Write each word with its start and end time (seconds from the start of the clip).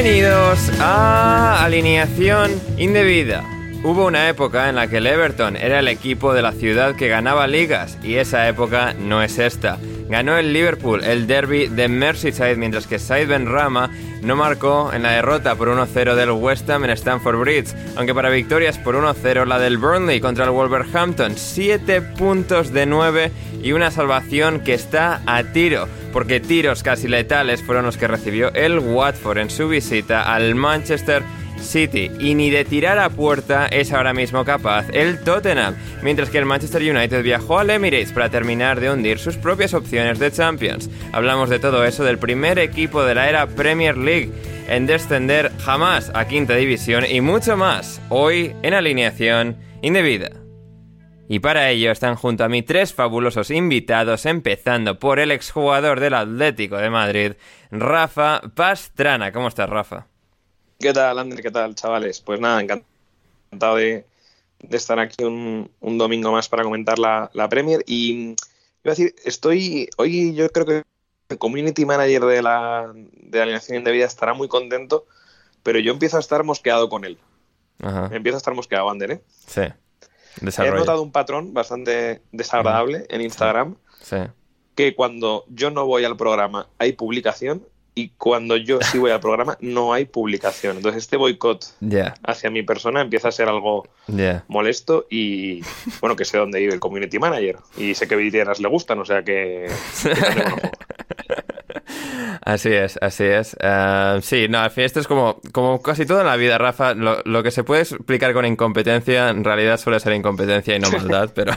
Bienvenidos 0.00 0.70
a 0.78 1.64
Alineación 1.64 2.52
Indebida. 2.76 3.42
Hubo 3.82 4.06
una 4.06 4.28
época 4.28 4.68
en 4.68 4.76
la 4.76 4.86
que 4.86 4.98
el 4.98 5.08
Everton 5.08 5.56
era 5.56 5.80
el 5.80 5.88
equipo 5.88 6.32
de 6.32 6.40
la 6.40 6.52
ciudad 6.52 6.94
que 6.94 7.08
ganaba 7.08 7.48
ligas 7.48 7.98
y 8.04 8.14
esa 8.14 8.46
época 8.48 8.94
no 8.94 9.24
es 9.24 9.40
esta. 9.40 9.76
Ganó 10.08 10.38
el 10.38 10.52
Liverpool 10.52 11.02
el 11.02 11.26
derby 11.26 11.66
de 11.66 11.88
Merseyside 11.88 12.54
mientras 12.54 12.86
que 12.86 13.00
Said 13.00 13.26
Ben 13.28 13.46
Rama 13.46 13.90
no 14.22 14.36
marcó 14.36 14.92
en 14.92 15.02
la 15.02 15.10
derrota 15.10 15.56
por 15.56 15.68
1-0 15.68 16.14
del 16.14 16.30
West 16.30 16.70
Ham 16.70 16.84
en 16.84 16.90
Stamford 16.90 17.40
Bridge, 17.40 17.74
aunque 17.96 18.14
para 18.14 18.30
victorias 18.30 18.78
por 18.78 18.94
1-0 18.94 19.46
la 19.46 19.58
del 19.58 19.78
Burnley 19.78 20.20
contra 20.20 20.44
el 20.44 20.52
Wolverhampton, 20.52 21.36
7 21.36 22.02
puntos 22.02 22.72
de 22.72 22.86
9 22.86 23.32
y 23.64 23.72
una 23.72 23.90
salvación 23.90 24.60
que 24.60 24.74
está 24.74 25.22
a 25.26 25.42
tiro, 25.42 25.88
porque 26.12 26.40
tiros 26.40 26.82
casi 26.82 27.08
letales 27.08 27.62
fueron 27.62 27.84
los 27.84 27.96
que 27.96 28.08
recibió 28.08 28.52
el 28.54 28.78
Watford 28.78 29.38
en 29.38 29.50
su 29.50 29.68
visita 29.68 30.34
al 30.34 30.54
Manchester 30.54 31.22
City 31.60 32.10
y 32.18 32.34
ni 32.34 32.50
de 32.50 32.64
tirar 32.64 32.98
a 32.98 33.10
puerta 33.10 33.66
es 33.66 33.92
ahora 33.92 34.14
mismo 34.14 34.44
capaz 34.44 34.86
el 34.92 35.20
Tottenham, 35.20 35.74
mientras 36.02 36.30
que 36.30 36.38
el 36.38 36.46
Manchester 36.46 36.82
United 36.82 37.22
viajó 37.22 37.58
al 37.58 37.70
Emirates 37.70 38.12
para 38.12 38.30
terminar 38.30 38.80
de 38.80 38.90
hundir 38.90 39.18
sus 39.18 39.36
propias 39.36 39.74
opciones 39.74 40.18
de 40.18 40.32
Champions. 40.32 40.90
Hablamos 41.12 41.50
de 41.50 41.58
todo 41.58 41.84
eso 41.84 42.04
del 42.04 42.18
primer 42.18 42.58
equipo 42.58 43.04
de 43.04 43.14
la 43.14 43.28
era 43.28 43.46
Premier 43.46 43.96
League 43.96 44.32
en 44.68 44.86
descender 44.86 45.50
jamás 45.60 46.10
a 46.14 46.26
quinta 46.26 46.54
división 46.54 47.04
y 47.08 47.20
mucho 47.20 47.56
más 47.56 48.00
hoy 48.08 48.54
en 48.62 48.74
alineación 48.74 49.56
indebida. 49.82 50.47
Y 51.30 51.40
para 51.40 51.68
ello 51.68 51.90
están 51.90 52.14
junto 52.14 52.42
a 52.42 52.48
mí 52.48 52.62
tres 52.62 52.94
fabulosos 52.94 53.50
invitados, 53.50 54.24
empezando 54.24 54.98
por 54.98 55.18
el 55.18 55.30
exjugador 55.30 56.00
del 56.00 56.14
Atlético 56.14 56.78
de 56.78 56.88
Madrid, 56.88 57.32
Rafa 57.70 58.40
Pastrana. 58.54 59.30
¿Cómo 59.30 59.48
estás, 59.48 59.68
Rafa? 59.68 60.06
¿Qué 60.80 60.90
tal, 60.94 61.18
Ander? 61.18 61.42
¿Qué 61.42 61.50
tal, 61.50 61.74
chavales? 61.74 62.22
Pues 62.22 62.40
nada, 62.40 62.62
encantado 62.62 63.76
de, 63.76 64.06
de 64.60 64.76
estar 64.78 64.98
aquí 64.98 65.22
un, 65.22 65.70
un, 65.80 65.98
domingo 65.98 66.32
más 66.32 66.48
para 66.48 66.62
comentar 66.62 66.98
la, 66.98 67.30
la, 67.34 67.46
Premier. 67.50 67.84
Y 67.86 68.30
iba 68.30 68.36
a 68.86 68.90
decir, 68.90 69.14
estoy, 69.22 69.90
hoy 69.98 70.34
yo 70.34 70.48
creo 70.48 70.64
que 70.64 70.82
el 71.28 71.38
community 71.38 71.84
manager 71.84 72.22
de 72.22 72.40
la, 72.40 72.90
de 72.94 73.42
alineación 73.42 73.76
indebida 73.76 74.06
estará 74.06 74.32
muy 74.32 74.48
contento, 74.48 75.04
pero 75.62 75.78
yo 75.78 75.92
empiezo 75.92 76.16
a 76.16 76.20
estar 76.20 76.42
mosqueado 76.42 76.88
con 76.88 77.04
él. 77.04 77.18
Ajá. 77.82 78.08
Empiezo 78.12 78.36
a 78.36 78.38
estar 78.38 78.54
mosqueado, 78.54 78.88
Ander, 78.88 79.10
¿eh? 79.10 79.20
Sí. 79.46 79.62
Desarrollo. 80.40 80.76
He 80.76 80.78
notado 80.78 81.02
un 81.02 81.12
patrón 81.12 81.54
bastante 81.54 82.22
desagradable 82.32 83.06
en 83.08 83.20
Instagram, 83.20 83.76
sí. 84.00 84.16
Sí. 84.16 84.22
que 84.74 84.94
cuando 84.94 85.44
yo 85.48 85.70
no 85.70 85.86
voy 85.86 86.04
al 86.04 86.16
programa 86.16 86.68
hay 86.78 86.92
publicación 86.92 87.64
y 87.98 88.10
cuando 88.10 88.56
yo 88.56 88.78
sí 88.80 88.98
voy 88.98 89.10
al 89.10 89.18
programa 89.18 89.58
no 89.60 89.92
hay 89.92 90.04
publicación. 90.04 90.76
Entonces 90.76 91.02
este 91.02 91.16
boicot 91.16 91.66
yeah. 91.80 92.14
hacia 92.22 92.48
mi 92.48 92.62
persona 92.62 93.00
empieza 93.00 93.28
a 93.28 93.32
ser 93.32 93.48
algo 93.48 93.88
yeah. 94.06 94.44
molesto 94.46 95.06
y 95.10 95.62
bueno, 96.00 96.14
que 96.14 96.24
sé 96.24 96.38
dónde 96.38 96.60
vive 96.60 96.74
el 96.74 96.80
community 96.80 97.18
manager 97.18 97.58
y 97.76 97.94
sé 97.94 98.06
que 98.06 98.14
vidrieras 98.14 98.60
le 98.60 98.68
gustan, 98.68 99.00
o 99.00 99.04
sea 99.04 99.24
que... 99.24 99.68
que 100.02 100.70
Así 102.48 102.70
es, 102.70 102.98
así 103.02 103.24
es. 103.24 103.54
Uh, 103.62 104.22
sí, 104.22 104.46
no, 104.48 104.60
al 104.60 104.70
fin 104.70 104.84
esto 104.84 105.00
es 105.00 105.06
como, 105.06 105.38
como 105.52 105.82
casi 105.82 106.06
todo 106.06 106.20
en 106.20 106.26
la 106.26 106.36
vida, 106.36 106.56
Rafa. 106.56 106.94
Lo, 106.94 107.20
lo, 107.26 107.42
que 107.42 107.50
se 107.50 107.62
puede 107.62 107.82
explicar 107.82 108.32
con 108.32 108.46
incompetencia, 108.46 109.28
en 109.28 109.44
realidad 109.44 109.78
suele 109.78 110.00
ser 110.00 110.14
incompetencia 110.14 110.74
y 110.74 110.78
no 110.78 110.90
maldad, 110.92 111.30
pero, 111.34 111.52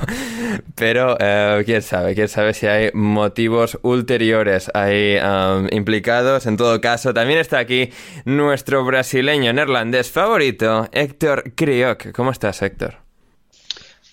pero 0.75 1.13
uh, 1.13 1.63
quién 1.63 1.81
sabe, 1.81 2.13
quién 2.13 2.27
sabe 2.27 2.53
si 2.53 2.67
hay 2.67 2.89
motivos 2.93 3.79
ulteriores 3.83 4.69
ahí 4.73 5.15
um, 5.15 5.69
implicados. 5.71 6.45
En 6.45 6.57
todo 6.57 6.81
caso, 6.81 7.13
también 7.13 7.39
está 7.39 7.59
aquí 7.59 7.89
nuestro 8.25 8.83
brasileño 8.83 9.53
neerlandés 9.53 10.11
favorito, 10.11 10.89
Héctor 10.91 11.53
Crioc. 11.55 12.11
¿Cómo 12.11 12.31
estás, 12.31 12.61
Héctor? 12.61 12.95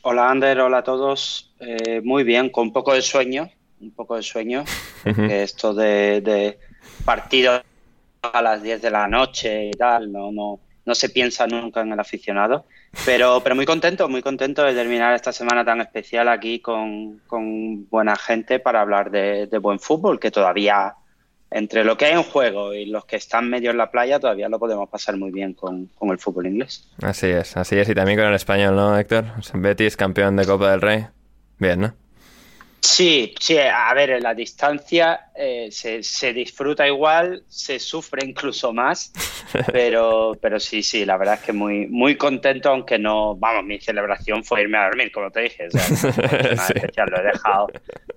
Hola, 0.02 0.30
Ander, 0.30 0.60
hola 0.60 0.78
a 0.78 0.84
todos. 0.84 1.52
Eh, 1.58 2.00
muy 2.04 2.22
bien, 2.22 2.50
con 2.50 2.68
un 2.68 2.72
poco 2.72 2.94
de 2.94 3.02
sueño 3.02 3.50
un 3.80 3.92
poco 3.92 4.16
de 4.16 4.22
sueño, 4.22 4.64
porque 5.04 5.42
esto 5.42 5.74
de, 5.74 6.20
de 6.20 6.58
partidos 7.04 7.62
a 8.22 8.42
las 8.42 8.62
10 8.62 8.82
de 8.82 8.90
la 8.90 9.06
noche 9.06 9.66
y 9.66 9.70
tal, 9.72 10.12
no, 10.12 10.32
no, 10.32 10.60
no 10.84 10.94
se 10.94 11.10
piensa 11.10 11.46
nunca 11.46 11.82
en 11.82 11.92
el 11.92 12.00
aficionado. 12.00 12.64
Pero, 13.04 13.40
pero 13.42 13.54
muy 13.54 13.66
contento, 13.66 14.08
muy 14.08 14.22
contento 14.22 14.64
de 14.64 14.72
terminar 14.72 15.14
esta 15.14 15.32
semana 15.32 15.64
tan 15.64 15.80
especial 15.82 16.28
aquí 16.28 16.60
con, 16.60 17.20
con 17.26 17.88
buena 17.90 18.16
gente 18.16 18.58
para 18.58 18.80
hablar 18.80 19.10
de, 19.10 19.46
buen 19.60 19.78
fútbol, 19.78 20.18
que 20.18 20.30
todavía, 20.30 20.94
entre 21.50 21.84
lo 21.84 21.98
que 21.98 22.06
hay 22.06 22.14
en 22.14 22.22
juego 22.22 22.72
y 22.72 22.86
los 22.86 23.04
que 23.04 23.16
están 23.16 23.50
medio 23.50 23.70
en 23.70 23.76
la 23.76 23.90
playa, 23.90 24.18
todavía 24.18 24.48
lo 24.48 24.58
podemos 24.58 24.88
pasar 24.88 25.18
muy 25.18 25.30
bien 25.30 25.52
con, 25.52 25.86
con 25.94 26.08
el 26.08 26.18
fútbol 26.18 26.46
inglés. 26.46 26.90
Así 27.02 27.26
es, 27.26 27.56
así 27.58 27.76
es, 27.76 27.88
y 27.90 27.94
también 27.94 28.18
con 28.18 28.28
el 28.28 28.34
español, 28.34 28.74
¿no, 28.74 28.98
Héctor? 28.98 29.26
Betis, 29.54 29.96
campeón 29.96 30.36
de 30.36 30.46
Copa 30.46 30.70
del 30.70 30.80
Rey. 30.80 31.06
Bien, 31.58 31.80
¿no? 31.80 31.94
Sí, 32.80 33.34
sí, 33.40 33.58
a 33.58 33.92
ver, 33.92 34.22
la 34.22 34.34
distancia 34.34 35.30
eh, 35.34 35.68
se, 35.70 36.02
se, 36.02 36.32
disfruta 36.32 36.86
igual, 36.86 37.42
se 37.48 37.80
sufre 37.80 38.24
incluso 38.24 38.72
más, 38.72 39.12
pero, 39.72 40.36
pero 40.40 40.60
sí, 40.60 40.82
sí, 40.82 41.04
la 41.04 41.16
verdad 41.16 41.34
es 41.34 41.40
que 41.40 41.52
muy, 41.52 41.88
muy 41.88 42.16
contento, 42.16 42.70
aunque 42.70 42.98
no, 42.98 43.34
vamos, 43.34 43.64
mi 43.64 43.80
celebración 43.80 44.44
fue 44.44 44.62
irme 44.62 44.78
a 44.78 44.84
dormir, 44.84 45.10
como 45.10 45.30
te 45.30 45.40
dije, 45.40 45.66
o 45.66 45.70
sea, 45.70 45.88
no 46.56 46.62
sí. 46.62 46.72
especial, 46.76 47.08
lo 47.10 47.20
he 47.20 47.24
dejado, 47.24 47.66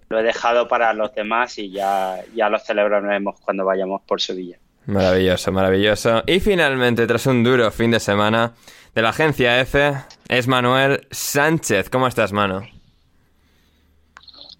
lo 0.09 0.19
he 0.19 0.23
dejado 0.23 0.67
para 0.67 0.93
los 0.93 1.13
demás 1.15 1.57
y 1.57 1.71
ya, 1.71 2.19
ya 2.35 2.49
lo 2.49 2.59
celebraremos 2.59 3.39
cuando 3.41 3.65
vayamos 3.65 4.01
por 4.03 4.21
Sevilla. 4.21 4.57
Maravilloso, 4.85 5.51
maravilloso. 5.51 6.23
Y 6.27 6.39
finalmente, 6.39 7.05
tras 7.07 7.25
un 7.25 7.43
duro 7.43 7.71
fin 7.71 7.91
de 7.91 7.99
semana 7.99 8.53
de 8.93 9.01
la 9.01 9.09
agencia 9.09 9.59
F, 9.61 9.93
es 10.27 10.47
Manuel 10.47 11.07
Sánchez. 11.11 11.89
¿Cómo 11.89 12.07
estás, 12.07 12.33
mano? 12.33 12.63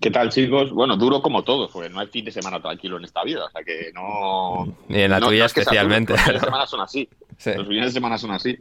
¿Qué 0.01 0.09
tal, 0.09 0.29
chicos? 0.29 0.71
Bueno, 0.71 0.97
duro 0.97 1.21
como 1.21 1.43
todos, 1.43 1.69
porque 1.71 1.87
no 1.87 1.99
hay 1.99 2.07
fin 2.07 2.25
de 2.25 2.31
semana 2.31 2.59
tranquilo 2.59 2.97
en 2.97 3.03
esta 3.03 3.23
vida, 3.23 3.45
o 3.45 3.49
sea 3.51 3.63
que 3.63 3.91
no... 3.93 4.75
Y 4.89 5.01
en 5.01 5.11
la 5.11 5.19
tuya 5.19 5.45
especialmente. 5.45 6.13
los 6.13 6.21
fines 6.23 6.41
de 6.41 6.45
semana 6.47 6.65
son 6.65 6.81
así. 6.81 7.07
Los 7.45 7.67
fines 7.67 7.85
de 7.85 7.91
semana 7.91 8.17
son 8.17 8.31
así. 8.31 8.57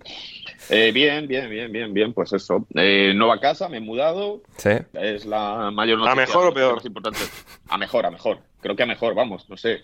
Eh, 0.69 0.91
bien, 0.93 1.27
bien, 1.27 1.51
bien, 1.51 1.71
bien, 1.71 1.93
bien, 1.93 2.13
pues 2.15 2.33
eso. 2.33 2.67
Eh, 2.75 3.13
nueva 3.15 3.39
casa, 3.39 3.69
me 3.69 3.79
he 3.79 3.81
mudado. 3.81 4.43
Sí. 4.57 4.71
Es 4.95 5.27
la 5.27 5.71
mayor 5.71 5.99
noticia. 5.99 6.13
¿A 6.13 6.27
mejor 6.27 6.47
o 6.47 6.55
peor? 6.55 6.81
Importante. 6.85 7.21
A 7.69 7.77
mejor, 7.77 8.07
a 8.07 8.11
mejor. 8.11 8.39
Creo 8.61 8.77
que 8.77 8.83
a 8.83 8.87
mejor, 8.87 9.15
vamos, 9.15 9.49
no 9.51 9.57
sé. 9.59 9.83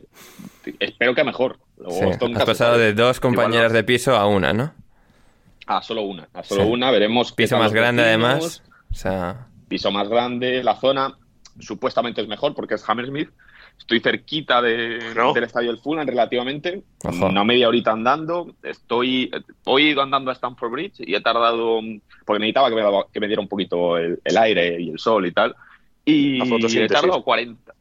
Espero 0.78 1.14
que 1.14 1.20
a 1.22 1.24
mejor. 1.24 1.58
Sí. 1.88 2.04
Has 2.34 2.44
pasado 2.44 2.78
de 2.78 2.94
dos 2.94 3.20
compañeras 3.20 3.72
de 3.72 3.84
piso 3.84 4.16
a 4.16 4.26
una, 4.26 4.54
¿no? 4.54 4.72
A 5.66 5.82
solo 5.82 6.02
una, 6.02 6.28
a 6.32 6.42
solo 6.42 6.66
una, 6.66 6.90
veremos. 6.90 7.32
Piso 7.32 7.58
más 7.58 7.72
grande 7.72 8.02
además. 8.02 8.62
O 8.90 8.94
sea... 8.94 9.48
Piso 9.68 9.90
más 9.90 10.08
grande, 10.08 10.62
la 10.62 10.76
zona 10.76 11.18
supuestamente 11.58 12.20
es 12.20 12.28
mejor 12.28 12.54
porque 12.54 12.74
es 12.74 12.88
Hammersmith. 12.88 13.30
Estoy 13.78 14.00
cerquita 14.00 14.62
de, 14.62 15.12
del 15.34 15.44
estadio 15.44 15.70
del 15.70 15.80
Fulham 15.80 16.06
relativamente, 16.06 16.82
una 17.26 17.44
media 17.44 17.68
horita 17.68 17.92
andando. 17.92 18.54
Estoy, 18.62 19.30
hoy 19.64 19.82
he 19.84 19.90
ido 19.90 20.00
andando 20.02 20.30
a 20.30 20.34
Stamford 20.34 20.70
Bridge 20.70 21.00
y 21.00 21.14
he 21.14 21.20
tardado, 21.20 21.80
porque 22.24 22.38
necesitaba 22.40 22.70
que 22.70 22.74
me, 22.76 22.80
daba- 22.82 23.06
que 23.12 23.20
me 23.20 23.26
diera 23.26 23.42
un 23.42 23.48
poquito 23.48 23.98
el, 23.98 24.18
el 24.24 24.36
aire 24.38 24.80
y 24.80 24.90
el 24.90 24.98
sol 24.98 25.26
y 25.26 25.32
tal. 25.32 25.54
Y 26.06 26.40
he 26.84 26.88
tardado 27.02 27.22
40. 27.22 27.74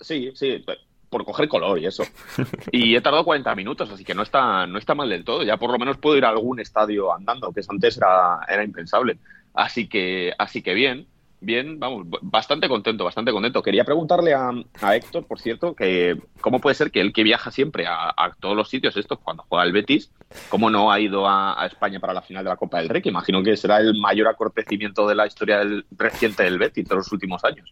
Sí, 0.00 0.30
sí, 0.34 0.62
por 1.08 1.24
coger 1.24 1.48
color 1.48 1.78
y 1.78 1.86
eso. 1.86 2.02
Y 2.72 2.94
he 2.96 3.00
tardado 3.00 3.24
40 3.24 3.54
minutos, 3.54 3.88
así 3.90 4.04
que 4.04 4.14
no 4.14 4.22
está, 4.22 4.66
no 4.66 4.78
está 4.78 4.94
mal 4.94 5.08
del 5.08 5.24
todo. 5.24 5.42
Ya 5.42 5.56
por 5.56 5.70
lo 5.70 5.78
menos 5.78 5.96
puedo 5.96 6.16
ir 6.18 6.24
a 6.26 6.30
algún 6.30 6.60
estadio 6.60 7.14
andando, 7.14 7.50
que 7.52 7.62
antes 7.66 7.96
era, 7.96 8.40
era 8.48 8.62
impensable. 8.64 9.16
Así 9.54 9.86
que, 9.88 10.32
así 10.36 10.60
que 10.60 10.74
bien, 10.74 11.06
bien, 11.40 11.78
vamos, 11.78 12.06
bastante 12.22 12.68
contento, 12.68 13.04
bastante 13.04 13.32
contento. 13.32 13.62
Quería 13.62 13.84
preguntarle 13.84 14.34
a, 14.34 14.50
a 14.80 14.96
Héctor, 14.96 15.26
por 15.26 15.40
cierto, 15.40 15.74
que 15.74 16.16
cómo 16.40 16.60
puede 16.60 16.74
ser 16.74 16.90
que 16.90 17.00
él 17.00 17.12
que 17.12 17.22
viaja 17.22 17.50
siempre 17.50 17.86
a, 17.86 18.14
todos 18.40 18.56
los 18.56 18.68
sitios 18.68 18.96
estos 18.96 19.18
cuando 19.18 19.44
juega 19.48 19.64
el 19.64 19.72
Betis, 19.72 20.10
cómo 20.48 20.70
no 20.70 20.90
ha 20.90 21.00
ido 21.00 21.28
a, 21.28 21.66
España 21.66 22.00
para 22.00 22.14
la 22.14 22.22
final 22.22 22.44
de 22.44 22.50
la 22.50 22.56
Copa 22.56 22.78
del 22.78 22.88
Rey, 22.88 23.02
que 23.02 23.08
imagino 23.08 23.42
que 23.42 23.56
será 23.56 23.78
el 23.78 23.98
mayor 23.98 24.28
acontecimiento 24.28 25.06
de 25.06 25.14
la 25.14 25.26
historia 25.26 25.58
del, 25.58 25.84
reciente 25.96 26.42
del 26.42 26.58
Betis 26.58 26.88
de 26.88 26.94
los 26.94 27.12
últimos 27.12 27.44
años. 27.44 27.68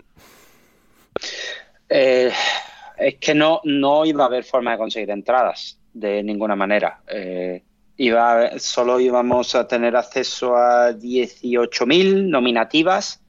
Eh, 1.88 2.32
es 2.97 3.14
que 3.17 3.35
no, 3.35 3.61
no 3.64 4.05
iba 4.05 4.25
a 4.25 4.26
haber 4.26 4.44
forma 4.44 4.73
de 4.73 4.79
conseguir 4.79 5.11
entradas 5.11 5.79
de 5.93 6.23
ninguna 6.23 6.56
manera. 6.56 7.03
Eh, 7.06 7.62
iba 7.97 8.59
solo 8.59 8.99
íbamos 8.99 9.55
a 9.55 9.69
tener 9.69 9.97
acceso 9.97 10.56
a 10.56 10.93
18.000 10.93 12.29
nominativas 12.29 13.21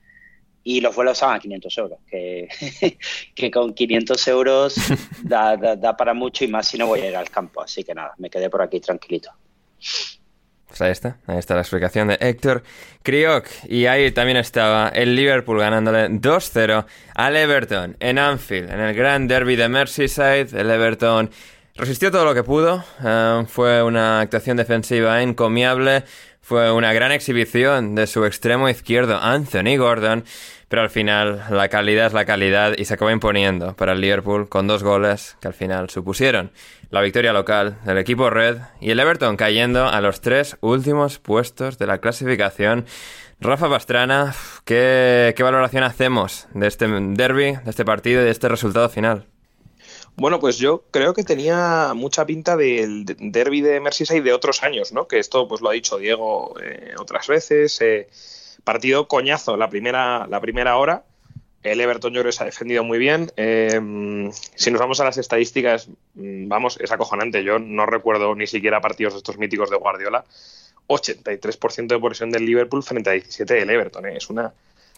y 0.63 0.79
los 0.81 0.95
vuelos 0.95 1.13
estaban 1.13 1.35
a 1.35 1.39
500 1.39 1.77
euros, 1.77 1.99
que, 2.09 2.47
que 3.35 3.51
con 3.51 3.73
500 3.73 4.27
euros 4.29 4.75
da, 5.21 5.57
da- 5.57 5.75
da 5.75 5.95
para 5.97 6.13
mucho 6.13 6.45
y 6.45 6.47
más 6.47 6.67
si 6.67 6.77
no 6.77 6.87
voy 6.87 7.01
a 7.01 7.09
ir 7.09 7.15
al 7.15 7.29
campo. 7.29 7.61
Así 7.61 7.83
que 7.83 7.93
nada, 7.93 8.13
me 8.17 8.29
quedé 8.29 8.49
por 8.49 8.61
aquí 8.61 8.79
tranquilito. 8.79 9.29
Pues 10.67 10.81
ahí 10.81 10.91
está, 10.91 11.17
ahí 11.27 11.37
está 11.37 11.53
la 11.53 11.61
explicación 11.61 12.07
de 12.07 12.17
Héctor 12.19 12.63
Kriok. 13.03 13.45
Y 13.67 13.85
ahí 13.85 14.11
también 14.11 14.37
estaba 14.37 14.89
el 14.89 15.15
Liverpool 15.15 15.59
ganándole 15.59 16.09
2-0 16.09 16.85
al 17.13 17.35
Everton 17.35 17.95
en 17.99 18.17
Anfield, 18.17 18.71
en 18.71 18.79
el 18.79 18.95
gran 18.95 19.27
derby 19.27 19.55
de 19.55 19.69
Merseyside. 19.69 20.47
El 20.59 20.71
Everton 20.71 21.29
resistió 21.75 22.09
todo 22.09 22.25
lo 22.25 22.33
que 22.33 22.41
pudo. 22.43 22.83
eh, 23.05 23.43
fue 23.47 23.83
una 23.83 24.21
actuación 24.21 24.57
defensiva 24.57 25.21
encomiable. 25.21 26.05
Fue 26.45 26.73
una 26.73 26.91
gran 26.91 27.13
exhibición 27.13 27.95
de 27.95 28.05
su 28.05 28.25
extremo 28.25 28.67
izquierdo, 28.67 29.17
Anthony 29.17 29.77
Gordon. 29.77 30.25
Pero 30.67 30.81
al 30.81 30.89
final 30.89 31.41
la 31.49 31.69
calidad 31.69 32.07
es 32.07 32.13
la 32.13 32.25
calidad 32.25 32.73
y 32.77 32.83
se 32.83 32.95
acabó 32.95 33.11
imponiendo 33.11 33.77
para 33.77 33.93
el 33.93 34.01
Liverpool 34.01 34.49
con 34.49 34.67
dos 34.67 34.83
goles 34.83 35.37
que 35.39 35.47
al 35.47 35.53
final 35.53 35.89
supusieron 35.89 36.51
la 36.89 36.99
victoria 36.99 37.31
local 37.31 37.77
del 37.85 37.97
equipo 37.97 38.29
red 38.29 38.57
y 38.81 38.91
el 38.91 38.99
Everton 38.99 39.37
cayendo 39.37 39.87
a 39.87 40.01
los 40.01 40.19
tres 40.19 40.57
últimos 40.59 41.17
puestos 41.17 41.77
de 41.77 41.87
la 41.87 41.99
clasificación. 41.99 42.87
Rafa 43.39 43.69
Pastrana, 43.69 44.35
¿qué, 44.65 45.33
qué 45.37 45.43
valoración 45.43 45.83
hacemos 45.83 46.47
de 46.53 46.67
este 46.67 46.87
derby, 46.89 47.53
de 47.63 47.69
este 47.69 47.85
partido 47.85 48.21
y 48.21 48.25
de 48.25 48.31
este 48.31 48.49
resultado 48.49 48.89
final? 48.89 49.27
Bueno, 50.15 50.39
pues 50.39 50.57
yo 50.57 50.83
creo 50.91 51.13
que 51.13 51.23
tenía 51.23 51.93
mucha 51.95 52.25
pinta 52.25 52.55
del 52.55 53.05
derby 53.05 53.61
de 53.61 53.79
Merseyside 53.79 54.21
de 54.21 54.33
otros 54.33 54.61
años, 54.63 54.93
¿no? 54.93 55.07
Que 55.07 55.19
esto 55.19 55.47
pues 55.47 55.61
lo 55.61 55.69
ha 55.69 55.73
dicho 55.73 55.97
Diego 55.97 56.55
eh, 56.61 56.93
otras 56.99 57.27
veces. 57.27 57.81
eh, 57.81 58.07
partido 58.63 59.07
coñazo 59.07 59.57
la 59.57 59.69
primera, 59.69 60.27
la 60.27 60.39
primera 60.39 60.77
hora. 60.77 61.03
El 61.63 61.79
Everton 61.79 62.13
yo 62.13 62.21
creo 62.21 62.31
se 62.31 62.43
ha 62.43 62.45
defendido 62.45 62.83
muy 62.83 62.97
bien. 62.99 63.31
Eh, 63.37 64.29
si 64.55 64.69
nos 64.69 64.79
vamos 64.79 64.99
a 64.99 65.05
las 65.05 65.17
estadísticas, 65.17 65.87
mm, 66.13 66.47
vamos, 66.47 66.77
es 66.79 66.91
acojonante. 66.91 67.43
Yo 67.43 67.57
no 67.57 67.85
recuerdo 67.85 68.35
ni 68.35 68.47
siquiera 68.47 68.81
partidos 68.81 69.13
de 69.13 69.17
estos 69.17 69.37
míticos 69.37 69.69
de 69.69 69.77
Guardiola. 69.77 70.25
83% 70.87 71.95
de 71.95 71.99
posesión 71.99 72.29
del 72.31 72.45
Liverpool 72.45 72.83
frente 72.83 73.09
a 73.09 73.13
17 73.13 73.53
del 73.53 73.69
Everton. 73.69 74.05
¿eh? 74.05 74.17
Es 74.17 74.29
una 74.29 74.53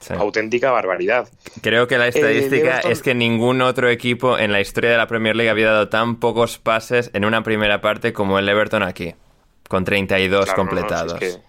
Sí. 0.08 0.14
auténtica 0.14 0.72
barbaridad. 0.72 1.28
Creo 1.62 1.88
que 1.88 1.98
la 1.98 2.08
estadística 2.08 2.82
Everton- 2.82 2.92
es 2.92 3.02
que 3.02 3.16
ningún 3.16 3.62
otro 3.62 3.90
equipo 3.90 4.38
en 4.38 4.52
la 4.52 4.62
historia 4.62 4.92
de 4.92 4.98
la 4.98 5.08
Premier 5.08 5.36
League 5.36 5.50
había 5.50 5.72
dado 5.72 5.90
tan 5.90 6.18
pocos 6.20 6.58
pases 6.60 7.10
en 7.14 7.26
una 7.26 7.42
primera 7.44 7.82
parte 7.82 8.14
como 8.14 8.38
el 8.38 8.48
Everton 8.48 8.84
aquí, 8.84 9.16
con 9.68 9.84
32 9.84 10.46
Claro, 10.46 10.64
no, 10.64 10.64
no, 10.64 10.70
si 10.72 10.76
completados. 10.78 11.22
es 11.22 11.36
que, 11.38 11.42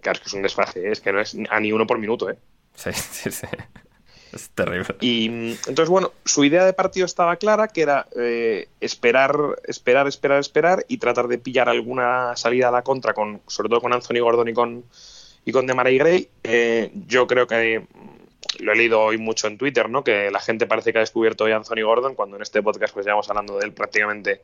claro, 0.00 0.16
es 0.16 0.20
que 0.20 0.26
es 0.28 0.32
un 0.34 0.42
desfase, 0.42 0.80
¿eh? 0.86 0.92
es 0.92 1.00
que 1.00 1.12
no 1.12 1.20
es 1.20 1.36
a 1.50 1.58
ni 1.60 1.72
uno 1.72 1.86
por 1.86 1.98
minuto, 1.98 2.30
¿eh? 2.30 2.38
Sí, 2.74 2.90
sí, 2.94 3.30
sí. 3.32 3.46
Es 4.30 4.50
terrible. 4.50 4.94
Y 5.00 5.24
entonces, 5.66 5.88
bueno, 5.88 6.12
su 6.26 6.44
idea 6.44 6.66
de 6.66 6.74
partido 6.74 7.06
estaba 7.06 7.36
clara, 7.36 7.66
que 7.68 7.80
era 7.80 8.06
eh, 8.14 8.68
esperar, 8.78 9.34
esperar, 9.64 10.06
esperar, 10.06 10.38
esperar 10.38 10.84
y 10.86 10.98
tratar 10.98 11.28
de 11.28 11.38
pillar 11.38 11.70
alguna 11.70 12.36
salida 12.36 12.68
a 12.68 12.70
la 12.70 12.82
contra, 12.82 13.14
con, 13.14 13.40
sobre 13.46 13.70
todo 13.70 13.80
con 13.80 13.94
Anthony 13.94 14.20
Gordon 14.20 14.46
y 14.48 14.52
con, 14.52 14.84
y 15.44 15.52
con 15.52 15.66
Demarai 15.66 15.98
Gray. 15.98 16.28
Eh, 16.42 16.90
yo 17.06 17.26
creo 17.26 17.46
que 17.46 17.86
lo 18.60 18.72
he 18.72 18.76
leído 18.76 19.00
hoy 19.00 19.18
mucho 19.18 19.46
en 19.46 19.58
Twitter, 19.58 19.88
¿no? 19.88 20.04
Que 20.04 20.30
la 20.30 20.40
gente 20.40 20.66
parece 20.66 20.92
que 20.92 20.98
ha 20.98 21.00
descubierto 21.00 21.44
hoy 21.44 21.52
a 21.52 21.56
Anthony 21.56 21.82
Gordon, 21.82 22.14
cuando 22.14 22.36
en 22.36 22.42
este 22.42 22.62
podcast 22.62 22.94
pues 22.94 23.06
llevamos 23.06 23.28
hablando 23.28 23.58
de 23.58 23.66
él 23.66 23.72
prácticamente 23.72 24.42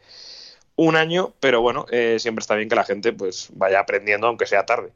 un 0.77 0.97
año, 0.97 1.35
pero 1.41 1.61
bueno, 1.61 1.87
eh, 1.91 2.17
siempre 2.19 2.43
está 2.43 2.57
bien 2.57 2.69
que 2.69 2.75
la 2.75 2.85
gente 2.85 3.13
pues 3.13 3.49
vaya 3.53 3.81
aprendiendo, 3.81 4.27
aunque 4.27 4.47
sea 4.47 4.67
tarde. 4.67 4.93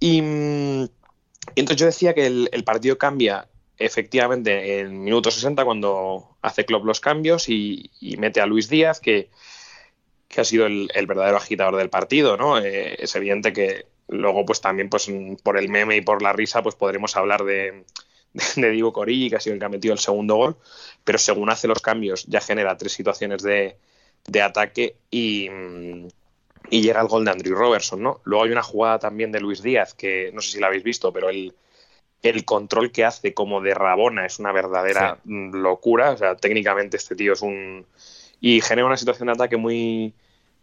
Y, 0.00 0.20
y 0.20 1.60
entonces 1.60 1.76
yo 1.80 1.86
decía 1.86 2.14
que 2.14 2.26
el, 2.26 2.64
partido 2.64 2.96
cambia 2.98 3.48
efectivamente 3.78 4.80
en 4.80 5.02
minuto 5.02 5.30
60 5.30 5.64
cuando 5.64 6.36
hace 6.42 6.64
Klopp 6.64 6.84
los 6.84 7.00
cambios 7.00 7.48
y, 7.48 7.90
mete 8.18 8.40
a 8.40 8.46
Luis 8.46 8.68
Díaz, 8.68 9.00
que, 9.00 9.28
que 10.28 10.40
ha 10.40 10.44
sido 10.44 10.66
el, 10.66 10.88
el 10.94 11.06
verdadero 11.06 11.36
agitador 11.36 11.76
del 11.76 11.90
partido, 11.90 12.36
¿no? 12.36 12.58
Eh, 12.58 12.96
es 12.98 13.14
evidente 13.14 13.52
que 13.52 13.86
luego 14.08 14.44
pues 14.44 14.60
también 14.60 14.88
pues 14.88 15.10
por 15.42 15.58
el 15.58 15.68
meme 15.68 15.96
y 15.96 16.00
por 16.00 16.22
la 16.22 16.32
risa 16.32 16.62
pues 16.62 16.74
podremos 16.74 17.16
hablar 17.16 17.44
de, 17.44 17.84
de 18.56 18.70
Diego 18.70 18.92
Corigi, 18.92 19.30
que 19.30 19.36
ha 19.36 19.40
sido 19.40 19.54
el 19.54 19.60
que 19.60 19.66
ha 19.66 19.70
metido 19.70 19.94
el 19.94 20.00
segundo 20.00 20.36
gol, 20.36 20.56
pero 21.04 21.18
según 21.18 21.50
hace 21.50 21.68
los 21.68 21.80
cambios 21.80 22.26
ya 22.26 22.40
genera 22.40 22.76
tres 22.76 22.92
situaciones 22.92 23.42
de, 23.42 23.76
de 24.26 24.42
ataque 24.42 24.96
y, 25.10 25.48
y 26.70 26.82
llega 26.82 27.00
el 27.00 27.08
gol 27.08 27.24
de 27.24 27.30
Andrew 27.30 27.56
Robertson, 27.56 28.02
¿no? 28.02 28.20
Luego 28.24 28.44
hay 28.44 28.50
una 28.50 28.62
jugada 28.62 28.98
también 28.98 29.32
de 29.32 29.40
Luis 29.40 29.62
Díaz, 29.62 29.94
que 29.94 30.30
no 30.32 30.40
sé 30.40 30.52
si 30.52 30.60
la 30.60 30.68
habéis 30.68 30.82
visto, 30.84 31.12
pero 31.12 31.28
el, 31.28 31.54
el 32.24 32.44
control 32.46 32.90
que 32.90 33.04
hace 33.04 33.34
como 33.34 33.60
de 33.60 33.74
Rabona 33.74 34.24
es 34.24 34.38
una 34.38 34.50
verdadera 34.50 35.18
locura. 35.24 36.12
O 36.12 36.16
sea, 36.16 36.36
técnicamente 36.36 36.96
este 36.96 37.14
tío 37.14 37.34
es 37.34 37.42
un... 37.42 37.86
Y 38.40 38.62
genera 38.62 38.86
una 38.86 38.96
situación 38.96 39.26
de 39.26 39.32
ataque 39.32 39.58
muy... 39.58 40.14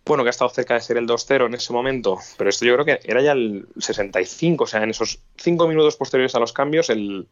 Bueno, 0.05 0.23
que 0.23 0.29
ha 0.29 0.31
estado 0.31 0.49
cerca 0.49 0.73
de 0.73 0.81
ser 0.81 0.97
el 0.97 1.07
2-0 1.07 1.45
en 1.45 1.53
ese 1.53 1.71
momento, 1.73 2.17
pero 2.37 2.49
esto 2.49 2.65
yo 2.65 2.73
creo 2.73 2.85
que 2.85 2.99
era 3.03 3.21
ya 3.21 3.33
el 3.33 3.67
65, 3.77 4.63
o 4.63 4.67
sea, 4.67 4.83
en 4.83 4.89
esos 4.89 5.19
cinco 5.37 5.67
minutos 5.67 5.95
posteriores 5.95 6.33
a 6.35 6.39
los 6.39 6.53
cambios, 6.53 6.89
el, 6.89 7.27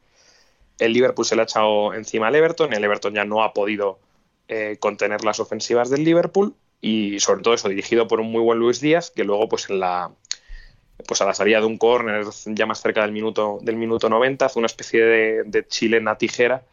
el 0.78 0.94
Liverpool 0.94 1.26
se 1.26 1.36
le 1.36 1.42
ha 1.42 1.46
echado 1.46 1.94
encima 1.94 2.28
al 2.28 2.36
Everton, 2.36 2.74
el 2.74 2.84
Everton 2.84 3.14
ya 3.14 3.26
no 3.26 3.44
ha 3.44 3.54
podido 3.54 4.00
eh, 4.48 4.78
contener 4.80 5.24
las 5.24 5.40
ofensivas 5.40 5.90
del 5.90 6.04
Liverpool 6.04 6.56
y 6.82 7.20
sobre 7.20 7.44
todo 7.44 7.54
eso 7.54 7.70
dirigido 7.70 8.08
por 8.08 8.20
un 8.20 8.32
muy 8.32 8.42
buen 8.42 8.58
Luis 8.58 8.80
Díaz 8.80 9.12
que 9.12 9.24
luego 9.24 9.50
pues 9.50 9.70
en 9.70 9.80
la 9.80 10.12
pues 11.08 11.22
a 11.22 11.26
la 11.26 11.34
salida 11.34 11.60
de 11.60 11.66
un 11.66 11.78
córner 11.78 12.26
ya 12.46 12.66
más 12.66 12.82
cerca 12.82 13.02
del 13.02 13.12
minuto 13.12 13.60
del 13.62 13.76
minuto 13.76 14.10
90 14.10 14.46
hace 14.46 14.60
una 14.60 14.66
especie 14.66 15.04
de, 15.04 15.44
de 15.44 15.68
chilena 15.68 16.18
tijera 16.18 16.64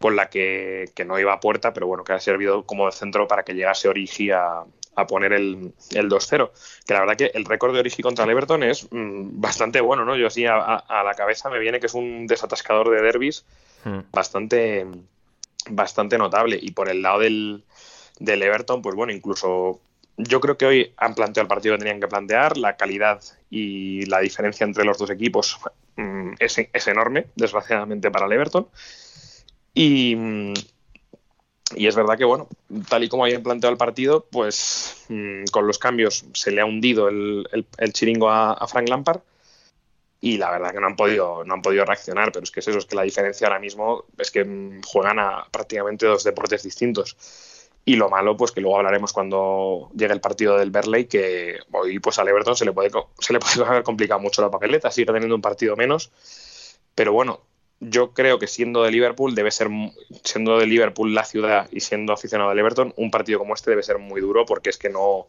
con 0.00 0.16
la 0.16 0.28
que, 0.28 0.90
que, 0.94 1.04
no 1.04 1.18
iba 1.18 1.32
a 1.34 1.40
puerta 1.40 1.72
pero 1.72 1.86
bueno 1.86 2.04
que 2.04 2.14
ha 2.14 2.20
servido 2.20 2.64
como 2.66 2.90
centro 2.90 3.28
para 3.28 3.44
que 3.44 3.54
llegase 3.54 3.88
Origi 3.88 4.30
a, 4.30 4.64
a 4.96 5.06
poner 5.06 5.32
el, 5.32 5.72
el 5.92 6.08
2-0 6.08 6.50
que 6.86 6.94
la 6.94 7.00
verdad 7.00 7.16
que 7.16 7.30
el 7.34 7.44
récord 7.44 7.72
de 7.72 7.80
Origi 7.80 8.02
contra 8.02 8.24
el 8.24 8.30
Everton 8.30 8.62
es 8.62 8.88
mmm, 8.90 9.40
bastante 9.40 9.80
bueno 9.80 10.04
no 10.04 10.16
yo 10.16 10.26
así 10.26 10.46
a, 10.46 10.56
a, 10.56 10.76
a, 10.76 11.02
la 11.02 11.14
cabeza 11.14 11.50
me 11.50 11.58
viene 11.58 11.80
que 11.80 11.86
es 11.86 11.94
un 11.94 12.26
desatascador 12.26 12.90
de 12.90 13.02
derbis 13.02 13.44
hmm. 13.84 14.00
bastante 14.12 14.86
bastante 15.70 16.18
notable 16.18 16.58
y 16.60 16.72
por 16.72 16.88
el 16.88 17.02
lado 17.02 17.20
del 17.20 17.64
del 18.18 18.42
Everton, 18.42 18.82
pues 18.82 18.94
bueno, 18.94 19.12
incluso 19.12 19.80
yo 20.16 20.40
creo 20.40 20.56
que 20.56 20.66
hoy 20.66 20.92
han 20.96 21.14
planteado 21.14 21.44
el 21.44 21.48
partido 21.48 21.74
que 21.74 21.80
tenían 21.80 22.00
que 22.00 22.06
plantear, 22.06 22.56
la 22.56 22.76
calidad 22.76 23.20
y 23.50 24.06
la 24.06 24.20
diferencia 24.20 24.64
entre 24.64 24.84
los 24.84 24.98
dos 24.98 25.10
equipos 25.10 25.58
mm, 25.96 26.34
es, 26.38 26.58
es, 26.72 26.86
enorme, 26.86 27.26
desgraciadamente 27.34 28.10
para 28.10 28.26
el 28.26 28.32
Everton. 28.32 28.68
Y, 29.74 30.14
mm, 30.16 30.54
y 31.76 31.86
es 31.86 31.94
verdad 31.94 32.16
que, 32.16 32.24
bueno, 32.24 32.48
tal 32.88 33.04
y 33.04 33.08
como 33.08 33.24
habían 33.24 33.42
planteado 33.42 33.72
el 33.72 33.78
partido, 33.78 34.26
pues 34.30 35.04
mm, 35.08 35.44
con 35.52 35.66
los 35.66 35.78
cambios 35.78 36.24
se 36.32 36.50
le 36.50 36.60
ha 36.60 36.64
hundido 36.64 37.08
el, 37.08 37.46
el, 37.78 37.92
chiringo 37.92 38.30
a, 38.30 38.66
Frank 38.66 38.88
Lampard 38.88 39.20
y 40.20 40.38
la 40.38 40.50
verdad 40.50 40.72
que 40.72 40.80
no 40.80 40.86
han 40.86 40.96
podido 40.96 41.44
no 41.44 41.54
han 41.54 41.62
podido 41.62 41.84
reaccionar, 41.84 42.32
pero 42.32 42.44
es 42.44 42.50
que 42.50 42.60
es 42.60 42.68
eso, 42.68 42.78
es 42.78 42.86
que 42.86 42.96
la 42.96 43.02
diferencia 43.02 43.46
ahora 43.46 43.60
mismo 43.60 44.04
es 44.18 44.30
que 44.30 44.80
juegan 44.86 45.18
a 45.18 45.46
prácticamente 45.50 46.06
dos 46.06 46.24
deportes 46.24 46.62
distintos. 46.62 47.16
Y 47.86 47.96
lo 47.96 48.08
malo, 48.08 48.34
pues 48.34 48.50
que 48.50 48.62
luego 48.62 48.78
hablaremos 48.78 49.12
cuando 49.12 49.90
llegue 49.94 50.14
el 50.14 50.20
partido 50.20 50.56
del 50.56 50.70
Berley, 50.70 51.04
que 51.04 51.58
hoy 51.72 51.98
pues 51.98 52.18
al 52.18 52.28
Everton 52.28 52.56
se 52.56 52.64
le 52.64 52.72
puede 52.72 52.90
se 53.18 53.32
le 53.34 53.40
puede 53.40 53.64
haber 53.68 53.82
complicado 53.82 54.20
mucho 54.20 54.40
la 54.40 54.50
papeleta, 54.50 54.90
sigue 54.90 55.12
teniendo 55.12 55.34
un 55.34 55.42
partido 55.42 55.76
menos. 55.76 56.10
Pero 56.94 57.12
bueno, 57.12 57.40
yo 57.80 58.12
creo 58.12 58.38
que 58.38 58.46
siendo 58.46 58.82
de 58.82 58.90
Liverpool 58.90 59.34
debe 59.34 59.50
ser 59.50 59.68
siendo 60.22 60.58
de 60.58 60.66
Liverpool 60.66 61.14
la 61.14 61.24
ciudad 61.24 61.68
y 61.70 61.80
siendo 61.80 62.12
aficionado 62.12 62.50
del 62.50 62.58
Everton, 62.58 62.94
un 62.96 63.10
partido 63.10 63.38
como 63.38 63.54
este 63.54 63.70
debe 63.70 63.82
ser 63.82 63.98
muy 63.98 64.20
duro 64.20 64.46
porque 64.46 64.70
es 64.70 64.78
que 64.78 64.88
no, 64.88 65.26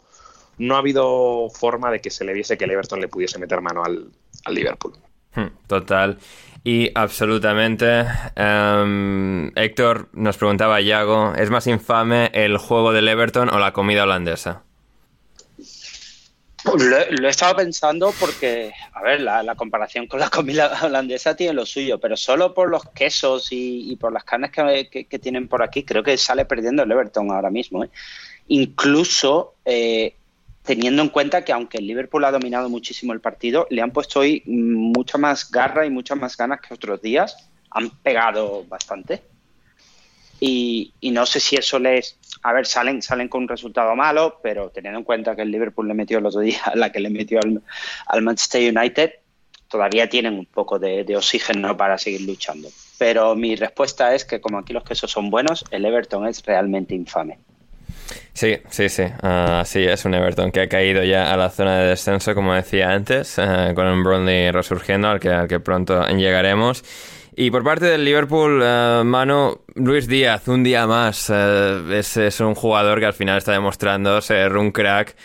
no 0.58 0.76
ha 0.76 0.80
habido 0.80 1.50
forma 1.50 1.92
de 1.92 2.00
que 2.00 2.10
se 2.10 2.24
le 2.24 2.34
viese 2.34 2.58
que 2.58 2.66
el 2.66 2.72
Everton 2.72 3.02
le 3.02 3.08
pudiese 3.08 3.40
meter 3.40 3.62
mano 3.62 3.84
al, 3.84 4.10
al 4.46 4.54
Liverpool. 4.54 4.94
Hmm, 5.36 5.50
total. 5.68 6.18
Y 6.64 6.90
absolutamente. 6.96 8.06
Um, 8.36 9.52
Héctor 9.56 10.10
nos 10.14 10.38
preguntaba, 10.38 10.82
Yago, 10.82 11.36
¿es 11.36 11.52
más 11.52 11.68
infame 11.68 12.32
el 12.34 12.58
juego 12.58 12.92
del 12.92 13.08
Everton 13.08 13.50
o 13.50 13.60
la 13.60 13.72
comida 13.72 14.04
holandesa? 14.04 14.65
Lo, 16.66 17.28
he 17.28 17.30
estado 17.30 17.56
pensando 17.56 18.14
porque, 18.20 18.74
a 18.94 19.02
ver, 19.04 19.22
la, 19.22 19.56
comparación 19.56 20.08
con 20.08 20.20
la 20.20 20.30
comida 20.30 20.80
holandesa 20.84 21.36
tiene 21.36 21.54
lo 21.54 21.66
suyo, 21.66 22.00
pero 22.00 22.18
solo 22.18 22.54
por 22.54 22.70
los 22.70 22.84
quesos 22.90 23.50
y, 23.52 23.96
por 23.98 24.12
las 24.12 24.24
carnes 24.24 24.52
que, 24.52 25.20
tienen 25.22 25.48
por 25.48 25.62
aquí, 25.62 25.84
creo 25.84 26.04
que 26.04 26.18
sale 26.18 26.46
perdiendo 26.46 26.84
el 26.84 26.92
Everton 26.92 27.32
ahora 27.32 27.50
mismo. 27.50 27.84
¿eh? 27.84 27.90
Incluso 28.48 29.56
eh, 29.64 30.16
teniendo 30.64 31.04
en 31.04 31.10
cuenta 31.10 31.46
que 31.46 31.54
aunque 31.54 31.78
el 31.78 31.88
Liverpool 31.88 32.26
ha 32.26 32.32
dominado 32.32 32.70
muchísimo 32.70 33.14
el 33.14 33.22
partido, 33.22 33.68
le 33.70 33.82
han 33.82 33.92
puesto 33.92 34.22
hoy 34.22 34.42
mucha 34.46 35.18
más 35.18 35.50
garra 35.50 35.86
y 35.86 35.90
muchas 35.90 36.18
más 36.18 36.36
ganas 36.36 36.60
que 36.62 36.74
otros 36.74 37.02
días. 37.02 37.50
Han 37.70 37.90
pegado 37.90 38.64
bastante. 38.66 39.22
Y, 40.40 40.94
no 41.02 41.26
sé 41.26 41.40
si 41.40 41.56
eso 41.56 41.80
les... 41.80 42.18
A 42.44 42.54
ver, 42.54 42.66
salen, 42.66 43.02
salen 43.02 43.28
con 43.28 43.44
un 43.44 43.48
resultado 43.48 43.96
malo, 43.96 44.40
pero 44.44 44.70
teniendo 44.70 45.00
en 45.00 45.06
cuenta 45.06 45.36
que 45.36 45.42
el 45.42 45.52
Liverpool 45.52 45.88
le 45.88 45.94
metió 45.94 46.20
el 46.20 46.26
otro 46.26 46.42
día, 46.42 46.60
la 46.76 46.92
que 46.92 47.00
le 47.00 47.10
metió 47.10 47.40
al, 47.42 48.22
Manchester 48.22 48.76
United, 48.76 49.14
todavía 49.68 50.08
tienen 50.10 50.34
un 50.34 50.46
poco 50.46 50.78
de, 50.78 51.06
oxígeno 51.16 51.76
para 51.76 51.98
seguir 51.98 52.22
luchando. 52.22 52.70
Pero 52.98 53.36
mi 53.36 53.56
respuesta 53.56 54.14
es 54.14 54.26
que 54.26 54.40
como 54.40 54.60
aquí 54.60 54.74
los 54.74 54.84
quesos 54.84 55.12
son 55.12 55.30
buenos, 55.30 55.66
el 55.72 55.86
Everton 55.86 56.28
es 56.28 56.46
realmente 56.46 56.94
infame. 56.94 57.40
Sí, 58.34 58.58
sí, 58.70 58.90
sí. 58.90 59.04
Uh, 59.04 59.66
sí, 59.66 59.84
es 59.84 60.06
un 60.06 60.14
Everton 60.14 60.52
que 60.52 60.62
ha 60.62 60.70
caído 60.70 61.04
ya 61.04 61.34
a 61.34 61.38
la 61.38 61.50
zona 61.50 61.80
de 61.80 61.88
descenso, 61.88 62.36
como 62.36 62.54
decía 62.54 62.92
antes, 62.92 63.38
uh, 63.38 63.74
con 63.74 63.88
un 63.88 64.04
Burnley 64.04 64.52
resurgiendo, 64.52 65.08
al 65.08 65.20
que, 65.20 65.30
al 65.30 65.48
que 65.48 65.60
pronto 65.60 66.06
llegaremos. 66.10 66.84
Y 67.38 67.52
por 67.52 67.64
parte 67.64 67.86
del 67.86 68.06
Liverpool, 68.06 68.62
uh, 68.62 69.04
mano, 69.04 69.62
Luis 69.76 70.08
Díaz, 70.08 70.48
un 70.48 70.64
día 70.64 70.88
más. 70.88 71.30
Es, 71.30 72.16
es, 72.16 72.40
un 72.40 72.56
jugador 72.56 73.00
que 73.00 73.08
al 73.08 73.14
final 73.14 73.38
está 73.38 73.52
demostrando 73.52 74.22
ser 74.22 74.56
un 74.56 74.72
crack 74.72 75.16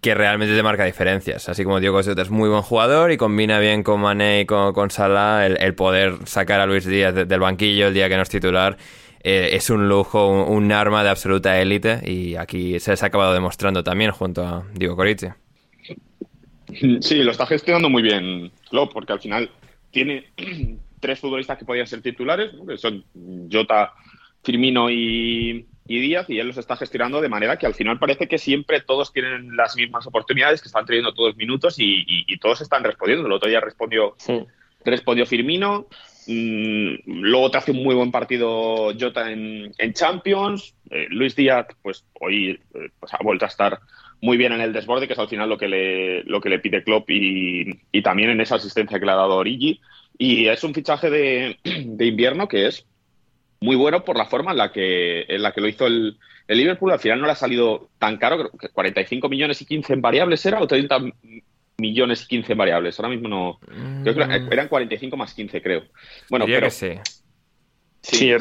que 0.00 0.14
realmente 0.14 0.54
te 0.54 0.62
marca 0.62 0.84
diferencias. 0.84 1.48
Así 1.48 1.64
como 1.64 1.80
Diego 1.80 2.02
Jota 2.02 2.22
es 2.22 2.30
muy 2.30 2.48
buen 2.48 2.62
jugador 2.62 3.10
y 3.10 3.16
combina 3.16 3.58
bien 3.58 3.82
con 3.82 4.00
Mané 4.00 4.42
y 4.42 4.46
con, 4.46 4.72
con 4.72 4.90
Salah 4.90 5.46
el, 5.46 5.74
poder 5.74 6.14
sacar 6.26 6.60
a 6.60 6.66
Luis 6.66 6.86
Díaz 6.86 7.14
del 7.14 7.40
banquillo 7.40 7.88
el 7.88 7.94
día 7.94 8.08
que 8.08 8.16
no 8.16 8.22
es 8.22 8.28
titular 8.28 8.76
eh, 9.24 9.50
es 9.52 9.70
un 9.70 9.88
lujo, 9.88 10.44
un, 10.44 10.72
arma 10.72 11.04
de 11.04 11.10
absoluta 11.10 11.60
élite 11.60 12.00
y 12.04 12.34
aquí 12.34 12.78
se 12.80 12.92
ha 12.92 13.06
acabado 13.06 13.32
demostrando 13.32 13.84
también 13.84 14.10
junto 14.10 14.44
a 14.44 14.64
Diego 14.74 14.96
Corici. 14.96 15.28
Sí, 17.00 17.22
lo 17.22 17.30
está 17.30 17.46
gestionando 17.46 17.88
muy 17.88 18.02
bien 18.02 18.50
Klopp, 18.68 18.92
porque 18.92 19.12
al 19.12 19.20
final 19.20 19.50
tiene 19.90 20.24
tres 21.02 21.20
futbolistas 21.20 21.58
que 21.58 21.66
podían 21.66 21.86
ser 21.86 22.00
titulares, 22.00 22.52
que 22.66 22.78
son 22.78 23.04
Jota, 23.52 23.92
Firmino 24.42 24.88
y, 24.88 25.66
Díaz, 25.84 26.30
y 26.30 26.38
él 26.38 26.46
los 26.46 26.56
está 26.56 26.76
gestionando 26.76 27.20
de 27.20 27.28
manera 27.28 27.58
que 27.58 27.66
al 27.66 27.74
final 27.74 27.98
parece 27.98 28.26
que 28.28 28.38
siempre 28.38 28.80
todos 28.80 29.12
tienen 29.12 29.54
las 29.56 29.76
mismas 29.76 30.06
oportunidades, 30.06 30.62
que 30.62 30.68
están 30.68 30.86
teniendo 30.86 31.12
todos 31.12 31.36
minutos 31.36 31.74
y, 31.78 32.24
todos 32.38 32.62
están 32.62 32.84
respondiendo. 32.84 33.26
El 33.26 33.32
otro 33.32 33.50
día 33.50 33.60
respondió, 33.60 34.16
respondió 34.84 35.26
Firmino, 35.26 35.88
Mm, 36.26 36.94
luego 37.04 37.50
te 37.50 37.58
hace 37.58 37.72
un 37.72 37.82
muy 37.82 37.94
buen 37.94 38.12
partido 38.12 38.92
Jota 38.98 39.30
en, 39.30 39.72
Champions. 39.92 40.74
Eh, 40.90 41.06
Luis 41.10 41.34
Díaz, 41.34 41.66
pues 41.82 42.04
hoy 42.20 42.60
eh, 42.74 42.90
pues, 42.98 43.12
ha 43.14 43.22
vuelto 43.22 43.44
a 43.44 43.48
estar 43.48 43.80
muy 44.20 44.36
bien 44.36 44.52
en 44.52 44.60
el 44.60 44.72
desborde, 44.72 45.06
que 45.06 45.14
es 45.14 45.18
al 45.18 45.28
final 45.28 45.48
lo 45.48 45.58
que 45.58 45.68
le, 45.68 46.22
lo 46.24 46.40
que 46.40 46.48
le 46.48 46.60
pide 46.60 46.84
Klopp 46.84 47.10
y, 47.10 48.02
también 48.02 48.30
en 48.30 48.40
esa 48.40 48.56
asistencia 48.56 49.00
que 49.00 49.06
le 49.06 49.12
ha 49.12 49.16
dado 49.16 49.36
Origi. 49.36 49.80
Y 50.18 50.48
es 50.48 50.62
un 50.64 50.74
fichaje 50.74 51.10
de, 51.10 52.06
invierno 52.06 52.48
que 52.48 52.66
es 52.66 52.86
muy 53.60 53.76
bueno 53.76 54.04
por 54.04 54.16
la 54.16 54.26
forma 54.26 54.52
en 54.52 54.58
la 54.58 54.72
que, 54.72 55.22
en 55.28 55.42
la 55.42 55.52
que 55.52 55.60
lo 55.60 55.68
hizo 55.68 55.86
el, 55.86 56.18
Liverpool. 56.48 56.92
Al 56.92 56.98
final 56.98 57.20
no 57.20 57.26
le 57.26 57.32
ha 57.32 57.36
salido 57.36 57.88
tan 57.98 58.18
caro, 58.18 58.36
creo 58.36 58.50
que 58.58 58.68
45 58.68 59.28
millones 59.28 59.62
y 59.62 59.64
15 59.64 59.94
en 59.94 60.02
variables 60.02 60.44
era, 60.44 60.60
o 60.60 60.66
30 60.66 60.98
millones 61.78 62.24
y 62.24 62.26
15 62.26 62.54
variables. 62.54 62.98
Ahora 62.98 63.08
mismo 63.08 63.28
no. 63.28 63.58
Creo 64.02 64.14
que 64.14 64.24
mm. 64.26 64.52
eran 64.52 64.68
45 64.68 65.16
más 65.16 65.32
15, 65.32 65.62
creo. 65.62 65.84
Bueno, 66.28 66.44
pero. 66.46 66.68
sí. 66.70 66.90
Sí, 68.02 68.32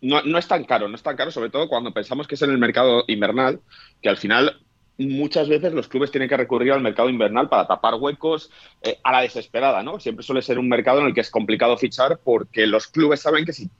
no, 0.00 0.22
no, 0.22 0.38
es 0.38 0.46
tan 0.46 0.64
caro, 0.64 0.88
no 0.88 0.94
es 0.94 1.02
tan 1.02 1.16
caro, 1.16 1.32
sobre 1.32 1.50
todo 1.50 1.68
cuando 1.68 1.92
pensamos 1.92 2.28
que 2.28 2.36
es 2.36 2.42
en 2.42 2.50
el 2.50 2.58
mercado 2.58 3.04
invernal, 3.08 3.60
que 4.00 4.08
al 4.08 4.16
final 4.16 4.60
muchas 5.08 5.48
veces 5.48 5.72
los 5.72 5.88
clubes 5.88 6.10
tienen 6.10 6.28
que 6.28 6.36
recurrir 6.36 6.72
al 6.72 6.82
mercado 6.82 7.08
invernal 7.08 7.48
para 7.48 7.66
tapar 7.66 7.94
huecos 7.94 8.50
eh, 8.82 8.98
a 9.02 9.12
la 9.12 9.22
desesperada, 9.22 9.82
¿no? 9.82 9.98
Siempre 9.98 10.24
suele 10.24 10.42
ser 10.42 10.58
un 10.58 10.68
mercado 10.68 11.00
en 11.00 11.06
el 11.06 11.14
que 11.14 11.20
es 11.20 11.30
complicado 11.30 11.76
fichar 11.76 12.20
porque 12.22 12.66
los 12.66 12.86
clubes 12.86 13.20
saben 13.20 13.44
que 13.44 13.52
si 13.52 13.70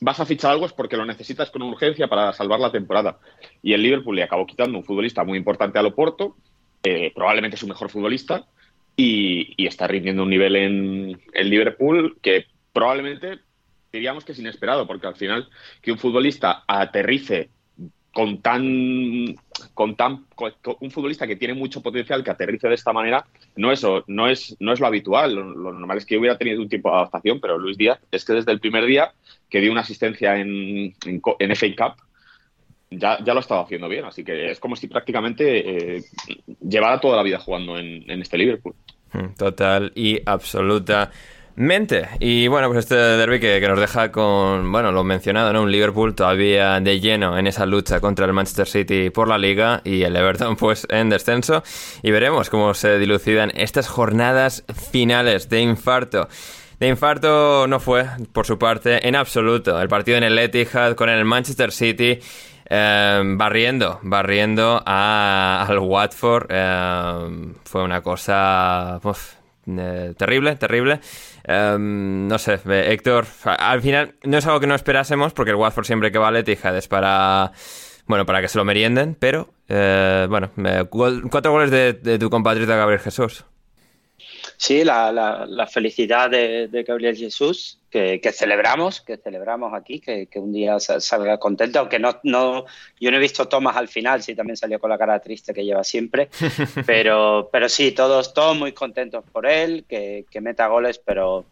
vas 0.00 0.20
a 0.20 0.26
fichar 0.26 0.52
algo 0.52 0.66
es 0.66 0.72
porque 0.72 0.96
lo 0.96 1.04
necesitas 1.04 1.50
con 1.50 1.62
urgencia 1.62 2.08
para 2.08 2.32
salvar 2.32 2.60
la 2.60 2.70
temporada. 2.70 3.18
Y 3.62 3.72
el 3.72 3.82
Liverpool 3.82 4.16
le 4.16 4.22
acabó 4.22 4.46
quitando 4.46 4.78
un 4.78 4.84
futbolista 4.84 5.24
muy 5.24 5.38
importante 5.38 5.78
al 5.78 5.86
Oporto, 5.86 6.36
eh, 6.82 7.12
probablemente 7.14 7.56
su 7.56 7.66
mejor 7.66 7.90
futbolista, 7.90 8.46
y, 8.96 9.66
está 9.66 9.86
rindiendo 9.86 10.22
un 10.22 10.30
nivel 10.30 10.56
en, 10.56 11.20
el 11.32 11.50
Liverpool 11.50 12.18
que 12.22 12.46
probablemente 12.72 13.40
diríamos 13.92 14.24
que 14.24 14.32
es 14.32 14.38
inesperado, 14.38 14.86
porque 14.86 15.06
al 15.06 15.16
final 15.16 15.48
que 15.82 15.92
un 15.92 15.98
futbolista 15.98 16.64
aterrice 16.66 17.50
con 18.16 18.40
tan 18.40 19.36
con 19.74 19.94
tan 19.94 20.24
un 20.80 20.90
futbolista 20.90 21.26
que 21.26 21.36
tiene 21.36 21.52
mucho 21.52 21.82
potencial 21.82 22.24
que 22.24 22.30
aterrice 22.30 22.66
de 22.66 22.74
esta 22.74 22.90
manera 22.90 23.26
no 23.56 23.70
es 23.70 23.86
no 24.06 24.26
es 24.26 24.56
no 24.58 24.72
es 24.72 24.80
lo 24.80 24.86
habitual. 24.86 25.34
Lo, 25.34 25.44
normal 25.74 25.98
es 25.98 26.06
que 26.06 26.16
hubiera 26.16 26.38
tenido 26.38 26.62
un 26.62 26.68
tiempo 26.70 26.88
de 26.88 26.96
adaptación 26.96 27.42
pero 27.42 27.58
Luis 27.58 27.76
Díaz 27.76 27.98
es 28.10 28.24
que 28.24 28.32
desde 28.32 28.52
el 28.52 28.60
primer 28.60 28.86
día 28.86 29.12
que 29.50 29.60
dio 29.60 29.70
una 29.70 29.82
asistencia 29.82 30.38
en, 30.38 30.94
en, 31.04 31.20
en 31.38 31.56
FA 31.56 31.66
Cup 31.76 32.02
ya, 32.90 33.22
ya 33.22 33.34
lo 33.34 33.40
estaba 33.40 33.64
haciendo 33.64 33.86
bien, 33.86 34.06
así 34.06 34.24
que 34.24 34.50
es 34.50 34.60
como 34.60 34.76
si 34.76 34.86
prácticamente 34.86 35.96
eh, 35.96 36.04
llevara 36.66 36.98
toda 36.98 37.18
la 37.18 37.22
vida 37.22 37.38
jugando 37.38 37.76
en, 37.76 38.10
este 38.22 38.38
Liverpool. 38.38 38.74
Hmm, 39.12 39.34
total 39.36 39.92
y 39.94 40.22
absolutamente. 41.56 42.08
Y 42.20 42.48
bueno, 42.48 42.68
pues 42.68 42.80
este 42.80 42.94
derby 42.94 43.40
que, 43.40 43.60
nos 43.66 43.80
deja 43.80 44.12
con, 44.12 44.70
bueno, 44.70 44.92
lo 44.92 45.04
mencionado, 45.04 45.52
¿no? 45.52 45.62
Un 45.62 45.72
Liverpool 45.72 46.14
todavía 46.14 46.80
de 46.80 47.00
lleno 47.00 47.38
en 47.38 47.46
esa 47.46 47.66
lucha 47.66 48.00
contra 48.00 48.26
el 48.26 48.32
Manchester 48.32 48.66
City 48.66 49.10
por 49.10 49.28
la 49.28 49.38
liga 49.38 49.80
y 49.84 50.02
el 50.02 50.14
Everton 50.16 50.56
pues 50.58 50.86
en 50.90 51.08
descenso. 51.08 51.62
Y 52.02 52.10
veremos 52.10 52.50
cómo 52.50 52.74
se 52.74 52.98
dilucidan 52.98 53.52
estas 53.54 53.88
jornadas 53.88 54.64
finales 54.90 55.48
de 55.48 55.60
infarto. 55.60 56.28
De 56.78 56.88
infarto 56.88 57.66
no 57.66 57.80
fue, 57.80 58.06
por 58.32 58.46
su 58.46 58.58
parte, 58.58 59.08
en 59.08 59.16
absoluto. 59.16 59.80
El 59.80 59.88
partido 59.88 60.18
en 60.18 60.24
el 60.24 60.38
Etihad 60.38 60.94
con 60.94 61.08
el 61.08 61.24
Manchester 61.24 61.72
City 61.72 62.20
Em, 62.68 63.38
barriendo, 63.38 64.00
barriendo 64.02 64.82
al 64.84 65.78
Watford. 65.78 66.50
Em, 66.50 67.54
fue 67.64 67.84
una 67.84 68.02
cosa 68.02 68.98
eh, 69.66 70.14
terrible, 70.16 70.56
terrible. 70.56 71.00
Em, 71.44 72.26
no 72.28 72.38
sé, 72.38 72.58
Héctor, 72.64 73.26
al 73.44 73.82
final 73.82 74.14
no 74.24 74.38
es 74.38 74.46
algo 74.46 74.60
que 74.60 74.66
no 74.66 74.74
esperásemos 74.74 75.32
porque 75.32 75.50
el 75.50 75.56
Watford 75.56 75.84
siempre 75.84 76.12
que 76.12 76.18
vale 76.18 76.40
Etihad 76.40 76.76
es 76.76 76.88
para... 76.88 77.52
Bueno, 78.06 78.24
para 78.24 78.40
que 78.40 78.46
se 78.46 78.56
lo 78.56 78.64
merienden, 78.64 79.16
pero 79.18 79.52
eh, 79.68 80.28
bueno, 80.30 80.52
cuatro 80.88 81.50
goles 81.50 81.72
de, 81.72 82.18
tu 82.18 82.30
compatriota 82.30 82.76
Gabriel 82.76 83.00
Jesús. 83.00 83.44
Sí, 84.58 84.84
la, 84.84 85.12
la, 85.12 85.66
felicidad 85.66 86.30
de, 86.30 86.84
Gabriel 86.86 87.16
Jesús, 87.16 87.78
que, 87.90 88.20
celebramos, 88.32 89.02
que 89.02 89.18
celebramos 89.18 89.74
aquí, 89.74 90.00
que, 90.00 90.28
un 90.36 90.52
día 90.52 90.80
salga 90.80 91.38
contento, 91.38 91.78
aunque 91.78 91.98
no, 91.98 92.18
no, 92.22 92.64
yo 92.98 93.10
no 93.10 93.18
he 93.18 93.20
visto 93.20 93.48
Tomás 93.48 93.76
al 93.76 93.88
final, 93.88 94.22
sí 94.22 94.34
también 94.34 94.56
salió 94.56 94.78
con 94.80 94.90
la 94.90 94.98
cara 94.98 95.20
triste 95.20 95.52
que 95.52 95.64
lleva 95.64 95.84
siempre, 95.84 96.30
pero, 96.86 97.48
pero 97.52 97.68
sí, 97.68 97.92
todos, 97.92 98.32
todos 98.32 98.56
muy 98.56 98.72
contentos 98.72 99.24
por 99.30 99.46
él, 99.46 99.84
que, 99.88 100.24
meta 100.40 100.68
goles, 100.68 100.98
pero, 101.04 101.44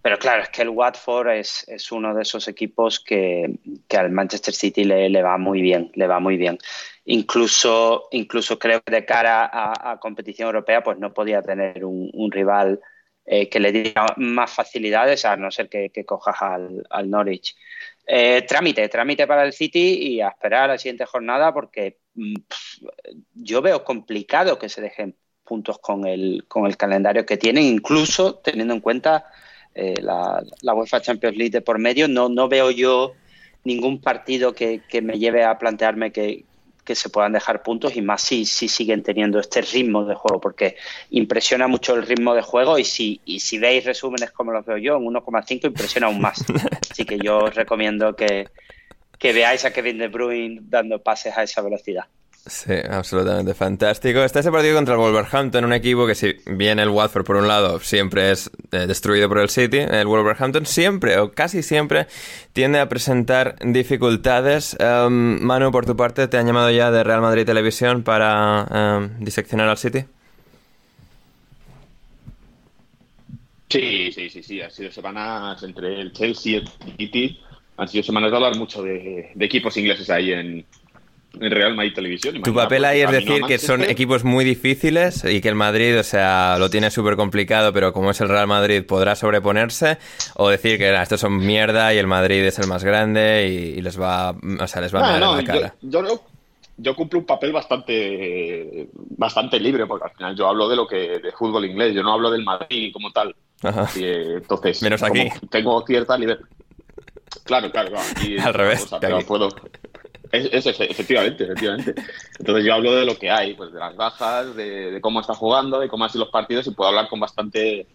pero 0.00 0.18
claro, 0.18 0.42
es 0.42 0.50
que 0.50 0.62
el 0.62 0.68
Watford 0.68 1.30
es, 1.30 1.64
es 1.68 1.90
uno 1.90 2.14
de 2.14 2.22
esos 2.22 2.46
equipos 2.46 3.00
que, 3.00 3.58
al 3.96 4.10
Manchester 4.10 4.54
City 4.54 4.84
le, 4.84 5.08
le, 5.08 5.22
va 5.22 5.36
muy 5.36 5.62
bien, 5.62 5.90
le 5.94 6.06
va 6.06 6.20
muy 6.20 6.36
bien. 6.36 6.58
Incluso, 7.04 8.08
incluso 8.12 8.58
creo 8.58 8.82
que 8.82 8.92
de 8.92 9.04
cara 9.04 9.50
a, 9.52 9.98
competición 9.98 10.46
europea, 10.46 10.82
pues 10.82 10.98
no 10.98 11.12
podía 11.12 11.42
tener 11.42 11.84
un, 11.84 12.30
rival 12.30 12.80
eh, 13.24 13.48
que 13.48 13.58
le 13.58 13.72
diera 13.72 14.06
más 14.16 14.52
facilidades, 14.52 15.24
a 15.24 15.36
no 15.36 15.50
ser 15.50 15.68
que, 15.68 15.90
cojas 16.04 16.36
al, 16.42 17.10
Norwich. 17.10 17.56
Eh, 18.06 18.42
trámite, 18.42 18.88
trámite 18.88 19.26
para 19.26 19.44
el 19.44 19.52
City 19.52 20.14
y 20.14 20.20
a 20.20 20.28
esperar 20.28 20.64
a 20.64 20.72
la 20.74 20.78
siguiente 20.78 21.06
jornada 21.06 21.54
porque 21.54 21.98
mm, 22.14 22.34
yo 23.34 23.62
veo 23.62 23.84
complicado 23.84 24.58
que 24.58 24.68
se 24.68 24.80
dejen 24.80 25.16
puntos 25.44 25.78
con 25.78 26.06
el, 26.06 26.44
con 26.48 26.66
el 26.66 26.76
calendario 26.76 27.24
que 27.24 27.36
tienen, 27.36 27.64
incluso 27.64 28.36
teniendo 28.36 28.74
en 28.74 28.80
cuenta 28.80 29.26
eh, 29.74 29.94
la, 30.00 30.42
la, 30.62 30.74
UEFA 30.74 31.00
Champions 31.00 31.36
League 31.36 31.50
de 31.50 31.60
por 31.60 31.78
medio, 31.78 32.08
no, 32.08 32.28
no 32.28 32.48
veo 32.48 32.70
yo 32.70 33.14
ningún 33.64 34.00
partido 34.00 34.52
que, 34.52 34.82
que 34.88 35.02
me 35.02 35.18
lleve 35.18 35.44
a 35.44 35.58
plantearme 35.58 36.12
que, 36.12 36.44
que 36.90 36.96
se 36.96 37.08
puedan 37.08 37.30
dejar 37.30 37.62
puntos 37.62 37.94
y 37.94 38.02
más 38.02 38.20
si, 38.20 38.44
si 38.44 38.66
siguen 38.66 39.04
teniendo 39.04 39.38
este 39.38 39.62
ritmo 39.62 40.04
de 40.04 40.16
juego, 40.16 40.40
porque 40.40 40.74
impresiona 41.10 41.68
mucho 41.68 41.94
el 41.94 42.02
ritmo 42.02 42.34
de 42.34 42.42
juego 42.42 42.80
y 42.80 42.84
si, 42.84 43.20
y 43.24 43.38
si 43.38 43.60
veis 43.60 43.84
resúmenes 43.84 44.32
como 44.32 44.50
los 44.50 44.66
veo 44.66 44.76
yo, 44.76 44.96
en 44.96 45.04
1,5 45.04 45.66
impresiona 45.66 46.08
aún 46.08 46.20
más. 46.20 46.44
Así 46.90 47.04
que 47.04 47.16
yo 47.16 47.44
os 47.44 47.54
recomiendo 47.54 48.16
que, 48.16 48.48
que 49.20 49.32
veáis 49.32 49.64
a 49.64 49.72
Kevin 49.72 49.98
De 49.98 50.08
Bruyne 50.08 50.62
dando 50.62 51.00
pases 51.00 51.38
a 51.38 51.44
esa 51.44 51.62
velocidad. 51.62 52.06
Sí, 52.46 52.72
absolutamente 52.88 53.52
fantástico. 53.52 54.24
Está 54.24 54.40
ese 54.40 54.50
partido 54.50 54.74
contra 54.74 54.94
el 54.94 55.00
Wolverhampton, 55.00 55.62
un 55.62 55.74
equipo 55.74 56.06
que 56.06 56.14
si 56.14 56.36
bien 56.46 56.78
el 56.78 56.88
Watford 56.88 57.24
por 57.24 57.36
un 57.36 57.46
lado 57.46 57.80
siempre 57.80 58.30
es 58.30 58.50
eh, 58.72 58.86
destruido 58.86 59.28
por 59.28 59.40
el 59.40 59.50
City, 59.50 59.76
el 59.76 60.06
Wolverhampton 60.06 60.64
siempre 60.64 61.18
o 61.18 61.32
casi 61.32 61.62
siempre 61.62 62.06
tiende 62.54 62.80
a 62.80 62.88
presentar 62.88 63.56
dificultades. 63.62 64.74
Um, 64.80 65.38
Manu, 65.42 65.70
por 65.70 65.84
tu 65.84 65.96
parte, 65.96 66.28
¿te 66.28 66.38
han 66.38 66.46
llamado 66.46 66.70
ya 66.70 66.90
de 66.90 67.04
Real 67.04 67.20
Madrid 67.20 67.44
Televisión 67.44 68.02
para 68.02 68.98
um, 68.98 69.22
diseccionar 69.22 69.68
al 69.68 69.76
City? 69.76 70.06
Sí, 73.68 74.12
sí, 74.12 74.30
sí, 74.30 74.42
sí. 74.42 74.62
Han 74.62 74.70
sido 74.70 74.90
semanas 74.90 75.62
entre 75.62 76.00
el 76.00 76.12
Chelsea 76.14 76.52
y 76.52 76.56
el 76.56 76.68
City. 76.96 77.40
Han 77.76 77.86
sido 77.86 78.02
semanas 78.02 78.30
de 78.30 78.36
hablar 78.36 78.56
mucho 78.56 78.82
de 78.82 79.30
equipos 79.38 79.76
ingleses 79.76 80.08
ahí 80.08 80.32
en, 80.32 80.64
en 81.38 81.50
Real 81.50 81.74
Madrid 81.74 81.92
Televisión. 81.94 82.42
Tu 82.42 82.54
papel 82.54 82.84
ahí 82.84 83.00
es 83.00 83.10
decir 83.10 83.42
que 83.46 83.58
son 83.58 83.84
equipos 83.84 84.24
muy 84.24 84.44
difíciles 84.44 85.24
y 85.24 85.40
que 85.40 85.48
el 85.48 85.54
Madrid, 85.54 85.98
o 85.98 86.02
sea, 86.02 86.56
lo 86.58 86.70
tiene 86.70 86.90
súper 86.90 87.16
complicado, 87.16 87.72
pero 87.72 87.92
como 87.92 88.10
es 88.10 88.20
el 88.20 88.28
Real 88.28 88.46
Madrid 88.46 88.84
podrá 88.84 89.14
sobreponerse, 89.14 89.98
o 90.34 90.48
decir 90.48 90.78
que 90.78 90.94
estos 90.94 91.20
son 91.20 91.38
mierda 91.38 91.94
y 91.94 91.98
el 91.98 92.06
Madrid 92.06 92.44
es 92.44 92.58
el 92.58 92.66
más 92.66 92.84
grande 92.84 93.74
y, 93.76 93.80
les 93.80 94.00
va, 94.00 94.30
o 94.30 94.66
sea, 94.66 94.80
les 94.80 94.94
va 94.94 95.08
a 95.08 95.18
dar 95.18 95.36
la 95.36 95.44
cara. 95.44 95.74
Yo, 95.82 96.02
yo, 96.76 96.96
cumplo 96.96 97.20
un 97.20 97.26
papel 97.26 97.52
bastante, 97.52 98.88
bastante 99.16 99.60
libre, 99.60 99.86
porque 99.86 100.06
al 100.08 100.14
final 100.14 100.36
yo 100.36 100.48
hablo 100.48 100.68
de 100.68 100.76
lo 100.76 100.86
que 100.86 101.18
de 101.18 101.32
fútbol 101.32 101.64
inglés, 101.64 101.94
yo 101.94 102.02
no 102.02 102.12
hablo 102.12 102.30
del 102.30 102.44
Madrid 102.44 102.92
como 102.92 103.10
tal. 103.12 103.34
entonces, 103.62 104.82
menos 104.82 105.02
aquí. 105.02 105.28
Tengo 105.50 105.84
cierta 105.86 106.16
libertad. 106.16 106.46
Claro, 107.44 107.70
claro, 107.70 107.96
Al 108.44 108.54
revés. 108.54 108.88
puedo, 109.26 109.48
es, 110.32 110.66
efectivamente, 110.66 111.44
efectivamente. 111.44 111.94
Entonces 112.38 112.64
yo 112.64 112.74
hablo 112.74 112.94
de 112.94 113.04
lo 113.04 113.16
que 113.16 113.30
hay, 113.30 113.54
pues 113.54 113.72
de 113.72 113.78
las 113.78 113.96
bajas, 113.96 114.54
de, 114.54 114.98
cómo 115.00 115.20
está 115.20 115.34
jugando, 115.34 115.80
de 115.80 115.88
cómo 115.88 116.04
han 116.04 116.10
sido 116.10 116.24
los 116.24 116.32
partidos 116.32 116.66
y 116.66 116.70
puedo 116.72 116.88
hablar 116.88 117.08
con 117.08 117.20
bastante 117.20 117.86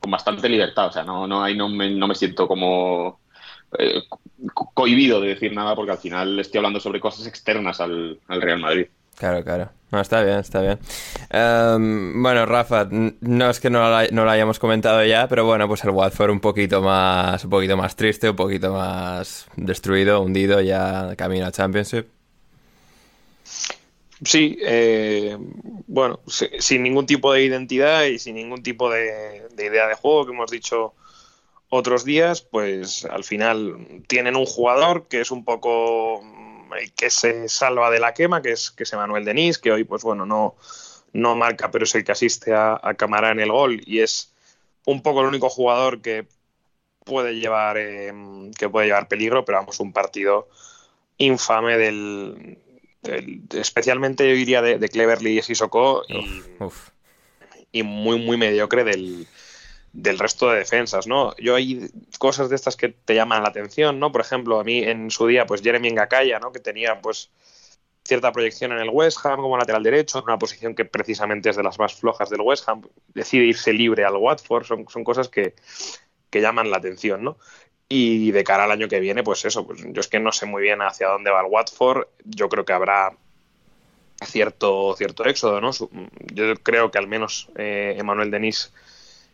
con 0.00 0.10
bastante 0.10 0.48
libertad. 0.48 0.88
O 0.88 0.92
sea, 0.92 1.04
no, 1.04 1.26
no, 1.26 1.42
ahí 1.42 1.56
no 1.56 1.68
me, 1.68 1.90
no 1.90 2.08
me 2.08 2.14
siento 2.14 2.48
como 2.48 3.20
eh, 3.78 4.02
cohibido 4.74 5.20
de 5.20 5.28
decir 5.28 5.52
nada 5.52 5.76
porque 5.76 5.92
al 5.92 5.98
final 5.98 6.38
estoy 6.40 6.58
hablando 6.58 6.80
sobre 6.80 7.00
cosas 7.00 7.26
externas 7.26 7.80
al 7.80 8.18
Real 8.28 8.58
Madrid. 8.58 8.86
Claro, 9.16 9.44
claro. 9.44 9.70
Está 10.00 10.22
bien, 10.22 10.38
está 10.38 10.62
bien. 10.62 10.78
Em, 11.28 12.22
bueno, 12.22 12.46
Rafa, 12.46 12.88
no 12.90 13.50
es 13.50 13.60
que 13.60 13.68
no 13.68 13.80
lo, 14.10 14.30
hayamos 14.30 14.58
comentado 14.58 15.04
ya, 15.04 15.28
pero 15.28 15.44
bueno, 15.44 15.68
pues 15.68 15.84
el 15.84 15.90
Watford 15.90 16.30
un 16.30 16.40
poquito 16.40 16.80
más, 16.80 17.44
un 17.44 17.50
poquito 17.50 17.76
más 17.76 17.94
triste, 17.94 18.30
un 18.30 18.36
poquito 18.36 18.72
más 18.72 19.46
destruido, 19.56 20.22
hundido 20.22 20.62
ya 20.62 21.14
camino 21.16 21.46
a 21.46 21.52
Championship. 21.52 22.06
Sí, 24.24 24.56
eh, 24.62 25.36
bueno, 25.86 26.20
sin 26.26 26.82
ningún 26.82 27.04
tipo 27.04 27.32
de 27.32 27.44
identidad 27.44 28.04
y 28.04 28.18
sin 28.18 28.36
ningún 28.36 28.62
tipo 28.62 28.88
de, 28.88 29.46
de 29.54 29.66
idea 29.66 29.88
de 29.88 29.94
juego 29.94 30.24
que 30.24 30.32
hemos 30.32 30.50
dicho 30.50 30.94
otros 31.68 32.04
días, 32.04 32.40
pues 32.40 33.04
al 33.04 33.24
final 33.24 34.02
tienen 34.06 34.36
un 34.36 34.46
jugador 34.46 35.06
que 35.08 35.20
es 35.20 35.30
un 35.30 35.44
poco 35.44 36.22
que 36.96 37.10
se 37.10 37.48
salva 37.48 37.90
de 37.90 38.00
la 38.00 38.14
quema, 38.14 38.42
que 38.42 38.52
es, 38.52 38.70
que 38.70 38.84
es 38.84 38.92
Manuel 38.94 39.24
Denis, 39.24 39.58
que 39.58 39.72
hoy, 39.72 39.84
pues 39.84 40.02
bueno, 40.02 40.26
no, 40.26 40.56
no 41.12 41.36
marca, 41.36 41.70
pero 41.70 41.84
es 41.84 41.94
el 41.94 42.04
que 42.04 42.12
asiste 42.12 42.54
a, 42.54 42.80
a 42.82 42.94
Camará 42.94 43.30
en 43.30 43.40
el 43.40 43.52
gol 43.52 43.80
y 43.86 44.00
es 44.00 44.32
un 44.84 45.02
poco 45.02 45.20
el 45.20 45.28
único 45.28 45.48
jugador 45.48 46.00
que 46.00 46.26
puede 47.04 47.34
llevar 47.34 47.76
em, 47.78 48.52
que 48.52 48.68
puede 48.68 48.86
llevar 48.86 49.08
peligro, 49.08 49.44
pero 49.44 49.58
vamos, 49.58 49.80
un 49.80 49.92
partido 49.92 50.48
infame 51.18 51.76
del, 51.76 52.58
especialmente 53.54 54.28
yo 54.28 54.34
diría 54.34 54.62
de, 54.62 54.88
Cleverly 54.88 55.38
y 55.38 55.42
Sissoko 55.42 56.02
y, 56.08 56.42
y 57.72 57.82
muy 57.82 58.18
muy 58.18 58.36
mediocre 58.36 58.84
del, 58.84 59.26
del 59.92 60.18
resto 60.18 60.50
de 60.50 60.58
defensas, 60.58 61.06
¿no? 61.06 61.36
Yo 61.36 61.54
hay 61.54 61.90
cosas 62.18 62.48
de 62.48 62.56
estas 62.56 62.76
que 62.76 62.88
te 62.88 63.14
llaman 63.14 63.42
la 63.42 63.50
atención, 63.50 64.00
¿no? 64.00 64.10
Por 64.10 64.22
ejemplo, 64.22 64.58
a 64.58 64.64
mí 64.64 64.78
en 64.82 65.10
su 65.10 65.26
día, 65.26 65.46
pues 65.46 65.62
Jeremy 65.62 65.90
Ngakaya, 65.90 66.38
¿no? 66.38 66.50
Que 66.50 66.60
tenía, 66.60 67.00
pues, 67.00 67.30
cierta 68.04 68.32
proyección 68.32 68.72
en 68.72 68.78
el 68.78 68.88
West 68.90 69.24
Ham 69.24 69.40
como 69.40 69.56
lateral 69.56 69.82
derecho, 69.82 70.18
en 70.18 70.24
una 70.24 70.38
posición 70.38 70.74
que 70.74 70.84
precisamente 70.84 71.50
es 71.50 71.56
de 71.56 71.62
las 71.62 71.78
más 71.78 71.94
flojas 71.94 72.30
del 72.30 72.40
West 72.40 72.68
Ham, 72.68 72.82
decide 73.14 73.44
irse 73.44 73.72
libre 73.72 74.04
al 74.04 74.16
Watford, 74.16 74.64
son, 74.64 74.88
son 74.88 75.04
cosas 75.04 75.28
que, 75.28 75.54
que 76.30 76.40
llaman 76.40 76.70
la 76.70 76.78
atención, 76.78 77.22
¿no? 77.22 77.36
Y 77.88 78.30
de 78.30 78.42
cara 78.42 78.64
al 78.64 78.72
año 78.72 78.88
que 78.88 78.98
viene, 78.98 79.22
pues 79.22 79.44
eso, 79.44 79.66
pues 79.66 79.82
yo 79.84 80.00
es 80.00 80.08
que 80.08 80.18
no 80.18 80.32
sé 80.32 80.46
muy 80.46 80.62
bien 80.62 80.80
hacia 80.80 81.08
dónde 81.08 81.30
va 81.30 81.42
el 81.42 81.46
Watford, 81.50 82.06
yo 82.24 82.48
creo 82.48 82.64
que 82.64 82.72
habrá 82.72 83.12
cierto, 84.24 84.94
cierto 84.96 85.26
éxodo, 85.26 85.60
¿no? 85.60 85.70
Yo 86.32 86.54
creo 86.62 86.90
que 86.90 86.98
al 86.98 87.06
menos 87.06 87.50
eh, 87.56 88.00
Denis 88.28 88.72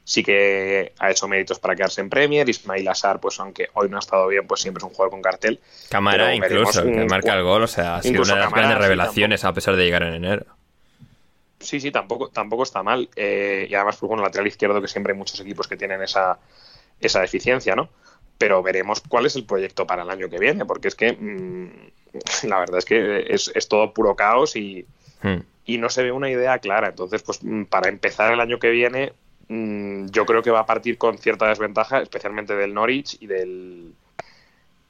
sí 0.08 0.22
que 0.22 0.94
ha 0.98 1.10
hecho 1.10 1.28
méritos 1.28 1.58
para 1.58 1.76
quedarse 1.76 2.00
en 2.00 2.08
Premier. 2.08 2.48
Ismail 2.48 2.88
Assar, 2.88 3.20
pues 3.20 3.38
aunque 3.40 3.68
hoy 3.74 3.90
no 3.90 3.98
ha 3.98 4.00
estado 4.00 4.26
bien, 4.28 4.46
pues 4.46 4.62
siempre 4.62 4.78
es 4.78 4.84
un 4.84 4.90
jugador 4.90 5.10
con 5.10 5.20
cartel. 5.20 5.60
Cámara 5.90 6.34
incluso, 6.34 6.82
que 6.82 7.04
marca 7.04 7.34
el 7.34 7.42
gol, 7.42 7.64
o 7.64 7.66
sea, 7.66 7.96
ha 7.96 8.02
sido 8.02 8.22
una 8.22 8.36
de 8.36 8.40
las 8.40 8.50
grandes 8.50 8.78
revelaciones 8.78 9.44
a 9.44 9.52
pesar 9.52 9.76
de 9.76 9.84
llegar 9.84 10.04
en 10.04 10.14
enero. 10.14 10.46
Sí, 11.60 11.78
sí, 11.78 11.90
tampoco, 11.90 12.30
tampoco 12.30 12.62
está 12.62 12.82
mal. 12.82 13.10
Eh, 13.16 13.66
y 13.68 13.74
además, 13.74 13.98
pues 13.98 14.08
bueno, 14.08 14.22
lateral 14.22 14.46
izquierdo, 14.46 14.80
que 14.80 14.88
siempre 14.88 15.12
hay 15.12 15.18
muchos 15.18 15.38
equipos 15.40 15.68
que 15.68 15.76
tienen 15.76 16.00
esa, 16.00 16.38
esa 17.00 17.20
deficiencia, 17.20 17.76
¿no? 17.76 17.90
Pero 18.38 18.62
veremos 18.62 19.02
cuál 19.06 19.26
es 19.26 19.36
el 19.36 19.44
proyecto 19.44 19.86
para 19.86 20.04
el 20.04 20.10
año 20.10 20.30
que 20.30 20.38
viene, 20.38 20.64
porque 20.64 20.88
es 20.88 20.94
que 20.94 21.12
mm, 21.12 22.44
la 22.48 22.60
verdad 22.60 22.78
es 22.78 22.86
que 22.86 23.26
es, 23.28 23.68
todo 23.68 23.92
puro 23.92 24.16
caos 24.16 24.56
y, 24.56 24.86
hmm. 25.20 25.40
y 25.66 25.76
no 25.76 25.90
se 25.90 26.02
ve 26.02 26.12
una 26.12 26.30
idea 26.30 26.58
clara. 26.60 26.88
Entonces, 26.88 27.22
pues 27.22 27.44
mm, 27.44 27.64
para 27.64 27.90
empezar 27.90 28.32
el 28.32 28.40
año 28.40 28.58
que 28.58 28.70
viene, 28.70 29.12
Mm, 29.48 30.06
yo 30.10 30.26
creo 30.26 30.42
que 30.42 30.50
va 30.50 30.60
a 30.60 30.66
partir 30.66 30.98
con 30.98 31.18
cierta 31.18 31.48
desventaja, 31.48 32.00
especialmente 32.00 32.54
del 32.54 32.74
Norwich 32.74 33.16
y 33.20 33.26
del, 33.26 33.94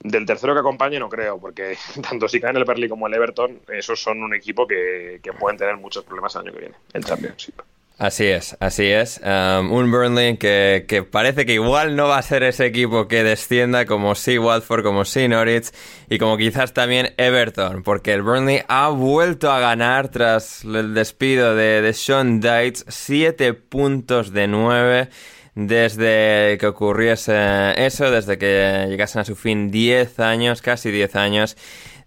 del 0.01 0.27
tercero 0.27 0.55
que 0.55 0.61
acompañe, 0.61 0.99
no 0.99 1.09
creo, 1.09 1.39
porque 1.39 1.77
tanto 2.09 2.29
si 2.29 2.41
caen 2.41 2.57
el 2.57 2.65
Berlín 2.65 2.91
como 2.91 3.07
el 3.07 3.15
Everton, 3.15 3.61
esos 3.69 4.03
son 4.03 4.23
un 4.23 4.35
equipo 4.35 4.67
que, 4.67 5.21
que 5.23 5.33
pueden 5.33 5.59
tener 5.59 5.77
muchos 5.77 6.05
problemas 6.05 6.35
el 6.35 6.43
año 6.43 6.53
que 6.53 6.61
viene 6.61 6.75
en 6.93 7.03
Championship. 7.03 7.61
Así 7.99 8.27
es, 8.27 8.57
así 8.61 8.85
es. 8.85 9.21
Um, 9.25 9.73
un 9.73 9.91
Burnley 9.91 10.37
que, 10.37 10.85
que, 10.87 11.03
parece 11.03 11.45
que 11.45 11.55
igual 11.55 11.97
no 11.97 12.07
va 12.07 12.19
a 12.19 12.23
ser 12.23 12.45
ese 12.45 12.65
equipo 12.65 13.09
que 13.09 13.25
descienda 13.25 13.87
como 13.87 14.15
sí 14.15 14.39
Watford, 14.39 14.85
como 14.85 15.05
sí 15.05 15.27
Norwich 15.27 15.71
y 16.09 16.19
como 16.19 16.37
quizás 16.37 16.73
también 16.73 17.13
Everton, 17.17 17.83
porque 17.83 18.13
el 18.13 18.23
Burnley 18.23 18.63
ha 18.69 18.91
vuelto 18.91 19.51
a 19.51 19.59
ganar 19.59 20.11
tras 20.11 20.63
el 20.63 20.95
despido 20.95 21.57
de, 21.57 21.93
Sean 21.93 22.41
Dites, 22.41 22.85
7 22.87 23.53
puntos 23.55 24.33
de 24.33 24.47
9 24.47 25.09
desde 25.57 26.57
que 26.61 26.67
ocurriese 26.69 27.85
eso, 27.85 28.13
desde 28.13 28.39
que 28.39 28.87
llegasen 28.89 29.23
a 29.23 29.25
su 29.25 29.35
fin 29.35 29.73
10 29.73 30.21
años, 30.21 30.63
casi 30.63 30.93
10 30.93 31.17
años 31.17 31.57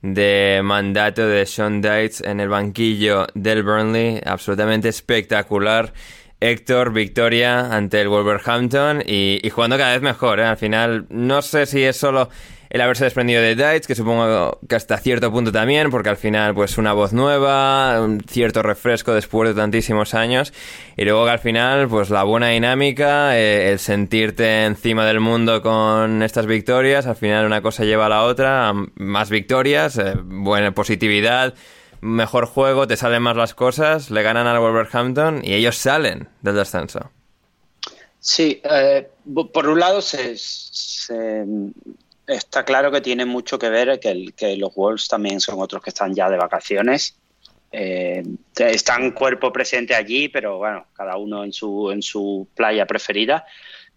de 0.01 0.61
mandato 0.63 1.27
de 1.27 1.45
Sean 1.45 1.81
Dites 1.81 2.21
en 2.21 2.39
el 2.39 2.49
banquillo 2.49 3.27
del 3.33 3.63
Burnley. 3.63 4.21
Absolutamente 4.25 4.89
espectacular 4.89 5.93
Héctor, 6.39 6.91
victoria 6.91 7.71
ante 7.71 8.01
el 8.01 8.09
Wolverhampton 8.09 9.03
y, 9.05 9.39
y 9.43 9.49
jugando 9.51 9.77
cada 9.77 9.93
vez 9.93 10.01
mejor. 10.01 10.39
¿eh? 10.39 10.45
Al 10.45 10.57
final, 10.57 11.05
no 11.09 11.43
sé 11.43 11.67
si 11.67 11.83
es 11.83 11.95
solo 11.95 12.29
el 12.71 12.79
haberse 12.79 13.03
desprendido 13.03 13.41
de 13.41 13.53
Dites, 13.53 13.85
que 13.85 13.95
supongo 13.95 14.57
que 14.67 14.75
hasta 14.75 14.97
cierto 14.97 15.29
punto 15.29 15.51
también, 15.51 15.89
porque 15.89 16.07
al 16.07 16.15
final, 16.15 16.55
pues 16.55 16.77
una 16.77 16.93
voz 16.93 17.11
nueva, 17.11 18.01
un 18.01 18.21
cierto 18.21 18.63
refresco 18.63 19.13
después 19.13 19.49
de 19.49 19.55
tantísimos 19.55 20.13
años, 20.13 20.53
y 20.95 21.03
luego 21.03 21.25
que 21.25 21.31
al 21.31 21.39
final, 21.39 21.89
pues 21.89 22.09
la 22.09 22.23
buena 22.23 22.47
dinámica, 22.47 23.37
eh, 23.37 23.73
el 23.73 23.79
sentirte 23.79 24.63
encima 24.63 25.05
del 25.05 25.19
mundo 25.19 25.61
con 25.61 26.23
estas 26.23 26.45
victorias, 26.45 27.07
al 27.07 27.17
final 27.17 27.45
una 27.45 27.61
cosa 27.61 27.83
lleva 27.83 28.05
a 28.05 28.09
la 28.09 28.23
otra, 28.23 28.71
más 28.95 29.29
victorias, 29.29 29.97
eh, 29.97 30.13
buena 30.23 30.73
positividad, 30.73 31.53
mejor 31.99 32.45
juego, 32.45 32.87
te 32.87 32.95
salen 32.95 33.21
más 33.21 33.35
las 33.35 33.53
cosas, 33.53 34.09
le 34.11 34.23
ganan 34.23 34.47
al 34.47 34.59
Wolverhampton 34.59 35.41
y 35.43 35.55
ellos 35.55 35.75
salen 35.75 36.29
del 36.41 36.55
descenso. 36.55 37.11
Sí, 38.21 38.61
eh, 38.63 39.09
por 39.51 39.67
un 39.67 39.79
lado 39.79 40.01
se, 40.01 40.37
se, 40.37 41.43
está 42.31 42.63
claro 42.63 42.91
que 42.91 43.01
tiene 43.01 43.25
mucho 43.25 43.59
que 43.59 43.69
ver 43.69 43.99
que, 43.99 44.57
los 44.57 44.73
Wolves 44.75 45.07
también 45.07 45.39
son 45.39 45.59
otros 45.59 45.81
que 45.81 45.89
están 45.89 46.13
ya 46.13 46.29
de 46.29 46.37
vacaciones. 46.37 47.17
Eh, 47.71 48.23
están 48.57 49.11
cuerpo 49.11 49.53
presente 49.53 49.95
allí, 49.95 50.27
pero 50.27 50.57
bueno, 50.57 50.87
cada 50.93 51.17
uno 51.17 51.43
en 51.43 51.53
su, 51.53 51.91
en 51.91 52.01
su 52.01 52.47
playa 52.55 52.85
preferida. 52.85 53.45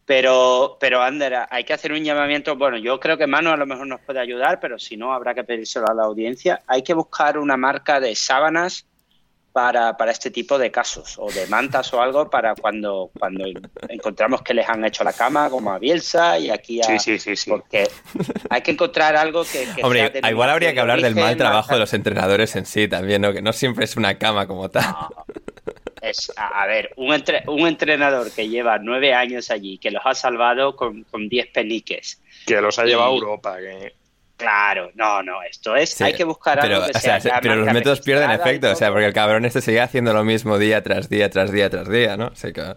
Pero, 0.07 0.77
pero 0.79 1.03
Ander, 1.03 1.47
hay 1.49 1.65
que 1.65 1.73
hacer 1.73 1.93
un 1.93 2.05
llamamiento. 2.05 2.57
Bueno, 2.57 2.77
yo 2.77 3.01
creo 3.01 3.17
que 3.17 3.27
Manu 3.27 3.51
a 3.51 3.57
lo 3.57 3.67
mejor 3.67 3.87
nos 3.87 4.01
puede 4.01 4.21
ayudar, 4.21 4.61
pero 4.61 4.79
si 4.79 4.97
no, 4.97 5.15
habrá 5.15 5.35
que 5.35 5.45
pedírselo 5.45 5.87
a 5.89 5.95
la 5.95 6.05
audiencia. 6.05 6.63
Hay 6.67 6.83
que 6.83 6.95
buscar 6.95 7.39
una 7.39 7.57
marca 7.57 8.01
de 8.01 8.15
sábanas 8.15 8.87
para, 9.55 9.97
para, 9.97 10.11
este 10.11 10.33
tipo 10.33 10.59
de 10.59 10.73
casos, 10.73 11.15
o 11.17 11.31
de 11.31 11.47
mantas 11.47 11.95
o 11.95 12.03
algo, 12.03 12.29
para 12.29 12.57
cuando, 12.57 13.13
cuando 13.17 13.45
encontramos 13.89 14.43
que 14.43 14.53
les 14.53 14.69
han 14.69 14.85
hecho 14.85 15.05
la 15.05 15.13
cama, 15.13 15.49
como 15.49 15.71
a 15.71 15.79
Bielsa 15.79 16.41
y 16.41 16.51
aquí 16.51 16.81
a... 16.81 16.87
Sí, 16.87 16.99
sí, 16.99 17.19
sí. 17.21 17.37
sí. 17.37 17.51
Porque 17.51 17.89
hay 18.51 18.63
que 18.63 18.73
encontrar 18.73 19.15
algo 19.15 19.45
que... 19.45 19.69
que 19.77 19.85
Hombre, 19.85 20.13
igual 20.29 20.51
habría 20.51 20.75
que 20.75 20.81
hablar 20.81 21.01
del 21.01 21.15
mal 21.15 21.37
trabajo 21.37 21.73
de 21.73 21.79
los 21.79 21.95
entrenadores 21.95 22.57
en 22.57 22.67
sí 22.67 22.89
también, 22.89 23.23
¿no? 23.23 23.33
Que 23.33 23.43
no 23.43 23.53
siempre 23.53 23.85
es 23.85 23.97
una 23.97 24.19
cama 24.19 24.49
como 24.49 24.69
tal. 24.71 24.87
No. 24.87 25.25
Es, 26.03 26.33
a, 26.37 26.67
ver, 26.67 26.93
un, 26.97 27.15
entre, 27.15 27.45
un, 27.47 27.69
entrenador 27.69 28.33
que 28.33 28.49
lleva 28.49 28.79
nueve 28.79 29.15
años 29.15 29.53
allí, 29.53 29.79
que 29.79 29.93
los 29.93 30.03
ha 30.05 30.17
salvado 30.17 30.75
con, 30.75 31.05
con 31.05 31.29
diez 31.29 31.47
peniques. 31.47 32.21
Que 32.45 32.61
los 32.61 32.77
ha 32.81 32.85
llevado 32.85 33.13
a 33.13 33.15
Europa, 33.15 33.57
que... 33.59 33.95
Claro, 34.37 34.91
no, 34.95 35.23
no, 35.23 35.43
esto 35.43 35.77
es, 35.77 35.91
sí, 35.91 36.03
hay 36.03 36.13
que 36.13 36.25
buscar 36.25 36.59
pero, 36.61 36.77
algo 36.77 36.87
que 36.87 36.99
o 36.99 37.01
sea, 37.01 37.21
sea 37.21 37.41
Pero 37.41 37.55
los 37.55 37.73
métodos 37.73 38.01
pierden 38.01 38.33
efecto, 38.33 38.71
o 38.71 38.75
sea, 38.75 38.91
porque 38.91 39.07
el 39.07 39.13
cabrón 39.13 39.45
este 39.45 39.61
sigue 39.61 39.81
haciendo 39.81 40.13
lo 40.13 40.25
mismo 40.25 40.59
día 40.59 40.83
tras 40.83 41.09
día, 41.09 41.31
tras 41.31 41.53
día, 41.53 41.71
tras 41.71 41.89
día, 41.89 42.17
¿no? 42.17 42.27
Así 42.27 42.53
que... 42.53 42.75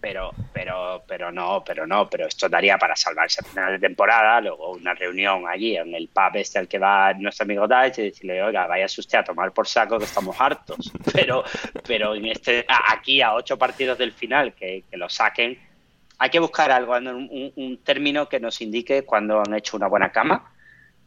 Pero, 0.00 0.30
pero, 0.52 1.02
pero 1.06 1.32
no, 1.32 1.64
pero 1.66 1.86
no, 1.86 2.08
pero 2.08 2.28
esto 2.28 2.48
daría 2.48 2.78
para 2.78 2.94
salvarse 2.94 3.40
a 3.40 3.44
final 3.44 3.72
de 3.72 3.78
temporada, 3.80 4.40
luego 4.40 4.70
una 4.70 4.94
reunión 4.94 5.44
allí 5.48 5.76
en 5.76 5.94
el 5.94 6.08
pub 6.08 6.36
este 6.36 6.60
al 6.60 6.68
que 6.68 6.78
va 6.78 7.12
nuestro 7.14 7.44
amigo 7.44 7.66
Dice 7.66 8.02
y 8.02 8.10
decirle, 8.10 8.42
oiga, 8.42 8.66
vaya 8.66 8.86
usted 8.86 9.18
a 9.18 9.24
tomar 9.24 9.52
por 9.52 9.66
saco 9.66 9.98
que 9.98 10.04
estamos 10.04 10.40
hartos. 10.40 10.92
Pero, 11.12 11.42
pero 11.86 12.14
en 12.14 12.26
este, 12.26 12.64
aquí 12.68 13.20
a 13.20 13.34
ocho 13.34 13.58
partidos 13.58 13.98
del 13.98 14.12
final 14.12 14.52
que, 14.54 14.84
que 14.88 14.96
lo 14.96 15.08
saquen, 15.08 15.58
hay 16.18 16.30
que 16.30 16.38
buscar 16.38 16.70
algo, 16.70 16.96
un, 16.96 17.52
un, 17.56 17.78
término 17.84 18.28
que 18.28 18.40
nos 18.40 18.60
indique 18.60 19.04
cuando 19.04 19.40
han 19.40 19.54
hecho 19.54 19.76
una 19.76 19.86
buena 19.86 20.10
cama. 20.10 20.52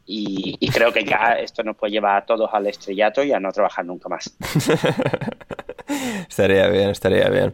Y, 0.05 0.57
y, 0.59 0.69
creo 0.69 0.91
que 0.91 1.03
ya 1.03 1.33
esto 1.39 1.63
nos 1.63 1.75
puede 1.75 1.91
llevar 1.91 2.17
a 2.17 2.25
todos 2.25 2.49
al 2.51 2.65
estrellato 2.67 3.23
y 3.23 3.31
a 3.31 3.39
no 3.39 3.51
trabajar 3.51 3.85
nunca 3.85 4.09
más. 4.09 4.35
estaría 6.29 6.67
bien, 6.67 6.89
estaría 6.89 7.29
bien. 7.29 7.53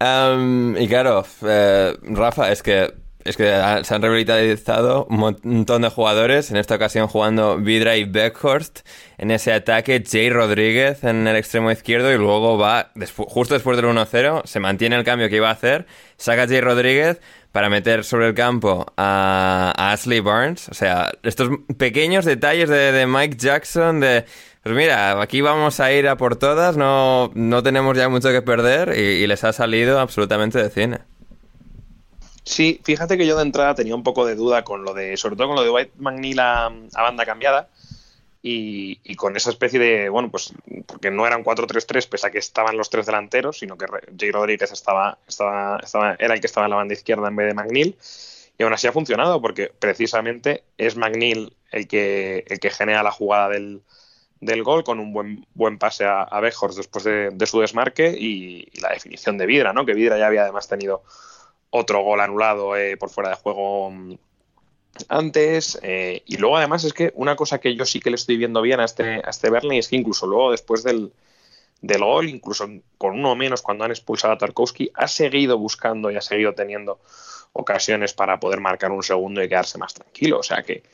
Um, 0.00 0.76
y 0.76 0.88
claro, 0.88 1.24
eh, 1.46 1.96
Rafa, 2.02 2.50
es 2.50 2.62
que 2.62 3.03
es 3.24 3.36
que 3.36 3.44
se 3.44 3.94
han 3.94 4.02
rehabilitado 4.02 5.06
un 5.06 5.16
montón 5.16 5.82
de 5.82 5.88
jugadores, 5.88 6.50
en 6.50 6.58
esta 6.58 6.74
ocasión 6.74 7.08
jugando 7.08 7.56
Vidra 7.56 7.96
y 7.96 8.04
Beckhorst 8.04 8.80
en 9.16 9.30
ese 9.30 9.52
ataque, 9.52 10.04
Jay 10.06 10.28
Rodríguez 10.28 11.04
en 11.04 11.26
el 11.26 11.36
extremo 11.36 11.70
izquierdo 11.70 12.12
y 12.12 12.18
luego 12.18 12.58
va, 12.58 12.92
justo 13.16 13.54
después 13.54 13.76
del 13.76 13.86
1-0, 13.86 14.44
se 14.44 14.60
mantiene 14.60 14.96
el 14.96 15.04
cambio 15.04 15.28
que 15.28 15.36
iba 15.36 15.48
a 15.48 15.52
hacer, 15.52 15.86
saca 16.16 16.46
Jay 16.46 16.60
Rodríguez 16.60 17.20
para 17.50 17.70
meter 17.70 18.04
sobre 18.04 18.26
el 18.28 18.34
campo 18.34 18.84
a, 18.96 19.72
a 19.76 19.92
Ashley 19.92 20.20
Barnes, 20.20 20.68
o 20.68 20.74
sea, 20.74 21.12
estos 21.22 21.50
pequeños 21.78 22.24
detalles 22.24 22.68
de, 22.68 23.06
Mike 23.06 23.36
Jackson. 23.38 24.00
Pues 24.00 24.74
mira, 24.74 25.20
aquí 25.22 25.40
vamos 25.40 25.78
a 25.78 25.92
ir 25.92 26.08
a 26.08 26.16
por 26.16 26.36
todas, 26.36 26.76
no, 26.76 27.30
no 27.34 27.62
tenemos 27.62 27.96
ya 27.96 28.08
mucho 28.08 28.32
que 28.32 28.42
perder 28.42 28.98
y 28.98 29.26
les 29.26 29.44
ha 29.44 29.52
salido 29.52 30.00
absolutamente 30.00 30.60
de 30.60 30.70
cine. 30.70 30.98
Sí, 32.44 32.80
fíjate 32.84 33.16
que 33.16 33.26
yo 33.26 33.36
de 33.36 33.42
entrada 33.42 33.74
tenía 33.74 33.94
un 33.94 34.02
poco 34.02 34.26
de 34.26 34.34
duda 34.34 34.64
con 34.64 34.84
lo 34.84 34.92
de, 34.92 35.16
sobre 35.16 35.36
todo 35.36 35.48
con 35.48 35.56
lo 35.56 35.62
de 35.62 35.70
White 35.70 35.92
McNeil 35.98 36.38
a, 36.40 36.66
a 36.66 37.02
banda 37.02 37.24
cambiada 37.24 37.68
y, 38.46 39.16
con 39.16 39.34
esa 39.36 39.48
especie 39.48 39.80
de, 39.80 40.10
bueno, 40.10 40.30
pues 40.30 40.52
porque 40.86 41.10
no 41.10 41.26
eran 41.26 41.42
4-3-3 41.42 42.06
pese 42.06 42.26
a 42.26 42.30
que 42.30 42.38
estaban 42.38 42.76
los 42.76 42.90
tres 42.90 43.06
delanteros, 43.06 43.58
sino 43.58 43.78
que 43.78 43.86
Jay 44.18 44.30
Rodríguez 44.30 44.70
estaba, 44.70 45.16
estaba, 45.26 45.78
estaba, 45.82 46.14
era 46.18 46.34
el 46.34 46.40
que 46.40 46.46
estaba 46.46 46.66
en 46.66 46.70
la 46.70 46.76
banda 46.76 46.92
izquierda 46.92 47.28
en 47.28 47.36
vez 47.36 47.48
de 47.48 47.54
McNeil 47.54 47.96
y 48.58 48.62
aún 48.62 48.74
así 48.74 48.86
ha 48.86 48.92
funcionado 48.92 49.40
porque 49.40 49.72
precisamente 49.78 50.64
es 50.76 50.96
McNeil 50.96 51.56
el 51.72 51.88
que, 51.88 52.44
el 52.46 52.60
que 52.60 52.68
genera 52.68 53.02
la 53.02 53.12
jugada 53.12 53.48
del, 53.48 53.80
del 54.40 54.62
gol 54.62 54.84
con 54.84 55.00
un 55.00 55.14
buen, 55.14 55.46
buen 55.54 55.78
pase 55.78 56.04
a, 56.04 56.22
a 56.22 56.40
Bejors 56.40 56.76
después 56.76 57.04
de, 57.04 57.30
de, 57.32 57.46
su 57.46 57.60
desmarque 57.60 58.14
y, 58.18 58.68
y 58.70 58.80
la 58.80 58.90
definición 58.90 59.38
de 59.38 59.46
Vidra, 59.46 59.72
¿no? 59.72 59.86
Que 59.86 59.94
Vidra 59.94 60.18
ya 60.18 60.26
había 60.26 60.42
además 60.42 60.68
tenido 60.68 61.02
otro 61.76 62.02
gol 62.02 62.20
anulado 62.20 62.76
eh, 62.76 62.96
por 62.96 63.10
fuera 63.10 63.30
de 63.30 63.34
juego 63.34 63.92
antes. 65.08 65.76
Eh, 65.82 66.22
y 66.24 66.36
luego, 66.36 66.56
además, 66.56 66.84
es 66.84 66.92
que 66.92 67.12
una 67.16 67.34
cosa 67.34 67.58
que 67.58 67.74
yo 67.74 67.84
sí 67.84 67.98
que 67.98 68.10
le 68.10 68.16
estoy 68.16 68.36
viendo 68.36 68.62
bien 68.62 68.78
a 68.78 68.84
este, 68.84 69.20
a 69.24 69.30
este 69.30 69.50
Burnley 69.50 69.78
es 69.78 69.88
que 69.88 69.96
incluso 69.96 70.28
luego, 70.28 70.52
después 70.52 70.84
del, 70.84 71.12
del 71.80 72.00
gol, 72.00 72.28
incluso 72.28 72.68
con 72.96 73.18
uno 73.18 73.34
menos 73.34 73.60
cuando 73.60 73.82
han 73.82 73.90
expulsado 73.90 74.34
a 74.34 74.38
Tarkovsky, 74.38 74.92
ha 74.94 75.08
seguido 75.08 75.58
buscando 75.58 76.12
y 76.12 76.16
ha 76.16 76.20
seguido 76.20 76.54
teniendo 76.54 77.00
ocasiones 77.52 78.14
para 78.14 78.38
poder 78.38 78.60
marcar 78.60 78.92
un 78.92 79.02
segundo 79.02 79.42
y 79.42 79.48
quedarse 79.48 79.76
más 79.76 79.94
tranquilo. 79.94 80.38
O 80.38 80.44
sea 80.44 80.62
que, 80.62 80.84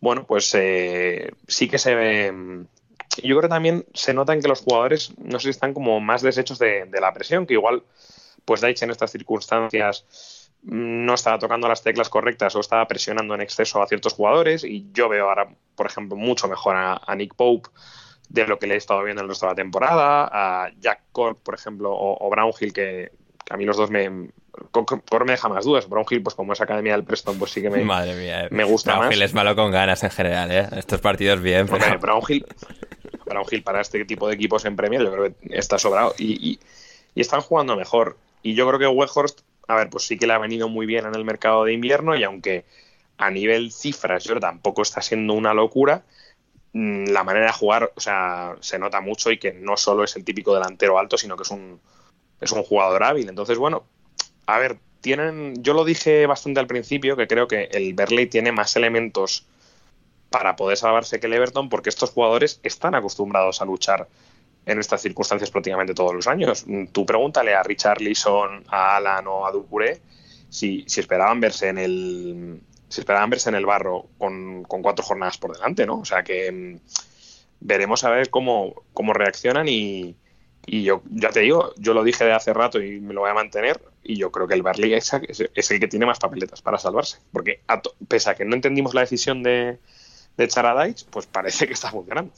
bueno, 0.00 0.24
pues 0.26 0.54
eh, 0.54 1.32
sí 1.46 1.68
que 1.68 1.78
se 1.78 1.94
ve. 1.94 2.64
Yo 3.22 3.36
creo 3.36 3.42
que 3.42 3.48
también 3.48 3.84
se 3.92 4.14
nota 4.14 4.32
en 4.32 4.40
que 4.40 4.48
los 4.48 4.62
jugadores, 4.62 5.12
no 5.18 5.38
sé 5.38 5.44
si 5.44 5.50
están 5.50 5.74
como 5.74 6.00
más 6.00 6.22
deshechos 6.22 6.58
de, 6.58 6.86
de 6.86 7.00
la 7.00 7.12
presión, 7.12 7.44
que 7.44 7.54
igual 7.54 7.82
pues 8.44 8.60
Deitch 8.60 8.82
en 8.82 8.90
estas 8.90 9.10
circunstancias 9.10 10.50
no 10.62 11.14
estaba 11.14 11.38
tocando 11.38 11.68
las 11.68 11.82
teclas 11.82 12.08
correctas 12.08 12.54
o 12.54 12.60
estaba 12.60 12.86
presionando 12.86 13.34
en 13.34 13.40
exceso 13.40 13.82
a 13.82 13.86
ciertos 13.86 14.12
jugadores 14.12 14.64
y 14.64 14.86
yo 14.92 15.08
veo 15.08 15.28
ahora, 15.28 15.48
por 15.74 15.86
ejemplo, 15.86 16.16
mucho 16.16 16.48
mejor 16.48 16.76
a, 16.76 17.00
a 17.04 17.14
Nick 17.14 17.34
Pope 17.34 17.70
de 18.28 18.46
lo 18.46 18.58
que 18.58 18.66
le 18.66 18.74
he 18.74 18.76
estado 18.76 19.02
viendo 19.02 19.20
en 19.20 19.24
el 19.24 19.30
resto 19.30 19.46
de 19.46 19.52
la 19.52 19.56
temporada, 19.56 20.28
a 20.30 20.70
Jack 20.78 21.02
Cork, 21.12 21.38
por 21.42 21.54
ejemplo, 21.54 21.90
o, 21.92 22.26
o 22.26 22.30
Brownhill, 22.30 22.72
que, 22.72 23.10
que, 23.44 23.54
a 23.54 23.56
mí 23.56 23.64
los 23.64 23.76
dos 23.76 23.90
me... 23.90 24.30
Cork 24.70 25.24
me 25.24 25.32
deja 25.32 25.48
más 25.48 25.64
dudas. 25.64 25.88
Brownhill, 25.88 26.22
pues 26.22 26.34
como 26.34 26.52
es 26.52 26.60
academia 26.60 26.92
del 26.92 27.04
Preston, 27.04 27.38
pues 27.38 27.50
sí 27.50 27.62
que 27.62 27.70
me, 27.70 27.82
Madre 27.82 28.14
mía, 28.14 28.48
me 28.50 28.64
gusta 28.64 28.92
Brownhill 28.98 29.18
más. 29.18 29.30
es 29.30 29.34
malo 29.34 29.56
con 29.56 29.70
ganas 29.70 30.02
en 30.04 30.10
general, 30.10 30.50
¿eh? 30.52 30.68
Estos 30.76 31.00
partidos 31.00 31.40
bien. 31.40 31.66
Pero... 31.66 31.82
Hombre, 31.82 31.96
Brownhill, 31.96 32.46
Brownhill 33.24 33.62
para 33.62 33.80
este 33.80 34.04
tipo 34.04 34.28
de 34.28 34.34
equipos 34.34 34.64
en 34.64 34.76
Premier 34.76 35.02
yo 35.02 35.12
creo 35.12 35.24
que 35.24 35.34
está 35.56 35.78
sobrado 35.78 36.14
y, 36.18 36.50
y, 36.50 36.60
y 37.14 37.20
están 37.20 37.40
jugando 37.40 37.76
mejor. 37.76 38.16
Y 38.42 38.54
yo 38.54 38.66
creo 38.66 38.78
que 38.78 38.86
Weghorst, 38.86 39.40
a 39.68 39.76
ver, 39.76 39.90
pues 39.90 40.06
sí 40.06 40.18
que 40.18 40.26
le 40.26 40.32
ha 40.32 40.38
venido 40.38 40.68
muy 40.68 40.86
bien 40.86 41.06
en 41.06 41.14
el 41.14 41.24
mercado 41.24 41.64
de 41.64 41.72
invierno 41.72 42.16
y 42.16 42.24
aunque 42.24 42.64
a 43.18 43.30
nivel 43.30 43.70
cifras 43.70 44.24
yo 44.24 44.40
tampoco 44.40 44.82
está 44.82 45.02
siendo 45.02 45.34
una 45.34 45.52
locura, 45.54 46.02
mm, 46.72 47.06
la 47.06 47.22
manera 47.24 47.46
de 47.46 47.52
jugar, 47.52 47.92
o 47.94 48.00
sea, 48.00 48.56
se 48.60 48.78
nota 48.78 49.00
mucho 49.00 49.30
y 49.30 49.38
que 49.38 49.52
no 49.52 49.76
solo 49.76 50.04
es 50.04 50.16
el 50.16 50.24
típico 50.24 50.54
delantero 50.54 50.98
alto, 50.98 51.18
sino 51.18 51.36
que 51.36 51.42
es 51.42 51.50
un, 51.50 51.80
es 52.40 52.52
un 52.52 52.62
jugador 52.62 53.02
hábil. 53.04 53.28
Entonces, 53.28 53.58
bueno, 53.58 53.84
a 54.46 54.58
ver, 54.58 54.78
tienen, 55.00 55.62
yo 55.62 55.74
lo 55.74 55.84
dije 55.84 56.26
bastante 56.26 56.60
al 56.60 56.66
principio, 56.66 57.16
que 57.16 57.26
creo 57.26 57.46
que 57.46 57.64
el 57.72 57.94
Berley 57.94 58.26
tiene 58.26 58.52
más 58.52 58.76
elementos 58.76 59.46
para 60.30 60.56
poder 60.56 60.78
salvarse 60.78 61.20
que 61.20 61.26
el 61.26 61.34
Everton, 61.34 61.68
porque 61.68 61.88
estos 61.90 62.10
jugadores 62.10 62.60
están 62.62 62.94
acostumbrados 62.94 63.60
a 63.60 63.64
luchar 63.64 64.08
en 64.66 64.78
estas 64.78 65.02
circunstancias 65.02 65.50
prácticamente 65.50 65.94
todos 65.94 66.14
los 66.14 66.26
años. 66.26 66.64
Tú 66.92 67.06
pregúntale 67.06 67.54
a 67.54 67.62
Richard 67.62 68.00
Leeson, 68.00 68.64
a 68.68 68.96
Alan 68.96 69.26
o 69.26 69.46
a 69.46 69.52
Ducouré 69.52 70.00
si, 70.50 70.84
si, 70.86 71.00
esperaban 71.00 71.40
verse 71.40 71.68
en 71.68 71.78
el 71.78 72.60
si 72.88 73.00
esperaban 73.00 73.30
verse 73.30 73.48
en 73.48 73.54
el 73.54 73.64
barro 73.64 74.06
con, 74.18 74.64
con, 74.64 74.82
cuatro 74.82 75.04
jornadas 75.04 75.38
por 75.38 75.52
delante, 75.52 75.86
¿no? 75.86 76.00
O 76.00 76.04
sea 76.04 76.24
que 76.24 76.50
mmm, 76.50 76.78
veremos 77.60 78.04
a 78.04 78.10
ver 78.10 78.30
cómo, 78.30 78.82
cómo 78.92 79.12
reaccionan 79.12 79.68
y, 79.68 80.16
y, 80.66 80.82
yo 80.82 81.02
ya 81.08 81.30
te 81.30 81.40
digo, 81.40 81.72
yo 81.76 81.94
lo 81.94 82.02
dije 82.02 82.24
de 82.24 82.32
hace 82.32 82.52
rato 82.52 82.82
y 82.82 83.00
me 83.00 83.14
lo 83.14 83.20
voy 83.20 83.30
a 83.30 83.34
mantener 83.34 83.80
y 84.02 84.16
yo 84.16 84.32
creo 84.32 84.48
que 84.48 84.54
el 84.54 84.62
Barley 84.62 84.94
es, 84.94 85.12
es 85.54 85.70
el 85.70 85.80
que 85.80 85.88
tiene 85.88 86.06
más 86.06 86.18
papeletas 86.18 86.62
para 86.62 86.78
salvarse, 86.78 87.18
porque 87.32 87.60
a 87.68 87.80
pese 88.08 88.30
a 88.30 88.34
que 88.34 88.44
no 88.44 88.56
entendimos 88.56 88.92
la 88.92 89.02
decisión 89.02 89.42
de, 89.42 89.78
de 90.36 90.94
pues 91.10 91.26
parece 91.26 91.66
que 91.66 91.74
está 91.74 91.90
funcionando. 91.90 92.32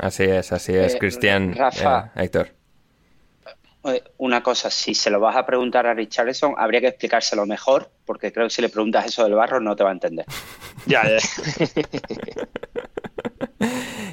Así 0.00 0.24
es, 0.24 0.52
así 0.52 0.74
es, 0.74 0.94
Eh, 0.94 0.98
Cristian. 0.98 1.54
Rafa. 1.54 2.12
Eh, 2.16 2.24
Héctor. 2.24 2.48
Una 4.16 4.42
cosa, 4.42 4.70
si 4.70 4.94
se 4.94 5.10
lo 5.10 5.20
vas 5.20 5.36
a 5.36 5.44
preguntar 5.44 5.86
a 5.86 5.92
Richarlison, 5.92 6.54
habría 6.56 6.80
que 6.80 6.86
explicárselo 6.86 7.44
mejor, 7.44 7.90
porque 8.06 8.32
creo 8.32 8.46
que 8.46 8.50
si 8.54 8.62
le 8.62 8.70
preguntas 8.70 9.04
eso 9.04 9.24
del 9.24 9.34
barro 9.34 9.60
no 9.60 9.76
te 9.76 9.84
va 9.84 9.90
a 9.90 9.92
entender. 9.92 10.24
ya, 10.86 11.02
ya. 11.06 11.18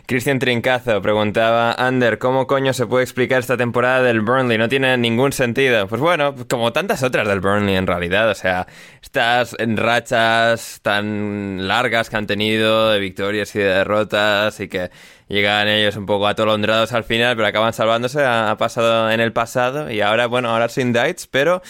Cristian 0.05 0.39
Trincazo 0.39 1.01
preguntaba, 1.01 1.73
Ander, 1.73 2.19
¿cómo 2.19 2.47
coño 2.47 2.73
se 2.73 2.85
puede 2.85 3.03
explicar 3.03 3.39
esta 3.39 3.55
temporada 3.55 4.01
del 4.03 4.21
Burnley? 4.21 4.57
No 4.57 4.67
tiene 4.67 4.97
ningún 4.97 5.31
sentido. 5.31 5.87
Pues 5.87 6.01
bueno, 6.01 6.35
como 6.49 6.73
tantas 6.73 7.01
otras 7.03 7.27
del 7.27 7.39
Burnley 7.39 7.75
en 7.75 7.87
realidad, 7.87 8.29
o 8.29 8.35
sea, 8.35 8.67
estas 9.01 9.55
en 9.57 9.77
rachas 9.77 10.79
tan 10.81 11.65
largas 11.67 12.09
que 12.09 12.17
han 12.17 12.27
tenido 12.27 12.91
de 12.91 12.99
victorias 12.99 13.55
y 13.55 13.59
de 13.59 13.65
derrotas 13.65 14.59
y 14.59 14.67
que 14.67 14.91
llegan 15.31 15.67
ellos 15.67 15.95
un 15.95 16.05
poco 16.05 16.27
atolondrados 16.27 16.91
al 16.93 17.03
final, 17.03 17.35
pero 17.35 17.47
acaban 17.47 17.73
salvándose, 17.73 18.23
ha, 18.23 18.55
pasado 18.57 19.09
en 19.11 19.19
el 19.19 19.33
pasado 19.33 19.89
y 19.89 20.01
ahora, 20.01 20.27
bueno, 20.27 20.49
ahora 20.49 20.69
sin 20.69 20.93
Dites, 20.93 21.27
pero... 21.27 21.61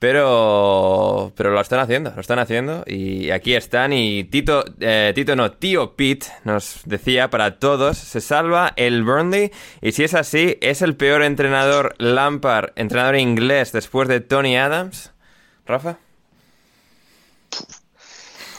Pero, 0.00 1.32
pero 1.36 1.50
lo 1.50 1.60
están 1.60 1.80
haciendo, 1.80 2.12
lo 2.14 2.20
están 2.20 2.38
haciendo 2.38 2.84
y 2.86 3.30
aquí 3.30 3.54
están 3.56 3.92
y 3.92 4.22
Tito, 4.22 4.64
eh, 4.78 5.10
Tito 5.12 5.34
no, 5.34 5.50
tío 5.50 5.96
Pete 5.96 6.28
nos 6.44 6.82
decía 6.84 7.30
para 7.30 7.58
todos, 7.58 7.98
se 7.98 8.20
salva 8.20 8.74
el 8.76 9.02
Burnley 9.02 9.50
y 9.82 9.90
si 9.90 10.04
es 10.04 10.14
así, 10.14 10.56
¿es 10.60 10.82
el 10.82 10.94
peor 10.94 11.24
entrenador 11.24 11.96
Lampard, 11.98 12.70
entrenador 12.76 13.16
inglés 13.16 13.72
después 13.72 14.06
de 14.06 14.20
Tony 14.20 14.56
Adams? 14.56 15.12
Rafa? 15.66 15.98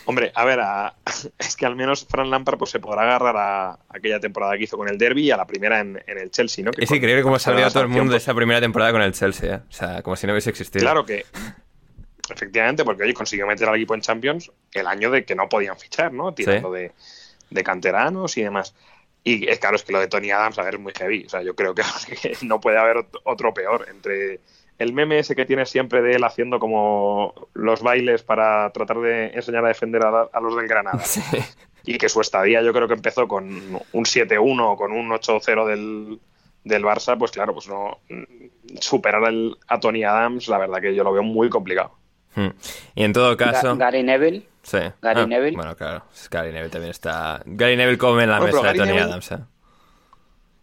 Hombre, 0.10 0.32
a 0.34 0.44
ver, 0.44 0.60
es 1.38 1.56
que 1.56 1.68
al 1.68 1.76
menos 1.76 2.04
Fran 2.04 2.32
Lampard 2.32 2.58
pues, 2.58 2.72
se 2.72 2.80
podrá 2.80 3.04
agarrar 3.04 3.38
a, 3.38 3.80
aquella 3.90 4.20
temporada 4.20 4.58
que 4.58 4.64
hizo 4.64 4.76
con 4.76 4.90
el 4.90 4.98
Derby 4.98 5.26
y 5.26 5.32
a 5.32 5.38
la 5.38 5.46
primera 5.46 5.82
en, 5.82 6.02
el 6.08 6.32
Chelsea, 6.32 6.66
¿no? 6.66 6.72
es 6.76 6.90
increíble 6.90 7.22
cómo 7.22 7.38
se 7.38 7.52
todo 7.52 7.84
el 7.84 7.90
mundo 7.90 8.14
de 8.14 8.18
esa 8.18 8.34
primera 8.34 8.60
temporada 8.60 8.92
con 8.92 9.04
el 9.04 9.14
Chelsea, 9.14 9.58
¿eh? 9.58 9.62
O 9.70 9.72
sea, 9.72 10.02
como 10.02 10.16
si 10.16 10.26
no 10.26 10.34
hubiese 10.34 10.50
existido. 10.50 10.82
Claro 10.82 11.06
que, 11.06 11.28
efectivamente, 12.28 12.84
porque 12.84 13.04
hoy 13.04 13.14
consiguió 13.14 13.46
meter 13.46 13.70
al 13.70 13.76
equipo 13.76 13.94
en 13.94 14.02
Champions 14.02 14.52
el 14.74 14.88
año 14.88 15.12
de 15.12 15.26
que 15.26 15.36
no 15.36 15.48
podían 15.48 15.78
fichar, 15.78 16.12
¿no? 16.12 16.34
Tirando 16.34 16.72
de, 16.72 16.92
de, 17.52 17.64
canteranos 17.64 18.36
y 18.36 18.42
demás. 18.42 18.74
Y 19.24 19.48
es 19.48 19.60
claro, 19.60 19.76
es 19.76 19.84
que 19.84 19.94
lo 19.94 20.00
de 20.00 20.08
Tony 20.08 20.32
Adams, 20.32 20.58
a 20.58 20.64
ver, 20.64 20.74
es 20.74 20.80
muy 20.80 20.94
heavy. 20.98 21.26
O 21.28 21.30
sea, 21.30 21.44
yo 21.44 21.56
creo 21.56 21.76
que 21.76 21.84
no 22.42 22.60
puede 22.60 22.80
haber 22.80 23.06
otro 23.26 23.54
peor 23.54 23.86
entre 23.92 24.40
el 24.80 24.94
meme 24.94 25.20
ese 25.20 25.36
que 25.36 25.46
tiene 25.46 25.66
siempre 25.66 26.02
de 26.02 26.14
él 26.14 26.24
haciendo 26.24 26.58
como 26.58 27.34
los 27.54 27.84
bailes 27.84 28.24
para 28.24 28.72
tratar 28.72 29.00
de 29.00 29.28
enseñar 29.28 29.66
a 29.66 29.68
defender 29.68 30.02
a, 30.04 30.40
los 30.40 30.56
del 30.56 30.68
Granada. 30.68 31.04
Y 31.86 31.98
que 31.98 32.10
su 32.10 32.20
estadía 32.20 32.62
yo 32.62 32.74
creo 32.74 32.88
que 32.88 32.94
empezó 32.94 33.28
con 33.28 33.48
un 33.48 34.04
7-1 34.04 34.62
o 34.62 34.76
con 34.76 34.92
un 34.92 35.10
8-0 35.10 35.66
del, 35.66 36.20
del 36.64 36.84
Barça, 36.84 37.18
pues 37.18 37.32
claro, 37.32 37.54
pues 37.54 37.68
no 37.68 38.00
superar 38.80 39.24
el, 39.24 39.56
a 39.68 39.80
Tony 39.80 40.04
Adams, 40.04 40.50
la 40.50 40.58
verdad 40.60 40.82
que 40.82 40.94
yo 40.94 41.04
lo 41.04 41.14
veo 41.14 41.24
muy 41.24 41.50
complicado. 41.50 41.94
Hmm. 42.36 42.50
Y 42.96 43.04
en 43.04 43.14
todo 43.14 43.36
caso... 43.38 43.76
Gary 43.78 44.04
Neville. 44.04 44.46
Sí. 44.62 44.78
Gary 45.02 45.22
ah, 45.22 45.26
Neville. 45.26 45.56
Bueno, 45.56 45.76
claro, 45.76 46.04
Gary 46.30 46.52
Neville 46.52 46.70
también 46.70 46.92
está... 46.92 47.42
Gary 47.46 47.78
Neville 47.78 47.98
come 47.98 48.24
en 48.24 48.30
la 48.30 48.42
mesa 48.42 48.62
de 48.62 48.78
Tony 48.78 48.98
Adams. 48.98 49.32
¿eh? 49.32 49.40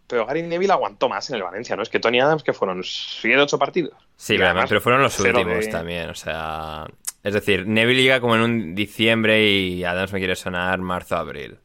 Pero 0.07 0.25
Gary 0.27 0.42
Neville 0.42 0.73
aguantó 0.73 1.09
más 1.09 1.29
en 1.31 1.37
el 1.37 1.42
Valencia, 1.42 1.75
¿no? 1.75 1.83
Es 1.83 1.88
que 1.88 1.99
Tony 1.99 2.21
Adams, 2.21 2.42
que 2.42 2.53
fueron 2.53 2.83
7 2.85 3.38
8 3.38 3.59
partidos. 3.59 3.95
Sí, 4.16 4.37
pero, 4.38 4.81
fueron 4.81 5.03
los 5.03 5.19
últimos 5.19 5.69
también, 5.69 6.11
o 6.11 6.14
sea... 6.14 6.87
Es 7.23 7.35
decir, 7.35 7.66
Neville 7.66 8.03
llega 8.03 8.21
como 8.21 8.37
en 8.37 8.42
un 8.42 8.75
diciembre 8.77 9.51
y 9.51 9.83
Adams 9.83 10.12
me 10.12 10.21
quiere 10.21 10.37
sonar 10.37 10.79
marzo-abril. 10.79 11.59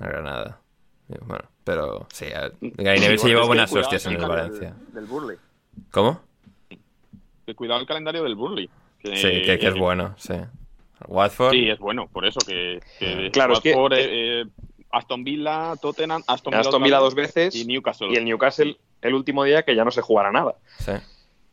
No 0.00 0.06
era 0.06 0.22
nada. 0.22 0.60
Bueno, 1.08 1.44
pero 1.62 2.06
sí, 2.10 2.26
Gary 2.60 3.00
Neville 3.00 3.18
se 3.18 3.28
llevó 3.28 3.46
buenas 3.46 3.72
hostias 3.74 4.06
en 4.06 4.14
el 4.14 4.26
Valencia. 4.26 4.74
Del, 4.92 5.04
Burley. 5.04 5.36
¿Cómo? 5.90 6.22
Que 7.44 7.54
cuidado 7.54 7.80
el 7.80 7.86
calendario 7.86 8.22
del 8.22 8.34
Burley. 8.34 8.70
sí, 9.02 9.42
que, 9.42 9.58
es 9.60 9.74
bueno, 9.74 10.14
sí. 10.16 10.34
Watford. 11.06 11.52
Sí, 11.52 11.68
es 11.68 11.78
bueno, 11.78 12.08
por 12.08 12.26
eso 12.26 12.40
que, 12.46 12.80
claro, 13.32 13.52
es 13.52 13.60
que, 13.60 13.72
eh, 13.72 13.88
eh, 13.92 14.44
Aston 14.90 15.24
Villa, 15.24 15.74
Tottenham, 15.80 16.22
Aston 16.26 16.82
Villa, 16.82 16.98
dos 16.98 17.14
veces 17.14 17.54
y 17.54 17.64
Newcastle. 17.64 18.08
Y 18.10 18.16
el 18.16 18.24
Newcastle 18.24 18.76
el 19.02 19.14
último 19.14 19.44
día 19.44 19.62
que 19.62 19.74
ya 19.74 19.84
no 19.84 19.90
se 19.90 20.02
jugará 20.02 20.32
nada. 20.32 20.56
Sí. 20.78 20.92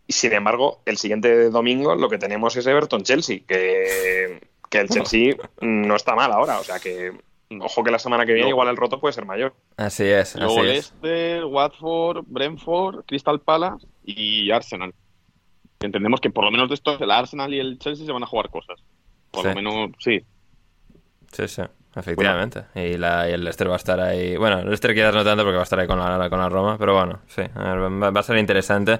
Y 0.07 0.13
sin 0.13 0.33
embargo, 0.33 0.81
el 0.85 0.97
siguiente 0.97 1.49
domingo 1.49 1.95
lo 1.95 2.09
que 2.09 2.17
tenemos 2.17 2.55
es 2.55 2.67
Everton-Chelsea, 2.67 3.41
que, 3.47 4.41
que 4.69 4.77
el 4.79 4.89
Chelsea 4.89 5.35
no 5.61 5.95
está 5.95 6.15
mal 6.15 6.31
ahora. 6.31 6.59
O 6.59 6.63
sea 6.63 6.79
que, 6.79 7.17
ojo 7.59 7.83
que 7.83 7.91
la 7.91 7.99
semana 7.99 8.25
que 8.25 8.33
viene 8.33 8.49
igual 8.49 8.67
el 8.67 8.77
roto 8.77 8.99
puede 8.99 9.13
ser 9.13 9.25
mayor. 9.25 9.53
Así 9.77 10.03
es. 10.03 10.35
Luego 10.35 10.59
así 10.59 10.67
Leicester, 10.67 11.45
Watford, 11.45 12.25
Brentford, 12.27 13.05
Crystal 13.05 13.39
Palace 13.39 13.87
y 14.03 14.51
Arsenal. 14.51 14.93
Entendemos 15.79 16.21
que 16.21 16.29
por 16.29 16.45
lo 16.45 16.51
menos 16.51 16.69
de 16.69 16.75
estos, 16.75 16.99
el 17.01 17.11
Arsenal 17.11 17.53
y 17.53 17.59
el 17.59 17.77
Chelsea 17.79 18.05
se 18.05 18.11
van 18.11 18.23
a 18.23 18.27
jugar 18.27 18.49
cosas. 18.49 18.81
Por 19.31 19.45
lo 19.45 19.55
menos, 19.55 19.91
sí. 19.99 20.23
Sí, 21.31 21.47
sí. 21.47 21.63
Efectivamente. 21.95 22.63
Y, 22.75 22.97
la, 22.97 23.29
y, 23.29 23.33
el 23.33 23.43
Leicester 23.43 23.69
va 23.69 23.73
a 23.73 23.77
estar 23.77 23.99
ahí. 23.99 24.35
Bueno, 24.35 24.59
el 24.59 24.65
Leicester 24.65 24.93
quizás 24.93 25.13
no 25.13 25.23
tanto 25.23 25.43
porque 25.43 25.55
va 25.55 25.61
a 25.61 25.63
estar 25.63 25.79
ahí 25.79 25.87
con 25.87 25.99
la, 25.99 26.29
con 26.29 26.39
la 26.39 26.49
Roma, 26.49 26.77
pero 26.77 26.95
bueno, 26.95 27.19
sí, 27.27 27.43
va 27.55 28.19
a 28.19 28.23
ser 28.23 28.37
interesante. 28.37 28.99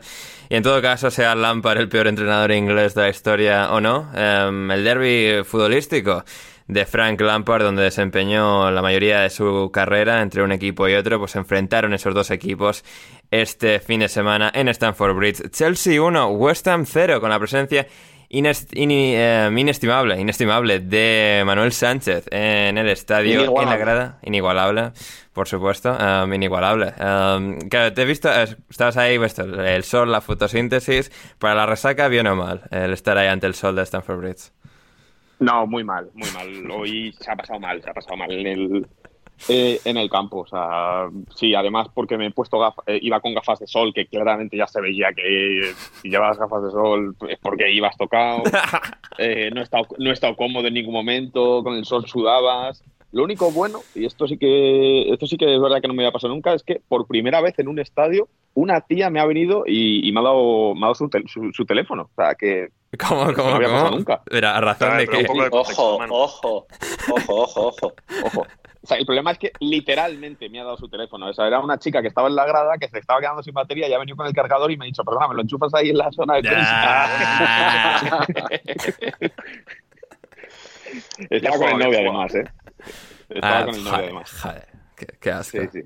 Y 0.50 0.56
en 0.56 0.64
todo 0.64 0.82
caso, 0.82 1.10
sea 1.10 1.34
Lampard 1.36 1.80
el 1.80 1.90
peor 1.90 2.08
entrenador 2.08 2.52
inglés 2.52 2.94
de 2.94 3.02
la 3.02 3.10
historia 3.10 3.72
o 3.72 3.82
no, 3.82 4.12
em, 4.16 4.70
el 4.70 4.84
derby 4.84 5.44
futbolístico 5.44 6.24
de 6.68 6.86
Frank 6.86 7.20
Lampard, 7.20 7.64
donde 7.64 7.84
desempeñó 7.84 8.72
la 8.72 8.82
mayoría 8.82 9.22
de 9.22 9.30
su 9.30 9.70
carrera 9.74 10.22
entre 10.22 10.44
un 10.44 10.52
equipo 10.52 10.88
y 10.88 10.94
otro, 10.94 11.20
pues 11.20 11.36
enfrentaron 11.36 11.94
esos 11.94 12.14
dos 12.14 12.32
equipos 12.32 12.84
este 13.32 13.80
fin 13.80 14.00
de 14.02 14.10
semana 14.10 14.52
en 14.54 14.68
Stamford 14.70 15.16
Bridge. 15.16 15.50
Chelsea 15.50 16.02
1, 16.02 16.28
West 16.30 16.68
Ham 16.68 16.86
0, 16.86 17.20
con 17.20 17.32
la 17.32 17.40
presencia 17.40 17.88
Em, 18.36 19.58
inestimable, 19.60 20.20
inestimable 20.20 20.80
de 20.80 21.44
Manuel 21.46 21.72
Sánchez 21.72 22.26
en 22.32 22.80
el 22.80 22.90
estadio, 22.90 23.62
en 23.62 23.70
la 23.70 23.78
grada, 23.78 24.18
inigualable, 24.24 24.92
por 25.34 25.48
supuesto, 25.48 25.96
em, 26.00 26.34
inigualable. 26.34 26.94
Um, 27.00 27.60
claro, 27.70 27.94
te 27.94 28.02
he 28.02 28.06
visto, 28.06 28.30
estabas 28.72 28.98
ahí, 28.98 29.20
el 29.20 29.84
sol, 29.84 30.12
la 30.12 30.20
fotosíntesis, 30.20 31.12
para 31.38 31.54
la 31.54 31.68
resaca, 31.68 32.08
bien 32.08 32.26
o 32.26 32.36
mal, 32.36 32.64
el 32.72 32.94
estar 32.94 33.20
ahí 33.20 33.28
ante 33.28 33.46
el 33.46 33.54
sol 33.54 33.76
de 33.76 33.84
Stanford 33.84 34.18
Bridge. 34.18 34.52
No, 35.40 35.68
muy 35.68 35.84
mal, 35.84 36.10
muy 36.16 36.30
mal. 36.32 36.72
Hoy 36.72 37.14
se 37.20 37.30
ha 37.30 37.36
pasado 37.36 37.60
mal, 37.60 37.84
se 37.84 37.90
ha 37.92 37.94
pasado 37.94 38.18
mal 38.18 38.32
en 38.32 38.48
el, 38.48 38.88
eh, 39.50 39.80
en 39.86 39.98
el 39.98 40.10
campo. 40.10 40.40
O 40.40 40.48
sea, 40.48 41.10
sí, 41.36 41.54
además 41.56 41.88
porque 41.94 42.18
me 42.18 42.28
he 42.28 42.32
puesto 42.32 42.60
gafas, 42.60 42.86
eh, 42.88 43.00
iba 43.02 43.20
con 43.20 43.34
gafas 43.34 43.60
de 43.60 43.68
sol, 43.68 43.94
que 43.94 44.06
claramente 44.06 44.58
ya 44.58 44.68
se 44.68 44.82
veía 44.82 45.14
que 45.14 45.74
si 46.02 46.10
llevabas 46.10 46.38
gafas 46.38 46.64
de 46.64 46.72
sol 46.72 47.16
es 47.30 47.40
porque 47.40 47.72
ibas 47.72 47.98
tocado. 47.98 48.44
Eh, 49.20 49.52
no, 49.54 49.62
he 49.62 49.64
estado, 49.64 49.86
no 50.00 50.10
he 50.10 50.14
estado 50.14 50.36
cómodo 50.36 50.68
en 50.68 50.74
ningún 50.74 50.94
momento, 50.94 51.62
con 51.64 51.76
el 51.76 51.86
sol 51.86 52.08
sudabas. 52.08 52.84
Lo 53.12 53.24
único 53.24 53.52
bueno, 53.52 53.82
y 53.94 54.06
esto 54.06 54.28
sí 54.28 54.40
que 54.40 55.08
esto 55.14 55.28
sí 55.28 55.38
que 55.38 55.54
es 55.54 55.62
verdad 55.62 55.80
que 55.80 55.88
no 55.88 55.94
me 55.94 56.02
había 56.02 56.12
pasado 56.12 56.34
nunca, 56.34 56.52
es 56.56 56.64
que 56.64 56.82
por 56.90 57.06
primera 57.06 57.40
vez 57.40 57.54
en 57.60 57.68
un 57.68 57.78
estadio 57.78 58.28
una 58.56 58.82
tía 58.82 59.12
me 59.12 59.20
ha 59.20 59.26
venido 59.26 59.66
y, 59.68 60.12
me 60.12 60.20
ha 60.20 60.24
dado, 60.24 60.74
me 60.74 60.82
ha 60.82 60.90
dado 60.90 60.96
su, 60.96 61.52
su, 61.54 61.66
teléfono. 61.66 62.04
O 62.04 62.16
sea, 62.16 62.36
que 62.36 62.70
¿Cómo, 63.00 63.26
cómo, 63.34 63.50
no 63.50 63.56
había 63.56 63.70
pasado 63.70 63.92
nunca. 63.92 64.22
Era 64.30 64.58
a 64.58 64.62
razón 64.62 64.98
de 64.98 65.08
que... 65.08 65.26
Ojo, 65.52 65.98
ojo, 66.00 66.00
ojo, 66.10 66.68
ojo, 67.12 67.68
ojo, 67.68 67.94
ojo. 68.24 68.48
O 68.84 68.88
sea, 68.88 68.98
el 68.98 69.06
problema 69.06 69.32
es 69.32 69.38
que 69.38 69.54
literalmente 69.62 70.50
me 70.50 70.60
ha 70.60 70.66
dado 70.66 70.76
su 70.76 70.90
teléfono. 70.90 71.28
O 71.28 71.34
sea, 71.34 71.48
era 71.48 71.62
una 71.62 71.80
chica 71.80 72.02
que 72.02 72.10
estaba 72.10 72.28
en 72.28 72.36
la 72.36 72.46
grada, 72.46 72.78
que 72.78 72.90
se 72.90 73.00
estaba 73.00 73.22
quedando 73.22 73.42
sin 73.42 73.54
batería, 73.54 73.88
y 73.88 73.94
ha 73.94 73.98
venido 73.98 74.18
con 74.18 74.28
el 74.28 74.34
cargador 74.34 74.70
y 74.72 74.78
me 74.78 74.84
ha 74.84 74.88
dicho, 74.88 75.06
perdona, 75.06 75.30
me 75.30 75.36
lo 75.36 75.42
enchufas 75.42 75.74
ahí 75.74 75.92
en 75.92 75.98
la 75.98 76.12
zona 76.12 76.36
de 76.36 76.42
prensa. 76.42 78.28
estaba 81.30 81.58
con 81.58 81.70
el 81.70 81.78
novio 81.78 82.00
además, 82.00 82.36
¿eh? 82.36 82.44
Estaba 83.30 83.60
ah, 83.60 83.66
con 83.66 83.76
el 83.76 83.84
novio 83.86 84.00
además. 84.00 84.42
Joder, 84.42 84.68
qué, 85.22 85.32
asco. 85.32 85.60
Sí, 85.62 85.68
sí. 85.72 85.84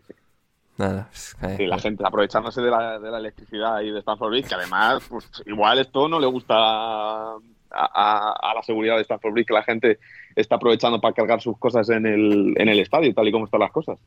Nada, 0.77 1.07
pues, 1.10 1.36
sí, 1.57 1.67
la 1.67 1.77
gente 1.79 2.03
aprovechándose 2.03 2.62
de 2.62 2.71
la, 2.71 2.97
de 2.97 3.12
la 3.12 3.19
electricidad 3.19 3.81
y 3.81 3.91
de 3.91 3.99
Stanford 3.99 4.29
Bridge, 4.29 4.47
que 4.47 4.55
además, 4.55 5.03
pues 5.07 5.29
igual 5.45 5.77
esto 5.77 6.07
no 6.07 6.19
le 6.19 6.27
gusta 6.27 7.36
a, 7.71 8.34
a, 8.34 8.53
la 8.53 8.63
seguridad 8.63 8.95
de 8.95 9.01
Stanford 9.01 9.34
Bridge, 9.34 9.47
que 9.47 9.53
la 9.53 9.63
gente 9.63 9.99
está 10.36 10.56
aprovechando 10.56 11.01
para 11.01 11.13
cargar 11.13 11.41
sus 11.41 11.58
cosas 11.58 11.89
en 11.89 12.06
el, 12.06 12.53
en 12.58 12.69
el 12.69 12.80
estadio, 12.80 13.13
tal 13.13 13.27
y 13.27 13.32
como 13.32 13.45
están 13.45 13.60
las 13.60 13.71
cosas. 13.71 13.99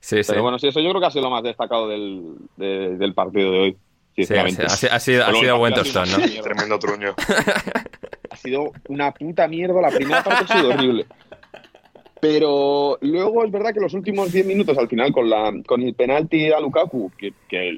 Sí, 0.00 0.20
Pero 0.26 0.42
bueno, 0.42 0.58
sí, 0.58 0.68
eso 0.68 0.80
yo 0.80 0.90
creo 0.90 1.00
que 1.00 1.06
ha 1.06 1.10
sido 1.10 1.24
lo 1.24 1.30
más 1.30 1.42
destacado 1.42 1.88
del, 1.88 2.36
del 2.56 3.14
partido 3.14 3.52
de 3.52 3.58
hoy. 3.58 3.76
Sí, 4.16 4.34
ha, 4.34 4.98
sido, 4.98 5.26
ha 5.26 5.34
sido 5.34 5.58
buen 5.58 5.74
tostón, 5.74 6.08
¿no? 6.10 6.16
Tremendo 6.42 6.78
truño. 6.78 7.14
ha 8.30 8.36
sido 8.36 8.72
una 8.88 9.12
puta 9.12 9.46
mierda. 9.46 9.78
La 9.80 9.90
primera 9.90 10.24
parte 10.24 10.44
ha 10.48 10.56
sido 10.56 10.70
horrible. 10.70 11.06
Pero 12.20 12.98
luego 13.02 13.44
es 13.44 13.50
verdad 13.50 13.74
que 13.74 13.80
los 13.80 13.94
últimos 13.94 14.32
10 14.32 14.46
minutos, 14.46 14.78
al 14.78 14.88
final, 14.88 15.12
con, 15.12 15.28
la, 15.28 15.52
con 15.66 15.82
el 15.82 15.94
penalti 15.94 16.50
a 16.50 16.60
Lukaku, 16.60 17.12
que, 17.18 17.32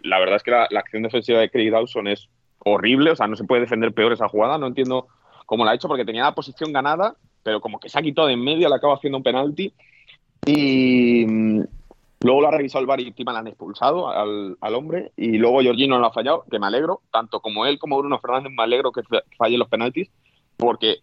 la 0.05 0.19
verdad 0.21 0.37
es 0.37 0.43
que 0.43 0.51
la, 0.51 0.69
acción 0.79 1.03
defensiva 1.03 1.41
de 1.41 1.51
Craig 1.51 1.71
Dawson 1.71 2.07
es 2.09 2.29
horrible, 2.61 3.11
o 3.11 3.17
sea, 3.17 3.27
no 3.27 3.37
se 3.37 3.45
puede 3.45 3.63
defender 3.63 3.93
peor 3.93 4.13
esa 4.13 4.29
jugada, 4.29 4.59
no 4.59 4.69
entiendo 4.69 5.09
cómo 5.47 5.65
la 5.65 5.73
ha 5.73 5.75
hecho, 5.75 5.89
porque 5.89 6.05
tenía 6.05 6.25
la 6.25 6.35
posición 6.35 6.73
ganada 6.73 7.17
pero 7.43 7.63
como 7.63 7.81
que 7.81 7.89
se 7.89 7.99
ha 7.99 8.03
quitado 8.03 8.29
de 8.29 8.35
en 8.35 8.45
medio, 8.45 8.69
le 8.69 8.75
acaba 8.75 8.95
haciendo 8.95 9.17
un 9.17 9.25
penalti. 9.25 9.73
Y, 10.45 11.25
Luego 12.21 12.41
lo 12.41 12.49
ha 12.49 12.51
revisado 12.51 12.81
el 12.81 12.87
VAR 12.87 13.01
y 13.01 13.07
encima 13.07 13.33
le 13.33 13.39
han 13.39 13.47
expulsado 13.47 14.09
al, 14.09 14.57
al 14.61 14.75
hombre. 14.75 15.13
Y 15.17 15.39
luego 15.39 15.63
Jorginho 15.63 15.95
no 15.95 16.01
lo 16.01 16.09
ha 16.09 16.13
fallado, 16.13 16.45
que 16.51 16.59
me 16.59 16.67
alegro. 16.67 17.01
Tanto 17.13 17.41
como 17.41 17.65
él 17.65 17.79
como 17.79 17.97
Bruno 17.97 18.19
Fernández 18.19 18.53
me 18.53 18.65
alegro 18.65 18.91
que 18.91 19.03
falle 19.37 19.57
los 19.57 19.69
penaltis, 19.69 20.11
porque 20.57 20.97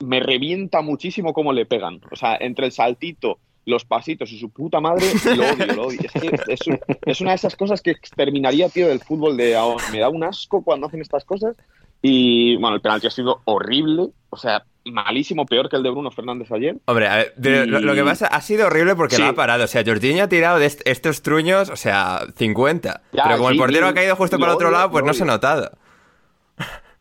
me 0.00 0.20
revienta 0.20 0.80
muchísimo 0.82 1.32
cómo 1.32 1.52
le 1.52 1.66
pegan. 1.66 2.00
O 2.10 2.16
sea, 2.16 2.36
entre 2.40 2.66
el 2.66 2.72
saltito, 2.72 3.38
los 3.64 3.84
pasitos 3.84 4.30
y 4.32 4.38
su 4.38 4.50
puta 4.50 4.80
madre, 4.80 5.06
lo 5.36 5.44
odio, 5.44 5.66
lo 5.74 5.82
odio. 5.88 6.00
Es, 6.02 6.12
que 6.12 6.52
es, 6.52 6.66
un- 6.66 6.80
es 7.04 7.20
una 7.20 7.30
de 7.30 7.36
esas 7.36 7.56
cosas 7.56 7.80
que 7.82 7.90
exterminaría, 7.90 8.68
tío, 8.68 8.88
del 8.88 9.00
fútbol 9.00 9.36
de 9.36 9.56
ahora. 9.56 9.84
Me 9.92 9.98
da 9.98 10.08
un 10.08 10.22
asco 10.24 10.62
cuando 10.62 10.86
hacen 10.86 11.00
estas 11.00 11.24
cosas. 11.24 11.56
Y 12.02 12.56
bueno, 12.56 12.76
el 12.76 12.80
penalti 12.82 13.06
ha 13.06 13.10
sido 13.10 13.40
horrible. 13.46 14.08
O 14.30 14.36
sea, 14.36 14.62
malísimo, 14.84 15.46
peor 15.46 15.68
que 15.68 15.76
el 15.76 15.82
de 15.82 15.90
Bruno 15.90 16.10
Fernández 16.12 16.52
ayer. 16.52 16.76
Hombre, 16.84 17.08
a 17.08 17.16
ver, 17.16 17.34
pero 17.42 17.64
Y- 17.64 17.66
lo, 17.68 17.80
lo 17.80 17.94
que 17.94 18.04
pasa 18.04 18.26
ha 18.26 18.40
sido 18.40 18.66
horrible 18.66 18.94
porque 18.94 19.16
Sí. 19.16 19.22
lo 19.22 19.28
ha 19.28 19.32
parado. 19.34 19.64
O 19.64 19.66
sea, 19.66 19.82
Jorginho 19.84 20.22
ha 20.24 20.28
tirado 20.28 20.58
de 20.60 20.66
est- 20.66 20.82
estos 20.84 21.22
truños, 21.22 21.68
o 21.70 21.76
sea, 21.76 22.20
50. 22.36 23.00
Ya, 23.12 23.24
pero 23.24 23.38
como 23.38 23.50
el 23.50 23.56
portero 23.56 23.88
ha 23.88 23.94
caído 23.94 24.14
justo 24.14 24.38
para 24.38 24.52
el 24.52 24.56
otro 24.56 24.70
lado, 24.70 24.90
pues 24.90 25.04
no 25.04 25.12
se 25.14 25.24
ha 25.24 25.26
notado. 25.26 25.72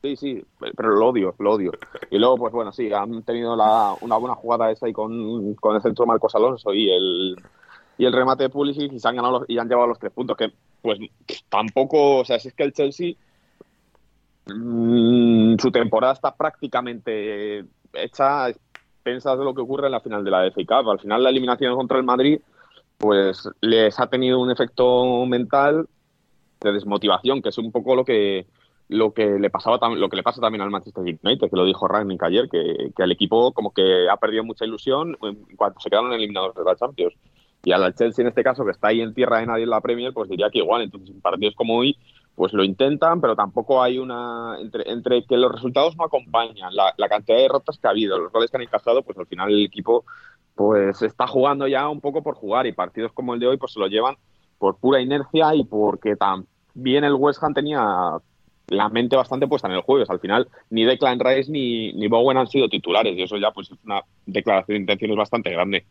Sí, 0.06 0.16
sí, 0.18 0.46
pero 0.78 0.90
lo 0.90 1.08
odio, 1.08 1.34
lo 1.40 1.54
odio. 1.54 1.72
Y 2.12 2.20
luego, 2.20 2.38
pues 2.38 2.54
bueno, 2.54 2.72
sí, 2.72 2.94
han 2.94 3.24
tenido 3.24 3.56
la- 3.56 3.96
una 4.02 4.18
buena 4.18 4.36
jugada 4.36 4.70
esa 4.70 4.86
ahí 4.86 4.94
con, 4.94 5.56
con 5.56 5.76
el 5.76 5.82
centro 5.82 6.06
Marcos 6.06 6.36
Alonso 6.36 6.72
y 6.76 6.92
el, 6.92 7.36
y 7.98 8.06
el 8.06 8.14
remate 8.14 8.44
de 8.44 8.50
Pulisic 8.52 8.94
y 8.94 9.00
se 9.00 9.08
han 9.08 9.16
ganado 9.16 9.40
los- 9.40 9.50
y 9.50 9.58
han 9.58 9.68
llevado 9.68 9.88
los 9.88 9.98
tres 9.98 10.12
puntos, 10.14 10.38
que 10.38 10.54
pues 10.84 11.00
tampoco, 11.50 12.18
o 12.18 12.26
sea, 12.26 12.38
si 12.38 12.50
es 12.50 12.54
que 12.54 12.66
el 12.66 12.74
Chelsea 12.74 13.16
mm, 14.46 15.56
su 15.58 15.72
temporada 15.72 16.14
está 16.14 16.36
prácticamente 16.36 17.66
hecha, 17.94 18.48
pensas 19.02 19.40
de 19.40 19.44
lo 19.44 19.56
que 19.56 19.62
ocurre 19.62 19.88
en 19.88 19.94
la 19.94 20.02
final 20.02 20.24
de 20.24 20.30
la 20.30 20.46
FA 20.46 20.62
Cup. 20.84 20.92
Al 20.92 21.00
final 21.00 21.24
la 21.24 21.30
eliminación 21.32 21.76
contra 21.76 21.98
el 21.98 22.04
Madrid, 22.04 22.40
pues 23.00 23.50
les 23.62 24.00
ha 24.00 24.06
tenido 24.06 24.40
un 24.40 24.52
efecto 24.52 25.26
mental 25.26 25.88
de 26.62 26.72
desmotivación, 26.74 27.42
que 27.42 27.50
es 27.50 27.58
un 27.58 27.72
poco 27.72 27.96
lo 27.96 28.06
que 28.06 28.46
lo 28.88 29.14
que 29.14 29.40
le 29.40 29.50
pasaba 29.50 29.80
lo 29.96 30.10
que 30.10 30.16
le 30.16 30.24
pasa 30.24 30.42
también 30.42 30.62
al 30.62 30.70
Manchester 30.70 31.04
United, 31.04 31.50
que 31.50 31.56
lo 31.56 31.66
dijo 31.66 31.88
Rangnick 31.88 32.22
ayer, 32.24 32.50
que, 32.50 32.92
que 32.96 33.04
el 33.04 33.12
equipo 33.12 33.52
como 33.52 33.74
que 33.74 34.08
ha 34.10 34.18
perdido 34.18 34.44
mucha 34.44 34.66
ilusión 34.66 35.18
en 35.24 35.56
cuanto 35.56 35.80
se 35.80 35.90
quedaron 35.90 36.14
eliminados 36.14 36.56
de 36.56 36.64
la 36.64 36.76
Champions. 36.76 37.16
Y 37.64 37.72
al 37.72 37.96
Chelsea 37.96 38.22
en 38.22 38.28
este 38.28 38.44
caso, 38.44 38.64
que 38.64 38.72
está 38.72 38.90
ahí 38.90 39.02
en 39.02 39.16
tierra 39.16 39.40
de 39.40 39.48
nadie 39.48 39.64
en 39.64 39.72
la 39.72 39.82
Premier, 39.82 40.14
pues 40.14 40.30
diría 40.30 40.52
que 40.52 40.60
igual. 40.60 40.84
Entonces, 40.84 41.10
en 41.10 41.20
partidos 41.20 41.56
como 41.56 41.78
hoy, 41.78 41.98
pues 42.36 42.54
lo 42.54 42.64
intentan, 42.64 43.20
pero 43.20 43.36
tampoco 43.36 43.82
hay 43.82 43.98
una. 43.98 44.58
Entre, 44.60 44.90
entre 44.92 45.26
que 45.26 45.36
los 45.36 45.52
resultados 45.52 45.98
no 45.98 46.06
acompañan, 46.06 46.76
la, 46.76 46.94
la 46.96 47.10
cantidad 47.10 47.38
de 47.38 47.44
derrotas 47.44 47.80
que 47.80 47.88
ha 47.88 47.90
habido, 47.90 48.20
los 48.20 48.32
goles 48.32 48.52
que 48.52 48.58
han 48.58 48.64
encajado, 48.64 49.02
pues 49.02 49.18
al 49.18 49.26
final 49.26 49.52
el 49.52 49.66
equipo 49.66 50.06
pues 50.54 51.02
está 51.02 51.28
jugando 51.28 51.68
ya 51.68 51.90
un 51.90 52.02
poco 52.02 52.22
por 52.22 52.36
jugar. 52.36 52.68
Y 52.68 52.72
partidos 52.72 53.12
como 53.14 53.34
el 53.34 53.40
de 53.40 53.48
hoy, 53.48 53.58
pues 53.58 53.74
se 53.74 53.80
lo 53.80 53.88
llevan 53.88 54.16
por 54.60 54.78
pura 54.78 55.02
inercia 55.02 55.56
y 55.56 55.64
porque 55.64 56.16
también 56.16 57.04
el 57.04 57.16
West 57.16 57.44
Ham 57.44 57.56
tenía 57.56 58.20
la 58.68 58.90
mente 58.90 59.16
bastante 59.16 59.48
puesta 59.48 59.68
en 59.68 59.76
el 59.76 59.82
jueves. 59.82 60.10
Al 60.10 60.20
final, 60.20 60.48
ni 60.70 60.86
Declan 60.86 61.20
Rice 61.20 61.52
ni, 61.52 61.94
ni 61.94 62.08
Bowen 62.08 62.38
han 62.38 62.48
sido 62.48 62.68
titulares, 62.70 63.18
y 63.18 63.24
eso 63.24 63.38
ya 63.38 63.52
pues 63.52 63.72
es 63.72 63.78
una 63.84 64.02
declaración 64.26 64.76
de 64.76 64.82
intenciones 64.82 65.18
bastante 65.18 65.52
grande. 65.52 65.86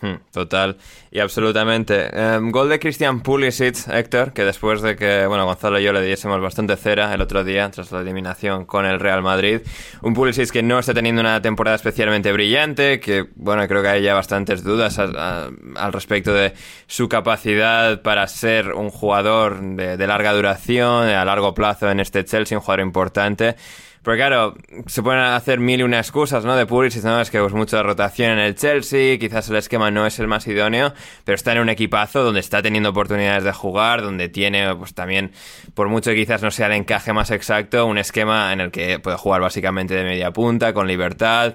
Hmm, 0.00 0.14
Total 0.30 0.76
y 1.10 1.18
absolutamente. 1.18 2.08
Em, 2.12 2.52
gol 2.52 2.68
de 2.68 2.78
Christian 2.78 3.20
Pulisic, 3.20 3.88
Héctor, 3.88 4.32
que 4.32 4.44
después 4.44 4.80
de 4.80 4.94
que, 4.94 5.26
bueno, 5.26 5.44
Gonzalo 5.44 5.80
y 5.80 5.82
yo 5.82 5.92
le 5.92 6.02
diésemos 6.02 6.40
bastante 6.40 6.76
cera 6.76 7.12
el 7.12 7.20
otro 7.20 7.42
día 7.42 7.68
tras 7.70 7.90
la 7.90 8.00
eliminación 8.02 8.64
con 8.64 8.86
el 8.86 9.00
Real 9.00 9.22
Madrid. 9.22 9.60
Un 10.02 10.14
Pulisic 10.14 10.50
que 10.50 10.62
no 10.62 10.78
está 10.78 10.94
teniendo 10.94 11.20
una 11.20 11.42
temporada 11.42 11.74
especialmente 11.74 12.30
brillante, 12.30 13.00
que, 13.00 13.26
bueno, 13.34 13.66
creo 13.66 13.82
que 13.82 13.88
hay 13.88 14.02
ya 14.02 14.14
bastantes 14.14 14.62
dudas 14.62 15.00
al 15.00 15.92
respecto 15.92 16.32
de 16.32 16.52
su 16.86 17.08
capacidad 17.08 18.00
para 18.02 18.26
ser 18.28 18.74
un 18.74 18.90
jugador 18.90 19.60
de, 19.60 19.96
de 19.96 20.06
larga 20.06 20.32
duración, 20.32 21.08
a 21.08 21.24
largo 21.24 21.54
plazo 21.54 21.90
en 21.90 21.98
este 21.98 22.24
Chelsea, 22.24 22.56
un 22.56 22.62
jugador 22.62 22.86
importante. 22.86 23.56
Porque 24.02 24.18
claro, 24.18 24.54
se 24.86 25.02
pueden 25.02 25.20
hacer 25.20 25.60
mil 25.60 25.80
y 25.80 25.82
una 25.82 25.98
excusas, 25.98 26.44
¿no? 26.44 26.56
De 26.56 26.66
Pulisic, 26.66 27.02
¿no? 27.04 27.20
Es 27.20 27.30
que 27.30 27.40
pues 27.40 27.52
mucha 27.52 27.82
rotación 27.82 28.32
en 28.32 28.38
el 28.38 28.54
Chelsea, 28.54 29.18
quizás 29.18 29.48
el 29.50 29.56
esquema 29.56 29.90
no 29.90 30.06
es 30.06 30.18
el 30.18 30.28
más 30.28 30.46
idóneo, 30.46 30.94
pero 31.24 31.34
está 31.34 31.52
en 31.52 31.58
un 31.58 31.68
equipazo 31.68 32.22
donde 32.22 32.40
está 32.40 32.62
teniendo 32.62 32.90
oportunidades 32.90 33.44
de 33.44 33.52
jugar, 33.52 34.02
donde 34.02 34.28
tiene, 34.28 34.74
pues 34.76 34.94
también, 34.94 35.32
por 35.74 35.88
mucho 35.88 36.10
que 36.10 36.16
quizás 36.16 36.42
no 36.42 36.50
sea 36.50 36.66
el 36.66 36.72
encaje 36.72 37.12
más 37.12 37.30
exacto, 37.30 37.86
un 37.86 37.98
esquema 37.98 38.52
en 38.52 38.60
el 38.60 38.70
que 38.70 38.98
puede 38.98 39.16
jugar 39.16 39.40
básicamente 39.40 39.94
de 39.94 40.04
media 40.04 40.30
punta, 40.30 40.72
con 40.72 40.86
libertad. 40.86 41.54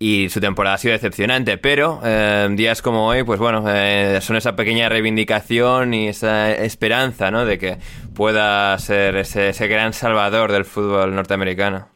Y 0.00 0.28
su 0.28 0.40
temporada 0.40 0.76
ha 0.76 0.78
sido 0.78 0.92
decepcionante, 0.92 1.58
pero 1.58 2.00
eh, 2.04 2.48
días 2.52 2.82
como 2.82 3.08
hoy, 3.08 3.24
pues 3.24 3.40
bueno, 3.40 3.64
eh, 3.68 4.20
son 4.22 4.36
esa 4.36 4.54
pequeña 4.54 4.88
reivindicación 4.88 5.92
y 5.92 6.06
esa 6.08 6.52
esperanza, 6.52 7.32
¿no? 7.32 7.44
De 7.44 7.58
que 7.58 7.78
pueda 8.14 8.78
ser 8.78 9.16
ese, 9.16 9.48
ese 9.48 9.66
gran 9.66 9.92
salvador 9.92 10.52
del 10.52 10.64
fútbol 10.64 11.14
norteamericano. 11.16 11.88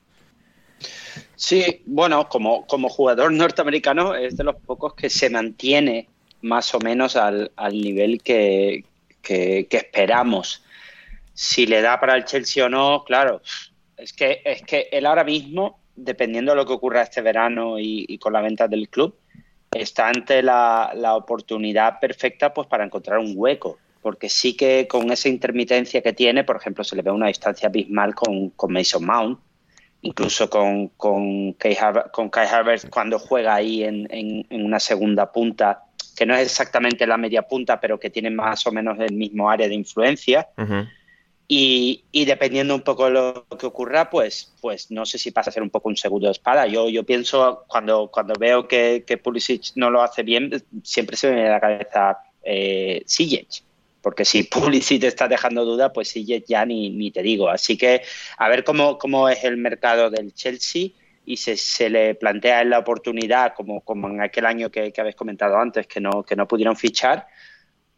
Sí, 1.34 1.82
bueno, 1.86 2.28
como, 2.28 2.66
como 2.66 2.88
jugador 2.88 3.32
norteamericano 3.32 4.14
es 4.14 4.36
de 4.36 4.44
los 4.44 4.56
pocos 4.56 4.94
que 4.94 5.10
se 5.10 5.30
mantiene 5.30 6.08
más 6.42 6.74
o 6.74 6.80
menos 6.80 7.16
al, 7.16 7.52
al 7.56 7.72
nivel 7.80 8.22
que, 8.22 8.84
que- 9.22 9.66
que 9.68 9.76
esperamos. 9.78 10.64
Si 11.34 11.66
le 11.66 11.82
da 11.82 12.00
para 12.00 12.16
el 12.16 12.24
Chelsea 12.26 12.66
o 12.66 12.70
no, 12.70 13.04
claro, 13.04 13.42
es 13.96 14.12
que, 14.14 14.42
es 14.44 14.62
que 14.64 14.88
él 14.92 15.06
ahora 15.06 15.24
mismo, 15.24 15.81
dependiendo 15.96 16.52
de 16.52 16.57
lo 16.57 16.66
que 16.66 16.72
ocurra 16.72 17.02
este 17.02 17.20
verano 17.20 17.78
y, 17.78 18.18
con 18.18 18.33
la 18.33 18.40
venta 18.40 18.68
del 18.68 18.88
club, 18.88 19.14
está 19.70 20.09
ante 20.09 20.42
la, 20.42 20.92
oportunidad 21.16 21.98
perfecta 22.00 22.52
pues 22.52 22.66
para 22.68 22.85
encontrar 22.85 23.18
un 23.18 23.35
hueco. 23.37 23.78
Porque 24.00 24.28
sí 24.28 24.57
que 24.57 24.88
con 24.88 25.12
esa 25.12 25.28
intermitencia 25.28 26.02
que 26.02 26.12
tiene, 26.12 26.42
por 26.42 26.57
ejemplo, 26.57 26.83
se 26.83 26.96
le 26.96 27.02
ve 27.02 27.12
una 27.12 27.28
distancia 27.28 27.68
abismal 27.68 28.14
con, 28.14 28.52
Mason 28.68 29.05
Mount, 29.05 29.38
incluso 30.02 30.50
con, 30.50 30.88
con, 30.88 31.52
Kai, 31.52 31.76
con 32.11 32.28
Kai 32.28 32.48
cuando 32.90 33.20
juega 33.20 33.55
ahí 33.55 33.85
en, 33.85 34.09
en- 34.11 34.44
en 34.50 34.64
una 34.64 34.81
segunda 34.81 35.31
punta, 35.31 35.85
que 36.16 36.26
no 36.26 36.35
es 36.35 36.42
exactamente 36.42 37.07
la 37.07 37.16
media 37.16 37.42
punta, 37.42 37.81
pero 37.81 37.98
que 37.98 38.11
tiene 38.11 38.31
más 38.31 38.66
o 38.66 38.72
menos 38.72 38.98
el 38.98 39.14
mismo 39.14 39.48
área 39.48 39.68
de 39.68 39.74
influencia. 39.74 40.48
Y, 41.48 42.05
y 42.12 42.24
dependiendo 42.24 42.74
un 42.74 42.83
poco 42.83 43.07
de 43.07 43.11
lo 43.11 43.46
que 43.59 43.66
ocurra, 43.66 44.09
pues, 44.09 44.55
pues 44.61 44.90
no 44.90 45.05
sé 45.05 45.18
si 45.18 45.33
pasa 45.33 45.50
a 45.50 45.52
ser 45.52 45.62
un 45.62 45.70
poco 45.70 45.88
un 45.88 45.96
segundo 45.96 46.26
de 46.26 46.33
espada. 46.33 46.66
Yo, 46.66 46.88
yo 46.88 47.05
pienso, 47.05 47.64
cuando, 47.68 48.11
cuando 48.11 48.35
veo 48.38 48.66
que, 48.66 49.05
que 49.07 49.18
Pulisic 49.18 49.72
no 49.74 49.90
lo 49.90 50.02
hace 50.02 50.22
bien, 50.22 50.50
siempre 50.83 51.16
se 51.16 51.28
me 51.28 51.35
viene 51.35 51.50
a 51.50 51.52
la 51.52 51.61
cabeza 51.61 52.18
eh, 52.42 53.02
Sijic. 53.07 53.64
Porque 54.00 54.24
si 54.24 54.42
Pulisic 54.44 55.00
te 55.00 55.09
está 55.09 55.28
dejando 55.28 55.64
duda, 55.64 55.92
pues 55.92 56.09
Sijic 56.09 56.44
ya 56.46 56.64
ni, 56.64 56.90
ni 56.90 57.11
te 57.11 57.22
digo. 57.22 57.48
Así 57.48 57.76
que 57.76 58.02
a 58.38 58.48
ver 58.48 58.64
cómo, 58.64 58.96
cómo 58.96 59.28
es 59.28 59.44
el 59.44 59.57
mercado 59.57 60.11
del 60.11 60.33
Chelsea 60.33 60.90
y 61.24 61.37
se, 61.37 61.57
se 61.57 61.88
le 61.88 62.14
plantea 62.14 62.62
en 62.62 62.70
la 62.70 62.78
oportunidad, 62.78 63.55
como, 63.55 63.81
como 63.83 64.09
en 64.09 64.20
aquel 64.20 64.46
año 64.46 64.70
que, 64.70 64.92
que 64.92 65.00
habéis 65.00 65.16
comentado 65.16 65.57
antes, 65.57 65.87
que 65.87 66.00
no, 66.00 66.22
que 66.22 66.35
no 66.35 66.48
pudieron 66.48 66.76
fichar, 66.76 67.26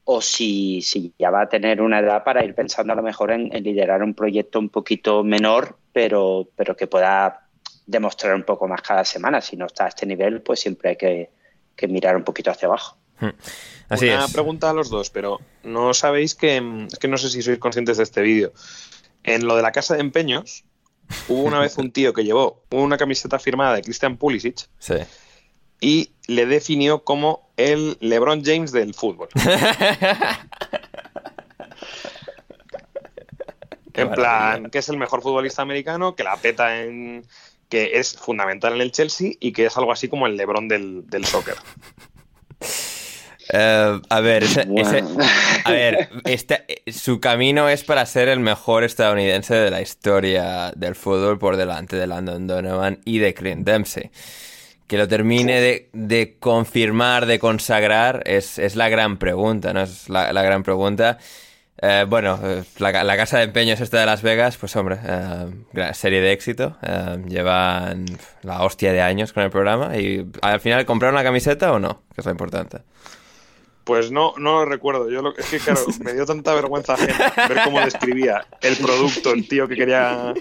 o 0.04 0.20
si, 0.20 0.82
si 0.82 1.12
ya 1.18 1.30
va 1.30 1.42
a 1.42 1.48
tener 1.48 1.80
una 1.80 1.98
edad 2.00 2.24
para 2.24 2.44
ir 2.44 2.54
pensando 2.54 2.92
a 2.92 2.96
lo 2.96 3.02
mejor 3.02 3.30
en, 3.30 3.54
en 3.54 3.64
liderar 3.64 4.02
un 4.02 4.14
proyecto 4.14 4.58
un 4.58 4.68
poquito 4.68 5.24
menor, 5.24 5.78
pero, 5.92 6.48
pero 6.56 6.76
que 6.76 6.86
pueda 6.86 7.48
demostrar 7.86 8.34
un 8.34 8.42
poco 8.44 8.68
más 8.68 8.82
cada 8.82 9.04
semana. 9.04 9.40
Si 9.40 9.56
no 9.56 9.66
está 9.66 9.86
a 9.86 9.88
este 9.88 10.06
nivel, 10.06 10.42
pues 10.42 10.60
siempre 10.60 10.90
hay 10.90 10.96
que, 10.96 11.30
que 11.76 11.88
mirar 11.88 12.16
un 12.16 12.24
poquito 12.24 12.50
hacia 12.50 12.66
abajo. 12.68 12.96
Así 13.88 14.08
Una 14.08 14.24
es. 14.26 14.32
pregunta 14.32 14.70
a 14.70 14.72
los 14.74 14.90
dos, 14.90 15.08
pero 15.10 15.40
no 15.62 15.94
sabéis 15.94 16.34
que. 16.34 16.56
Es 16.90 16.98
que 16.98 17.08
no 17.08 17.16
sé 17.16 17.30
si 17.30 17.42
sois 17.42 17.58
conscientes 17.58 17.96
de 17.96 18.02
este 18.02 18.22
vídeo. 18.22 18.52
En 19.22 19.46
lo 19.46 19.56
de 19.56 19.62
la 19.62 19.72
casa 19.72 19.94
de 19.94 20.00
empeños, 20.00 20.64
hubo 21.28 21.42
una 21.44 21.60
vez 21.60 21.78
un 21.78 21.92
tío 21.92 22.12
que 22.12 22.24
llevó 22.24 22.64
una 22.70 22.98
camiseta 22.98 23.38
firmada 23.38 23.76
de 23.76 23.82
Christian 23.82 24.16
Pulisic 24.18 24.68
Sí. 24.78 24.94
y 25.80 26.12
le 26.26 26.44
definió 26.46 27.04
como 27.04 27.43
el 27.56 27.96
LeBron 28.00 28.42
James 28.44 28.72
del 28.72 28.94
fútbol. 28.94 29.28
En 33.96 34.10
plan, 34.10 34.70
que 34.70 34.78
es 34.78 34.88
el 34.88 34.96
mejor 34.96 35.22
futbolista 35.22 35.62
americano, 35.62 36.16
que 36.16 36.24
la 36.24 36.36
peta 36.36 36.82
en. 36.82 37.24
que 37.68 37.98
es 37.98 38.16
fundamental 38.16 38.74
en 38.74 38.80
el 38.80 38.90
Chelsea 38.92 39.32
y 39.40 39.52
que 39.52 39.66
es 39.66 39.76
algo 39.76 39.92
así 39.92 40.08
como 40.08 40.26
el 40.26 40.36
LeBron 40.36 40.66
del, 40.68 41.08
del 41.08 41.24
soccer. 41.24 41.54
Eh, 43.52 44.00
a 44.08 44.20
ver, 44.20 44.42
ese- 44.44 44.64
Bueno. 44.66 44.88
ese- 44.88 45.04
a 45.64 45.70
ver, 45.70 46.08
este- 46.24 46.64
su 46.90 47.20
camino 47.20 47.68
es 47.68 47.84
para 47.84 48.04
ser 48.06 48.28
el 48.28 48.40
mejor 48.40 48.84
estadounidense 48.84 49.54
de 49.54 49.70
la 49.70 49.80
historia 49.80 50.72
del 50.74 50.94
fútbol 50.96 51.38
por 51.38 51.56
delante 51.56 51.96
de 51.96 52.06
Landon 52.06 52.46
Donovan 52.46 53.00
y 53.04 53.18
de 53.18 53.32
Clint 53.34 53.64
Dempsey. 53.66 54.10
Que 54.86 54.98
lo 54.98 55.08
termine 55.08 55.60
de, 55.60 55.88
de 55.92 56.36
confirmar, 56.38 57.26
de 57.26 57.38
consagrar, 57.38 58.22
es, 58.26 58.58
es 58.58 58.76
la 58.76 58.88
gran 58.90 59.16
pregunta, 59.16 59.72
¿no? 59.72 59.80
Es 59.82 60.08
la, 60.10 60.32
la 60.32 60.42
gran 60.42 60.62
pregunta. 60.62 61.18
Eh, 61.80 62.04
bueno, 62.08 62.38
eh, 62.42 62.62
la, 62.78 63.02
la 63.02 63.16
casa 63.16 63.38
de 63.38 63.44
empeños 63.44 63.80
esta 63.80 63.98
de 63.98 64.06
Las 64.06 64.22
Vegas, 64.22 64.56
pues 64.58 64.76
hombre, 64.76 64.98
eh, 65.04 65.46
serie 65.94 66.20
de 66.20 66.32
éxito. 66.32 66.76
eh, 66.82 67.16
llevan 67.28 68.04
la 68.42 68.62
hostia 68.62 68.92
de 68.92 69.00
años 69.00 69.32
con 69.32 69.42
el 69.42 69.50
programa 69.50 69.96
y 69.96 70.26
al 70.42 70.60
final, 70.60 70.84
¿compraron 70.86 71.14
la 71.16 71.24
camiseta 71.24 71.72
o 71.72 71.78
no? 71.78 72.02
Que 72.14 72.20
es 72.20 72.24
lo 72.26 72.30
importante. 72.30 72.78
Pues 73.84 74.10
no, 74.10 74.32
no 74.38 74.60
lo 74.60 74.64
recuerdo. 74.64 75.10
Yo 75.10 75.20
lo, 75.20 75.36
es 75.36 75.46
que, 75.46 75.58
claro, 75.58 75.80
me 76.04 76.12
dio 76.14 76.24
tanta 76.24 76.54
vergüenza 76.54 76.94
ajena 76.94 77.32
ver 77.48 77.58
cómo 77.64 77.80
describía 77.80 78.46
el 78.62 78.76
producto, 78.76 79.32
el 79.32 79.46
tío 79.48 79.66
que 79.68 79.76
quería. 79.76 80.32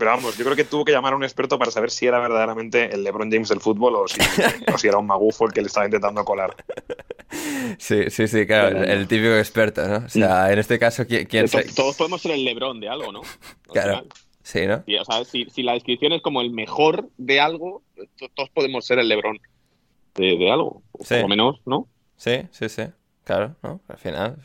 Pero 0.00 0.12
vamos, 0.12 0.36
yo 0.38 0.44
creo 0.44 0.56
que 0.56 0.64
tuvo 0.64 0.84
que 0.84 0.92
llamar 0.92 1.12
a 1.12 1.16
un 1.16 1.22
experto 1.24 1.58
para 1.58 1.70
saber 1.70 1.90
si 1.90 2.06
era 2.06 2.18
verdaderamente 2.18 2.92
el 2.92 3.04
LeBron 3.04 3.30
James 3.30 3.50
del 3.50 3.60
fútbol 3.60 3.94
o 3.96 4.08
si, 4.08 4.18
o 4.72 4.78
si 4.78 4.88
era 4.88 4.96
un 4.98 5.06
magufo 5.06 5.44
el 5.46 5.52
que 5.52 5.60
le 5.60 5.66
estaba 5.66 5.84
intentando 5.84 6.24
colar. 6.24 6.56
Sí, 7.78 8.10
sí, 8.10 8.26
sí, 8.26 8.46
claro, 8.46 8.82
el 8.82 9.06
típico 9.06 9.34
experto, 9.36 9.86
¿no? 9.86 10.06
O 10.06 10.08
sea, 10.08 10.50
en 10.52 10.58
este 10.58 10.78
caso, 10.78 11.06
¿quién, 11.06 11.26
quién 11.26 11.48
Todos, 11.48 11.74
todos 11.74 11.96
podemos 11.96 12.22
ser 12.22 12.32
el 12.32 12.44
LeBron 12.44 12.80
de 12.80 12.88
algo, 12.88 13.12
¿no? 13.12 13.20
Al 13.20 13.72
Claro. 13.72 13.88
final. 13.90 14.08
Sí, 14.42 14.66
¿no? 14.66 14.82
Y, 14.86 14.96
o 14.96 15.04
sea, 15.04 15.22
si, 15.24 15.44
si 15.50 15.62
la 15.62 15.74
descripción 15.74 16.12
es 16.12 16.22
como 16.22 16.40
el 16.40 16.50
mejor 16.50 17.08
de 17.18 17.38
algo, 17.40 17.82
to- 18.18 18.30
todos 18.34 18.48
podemos 18.50 18.84
ser 18.86 18.98
el 18.98 19.06
LeBron 19.08 19.38
de, 20.16 20.36
de 20.38 20.50
algo. 20.50 20.82
O 20.92 21.04
Sí. 21.04 21.14
Por 21.14 21.20
lo 21.22 21.28
menos, 21.28 21.60
¿no? 21.66 21.86
Sí, 22.16 22.40
sí, 22.50 22.68
sí. 22.68 22.84
Claro, 23.24 23.54
¿no? 23.62 23.80
Al 23.86 23.98
final, 23.98 24.38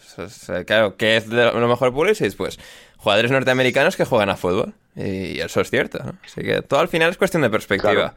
claro, 0.68 0.96
¿qué 0.98 1.16
es 1.18 1.30
de 1.30 1.46
lo 1.46 1.68
mejor 1.68 1.92
Pulisic? 1.94 2.36
Pues 2.36 2.60
jugadores 2.98 3.32
norteamericanos 3.32 3.96
que 3.96 4.04
juegan 4.06 4.30
a 4.30 4.36
fútbol. 4.36 4.76
Y 4.96 5.40
eso 5.40 5.62
es 5.62 5.70
cierto, 5.70 6.00
¿no? 6.04 6.14
Así 6.24 6.42
que 6.42 6.62
todo 6.62 6.80
al 6.80 6.88
final 6.88 7.10
es 7.12 7.18
cuestión 7.18 7.42
de 7.44 7.50
perspectiva 7.50 7.94
Claro. 7.94 8.14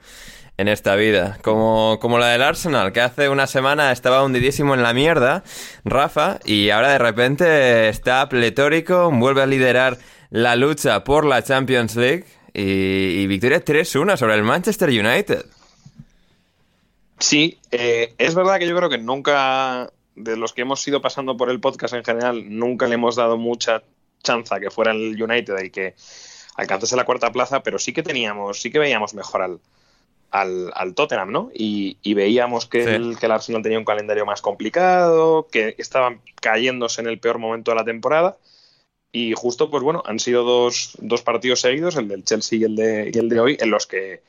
en 0.57 0.69
esta 0.69 0.95
vida. 0.95 1.39
Como, 1.43 1.99
como 2.01 2.19
la 2.19 2.29
del 2.29 2.43
Arsenal, 2.43 2.93
que 2.93 3.01
hace 3.01 3.29
una 3.29 3.47
semana 3.47 3.91
estaba 3.93 4.23
hundidísimo 4.25 4.75
en 4.75 4.83
la 4.83 4.93
mierda, 4.95 5.43
Rafa, 5.85 6.39
y 6.45 6.71
ahora 6.71 6.91
de 6.93 6.99
repente 6.99 7.89
está 7.89 8.29
pletórico, 8.29 9.11
vuelve 9.11 9.43
a 9.43 9.47
liderar 9.47 9.99
la 10.31 10.55
lucha 10.57 11.03
por 11.05 11.25
la 11.25 11.43
Champions 11.43 11.97
League 11.97 12.25
y, 12.55 12.63
y 12.63 13.27
victoria 13.27 13.65
3-1 13.65 14.17
sobre 14.17 14.35
el 14.35 14.43
Manchester 14.43 14.89
United. 14.91 15.45
Sí, 17.19 17.59
eh, 17.73 18.15
es 18.19 18.35
verdad 18.35 18.59
que 18.59 18.69
yo 18.69 18.77
creo 18.77 18.89
que 18.89 18.99
nunca, 18.99 19.91
de 20.15 20.37
los 20.37 20.53
que 20.53 20.63
hemos 20.63 20.87
ido 20.87 21.01
pasando 21.01 21.37
por 21.37 21.51
el 21.51 21.59
podcast 21.61 21.95
en 21.95 22.05
general, 22.05 22.45
nunca 22.49 22.87
le 22.87 22.95
hemos 22.95 23.17
dado 23.17 23.37
mucha 23.37 23.83
chance 24.23 24.55
a 24.55 24.61
que 24.61 24.71
fuera 24.71 24.93
el 24.93 25.21
United 25.21 25.55
y 25.65 25.71
que 25.71 25.95
alcanzase 26.59 26.95
la 26.97 27.05
cuarta 27.07 27.33
plaza, 27.33 27.63
pero 27.63 27.79
sí 27.79 27.93
que 27.95 28.03
teníamos, 28.03 28.61
sí 28.61 28.71
que 28.71 28.79
veíamos 28.79 29.15
mejor 29.15 29.41
al, 29.43 29.61
al, 30.31 30.71
al 30.75 30.95
Tottenham, 30.95 31.31
¿no? 31.33 31.51
Y, 31.55 31.97
y 32.03 32.13
veíamos 32.15 32.67
que, 32.67 32.85
Sí. 32.85 32.91
el, 32.91 33.19
que 33.19 33.27
el 33.27 33.33
Arsenal 33.33 33.63
tenía 33.63 33.79
un 33.79 33.85
calendario 33.87 34.27
más 34.27 34.43
complicado, 34.43 35.49
que 35.51 35.75
estaban 35.79 36.21
cayéndose 36.43 37.01
en 37.01 37.07
el 37.09 37.19
peor 37.19 37.39
momento 37.39 37.71
de 37.71 37.77
la 37.77 37.85
temporada. 37.85 38.37
Y 39.11 39.33
justo, 39.35 39.71
pues 39.71 39.83
bueno, 39.83 40.03
han 40.05 40.19
sido 40.19 40.45
dos, 40.45 40.93
dos 41.01 41.23
partidos 41.23 41.63
seguidos, 41.63 41.97
el 41.97 42.09
del 42.09 42.25
Chelsea 42.25 42.59
y 42.59 42.65
el 42.65 42.77
de, 42.77 43.11
y 43.15 43.19
el 43.19 43.29
de 43.31 43.41
hoy, 43.41 43.57
en 43.59 43.71
los 43.71 43.87
que 43.87 44.23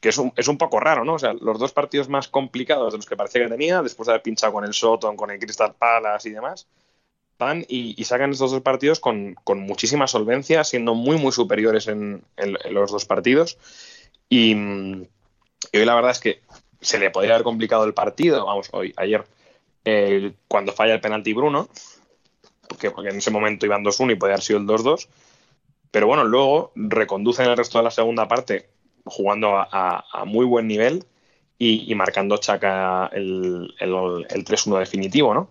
que 0.00 0.10
es 0.10 0.18
un, 0.18 0.30
es 0.36 0.46
un 0.46 0.58
poco 0.58 0.78
raro, 0.78 1.04
¿no? 1.04 1.14
O 1.14 1.18
sea, 1.18 1.32
los 1.32 1.58
dos 1.58 1.72
partidos 1.72 2.08
más 2.08 2.28
complicados 2.28 2.92
de 2.92 2.98
los 2.98 3.06
que 3.06 3.16
parecía 3.16 3.42
que 3.42 3.48
tenía, 3.48 3.82
después 3.82 4.06
de 4.06 4.12
haber 4.12 4.22
pinchado 4.22 4.52
con 4.52 4.64
el 4.64 4.74
Soton, 4.74 5.16
con 5.16 5.30
el 5.30 5.38
Crystal 5.40 5.74
Palace 5.76 6.28
y 6.28 6.32
demás, 6.32 6.66
van 7.38 7.64
y, 7.68 7.94
y 8.00 8.04
sacan 8.04 8.30
estos 8.32 8.50
dos 8.52 8.62
partidos 8.62 9.00
con, 9.00 9.34
con 9.44 9.60
muchísima 9.60 10.06
solvencia, 10.06 10.64
siendo 10.64 10.94
muy, 10.94 11.16
muy 11.18 11.32
superiores 11.32 11.88
en, 11.88 12.22
en- 12.36 12.56
en 12.64 12.74
los 12.74 12.90
dos 12.92 13.04
partidos. 13.04 13.58
Y, 14.28 14.52
y 14.54 15.78
hoy 15.78 15.84
la 15.84 15.94
verdad 15.94 16.10
es 16.12 16.20
que 16.20 16.40
se 16.80 16.98
le 16.98 17.10
podría 17.10 17.34
haber 17.34 17.44
complicado 17.44 17.84
el 17.84 17.94
partido, 17.94 18.44
vamos, 18.46 18.68
hoy, 18.72 18.92
ayer, 18.96 19.24
cuando 20.48 20.72
falla 20.72 20.94
el 20.94 21.00
penalti 21.00 21.32
Bruno, 21.32 21.68
porque, 22.68 22.90
porque 22.90 23.10
en 23.10 23.18
ese 23.18 23.30
momento 23.30 23.66
iban 23.66 23.82
2-1 23.84 24.12
y 24.12 24.16
podía 24.16 24.34
haber 24.34 24.44
sido 24.44 24.58
el 24.58 24.66
2-2. 24.66 25.08
Pero 25.90 26.06
bueno, 26.06 26.24
luego 26.24 26.72
reconducen 26.76 27.48
el 27.48 27.56
resto 27.56 27.78
de 27.78 27.84
la 27.84 27.92
segunda 27.92 28.28
parte 28.28 28.68
jugando 29.04 29.56
a, 29.58 29.68
a- 29.70 30.04
a 30.12 30.24
muy 30.24 30.46
buen 30.46 30.68
nivel 30.68 31.04
y, 31.58 31.90
y 31.90 31.94
marcando 31.94 32.38
Chaca 32.38 33.08
el, 33.12 33.74
el, 33.80 34.26
el 34.30 34.44
3-1 34.44 34.78
definitivo, 34.78 35.34
¿no? 35.34 35.50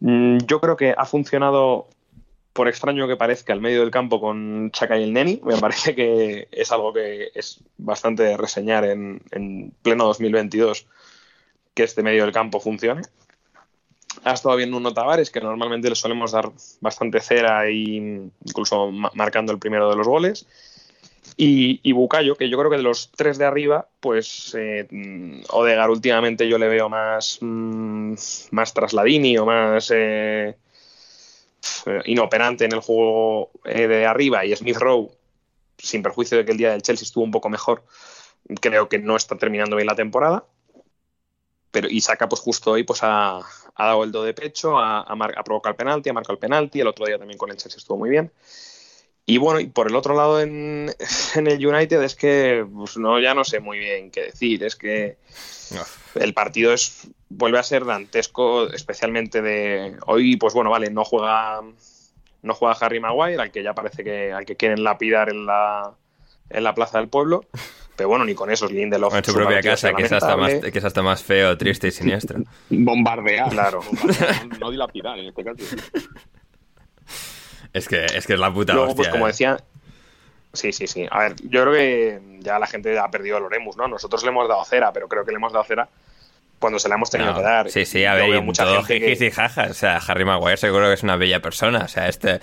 Mm, 0.00 0.38
Yo 0.46 0.60
creo 0.60 0.76
que 0.76 0.94
ha 0.96 1.04
funcionado, 1.06 1.86
por 2.52 2.68
extraño 2.68 3.06
que 3.06 3.16
parezca, 3.16 3.52
el 3.52 3.60
medio 3.60 3.80
del 3.80 3.90
campo 3.90 4.20
con 4.20 4.70
Chaca 4.72 4.98
y 4.98 5.04
el 5.04 5.12
Neni. 5.12 5.40
Me 5.44 5.56
parece 5.58 5.94
que 5.94 6.48
es 6.50 6.72
algo 6.72 6.92
que 6.92 7.30
es 7.34 7.60
bastante 7.78 8.36
reseñar 8.36 8.84
en, 8.84 9.22
en 9.30 9.72
pleno 9.82 10.04
2022 10.06 10.86
que 11.74 11.84
este 11.84 12.02
medio 12.02 12.24
del 12.24 12.32
campo 12.32 12.60
funcione. 12.60 13.02
Ha 14.24 14.32
estado 14.32 14.56
bien 14.56 14.70
Nuno 14.70 14.92
Tavares, 14.92 15.30
que 15.30 15.40
normalmente 15.40 15.88
le 15.88 15.94
solemos 15.94 16.32
dar 16.32 16.50
bastante 16.80 17.20
cera 17.20 17.70
y 17.70 17.96
incluso 18.44 18.90
ma- 18.90 19.12
marcando 19.14 19.52
el 19.52 19.58
primero 19.60 19.88
de 19.88 19.96
los 19.96 20.06
goles. 20.06 20.46
Y, 21.36 21.80
y 21.82 21.92
Bucayo, 21.92 22.36
que 22.36 22.48
yo 22.50 22.58
creo 22.58 22.70
que 22.70 22.76
de 22.76 22.82
los 22.82 23.10
tres 23.12 23.38
de 23.38 23.44
arriba, 23.46 23.88
pues 24.00 24.54
eh, 24.58 24.86
mm, 24.90 25.42
Odegar 25.50 25.90
últimamente 25.90 26.48
yo 26.48 26.58
le 26.58 26.68
veo 26.68 26.88
más, 26.88 27.38
mm, 27.40 28.14
más 28.50 28.74
trasladini 28.74 29.38
o 29.38 29.46
más 29.46 29.90
eh, 29.94 30.56
eh, 31.86 32.00
inoperante 32.06 32.64
en 32.64 32.72
el 32.72 32.80
juego 32.80 33.50
eh, 33.64 33.86
de 33.86 34.06
arriba 34.06 34.44
y 34.44 34.54
Smith 34.56 34.76
Rowe, 34.76 35.10
sin 35.78 36.02
perjuicio 36.02 36.38
de 36.38 36.44
que 36.44 36.52
el 36.52 36.58
día 36.58 36.72
del 36.72 36.82
Chelsea 36.82 37.04
estuvo 37.04 37.24
un 37.24 37.30
poco 37.32 37.48
mejor, 37.48 37.84
creo 38.60 38.88
que 38.88 38.98
no 38.98 39.16
está 39.16 39.36
terminando 39.38 39.76
bien 39.76 39.86
la 39.88 39.96
temporada. 39.96 40.44
Pero, 41.70 41.88
y 41.88 42.00
saca 42.00 42.28
pues 42.28 42.40
justo 42.40 42.72
hoy 42.72 42.82
pues 42.82 43.00
ha, 43.02 43.38
ha 43.38 43.86
dado 43.86 44.02
el 44.02 44.10
do 44.10 44.24
de 44.24 44.34
pecho, 44.34 44.78
ha, 44.78 45.02
ha, 45.02 45.14
mar- 45.14 45.34
ha 45.36 45.44
provocado 45.44 45.70
el 45.72 45.76
penalti, 45.76 46.08
ha 46.10 46.12
marcado 46.12 46.32
el 46.34 46.38
penalti, 46.40 46.80
el 46.80 46.88
otro 46.88 47.06
día 47.06 47.18
también 47.18 47.38
con 47.38 47.50
el 47.50 47.56
Chelsea 47.56 47.78
estuvo 47.78 47.96
muy 47.98 48.10
bien. 48.10 48.32
Y 49.26 49.38
bueno, 49.38 49.60
y 49.60 49.66
por 49.66 49.88
el 49.88 49.96
otro 49.96 50.14
lado 50.14 50.40
en, 50.40 50.92
en 51.34 51.46
el 51.46 51.64
United 51.64 52.02
es 52.02 52.14
que 52.14 52.66
pues 52.72 52.96
no, 52.96 53.20
ya 53.20 53.34
no 53.34 53.44
sé 53.44 53.60
muy 53.60 53.78
bien 53.78 54.10
qué 54.10 54.22
decir. 54.24 54.64
Es 54.64 54.76
que 54.76 55.18
el 56.14 56.34
partido 56.34 56.72
es 56.72 57.08
vuelve 57.28 57.58
a 57.58 57.62
ser 57.62 57.84
dantesco, 57.84 58.68
especialmente 58.72 59.40
de 59.40 59.96
hoy, 60.06 60.36
pues 60.36 60.52
bueno, 60.52 60.70
vale, 60.70 60.90
no 60.90 61.04
juega 61.04 61.60
no 62.42 62.54
juega 62.54 62.76
Harry 62.80 63.00
Maguire, 63.00 63.40
al 63.40 63.50
que 63.50 63.62
ya 63.62 63.74
parece 63.74 64.02
que 64.02 64.32
al 64.32 64.44
que 64.44 64.56
quieren 64.56 64.82
lapidar 64.82 65.30
en 65.30 65.46
la 65.46 65.94
en 66.50 66.64
la 66.64 66.74
plaza 66.74 66.98
del 66.98 67.08
pueblo. 67.08 67.44
Pero 67.96 68.08
bueno, 68.08 68.24
ni 68.24 68.34
con 68.34 68.50
esos 68.50 68.72
Lindelof. 68.72 69.14
En 69.14 69.22
su 69.22 69.32
su 69.32 69.36
propia 69.36 69.60
casa, 69.60 69.90
es 69.90 69.94
que 69.94 70.02
es, 70.04 70.12
hasta 70.12 70.34
más, 70.34 70.54
que 70.54 70.78
es 70.78 70.84
hasta 70.84 71.02
más 71.02 71.22
feo, 71.22 71.58
triste 71.58 71.88
y 71.88 71.90
siniestro. 71.90 72.40
Bombardear. 72.70 73.50
Claro. 73.50 73.82
Bombardear, 73.82 74.46
no, 74.48 74.58
no 74.58 74.70
dilapidar 74.70 75.18
en 75.18 75.26
este 75.26 75.44
caso. 75.44 75.76
Es 77.72 77.88
que 77.88 78.04
es, 78.04 78.26
que 78.26 78.34
es 78.34 78.38
la 78.38 78.52
puta 78.52 78.72
Luego, 78.72 78.88
hostia. 78.90 78.96
pues 78.96 79.08
como 79.08 79.26
eh. 79.26 79.28
decía, 79.28 79.56
sí, 80.52 80.72
sí, 80.72 80.86
sí. 80.86 81.06
A 81.10 81.20
ver, 81.20 81.36
yo 81.42 81.62
creo 81.62 81.72
que 81.72 82.20
ya 82.40 82.58
la 82.58 82.66
gente 82.66 82.98
ha 82.98 83.10
perdido 83.10 83.38
el 83.38 83.44
Oremus, 83.44 83.76
¿no? 83.76 83.88
Nosotros 83.88 84.22
le 84.22 84.30
hemos 84.30 84.48
dado 84.48 84.64
cera, 84.64 84.92
pero 84.92 85.08
creo 85.08 85.24
que 85.24 85.30
le 85.30 85.36
hemos 85.36 85.52
dado 85.52 85.64
cera 85.64 85.88
cuando 86.60 86.78
se 86.78 86.88
la 86.88 86.94
hemos 86.94 87.10
tenido 87.10 87.30
No, 87.32 87.36
que 87.38 87.42
dar. 87.42 87.70
Sí, 87.70 87.84
sí, 87.84 88.04
a 88.04 88.14
ver, 88.14 88.30
veo 88.30 88.42
mucha 88.42 88.64
todo 88.64 88.82
gente 88.84 89.00
que- 89.00 89.10
jijis 89.16 89.28
y 89.28 89.30
jajas. 89.32 89.70
O 89.70 89.74
sea, 89.74 89.96
Harry 89.96 90.24
Maguire 90.24 90.56
seguro 90.56 90.86
que 90.86 90.92
es 90.94 91.02
una 91.02 91.16
bella 91.16 91.40
persona. 91.40 91.80
O 91.84 91.88
sea, 91.88 92.06
este, 92.08 92.38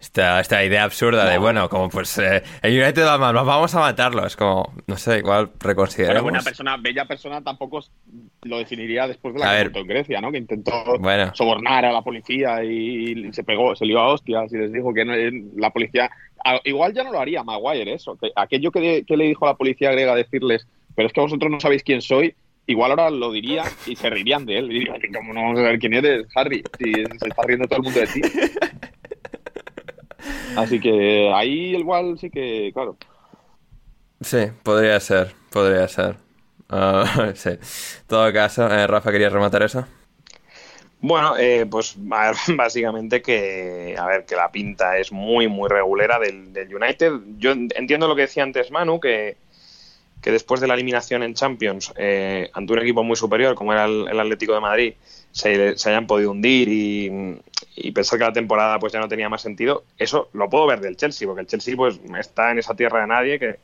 esta, 0.00 0.38
esta 0.40 0.64
idea 0.64 0.84
absurda 0.84 1.28
de, 1.28 1.36
bueno, 1.38 1.68
como 1.68 1.88
pues 1.90 2.16
eh, 2.18 2.42
el 2.62 2.80
United 2.80 3.04
va 3.04 3.18
mal, 3.18 3.34
vamos 3.34 3.74
a 3.74 3.80
matarlo. 3.80 4.24
Es 4.26 4.36
como, 4.36 4.72
no 4.86 4.96
sé, 4.96 5.18
igual 5.18 5.48
Pero 5.58 5.70
reconsideremos. 5.70 6.22
buena 6.22 6.42
persona, 6.42 6.76
bella 6.76 7.04
persona 7.06 7.42
tampoco 7.42 7.80
lo 8.42 8.58
definiría 8.58 9.08
después 9.08 9.34
de 9.34 9.42
A 9.42 9.46
la 9.46 9.50
que 9.52 9.56
ver. 9.56 9.66
montó 9.66 9.78
en 9.80 9.86
Grecia, 9.88 10.20
¿no? 10.20 10.30
Que 10.30 10.38
intentó 10.38 10.98
Bueno. 11.00 11.34
sobornar 11.34 11.84
a 11.84 11.92
la 11.92 12.02
policía 12.02 12.62
y 12.62 13.32
se 13.32 13.42
pegó, 13.42 13.74
se 13.74 13.84
lió 13.84 13.98
a 13.98 14.08
hostias 14.12 14.52
y 14.52 14.58
les 14.58 14.72
dijo 14.72 14.94
que 14.94 15.04
no- 15.04 15.14
la 15.56 15.70
policía... 15.70 16.08
a- 16.44 16.60
Igual 16.64 16.94
ya 16.94 17.02
no 17.02 17.10
lo 17.10 17.18
haría 17.20 17.42
Maguire 17.42 17.92
eso. 17.94 18.16
que 18.16 18.30
aquello 18.36 18.70
que, 18.70 19.04
que 19.04 19.16
le 19.16 19.24
dijo 19.24 19.44
a 19.46 19.50
la 19.50 19.56
policía 19.56 19.90
griega 19.90 20.14
decirles, 20.14 20.68
pero 20.94 21.08
es 21.08 21.12
que 21.12 21.20
vosotros 21.20 21.50
no 21.50 21.58
sabéis 21.58 21.82
quién 21.82 22.00
soy, 22.00 22.34
igual 22.66 22.90
ahora 22.90 23.10
lo 23.10 23.32
diría 23.32 23.64
y 23.86 23.96
se 23.96 24.10
reirían 24.10 24.46
de 24.46 24.58
él. 24.58 24.70
Y 24.70 24.80
dirían, 24.80 25.00
¿cómo 25.14 25.32
no 25.32 25.42
vamos 25.42 25.58
a 25.58 25.62
saber 25.62 25.78
quién 25.78 25.94
eres, 25.94 26.26
Harry? 26.34 26.62
Si 26.78 26.92
se 26.92 27.28
está 27.28 27.42
riendo 27.44 27.66
todo 27.66 27.78
el 27.78 27.84
mundo 27.84 28.00
de 28.00 28.06
ti. 28.06 28.20
Así 30.56 30.80
que 30.80 31.32
ahí 31.34 31.76
igual 31.76 32.18
sí 32.18 32.30
que, 32.30 32.70
claro. 32.72 32.96
Sí, 34.20 34.46
podría 34.62 34.98
ser, 35.00 35.34
podría 35.50 35.86
ser. 35.88 36.16
Ah, 36.68 37.30
sí. 37.34 37.50
En 37.50 38.06
todo 38.06 38.32
caso, 38.32 38.66
eh, 38.72 38.86
Rafa, 38.86 39.12
¿querías 39.12 39.32
rematar 39.32 39.62
eso? 39.62 39.86
Bueno, 41.00 41.36
eh, 41.38 41.66
pues 41.70 41.96
a 42.10 42.26
ver, 42.26 42.36
básicamente 42.56 43.22
que, 43.22 43.94
a 43.98 44.06
ver, 44.06 44.24
que 44.24 44.34
la 44.34 44.50
pinta 44.50 44.98
es 44.98 45.12
muy, 45.12 45.46
muy 45.46 45.68
regulera 45.68 46.18
del, 46.18 46.52
del 46.52 46.74
United. 46.74 47.12
Yo 47.38 47.52
entiendo 47.52 48.08
lo 48.08 48.16
que 48.16 48.22
decía 48.22 48.42
antes 48.42 48.70
Manu, 48.70 48.98
que, 48.98 49.36
que 50.20 50.30
después 50.32 50.60
de 50.60 50.66
la 50.66 50.74
eliminación 50.74 51.22
en 51.22 51.34
Champions, 51.34 51.92
eh, 51.96 52.50
ante 52.52 52.72
un 52.72 52.78
equipo 52.80 53.04
muy 53.04 53.16
superior 53.16 53.54
como 53.54 53.72
era 53.72 53.84
el, 53.84 54.18
Atlético 54.18 54.54
de 54.54 54.60
Madrid, 54.60 54.94
se, 55.30 55.76
se 55.76 55.90
hayan 55.90 56.06
podido 56.06 56.30
hundir 56.32 56.68
y, 56.68 57.92
pensar 57.92 58.18
que 58.18 58.24
la 58.24 58.32
temporada 58.32 58.78
pues 58.78 58.92
ya 58.92 59.00
no 59.00 59.08
tenía 59.08 59.28
más 59.28 59.42
sentido. 59.42 59.84
Eso 59.98 60.28
lo 60.32 60.48
puedo 60.50 60.66
ver 60.66 60.80
del 60.80 60.96
Chelsea, 60.96 61.26
porque 61.26 61.42
el 61.42 61.46
Chelsea 61.46 61.76
pues 61.76 62.00
está 62.18 62.50
en 62.50 62.58
esa 62.58 62.74
tierra 62.74 63.00
de 63.00 63.06
nadie 63.06 63.38
que, 63.38 63.58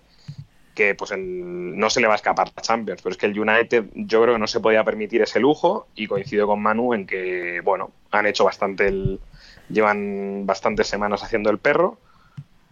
que 0.74 0.94
pues 0.94 1.11
el- 1.12 1.78
no 1.78 1.90
se 1.90 2.00
le 2.00 2.07
va 2.07 2.14
a 2.14 2.16
escapar 2.16 2.48
la 2.55 2.62
Champions. 2.62 3.03
Pero 3.03 3.12
es 3.12 3.18
que 3.18 3.26
el 3.26 3.38
United 3.38 3.86
yo 3.94 4.22
creo 4.22 4.34
que 4.34 4.40
no 4.40 4.46
se 4.46 4.61
podía 4.61 4.84
permitir 4.84 5.22
ese 5.22 5.40
lujo 5.40 5.88
y 5.94 6.07
coincido 6.07 6.46
con 6.46 6.62
Manu 6.62 6.94
en 6.94 7.07
que, 7.07 7.61
bueno, 7.64 7.92
han 8.11 8.26
hecho 8.26 8.44
bastante 8.44 8.88
el... 8.88 9.20
llevan 9.68 10.46
bastantes 10.46 10.86
semanas 10.88 11.22
haciendo 11.22 11.50
el 11.50 11.59
perro 11.59 11.98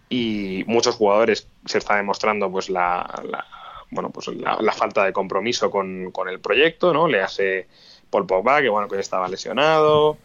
y 0.09 0.63
muchos 0.67 0.95
jugadores 0.95 1.47
se 1.65 1.77
está 1.77 1.95
demostrando 1.95 2.51
pues 2.51 2.69
la- 2.69 3.05
bueno 3.91 4.09
pues 4.09 4.27
la, 4.27 4.73
falta 4.73 5.05
de 5.05 5.13
compromiso 5.13 5.69
con, 5.69 6.11
con 6.11 6.27
el 6.29 6.39
proyecto, 6.39 6.93
¿no? 6.93 7.07
Le 7.07 7.21
hace 7.21 7.67
Paul 8.09 8.25
Pogba, 8.25 8.61
que 8.61 8.69
bueno, 8.69 8.87
que 8.87 8.99
estaba 8.99 9.27
lesionado, 9.27 10.17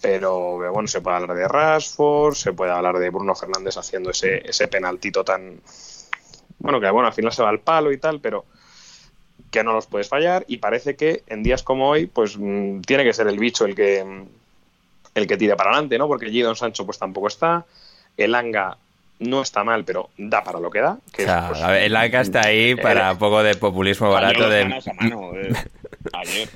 pero 0.00 0.58
bueno, 0.72 0.88
se 0.88 1.00
puede 1.00 1.16
hablar 1.16 1.36
de 1.36 1.46
Rashford, 1.46 2.34
se 2.34 2.52
puede 2.52 2.72
hablar 2.72 2.98
de 2.98 3.10
Bruno 3.10 3.34
Fernández 3.34 3.76
haciendo 3.76 4.10
ese, 4.10 4.48
ese 4.48 4.66
penaltito 4.68 5.24
tan, 5.24 5.60
bueno, 6.58 6.80
que 6.80 6.90
bueno, 6.90 7.06
al 7.06 7.14
final 7.14 7.32
se 7.32 7.42
va 7.42 7.50
al 7.50 7.60
palo 7.60 7.92
y 7.92 7.98
tal, 7.98 8.20
pero 8.20 8.44
que 9.50 9.62
no 9.62 9.72
los 9.72 9.86
puedes 9.86 10.08
fallar 10.08 10.44
y 10.48 10.56
parece 10.56 10.96
que 10.96 11.22
en 11.26 11.42
días 11.42 11.62
como 11.62 11.90
hoy, 11.90 12.06
pues 12.06 12.36
mm, 12.38 12.80
tiene 12.80 13.04
que 13.04 13.12
ser 13.12 13.28
el 13.28 13.38
bicho 13.38 13.64
el 13.66 13.74
que 13.74 14.24
el 15.14 15.26
que 15.26 15.36
tire 15.36 15.56
para 15.56 15.70
adelante, 15.70 15.98
¿no? 15.98 16.08
Porque 16.08 16.30
Gidon 16.30 16.56
Sancho 16.56 16.86
pues 16.86 16.98
tampoco 16.98 17.28
está, 17.28 17.66
el 18.16 18.34
Anga 18.34 18.78
no 19.22 19.42
está 19.42 19.64
mal, 19.64 19.84
pero 19.84 20.10
da 20.16 20.42
para 20.42 20.60
lo 20.60 20.70
que 20.70 20.80
da. 20.80 20.98
Que 21.12 21.22
O 21.22 21.26
sea, 21.26 21.48
pues, 21.48 21.62
a 21.62 21.70
ver, 21.70 21.82
el 21.82 21.96
ACA 21.96 22.20
está 22.20 22.46
ahí 22.46 22.74
para 22.74 23.12
un 23.12 23.18
poco 23.18 23.42
de 23.42 23.54
populismo 23.54 24.10
barato 24.10 24.48
de... 24.48 24.62
a 24.62 24.92
mano, 24.94 25.32
eh. 25.36 25.52
Ayer, 26.12 26.48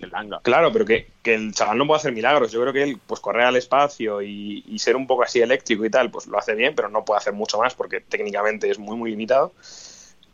el. 0.00 0.10
Claro, 0.42 0.72
pero 0.72 0.84
que, 0.84 1.08
que 1.22 1.34
el 1.34 1.52
chaval 1.52 1.78
no 1.78 1.86
puede 1.86 1.98
hacer 1.98 2.12
milagros. 2.12 2.50
Yo 2.52 2.60
creo 2.60 2.72
que 2.72 2.82
él, 2.82 2.98
pues 3.06 3.20
correr 3.20 3.44
al 3.44 3.56
espacio 3.56 4.22
y, 4.22 4.64
y 4.66 4.78
ser 4.78 4.96
un 4.96 5.06
poco 5.06 5.22
así 5.22 5.40
eléctrico 5.40 5.84
y 5.84 5.90
tal, 5.90 6.10
pues 6.10 6.26
lo 6.26 6.38
hace 6.38 6.54
bien, 6.54 6.74
pero 6.74 6.88
no 6.88 7.04
puede 7.04 7.18
hacer 7.18 7.32
mucho 7.32 7.58
más 7.58 7.74
porque 7.74 8.00
técnicamente 8.00 8.70
es 8.70 8.78
muy, 8.78 8.96
muy 8.96 9.10
limitado. 9.10 9.52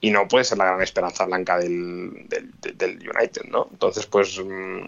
Y 0.05 0.11
no 0.11 0.27
puede 0.27 0.45
ser 0.45 0.59
la 0.59 0.65
gran 0.65 0.83
esperanza 0.83 1.25
blanca 1.27 1.59
del, 1.59 2.27
del, 2.29 3.09
United, 3.09 3.43
¿no? 3.49 3.69
Entonces, 3.71 4.05
pues 4.05 4.37
mm, 4.37 4.83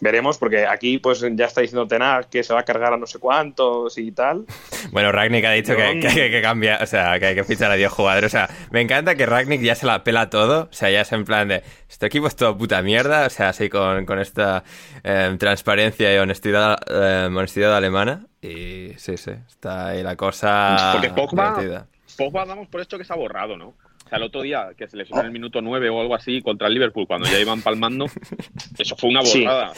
veremos, 0.00 0.36
porque 0.36 0.66
aquí 0.66 0.98
pues 0.98 1.24
ya 1.36 1.44
está 1.46 1.60
diciendo 1.60 1.86
Tenag 1.86 2.28
que 2.28 2.42
se 2.42 2.52
va 2.52 2.60
a 2.60 2.64
cargar 2.64 2.92
a 2.92 2.96
no 2.96 3.06
sé 3.06 3.20
cuántos 3.20 3.96
y 3.98 4.10
tal. 4.10 4.46
Bueno, 4.90 5.12
Ragnick 5.12 5.44
ha 5.44 5.52
dicho 5.52 5.76
que, 5.76 6.00
que, 6.00 6.08
que- 6.08 6.30
que 6.30 6.42
cambia, 6.42 6.78
o 6.82 6.86
sea, 6.86 7.18
que 7.20 7.26
hay 7.26 7.34
que 7.34 7.44
fichar 7.44 7.70
a 7.70 7.74
10 7.74 7.90
jugadores. 7.92 8.32
O 8.34 8.36
sea, 8.36 8.48
me 8.70 8.80
encanta 8.80 9.14
que 9.16 9.26
Ragnick 9.26 9.60
ya 9.60 9.74
se 9.74 9.86
la 9.86 10.02
pela 10.02 10.30
todo. 10.30 10.62
O 10.62 10.72
sea, 10.72 10.90
ya 10.90 11.02
es 11.02 11.12
en 11.12 11.24
plan 11.24 11.46
de, 11.48 11.62
este 11.88 12.06
equipo 12.06 12.26
es 12.26 12.34
todo 12.34 12.56
puta 12.56 12.80
mierda. 12.82 13.26
O 13.26 13.30
sea, 13.30 13.50
así 13.50 13.68
con, 13.68 14.06
con 14.06 14.18
esta 14.18 14.64
eh, 15.04 15.36
transparencia 15.38 16.12
y 16.14 16.18
honestidad, 16.18 16.78
eh, 16.88 17.26
honestidad 17.26 17.76
alemana. 17.76 18.26
Y 18.40 18.92
sí, 18.96 19.16
sí, 19.16 19.32
está 19.48 19.88
ahí 19.88 20.02
la 20.02 20.16
cosa 20.16 20.92
Porque 20.94 21.10
Pogba. 21.10 21.86
Pogba 22.16 22.44
damos 22.46 22.66
por 22.68 22.80
esto 22.80 22.96
que 22.98 23.04
se 23.04 23.12
ha 23.12 23.16
borrado, 23.16 23.56
¿no? 23.56 23.74
O 24.08 24.10
sea, 24.10 24.16
el 24.18 24.24
otro 24.24 24.40
día 24.42 24.70
que 24.76 24.88
se 24.88 24.96
lesionó 24.96 25.20
en 25.20 25.26
el 25.26 25.32
minuto 25.32 25.60
9 25.60 25.90
o 25.90 26.00
algo 26.00 26.14
así 26.14 26.40
contra 26.40 26.66
el 26.68 26.74
Liverpool 26.74 27.06
cuando 27.06 27.28
ya 27.28 27.38
iban 27.38 27.60
palmando, 27.60 28.06
eso 28.78 28.96
fue 28.96 29.10
una 29.10 29.22
Sí. 29.22 29.42
borrada. 29.42 29.72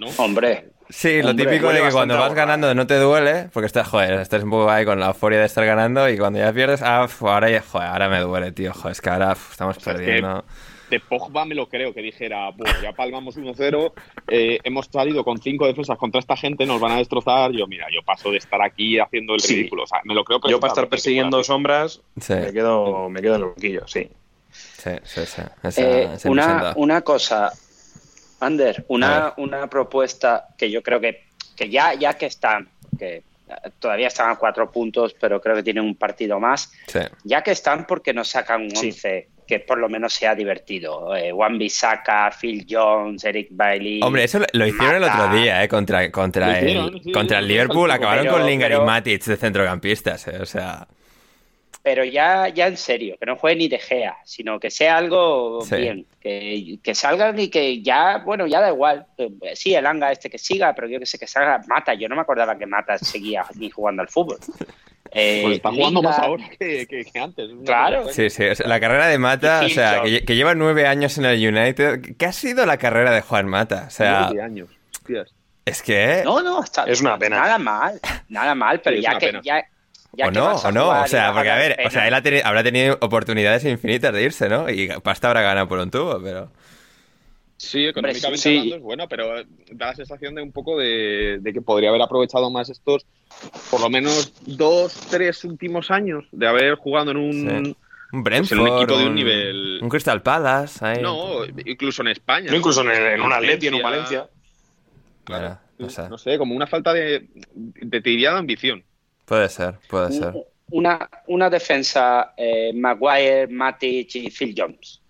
¿no? 0.00 0.08
Hombre, 0.18 0.70
Sí, 0.88 1.20
lo 1.22 1.30
Hombre, 1.30 1.46
típico 1.46 1.68
de 1.72 1.80
que 1.82 1.90
cuando 1.90 2.16
vas 2.16 2.32
ganando 2.34 2.72
no 2.74 2.86
te 2.86 2.94
duele, 2.96 3.48
porque 3.52 3.66
estás, 3.66 3.88
joder, 3.88 4.14
estás 4.20 4.44
un 4.44 4.50
poco 4.50 4.70
ahí 4.70 4.84
con 4.84 5.00
la 5.00 5.06
euforia 5.08 5.40
de 5.40 5.46
estar 5.46 5.64
ganando 5.66 6.08
y 6.08 6.16
cuando 6.16 6.38
ya 6.38 6.52
pierdes, 6.52 6.80
ah, 6.82 7.08
ahora, 7.20 7.50
ya- 7.50 7.60
joder, 7.62 7.88
ahora 7.88 8.08
me 8.08 8.20
duele, 8.20 8.52
tío, 8.52 8.72
joder, 8.72 8.92
es 8.92 9.00
que 9.00 9.10
ahora 9.10 9.32
uf, 9.32 9.50
estamos 9.52 9.76
sea, 9.78 9.92
es 9.94 9.98
que- 9.98 10.04
perdiendo. 10.04 10.44
De 10.90 11.00
Pogba 11.00 11.44
me 11.44 11.54
lo 11.54 11.68
creo, 11.68 11.92
que 11.92 12.00
dijera, 12.00 12.50
bueno, 12.50 12.72
ya 12.82 12.92
palmamos 12.92 13.36
1-0, 13.36 13.92
eh, 14.28 14.58
hemos 14.62 14.86
salido 14.86 15.24
con 15.24 15.38
cinco 15.38 15.66
defensas 15.66 15.98
contra 15.98 16.20
esta 16.20 16.36
gente, 16.36 16.64
nos 16.64 16.80
van 16.80 16.92
a 16.92 16.96
destrozar. 16.98 17.50
Yo, 17.52 17.66
mira, 17.66 17.86
yo 17.92 18.02
paso 18.04 18.30
de 18.30 18.38
estar 18.38 18.62
aquí 18.62 18.98
haciendo 18.98 19.34
el 19.34 19.40
Sí. 19.40 19.56
ridículo. 19.56 19.82
O 19.82 19.86
sea, 19.86 20.00
me 20.04 20.14
lo 20.14 20.22
creo 20.24 20.38
Yo 20.48 20.60
para 20.60 20.72
estar 20.72 20.88
persiguiendo 20.88 21.42
sombras, 21.42 22.00
Sí. 22.20 22.34
me, 22.34 22.52
quedo, 22.52 23.08
me 23.08 23.20
quedo 23.20 23.34
en 23.34 23.40
el 23.42 23.48
banquillo, 23.48 23.86
sí. 23.88 24.08
Sí, 24.50 24.90
sí, 25.04 25.26
sí. 25.26 25.42
Esa, 25.62 25.82
Eh, 25.82 26.08
una, 26.26 26.72
una 26.76 27.00
cosa, 27.02 27.52
Ander, 28.40 28.84
una, 28.88 29.32
una 29.38 29.66
propuesta 29.68 30.48
que 30.56 30.70
yo 30.70 30.82
creo 30.82 31.00
que, 31.00 31.24
que 31.56 31.68
ya, 31.70 31.94
ya 31.94 32.14
que 32.14 32.26
están, 32.26 32.68
que 32.98 33.22
todavía 33.78 34.08
están 34.08 34.30
a 34.30 34.36
cuatro 34.36 34.70
puntos, 34.70 35.14
pero 35.18 35.40
creo 35.40 35.56
que 35.56 35.62
tienen 35.62 35.84
un 35.84 35.94
partido 35.96 36.38
más, 36.38 36.70
Sí. 36.86 36.98
ya 37.24 37.42
que 37.42 37.50
están, 37.52 37.86
porque 37.86 38.12
no 38.12 38.24
sacan 38.24 38.62
un 38.62 38.70
Sí. 38.76 38.92
11 39.46 39.48
que 39.48 39.60
por 39.60 39.78
lo 39.78 39.88
menos 39.88 40.12
sea 40.12 40.34
divertido? 40.34 41.14
Eh, 41.16 41.30
Juan 41.32 41.58
Bissaka, 41.58 42.30
Phil 42.38 42.66
Jones, 42.68 43.24
Eric 43.24 43.48
Bailey. 43.50 44.00
Hombre, 44.02 44.24
eso 44.24 44.38
lo, 44.40 44.46
lo 44.52 44.66
hicieron 44.66 44.96
el 44.96 45.00
Mata. 45.02 45.24
otro 45.26 45.36
día, 45.38 45.62
¿eh? 45.64 45.68
Contra, 45.68 46.10
contra, 46.10 46.58
el, 46.58 46.64
hicieron, 46.68 47.02
sí, 47.02 47.12
contra 47.12 47.38
el 47.38 47.44
sí, 47.46 47.52
Liverpool. 47.52 47.88
pero- 47.90 47.94
Acabaron 47.94 48.26
con 48.26 48.46
Lingard 48.46 48.70
pero- 48.72 48.82
y 48.82 48.86
Matic 48.86 49.24
de 49.24 49.36
centrocampistas, 49.36 50.28
¿eh? 50.28 50.38
O 50.40 50.46
sea, 50.46 50.86
Pero 51.82 52.02
ya, 52.04 52.48
ya 52.48 52.66
en 52.66 52.76
serio, 52.76 53.16
que 53.20 53.26
no 53.26 53.36
juegue 53.36 53.56
ni 53.58 53.68
De 53.68 53.78
Gea, 53.78 54.16
sino 54.24 54.58
que 54.58 54.70
sea 54.72 54.96
algo 54.96 55.60
Sí. 55.60 55.76
bien, 55.76 56.04
que, 56.20 56.78
que 56.82 56.94
salgan 56.96 57.38
y 57.38 57.48
que 57.48 57.80
ya, 57.80 58.18
bueno, 58.24 58.44
ya 58.48 58.60
da 58.60 58.70
igual. 58.70 59.06
Eh, 59.16 59.30
Sí, 59.54 59.72
el 59.72 59.86
Anga 59.86 60.10
este 60.10 60.28
que 60.28 60.36
siga, 60.38 60.74
pero 60.74 60.88
yo 60.88 60.98
que 60.98 61.06
sé 61.06 61.16
que 61.16 61.28
salga 61.28 61.60
Mata. 61.68 61.94
Yo 61.94 62.08
no 62.08 62.16
me 62.16 62.22
acordaba 62.22 62.58
que 62.58 62.66
Mata 62.66 62.98
seguía 62.98 63.44
ni 63.54 63.70
jugando 63.70 64.02
al 64.02 64.08
fútbol. 64.08 64.38
Eh, 65.18 65.40
Pues 65.42 65.56
está 65.56 65.70
jugando 65.70 66.02
más 66.02 66.16
Lingard- 66.18 66.24
ahora 66.26 66.44
que, 66.58 66.86
que- 66.86 67.04
que 67.04 67.18
antes. 67.18 67.50
Claro. 67.64 68.06
sí, 68.12 68.28
sí. 68.28 68.44
o 68.44 68.54
sea, 68.54 68.66
la 68.68 68.78
carrera 68.80 69.06
de 69.06 69.18
Mata, 69.18 69.62
o 69.64 69.68
sea, 69.70 70.02
que, 70.02 70.24
que 70.24 70.36
lleva 70.36 70.54
nueve 70.54 70.86
años 70.86 71.16
en 71.18 71.24
el 71.24 71.36
United. 71.56 72.16
¿Qué 72.18 72.26
ha 72.26 72.32
sido 72.32 72.66
la 72.66 72.76
carrera 72.76 73.10
de 73.12 73.22
Juan 73.22 73.46
Mata? 73.48 73.84
O 73.86 73.90
sea, 73.90 74.26
Nueve 74.30 74.42
años. 74.42 74.68
Hostias. 74.98 75.32
es 75.64 75.82
que... 75.82 76.22
No, 76.24 76.42
no, 76.42 76.62
está, 76.62 76.84
Es 76.84 77.00
una 77.00 77.18
pena. 77.18 77.40
Nada 77.40 77.58
mal, 77.58 78.00
nada 78.28 78.54
mal, 78.54 78.80
pero 78.82 78.96
Sí, 78.96 79.02
ya 79.02 79.18
que, 79.18 79.32
ya, 79.42 79.64
ya 80.12 80.26
o 80.26 80.28
que 80.30 80.34
no, 80.38 80.54
o 80.54 80.72
no, 80.72 80.88
o 81.02 81.06
sea, 81.06 81.32
porque 81.32 81.50
a 81.50 81.56
ver, 81.56 81.72
o 81.72 81.76
pena- 81.76 81.90
sea, 81.90 82.08
él 82.08 82.14
ha 82.14 82.22
teni- 82.22 82.42
habrá 82.44 82.62
tenido 82.62 82.98
oportunidades 83.00 83.64
infinitas 83.64 84.12
de 84.12 84.22
irse, 84.22 84.48
¿no? 84.48 84.68
Y 84.68 84.88
pasta 85.02 85.28
habrá 85.28 85.40
ganado 85.42 85.66
por 85.68 85.78
un 85.78 85.90
tubo, 85.90 86.20
pero... 86.22 86.50
Sí, 87.58 87.86
económicamente 87.86 88.38
sí. 88.38 88.50
hablando 88.50 88.76
es 88.76 88.82
bueno, 88.82 89.08
pero 89.08 89.34
da 89.72 89.86
la 89.86 89.94
sensación 89.94 90.34
de 90.34 90.42
un 90.42 90.52
poco 90.52 90.78
de, 90.78 91.38
de 91.40 91.52
que 91.52 91.62
podría 91.62 91.88
haber 91.88 92.02
aprovechado 92.02 92.50
más 92.50 92.68
estos, 92.68 93.06
por 93.70 93.80
lo 93.80 93.88
menos 93.88 94.32
dos, 94.46 94.92
tres 95.10 95.42
últimos 95.44 95.90
años 95.90 96.26
de 96.32 96.46
haber 96.46 96.74
jugado 96.74 97.10
en 97.12 97.16
un... 97.16 97.32
Sí. 97.64 97.76
Un 98.12 98.22
Pues 98.22 98.24
Brentford, 98.24 98.58
en 98.58 98.60
un 98.72 98.76
equipo 98.78 98.98
de 98.98 99.06
un 99.06 99.14
nivel- 99.16 99.82
un 99.82 99.88
Crystal 99.88 100.22
Palace, 100.22 100.84
ahí. 100.86 101.02
No, 101.02 101.44
incluso 101.64 102.02
en 102.02 102.08
España. 102.08 102.50
No, 102.50 102.56
incluso 102.56 102.82
en, 102.82 102.90
el- 102.90 103.14
en 103.14 103.20
un 103.20 103.32
Atleti, 103.32 103.66
en 103.66 103.74
un 103.74 103.82
Valencia. 103.82 104.28
Bueno, 105.26 105.58
no 105.78 105.90
sé. 105.90 106.08
No 106.08 106.16
sé, 106.16 106.38
como 106.38 106.54
una 106.54 106.66
falta 106.68 106.92
de, 106.92 107.26
de 107.54 108.00
te 108.00 108.10
diría 108.10 108.30
de 108.32 108.38
ambición. 108.38 108.84
Puede 109.24 109.48
ser, 109.48 109.74
puede 109.88 110.12
ser. 110.12 110.32
una, 110.70 111.10
una 111.26 111.50
defensa 111.50 112.32
eh, 112.36 112.70
Maguire, 112.72 113.48
Matic 113.48 114.14
y 114.14 114.30
Phil 114.30 114.54
Jones. 114.56 115.00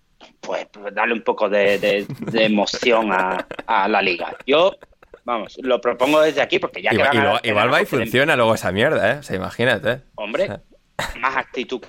Pues, 0.41 0.67
pues 0.71 0.93
darle 0.93 1.13
un 1.13 1.21
poco 1.23 1.49
de, 1.49 1.77
de- 1.79 2.05
de 2.31 2.45
emoción 2.45 3.11
a, 3.11 3.45
a 3.65 3.87
la 3.87 4.01
liga. 4.01 4.35
Yo, 4.45 4.75
vamos, 5.23 5.57
lo 5.61 5.79
propongo 5.81 6.21
desde 6.21 6.41
aquí 6.41 6.59
porque 6.59 6.81
ya 6.81 6.89
que 6.91 6.95
Igual, 6.95 7.09
van 7.09 7.17
a 7.17 7.21
igual, 7.25 7.41
igual 7.43 7.73
va 7.73 7.81
y 7.81 7.85
funciona 7.85 8.35
luego 8.35 8.53
esa 8.55 8.71
mierda, 8.71 9.11
¿eh? 9.13 9.17
O 9.19 9.23
sea, 9.23 9.35
imagínate. 9.35 10.01
Hombre, 10.15 10.59
más 11.19 11.37
actitud 11.37 11.81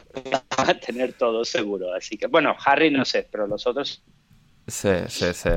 van 0.56 0.70
a 0.70 0.74
tener 0.74 1.12
todos 1.14 1.48
seguro. 1.48 1.94
Así 1.94 2.16
que, 2.18 2.26
bueno, 2.26 2.54
Harry 2.64 2.90
no 2.90 3.04
sé, 3.04 3.26
pero 3.30 3.46
los 3.46 3.66
otros 3.66 4.02
Sí, 4.68 4.90
sí, 5.08 5.26
sí. 5.32 5.50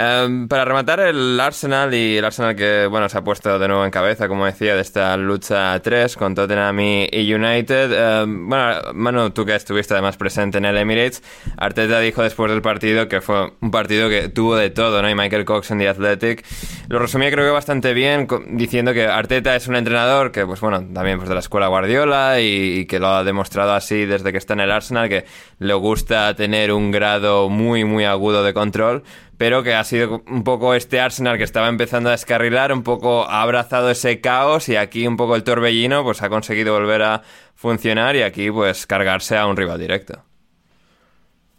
Em, 0.00 0.46
para 0.46 0.64
rematar 0.64 1.00
el 1.00 1.40
Arsenal 1.40 1.92
y 1.92 2.18
el 2.18 2.24
Arsenal 2.24 2.54
que, 2.54 2.86
bueno, 2.86 3.08
se 3.08 3.18
ha 3.18 3.24
puesto 3.24 3.58
de 3.58 3.66
nuevo 3.66 3.84
en 3.84 3.90
cabeza, 3.90 4.28
como 4.28 4.46
decía, 4.46 4.76
de 4.76 4.80
esta 4.80 5.16
lucha 5.16 5.72
a 5.72 5.82
tres 5.82 6.16
con 6.16 6.36
Tottenham 6.36 6.78
y, 6.78 7.34
United. 7.34 8.22
Em, 8.22 8.48
bueno, 8.48 8.92
Manu, 8.94 9.30
tú 9.30 9.44
que 9.44 9.56
estuviste 9.56 9.94
además 9.94 10.16
presente 10.16 10.58
en 10.58 10.66
el 10.66 10.76
Emirates, 10.76 11.22
Arteta 11.56 11.98
dijo 11.98 12.22
después 12.22 12.48
del 12.48 12.62
partido 12.62 13.08
que 13.08 13.20
fue 13.20 13.52
un 13.60 13.72
partido 13.72 14.08
que 14.08 14.28
tuvo 14.28 14.54
de 14.54 14.70
todo, 14.70 15.02
¿no? 15.02 15.10
Y 15.10 15.16
Michael 15.16 15.44
Cox 15.44 15.72
en 15.72 15.78
The 15.78 15.88
Athletic 15.88 16.44
lo 16.88 17.00
resumía 17.00 17.32
creo 17.32 17.44
que 17.44 17.50
bastante 17.50 17.92
bien, 17.92 18.28
diciendo 18.50 18.94
que 18.94 19.06
Arteta 19.08 19.56
es 19.56 19.66
un 19.66 19.74
entrenador 19.74 20.30
que, 20.30 20.46
pues 20.46 20.60
bueno, 20.60 20.78
también 20.94 21.18
pues 21.18 21.28
de 21.28 21.34
la 21.34 21.40
escuela 21.40 21.66
Guardiola 21.66 22.40
y 22.40 22.86
que 22.86 23.00
lo 23.00 23.08
ha 23.08 23.24
demostrado 23.24 23.72
así 23.72 24.06
desde 24.06 24.30
que 24.30 24.38
está 24.38 24.52
en 24.54 24.60
el 24.60 24.70
Arsenal, 24.70 25.08
que 25.08 25.24
le 25.58 25.74
gusta 25.74 26.34
tener 26.36 26.70
un 26.70 26.92
grado 26.92 27.48
muy, 27.48 27.84
muy 27.84 28.04
agudo 28.04 28.37
de 28.42 28.54
control, 28.54 29.02
pero 29.36 29.62
que 29.62 29.74
ha 29.74 29.84
sido 29.84 30.22
un 30.26 30.44
poco 30.44 30.74
este 30.74 31.00
Arsenal 31.00 31.38
que 31.38 31.44
estaba 31.44 31.68
empezando 31.68 32.08
a 32.08 32.12
descarrilar, 32.12 32.72
un 32.72 32.82
poco 32.82 33.24
ha 33.24 33.42
abrazado 33.42 33.90
ese 33.90 34.20
caos 34.20 34.68
y 34.68 34.76
aquí 34.76 35.06
un 35.06 35.16
poco 35.16 35.36
el 35.36 35.44
torbellino 35.44 36.02
pues 36.04 36.22
ha 36.22 36.28
conseguido 36.28 36.74
volver 36.74 37.02
a 37.02 37.22
funcionar 37.54 38.16
y 38.16 38.22
aquí 38.22 38.50
pues 38.50 38.86
cargarse 38.86 39.36
a 39.36 39.46
un 39.46 39.56
rival 39.56 39.78
directo. 39.80 40.22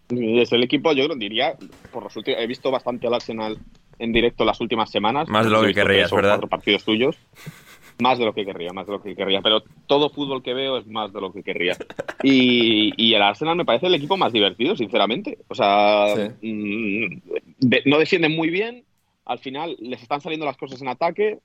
Desde 0.10 0.56
el 0.56 0.64
equipo, 0.64 0.92
yo 0.94 1.08
diría, 1.16 1.54
por 1.92 2.04
los 2.04 2.16
últimos, 2.16 2.42
he 2.42 2.48
visto 2.48 2.72
bastante 2.72 3.06
al 3.06 3.14
Arsenal 3.14 3.60
en 4.00 4.12
directo 4.12 4.44
las 4.44 4.60
últimas 4.60 4.90
semanas. 4.90 5.28
Más 5.28 5.46
de 5.46 5.52
lo 5.52 5.62
que 5.62 5.74
querrías, 5.74 6.12
¿verdad? 6.12 6.32
cuatro 6.32 6.48
partidos 6.48 6.84
tuyos. 6.84 7.16
Más 8.02 8.18
de 8.18 8.24
lo 8.26 8.34
que 8.34 8.46
querría, 8.46 8.72
más 8.72 8.86
de 8.88 8.94
lo 8.94 9.02
que 9.02 9.14
querría. 9.16 9.42
Pero 9.42 9.62
todo 9.86 10.10
fútbol 10.10 10.42
que 10.42 10.54
veo 10.54 10.78
es 10.78 10.88
más 10.88 11.12
de 11.12 11.20
lo 11.20 11.34
que 11.34 11.44
querría. 11.44 11.76
Y, 12.24 12.94
y 12.96 13.14
el 13.14 13.22
Arsenal 13.22 13.58
me 13.58 13.66
parece 13.66 13.88
el 13.88 13.96
equipo 13.96 14.16
más 14.16 14.32
divertido, 14.32 14.76
sinceramente. 14.78 15.38
O 15.50 15.56
sea, 15.56 16.08
Sí. 16.16 16.48
mm, 16.54 17.22
de- 17.60 17.82
no 17.86 18.00
defienden 18.00 18.36
muy 18.36 18.50
bien. 18.50 18.86
Al 19.26 19.40
final 19.40 19.76
les 19.80 20.02
están 20.02 20.22
saliendo 20.22 20.46
las 20.46 20.56
cosas 20.58 20.82
en 20.82 20.88
ataque. 20.88 21.40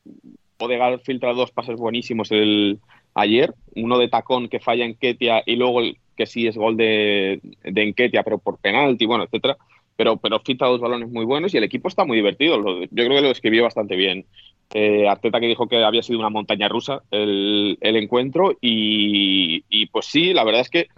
Odegaard 0.59 1.01
filtra 1.01 1.33
dos 1.33 1.51
pases 1.51 1.77
buenísimos 1.77 2.31
el, 2.31 2.79
ayer. 3.15 3.53
Uno 3.75 3.99
de 3.99 4.09
tacón 4.09 4.49
que 4.49 4.61
falla 4.61 4.85
en 4.85 4.95
Ketia 4.95 5.43
y 5.45 5.57
luego 5.57 5.81
el 5.81 5.97
que 6.17 6.27
sí 6.27 6.47
es 6.47 6.57
gol 6.57 6.77
de, 6.77 7.41
de 7.65 7.83
Enketia, 7.83 8.23
pero 8.23 8.39
por 8.39 8.59
penalti, 8.59 9.07
bueno, 9.07 9.25
etcétera. 9.25 9.57
Pero, 9.97 10.17
pero 10.17 10.39
filtra 10.41 10.69
dos 10.69 10.81
balones 10.81 11.09
muy 11.11 11.25
buenos 11.25 11.53
y 11.53 11.57
el 11.57 11.65
equipo 11.65 11.89
está 11.89 12.05
muy 12.05 12.17
divertido. 12.17 12.57
Yo 12.83 12.87
creo 13.05 13.17
que 13.17 13.21
lo 13.23 13.31
escribió 13.31 13.65
bastante 13.65 13.97
bien. 13.97 14.25
Eh, 14.73 15.07
Arteta 15.07 15.39
que 15.39 15.47
dijo 15.47 15.69
que 15.69 15.85
había 15.85 16.03
sido 16.03 16.19
una 16.19 16.31
montaña 16.31 16.69
rusa 16.69 17.03
el, 17.11 17.79
el 17.81 17.97
encuentro 17.97 18.57
y, 18.61 19.65
y, 19.69 19.87
pues 19.87 20.07
sí, 20.07 20.33
la 20.33 20.43
verdad 20.43 20.63
es 20.63 20.71
que 20.71 20.89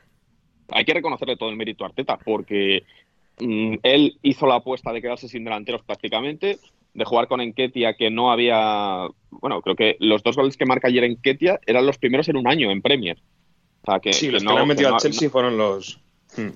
hay 0.71 0.85
que 0.85 0.95
reconocerle 0.95 1.37
todo 1.37 1.51
el 1.51 1.57
mérito 1.57 1.85
a 1.85 1.89
Arteta 1.89 2.17
porque 2.17 2.85
mm, 3.39 3.75
él 3.83 4.19
hizo 4.23 4.47
la 4.47 4.57
apuesta 4.57 4.93
de 4.93 5.03
quedarse 5.03 5.29
sin 5.29 5.45
delanteros 5.45 5.83
prácticamente, 5.83 6.59
de 6.95 7.05
jugar 7.05 7.29
con 7.29 7.41
Enketia, 7.41 7.95
que 7.95 8.11
no 8.11 8.33
había. 8.33 9.09
Bueno, 9.31 9.61
creo 9.61 9.77
que 9.77 9.97
los 10.01 10.23
dos 10.23 10.37
goles 10.37 10.57
que 10.57 10.65
marca 10.65 10.89
ayer 10.89 11.05
Enketia 11.05 11.61
eran 11.67 11.87
los 11.87 11.99
primeros 11.99 12.29
en 12.29 12.37
un 12.37 12.49
año 12.49 12.71
en 12.71 12.81
Premier. 12.81 13.19
O 13.83 13.91
sea, 13.91 14.01
que, 14.01 14.13
sí, 14.13 14.31
los 14.31 14.43
que, 14.43 14.49
no, 14.49 14.57
han 14.57 14.67
metido 14.67 14.95
al 14.95 15.01
Chelsea 15.01 15.29
fueron 15.29 15.59
los. 15.59 16.01
Hmm. 16.37 16.51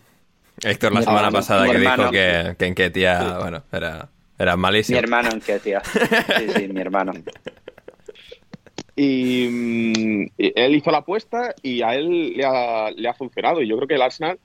Héctor 0.63 0.93
la 0.93 1.03
semana 1.03 1.31
pasada 1.31 1.71
que 1.71 1.79
dijo 1.79 2.11
que, 2.11 2.55
que 2.59 2.67
Enketia, 2.67 3.39
bueno, 3.39 3.63
era, 3.73 4.09
era 4.41 4.57
malísimo. 4.57 4.97
Mi 4.97 5.05
hermano 5.05 5.28
Enketia. 5.30 5.82
Sí, 5.84 6.49
sí, 6.57 6.68
mi 6.68 6.80
hermano. 6.80 7.12
Mm, 8.97 10.22
y, 10.36 10.53
él 10.55 10.74
hizo 10.74 10.91
la 10.91 10.99
apuesta 10.99 11.55
y 11.62 11.82
a 11.82 11.95
él 11.95 12.34
le 12.36 12.45
ha, 13.09 13.14
funcionado. 13.14 13.61
Y 13.61 13.68
yo 13.68 13.76
creo 13.76 13.88
que 13.88 13.95
el 13.95 14.03
Arsenal 14.03 14.38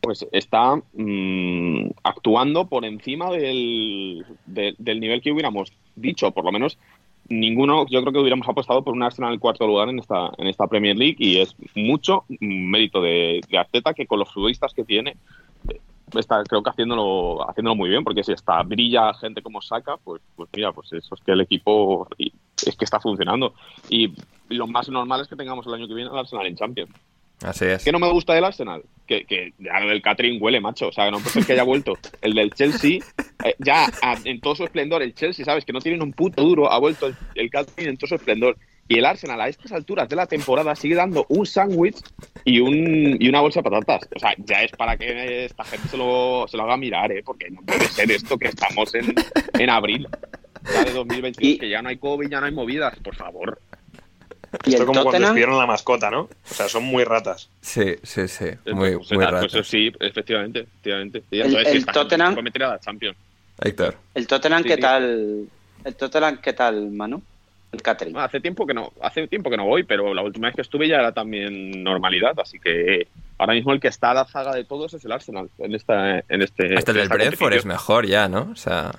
pues 0.00 0.26
está 0.32 0.76
mm, 0.92 1.90
actuando 2.04 2.68
por 2.68 2.84
encima 2.84 3.30
del, 3.30 4.24
del 4.46 5.00
nivel 5.00 5.22
que 5.22 5.32
hubiéramos 5.32 5.72
dicho, 5.96 6.30
por 6.30 6.44
lo 6.44 6.52
menos 6.52 6.78
ninguno, 7.28 7.86
yo 7.88 8.00
creo 8.00 8.12
que 8.12 8.18
hubiéramos 8.20 8.48
apostado 8.48 8.82
por 8.82 8.94
un 8.94 9.02
Arsenal 9.02 9.34
en 9.34 9.40
cuarto 9.40 9.66
lugar 9.66 9.88
en 9.88 9.98
esta, 9.98 10.30
en 10.38 10.46
esta 10.46 10.66
Premier 10.66 10.96
League 10.96 11.16
y 11.18 11.40
es 11.40 11.54
mucho 11.74 12.24
mérito 12.40 13.02
de, 13.02 13.40
de 13.48 13.58
Arteta 13.58 13.92
que 13.92 14.06
con 14.06 14.18
los 14.18 14.32
futbolistas 14.32 14.72
que 14.72 14.84
tiene 14.84 15.16
está 16.14 16.42
creo 16.44 16.62
que 16.62 16.70
haciéndolo 16.70 17.48
haciéndolo 17.48 17.76
muy 17.76 17.90
bien 17.90 18.04
porque 18.04 18.24
si 18.24 18.32
está 18.32 18.62
brilla 18.62 19.12
gente 19.14 19.42
como 19.42 19.60
saca 19.60 19.96
pues 19.96 20.22
pues 20.36 20.48
mira 20.54 20.72
pues 20.72 20.92
eso 20.92 21.14
es 21.14 21.20
que 21.22 21.32
el 21.32 21.40
equipo 21.40 22.08
es 22.18 22.76
que 22.76 22.84
está 22.84 23.00
funcionando 23.00 23.54
y 23.88 24.12
lo 24.48 24.66
más 24.66 24.88
normal 24.88 25.20
es 25.20 25.28
que 25.28 25.36
tengamos 25.36 25.66
el 25.66 25.74
año 25.74 25.88
que 25.88 25.94
viene 25.94 26.10
el 26.10 26.18
Arsenal 26.18 26.46
en 26.46 26.56
Champions 26.56 26.90
Así 27.42 27.66
es. 27.66 27.84
¿Qué 27.84 27.92
no 27.92 28.00
me 28.00 28.10
gusta 28.10 28.34
del 28.34 28.44
Arsenal? 28.44 28.82
Que, 29.06 29.24
que 29.24 29.52
ya 29.58 29.78
lo 29.80 29.90
del 29.90 30.02
Catering 30.02 30.42
huele, 30.42 30.60
macho. 30.60 30.88
O 30.88 30.92
sea, 30.92 31.10
no 31.10 31.18
puede 31.18 31.30
ser 31.30 31.46
que 31.46 31.52
haya 31.52 31.62
vuelto. 31.62 31.94
El 32.20 32.34
del 32.34 32.52
Chelsea, 32.52 32.98
eh, 33.44 33.54
ya 33.58 33.86
en 34.24 34.40
todo 34.40 34.56
su 34.56 34.64
esplendor, 34.64 35.02
el 35.02 35.14
Chelsea, 35.14 35.44
¿sabes? 35.44 35.64
Que 35.64 35.72
no 35.72 35.80
tienen 35.80 36.02
un 36.02 36.12
puto 36.12 36.42
duro, 36.42 36.70
ha 36.70 36.78
vuelto 36.78 37.06
el, 37.06 37.16
el 37.36 37.50
en 37.76 37.96
todo 37.96 38.08
su 38.08 38.14
esplendor. 38.16 38.56
Y 38.88 38.98
el 38.98 39.04
Arsenal 39.04 39.40
a 39.40 39.48
estas 39.48 39.70
alturas 39.72 40.08
de 40.08 40.16
la 40.16 40.26
temporada 40.26 40.74
sigue 40.74 40.94
dando 40.94 41.26
un 41.28 41.44
sándwich 41.44 41.98
y, 42.44 42.60
un, 42.60 43.16
y 43.20 43.28
una 43.28 43.40
bolsa 43.40 43.60
de 43.60 43.70
patatas. 43.70 44.08
O 44.16 44.18
sea, 44.18 44.34
ya 44.38 44.62
es 44.62 44.72
para 44.72 44.96
que 44.96 45.44
esta 45.44 45.62
gente 45.64 45.88
se 45.88 45.96
lo, 45.98 46.46
se 46.48 46.56
lo 46.56 46.62
haga 46.62 46.78
mirar, 46.78 47.12
¿eh? 47.12 47.22
Porque 47.22 47.50
no 47.50 47.60
puede 47.62 47.86
ser 47.88 48.10
esto 48.10 48.38
que 48.38 48.48
estamos 48.48 48.94
en, 48.94 49.14
en 49.58 49.70
abril 49.70 50.08
ya 50.72 50.84
de 50.84 50.92
2021, 50.92 51.60
que 51.60 51.68
ya 51.68 51.82
no 51.82 51.90
hay 51.90 51.98
COVID, 51.98 52.28
ya 52.28 52.40
no 52.40 52.46
hay 52.46 52.52
movidas, 52.52 52.98
por 53.00 53.14
favor. 53.14 53.60
¿Y 54.64 54.70
Esto 54.70 54.86
como 54.86 55.02
cuando 55.02 55.20
despidieron 55.20 55.58
la 55.58 55.66
mascota, 55.66 56.10
¿no? 56.10 56.22
O 56.22 56.54
sea, 56.54 56.68
son 56.68 56.84
muy 56.84 57.04
ratas. 57.04 57.50
Sí, 57.60 57.96
sí, 58.02 58.26
sí. 58.28 58.46
Muy, 58.72 58.96
pues, 58.96 59.12
muy 59.12 59.24
ratas. 59.24 59.52
Pues, 59.52 59.68
sí, 59.68 59.92
efectivamente. 60.00 60.60
efectivamente. 60.60 61.22
Y 61.30 61.40
el, 61.40 61.54
el 61.54 61.84
Tottenham. 61.84 62.38
A 62.38 62.58
la 62.58 62.80
Champions. 62.80 63.16
Héctor. 63.60 63.96
¿El 64.14 64.26
Tottenham 64.26 64.62
qué 64.62 64.76
tal? 64.78 65.46
¿El 65.84 65.94
Tottenham 65.94 66.38
qué 66.38 66.52
tal, 66.54 66.90
Manu? 66.90 67.22
El 67.70 67.82
catering. 67.82 68.16
hace 68.16 68.40
tiempo 68.40 68.66
que 68.66 68.72
no, 68.72 68.92
hace 69.02 69.28
tiempo 69.28 69.50
que 69.50 69.56
no 69.56 69.66
voy, 69.66 69.82
pero 69.82 70.14
la 70.14 70.22
última 70.22 70.48
vez 70.48 70.56
que 70.56 70.62
estuve 70.62 70.88
ya 70.88 70.96
era 70.96 71.12
también 71.12 71.82
normalidad, 71.84 72.32
así 72.40 72.58
que 72.58 73.08
ahora 73.36 73.52
mismo 73.52 73.72
el 73.72 73.80
que 73.80 73.88
está 73.88 74.12
a 74.12 74.14
la 74.14 74.24
zaga 74.24 74.54
de 74.54 74.64
todos 74.64 74.94
es 74.94 75.04
el 75.04 75.12
Arsenal 75.12 75.50
en 75.58 75.74
esta, 75.74 76.20
en 76.20 76.42
este. 76.42 76.76
Hasta 76.76 76.92
el 76.92 76.96
del 76.98 77.08
Brentford 77.08 77.52
es 77.52 77.66
mejor 77.66 78.06
ya, 78.06 78.28
¿no? 78.28 78.48
O 78.52 78.56
sea. 78.56 78.92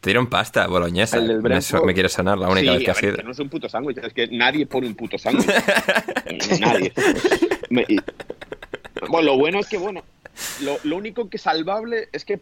Te 0.00 0.08
dieron 0.08 0.28
pasta 0.28 0.66
boloñesa. 0.66 1.18
El 1.18 1.42
me, 1.42 1.60
me 1.84 1.94
quiere 1.94 2.08
sonar 2.08 2.38
la 2.38 2.48
única 2.48 2.72
vez 2.72 2.84
que 2.84 2.90
ha 2.90 2.94
sido. 2.94 3.16
Que 3.16 3.22
no 3.22 3.32
es 3.32 3.38
un 3.38 3.50
puto 3.50 3.68
sándwich, 3.68 3.98
es 3.98 4.14
que 4.14 4.28
nadie 4.28 4.64
pone 4.64 4.86
un 4.86 4.94
puto 4.94 5.18
sándwich. 5.18 5.46
nadie. 6.60 6.92
bueno, 9.10 9.26
lo 9.26 9.36
bueno 9.36 9.58
es 9.58 9.68
que, 9.68 9.76
bueno, 9.76 10.02
lo, 10.62 10.78
lo, 10.84 10.96
único 10.96 11.28
que 11.28 11.36
salvable 11.36 12.08
es 12.12 12.24
que 12.24 12.40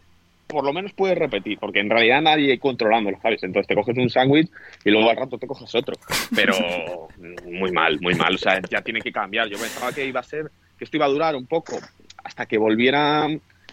por 0.49 0.65
lo 0.65 0.73
menos 0.73 0.93
puedes 0.93 1.17
repetir, 1.17 1.59
porque 1.59 1.79
en 1.79 1.91
realidad 1.91 2.21
nadie 2.21 2.57
controlándolo, 2.57 3.19
¿sabes? 3.21 3.43
Entonces 3.43 3.67
te 3.67 3.75
coges 3.75 3.95
un 3.95 4.09
sándwich 4.09 4.49
y 4.83 4.89
luego 4.89 5.09
al 5.09 5.15
rato 5.15 5.37
te 5.37 5.45
coges 5.45 5.73
otro. 5.75 5.95
Pero 6.35 6.55
muy 7.45 7.71
mal, 7.71 7.99
muy 8.01 8.15
mal. 8.15 8.33
O 8.33 8.37
sea, 8.37 8.59
ya 8.69 8.81
tiene 8.81 8.99
que 8.99 9.11
cambiar. 9.11 9.47
Yo 9.47 9.59
pensaba 9.59 9.93
que 9.93 10.05
iba 10.05 10.19
a 10.19 10.23
ser, 10.23 10.49
que 10.77 10.85
esto 10.85 10.97
iba 10.97 11.05
a 11.05 11.09
durar 11.09 11.35
un 11.35 11.45
poco 11.45 11.77
hasta 12.23 12.47
que 12.47 12.57
volviera 12.57 13.27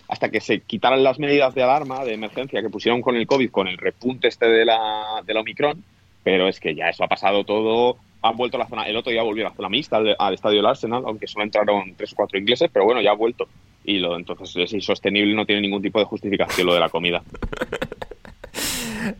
hasta 0.09 0.29
que 0.29 0.41
se 0.41 0.61
quitaran 0.61 1.03
las 1.03 1.19
medidas 1.19 1.55
de 1.55 1.63
alarma, 1.63 2.05
de 2.05 2.15
emergencia 2.15 2.63
que 2.63 2.71
pusieron 2.71 3.01
con 3.01 3.17
el 3.17 3.27
COVID, 3.27 3.51
con 3.51 3.69
el 3.69 3.79
repunte 3.79 4.29
este 4.29 4.47
de 4.47 4.65
la, 4.65 5.23
del 5.27 5.39
Omicron, 5.39 5.83
pero 6.23 6.47
es 6.47 6.61
que 6.61 6.75
ya 6.75 6.91
eso 6.91 7.03
ha 7.03 7.09
pasado 7.09 7.43
todo, 7.43 7.97
han 8.23 8.37
vuelto 8.37 8.57
a 8.57 8.61
la 8.61 8.69
zona, 8.69 8.85
el 8.85 8.97
otro 8.97 9.11
día 9.11 9.23
volvió 9.23 9.47
a 9.47 9.51
la 9.51 9.57
zona 9.57 9.69
mixta 9.69 9.97
al, 10.19 10.35
estadio 10.35 10.59
del 10.59 10.67
Arsenal, 10.67 11.03
aunque 11.07 11.27
solo 11.27 11.45
entraron 11.45 11.95
tres 11.97 12.13
o 12.13 12.17
cuatro 12.17 12.39
ingleses, 12.39 12.71
pero 12.73 12.85
bueno, 12.85 13.01
ya 13.01 13.11
ha 13.11 13.15
vuelto. 13.15 13.49
Y 13.87 13.99
lo, 13.99 14.17
entonces 14.17 14.55
es 14.57 14.73
insostenible, 14.73 15.35
no 15.35 15.47
tiene 15.47 15.63
ningún 15.63 15.81
tipo 15.81 15.99
de 15.99 16.05
justificación 16.05 16.67
lo 16.67 16.75
de 16.75 16.81
la 16.81 16.89
comida. 16.89 17.23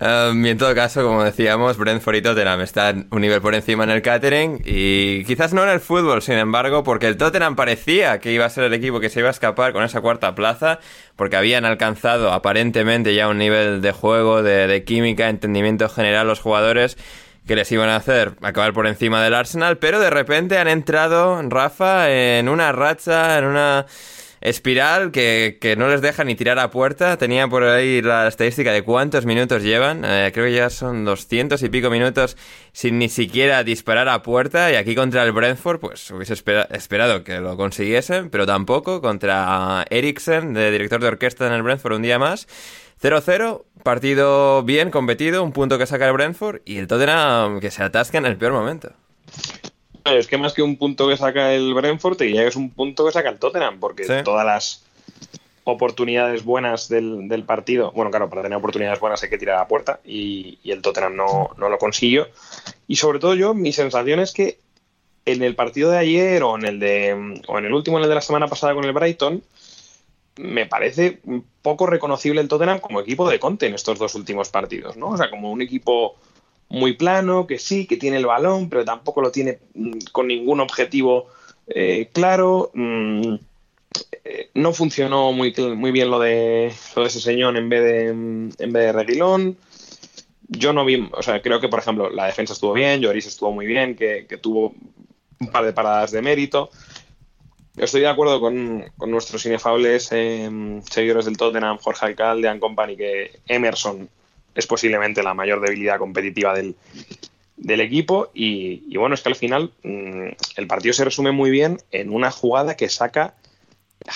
Um, 0.01 0.45
y 0.45 0.51
en 0.51 0.59
todo 0.59 0.75
caso, 0.75 1.05
como 1.05 1.23
decíamos, 1.23 1.77
Brentford 1.77 2.17
y 2.17 2.23
Tottenham 2.23 2.61
están 2.61 3.07
un 3.11 3.21
nivel 3.21 3.41
por 3.41 3.55
encima 3.55 3.85
en 3.85 3.91
el 3.91 4.03
catering 4.03 4.61
y 4.65 5.25
quizás 5.25 5.53
no 5.53 5.63
en 5.63 5.69
el 5.69 5.81
fútbol, 5.81 6.23
sin 6.23 6.35
embargo, 6.35 6.83
porque 6.83 7.07
el 7.07 7.17
Tottenham 7.17 7.55
parecía 7.55 8.19
que 8.19 8.33
iba 8.33 8.45
a 8.45 8.51
ser 8.51 8.65
el 8.65 8.75
equipo 8.75 8.99
que 8.99 9.11
se 9.11 9.21
iba 9.21 9.29
a 9.29 9.31
escapar 9.31 9.73
con 9.73 9.85
esa 9.85 10.01
cuarta 10.01 10.35
plaza, 10.35 10.81
porque 11.15 11.37
habían 11.37 11.65
alcanzado 11.65 12.33
aparentemente 12.33 13.15
ya 13.15 13.29
un 13.29 13.39
nivel 13.39 13.81
de 13.81 13.93
juego, 13.93 14.43
de, 14.43 14.67
de 14.67 14.85
química, 14.85 15.29
entendimiento 15.29 15.89
general 15.89 16.27
los 16.27 16.41
jugadores 16.41 16.99
que 17.47 17.55
les 17.55 17.71
iban 17.71 17.89
a 17.89 17.97
hacer 17.97 18.33
acabar 18.43 18.73
por 18.73 18.89
encima 18.89 19.23
del 19.23 19.35
Arsenal, 19.35 19.79
pero 19.79 20.01
de 20.01 20.11
repente 20.11 20.59
han 20.59 20.67
entrado, 20.67 21.41
Rafa, 21.43 22.11
en 22.11 22.49
una 22.49 22.73
racha, 22.73 23.39
en 23.39 23.45
una 23.45 23.87
Espiral 24.41 25.13
que, 25.13 25.59
que, 25.61 25.77
no 25.77 25.89
les 25.89 26.03
deja 26.03 26.25
ni 26.25 26.35
tirar 26.35 26.59
a 26.59 26.71
puerta. 26.71 27.17
Tenía 27.17 27.49
por 27.49 27.65
ahí 27.65 28.03
la 28.03 28.29
estadística 28.29 28.73
de 28.73 28.83
cuántos 28.83 29.25
minutos 29.27 29.63
llevan. 29.63 30.05
Eh, 30.05 30.31
creo 30.33 30.47
que 30.47 30.55
ya 30.55 30.71
son 30.71 31.05
200 31.05 31.63
y 31.63 31.69
pico 31.69 31.91
minutos 31.91 32.37
sin 32.73 32.99
ni 32.99 33.09
siquiera 33.09 33.65
disparar 33.65 34.09
a 34.09 34.23
puerta. 34.23 34.71
Y 34.71 34.77
aquí 34.77 34.95
contra 34.95 35.23
el 35.23 35.33
Brentford, 35.33 35.81
pues 35.81 36.11
hubiese 36.11 36.35
esperado 36.35 37.25
que 37.25 37.41
lo 37.41 37.57
consiguiesen, 37.57 38.31
pero 38.31 38.47
tampoco. 38.47 39.01
Contra 39.01 39.85
Eriksen, 39.91 40.55
de 40.55 40.71
director 40.71 41.01
de 41.01 41.09
orquesta 41.09 41.47
en 41.47 41.53
el 41.53 41.63
Brentford, 41.63 41.95
un 41.95 42.03
día 42.03 42.19
más. 42.19 42.47
0-0, 43.03 43.65
partido 43.83 44.63
bien 44.63 44.91
competido, 44.91 45.43
un 45.43 45.53
punto 45.53 45.79
que 45.79 45.87
saca 45.87 46.07
el 46.07 46.13
Brentford 46.15 46.63
y 46.65 46.79
el 46.79 46.87
Tottenham 46.87 47.61
que 47.61 47.71
se 47.71 47.83
atasca 47.83 48.19
en 48.19 48.27
el 48.27 48.37
peor 48.37 48.53
momento. 48.53 48.93
Es 50.07 50.27
que 50.27 50.39
más 50.39 50.53
que 50.53 50.63
un 50.63 50.77
punto 50.77 51.09
que 51.09 51.17
saca 51.17 51.53
el 51.53 51.75
Brentford, 51.75 52.17
te 52.17 52.47
es 52.47 52.57
un 52.57 52.71
punto 52.71 53.05
que 53.05 53.13
saca 53.13 53.29
el 53.29 53.39
Tottenham, 53.39 53.81
porque 53.81 54.05
todas 54.23 54.47
las 54.47 54.85
oportunidades 55.65 56.45
buenas 56.45 56.89
del, 56.89 57.45
partido, 57.45 57.91
bueno, 57.91 58.11
claro, 58.11 58.31
para 58.31 58.43
tener 58.43 58.57
oportunidades 58.57 59.01
buenas 59.01 59.23
hay 59.25 59.31
que 59.31 59.39
tirar 59.39 59.57
a 59.57 59.61
la 59.61 59.69
puerta 59.69 59.99
y, 60.05 60.59
el 60.65 60.81
Tottenham 60.81 61.17
no, 61.17 61.51
lo 61.57 61.79
consiguió. 61.79 62.29
Y 62.87 62.97
sobre 62.97 63.19
todo 63.19 63.35
yo, 63.35 63.53
mi 63.53 63.73
sensación 63.73 64.21
es 64.21 64.33
que 64.33 64.59
en 65.25 65.43
el 65.43 65.57
partido 65.57 65.91
de 65.91 65.99
ayer 65.99 66.43
o 66.45 66.57
en 66.57 66.67
el 66.67 66.79
de 66.79 67.43
o 67.49 67.59
en 67.59 67.65
el 67.65 67.73
último, 67.73 67.99
en 67.99 68.05
el 68.05 68.09
de 68.09 68.15
la 68.15 68.21
semana 68.21 68.47
pasada 68.47 68.75
con 68.75 68.85
el 68.85 68.93
Brighton, 68.93 69.43
me 70.37 70.67
parece 70.67 71.19
poco 71.63 71.87
reconocible 71.87 72.41
el 72.41 72.49
Tottenham 72.49 72.79
como 72.79 73.01
equipo 73.01 73.29
de 73.29 73.41
Conte 73.41 73.67
en 73.67 73.75
estos 73.75 73.99
dos 73.99 74.15
últimos 74.15 74.51
partidos, 74.51 74.97
¿no? 74.97 75.09
O 75.09 75.17
sea, 75.17 75.31
como 75.31 75.51
un 75.51 75.63
equipo 75.63 76.17
muy 76.69 76.95
plano, 76.95 77.47
que 77.47 77.59
sí, 77.59 77.87
que 77.87 77.97
tiene 77.97 78.17
el 78.17 78.27
balón, 78.27 78.69
pero 78.69 78.85
tampoco 78.85 79.21
lo 79.21 79.31
tiene 79.31 79.59
mm, 79.75 79.99
con 80.13 80.27
ningún 80.27 80.61
objetivo 80.61 81.29
eh, 81.69 82.09
claro. 82.13 82.71
Mm, 82.75 83.35
eh, 84.25 84.51
no 84.55 84.73
funcionó 84.73 85.33
muy, 85.33 85.55
muy 85.77 85.91
bien 85.91 86.11
lo 86.11 86.19
de, 86.19 86.73
lo 86.95 87.03
de 87.03 87.09
ese 87.09 87.21
señor 87.21 87.57
en 87.57 87.69
vez 87.69 87.83
de, 87.83 88.13
mm, 88.13 88.51
en 88.59 88.73
vez 88.73 88.85
de 88.87 88.93
Reguilón. 88.93 89.57
Yo 90.49 90.73
no 90.73 90.85
vi, 90.85 91.09
o 91.13 91.23
sea, 91.23 91.43
creo 91.43 91.61
que, 91.61 91.69
por 91.69 91.81
ejemplo, 91.81 92.11
la 92.11 92.27
defensa 92.27 92.53
estuvo 92.53 92.73
bien, 92.73 93.01
Lloris 93.01 93.27
estuvo 93.27 93.53
muy 93.53 93.67
bien, 93.67 93.97
que, 93.97 94.25
tuvo 94.41 94.75
un 95.41 95.49
par 95.49 95.65
de 95.65 95.73
paradas 95.73 96.13
de 96.13 96.23
mérito. 96.23 96.71
Estoy 97.77 98.03
de 98.03 98.09
acuerdo 98.09 98.41
con, 98.41 98.85
nuestros 99.07 99.45
inefables 99.45 100.09
eh, 100.13 100.81
seguidores 100.89 101.25
del 101.25 101.37
Tottenham, 101.37 101.79
Jorge 101.79 102.07
Alcalde 102.07 102.49
and 102.49 102.61
Company, 102.61 102.97
que 102.97 103.41
Emerson 103.49 104.09
es 104.57 104.67
posiblemente 104.67 105.23
la 105.23 105.35
mayor 105.35 105.61
debilidad 105.61 105.99
competitiva 105.99 106.55
del, 106.55 106.75
equipo. 107.81 108.31
Y, 108.35 108.97
bueno, 108.97 109.15
es 109.15 109.23
que 109.23 109.29
al 109.29 109.37
final 109.37 109.73
mm, 109.83 110.29
el 110.57 110.67
partido 110.67 110.95
se 110.95 111.05
resume 111.05 111.31
muy 111.31 111.51
bien 111.51 111.79
en 111.93 112.11
una 112.11 112.31
jugada 112.31 112.77
que 112.77 112.89
saca 112.89 113.35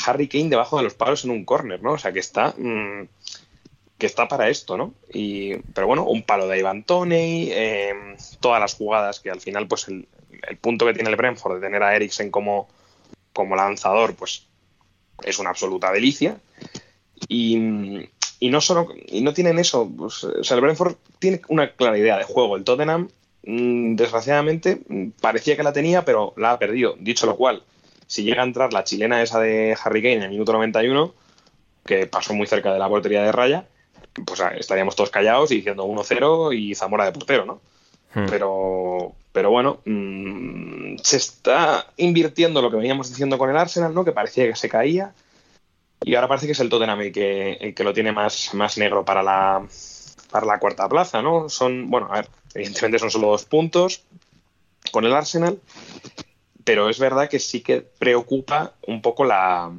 Harry 0.07 0.28
Kane 0.28 0.49
debajo 0.49 0.78
de 0.78 0.84
los 0.84 0.95
palos 0.95 1.24
en 1.24 1.30
un 1.30 1.45
córner, 1.45 1.82
¿no? 1.82 1.93
O 1.93 1.99
sea, 1.99 2.12
que 2.12 2.20
está, 2.20 2.55
mm, 2.57 3.09
que 3.99 4.07
está 4.07 4.28
para 4.28 4.49
esto, 4.49 4.76
¿no? 4.76 4.95
Y, 5.12 5.57
pero 5.74 5.86
bueno, 5.86 6.05
un 6.05 6.22
palo 6.22 6.49
de 6.49 6.59
Ivan 6.59 6.84
Toney, 6.84 7.51
em, 7.53 8.16
todas 8.41 8.61
las 8.61 8.74
jugadas 8.74 9.20
que 9.20 9.30
al 9.30 9.41
final, 9.41 9.68
pues 9.68 9.88
el, 9.88 10.09
punto 10.61 10.86
que 10.86 10.95
tiene 10.95 11.11
el 11.11 11.16
Brentford 11.16 11.57
de 11.57 11.61
tener 11.61 11.82
a 11.82 11.95
Eriksen 11.95 12.30
como, 12.30 12.68
como 13.34 13.57
lanzador, 13.57 14.14
pues 14.14 14.47
es 15.22 15.38
una 15.38 15.51
absoluta 15.51 15.93
delicia. 15.93 16.41
Y, 17.28 18.09
y 18.41 18.49
no 18.49 18.61
solo 18.61 18.88
y 19.07 19.20
no 19.20 19.32
tienen 19.32 19.59
eso 19.59 19.88
pues, 19.97 20.24
o 20.24 20.43
sea 20.43 20.57
el 20.57 20.62
Brentford 20.62 20.97
tiene 21.18 21.43
una 21.49 21.70
clara 21.72 21.99
idea 21.99 22.18
de 22.18 22.24
juego 22.24 22.57
el 22.57 22.64
Tottenham 22.64 23.09
mm, 23.45 23.95
desgraciadamente 23.95 24.80
mm, 24.88 25.11
parecía 25.20 25.57
que 25.57 25.62
la 25.62 25.72
tenía 25.72 26.05
pero 26.05 26.34
la 26.36 26.53
ha 26.53 26.59
perdido 26.59 26.97
dicho 26.99 27.26
lo 27.26 27.36
cual 27.36 27.62
si 28.07 28.24
llega 28.24 28.43
a 28.43 28.47
entrar 28.47 28.72
la 28.72 28.82
chilena 28.82 29.22
esa 29.22 29.38
de 29.38 29.76
Harry 29.84 30.03
Kane 30.03 30.14
en 30.16 30.22
el 30.22 30.30
minuto 30.30 30.53
91 30.53 31.14
que 31.84 32.07
pasó 32.07 32.34
muy 32.34 32.47
cerca 32.47 32.72
de 32.72 32.78
la 32.78 32.88
portería 32.88 33.22
de 33.22 33.32
raya, 33.32 33.66
pues 34.24 34.41
estaríamos 34.59 34.97
todos 34.97 35.11
callados 35.11 35.51
y 35.51 35.57
diciendo 35.57 35.86
1-0 35.86 36.57
y 36.57 36.74
Zamora 36.74 37.05
de 37.05 37.12
portero, 37.12 37.45
¿no? 37.45 37.61
Hmm. 38.14 38.26
Pero, 38.28 39.12
pero 39.32 39.51
bueno, 39.51 39.80
mm, 39.84 40.97
se 41.03 41.16
está 41.16 41.86
invirtiendo 41.97 42.61
lo 42.62 42.70
que 42.70 42.76
veníamos 42.76 43.09
diciendo 43.09 43.38
con 43.38 43.51
el 43.51 43.57
Arsenal, 43.57 43.95
¿no? 43.95 44.05
Que 44.05 44.12
parecía 44.12 44.47
que 44.47 44.57
se 44.57 44.68
caía. 44.68 45.12
Y 46.03 46.14
ahora 46.14 46.28
parece 46.28 46.46
que 46.46 46.53
es 46.53 46.61
el 46.61 46.68
Tottenham 46.68 47.01
el 47.01 47.12
que, 47.12 47.74
que 47.76 47.84
lo 47.84 47.92
tiene 47.92 48.12
más, 48.12 48.55
más 48.55 48.78
negro 48.78 49.05
para 49.05 49.22
la, 49.22 49.66
para 50.30 50.46
la 50.46 50.59
cuarta 50.59 50.88
plaza, 50.88 51.22
¿no? 51.22 51.48
Son, 51.48 51.90
bueno, 51.90 52.09
a 52.11 52.16
ver, 52.16 52.28
evidentemente 52.55 52.98
son 52.98 53.11
solo 53.11 53.28
dos 53.28 53.44
puntos 53.44 54.05
con 54.92 55.05
el 55.05 55.12
Arsenal, 55.12 55.61
pero 56.64 56.88
es 56.88 56.98
verdad 56.98 57.28
que 57.28 57.38
sí 57.38 57.61
que 57.61 57.82
preocupa 57.82 58.74
un 58.86 59.03
poco 59.03 59.24
la, 59.24 59.70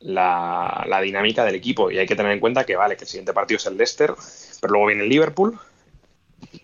la, 0.00 0.84
la 0.86 1.00
dinámica 1.00 1.44
del 1.44 1.54
equipo. 1.54 1.90
Y 1.90 1.98
hay 1.98 2.06
que 2.06 2.16
tener 2.16 2.32
en 2.32 2.40
cuenta 2.40 2.64
que, 2.64 2.76
vale, 2.76 2.96
que 2.96 3.04
el 3.04 3.08
siguiente 3.08 3.32
partido 3.32 3.56
es 3.58 3.66
el 3.66 3.76
Leicester, 3.76 4.14
pero 4.60 4.72
luego 4.72 4.86
viene 4.86 5.02
el 5.04 5.08
Liverpool 5.08 5.58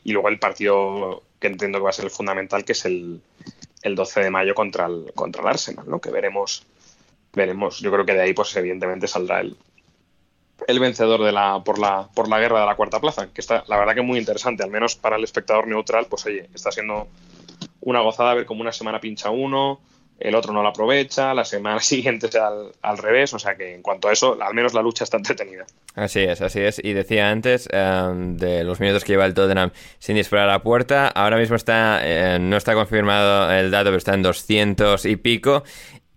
y 0.04 0.12
luego 0.12 0.28
el 0.28 0.38
partido 0.38 1.22
que 1.38 1.46
entiendo 1.46 1.78
que 1.78 1.84
va 1.84 1.90
a 1.90 1.94
ser 1.94 2.04
el 2.04 2.10
fundamental, 2.10 2.64
que 2.64 2.72
es 2.72 2.84
el, 2.84 3.20
el 3.82 3.94
12 3.94 4.20
de 4.20 4.30
mayo 4.30 4.54
contra 4.54 4.86
el, 4.86 5.12
contra 5.14 5.42
el 5.42 5.48
Arsenal, 5.48 5.88
¿no? 5.88 6.00
Que 6.00 6.10
veremos, 6.10 6.66
veremos. 7.32 7.80
Yo 7.80 7.90
creo 7.92 8.04
que 8.04 8.14
de 8.14 8.22
ahí, 8.22 8.34
pues 8.34 8.54
evidentemente 8.56 9.06
saldrá 9.06 9.40
el, 9.40 9.56
el 10.66 10.80
vencedor 10.80 11.22
de 11.24 11.32
la, 11.32 11.62
por, 11.64 11.78
la, 11.78 12.08
por 12.14 12.28
la 12.28 12.38
guerra 12.38 12.60
de 12.60 12.66
la 12.66 12.76
cuarta 12.76 13.00
plaza, 13.00 13.28
que 13.32 13.40
está, 13.40 13.64
la 13.66 13.78
verdad 13.78 13.94
que 13.94 14.02
muy 14.02 14.18
interesante, 14.18 14.62
al 14.62 14.70
menos 14.70 14.96
para 14.96 15.16
el 15.16 15.24
espectador 15.24 15.66
neutral, 15.66 16.06
pues 16.08 16.26
oye, 16.26 16.48
está 16.54 16.70
siendo 16.70 17.08
una 17.80 18.00
gozada 18.00 18.34
ver 18.34 18.46
como 18.46 18.60
una 18.60 18.72
semana 18.72 19.00
pincha 19.00 19.30
uno, 19.30 19.80
el 20.20 20.34
otro 20.34 20.52
no 20.52 20.62
lo 20.62 20.68
aprovecha, 20.68 21.32
la 21.34 21.44
semana 21.44 21.80
siguiente 21.80 22.26
es 22.26 22.34
al, 22.36 22.72
al 22.82 22.98
revés, 22.98 23.32
o 23.34 23.38
sea 23.38 23.56
que 23.56 23.74
en 23.74 23.82
cuanto 23.82 24.08
a 24.08 24.12
eso, 24.12 24.36
al 24.40 24.54
menos 24.54 24.74
la 24.74 24.82
lucha 24.82 25.04
está 25.04 25.16
entretenida. 25.16 25.64
Así 25.94 26.20
es, 26.20 26.40
así 26.40 26.60
es. 26.60 26.80
Y 26.82 26.92
decía 26.92 27.30
antes 27.30 27.68
eh, 27.72 28.12
de 28.14 28.62
los 28.62 28.78
minutos 28.78 29.04
que 29.04 29.12
lleva 29.12 29.26
el 29.26 29.34
Tottenham 29.34 29.72
sin 29.98 30.16
disparar 30.16 30.48
la 30.48 30.62
puerta. 30.62 31.08
Ahora 31.08 31.36
mismo 31.36 31.56
está, 31.56 32.00
eh, 32.02 32.38
no 32.38 32.56
está 32.56 32.74
confirmado 32.74 33.50
el 33.52 33.70
dato, 33.70 33.86
pero 33.86 33.96
está 33.96 34.14
en 34.14 34.22
200 34.22 35.04
y 35.06 35.16
pico. 35.16 35.64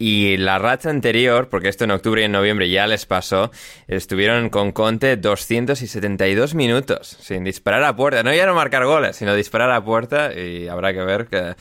Y 0.06 0.36
la 0.36 0.60
racha 0.60 0.90
anterior, 0.90 1.48
porque 1.48 1.70
esto 1.70 1.86
en 1.86 1.92
octubre 1.92 2.22
y 2.22 2.26
en 2.26 2.34
noviembre 2.34 2.70
ya 2.70 2.88
les 2.88 3.06
pasó, 3.06 3.52
estuvieron 3.88 4.50
con 4.50 4.74
Conte 4.74 5.16
272 5.16 6.56
minutos 6.56 7.08
sin 7.22 7.46
disparar 7.46 7.86
a 7.86 7.96
puerta. 7.96 8.22
No 8.22 8.34
ya 8.34 8.46
no 8.46 8.54
marcar 8.54 8.84
goles, 8.84 9.16
sino 9.16 9.34
disparar 9.34 9.72
a 9.72 9.82
puerta. 9.82 10.34
Y 10.38 10.68
habrá 10.68 10.92
que 10.92 11.06
ver 11.06 11.28
que, 11.28 11.56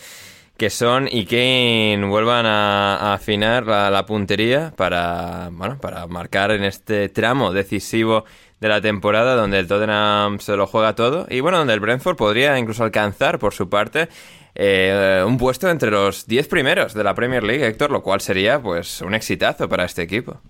que 0.57 0.71
son 0.71 1.07
y 1.09 1.25
Kane 1.25 2.05
vuelvan 2.05 2.45
a, 2.47 3.15
afinar 3.15 3.65
la, 3.65 3.93
la 3.93 4.07
puntería 4.07 4.73
para, 4.77 5.51
bueno, 5.53 5.79
para 5.81 6.09
marcar 6.09 6.51
en 6.51 6.65
este 6.65 7.11
tramo 7.11 7.53
decisivo 7.53 8.25
de 8.59 8.69
la 8.69 8.81
temporada 8.81 9.37
donde 9.37 9.61
el 9.61 9.69
Tottenham 9.69 10.41
se 10.41 10.57
lo 10.57 10.67
juega 10.67 10.97
todo 10.97 11.27
y 11.31 11.39
bueno, 11.39 11.59
donde 11.59 11.75
el 11.75 11.81
Brentford 11.81 12.17
podría 12.17 12.59
incluso 12.59 12.83
alcanzar 12.83 13.39
por 13.39 13.55
su 13.55 13.69
parte 13.69 14.09
eh, 14.55 15.23
un 15.27 15.39
puesto 15.39 15.69
entre 15.71 15.91
los 15.91 16.27
10 16.27 16.49
primeros 16.49 16.95
de 16.95 17.05
la 17.05 17.15
Premier 17.15 17.43
League, 17.43 17.67
Héctor, 17.67 17.91
lo 17.91 18.03
cual 18.03 18.21
sería 18.21 18.61
pues 18.61 19.01
un 19.01 19.15
exitazo 19.15 19.69
para 19.69 19.85
este 19.85 20.03
equipo. 20.03 20.41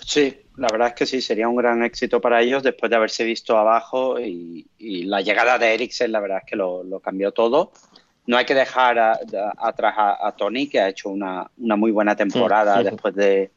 Sí, 0.00 0.40
la 0.56 0.68
verdad 0.70 0.88
es 0.88 0.94
que 0.94 1.06
sí, 1.06 1.20
sería 1.20 1.48
un 1.48 1.56
gran 1.56 1.82
éxito 1.82 2.20
para 2.20 2.40
ellos 2.40 2.62
después 2.62 2.88
de 2.90 2.96
haberse 2.96 3.24
visto 3.24 3.56
abajo 3.58 4.20
y, 4.20 4.66
y 4.78 5.02
la 5.04 5.20
llegada 5.20 5.58
de 5.58 5.74
Eriksen, 5.74 6.12
la 6.12 6.20
verdad 6.20 6.38
es 6.38 6.44
que 6.48 6.56
lo, 6.56 6.84
lo 6.84 7.00
cambió 7.00 7.32
todo. 7.32 7.72
No 8.26 8.36
hay 8.36 8.44
que 8.44 8.54
dejar 8.54 8.98
a- 8.98 9.12
a- 9.12 9.68
atrás 9.68 9.94
a, 9.96 10.26
a 10.28 10.32
Tony, 10.36 10.68
que 10.68 10.80
ha 10.80 10.88
hecho 10.88 11.08
una, 11.10 11.50
una 11.58 11.76
muy 11.76 11.90
buena 11.90 12.14
temporada 12.16 12.82
después 12.92 13.14
de, 13.14 13.50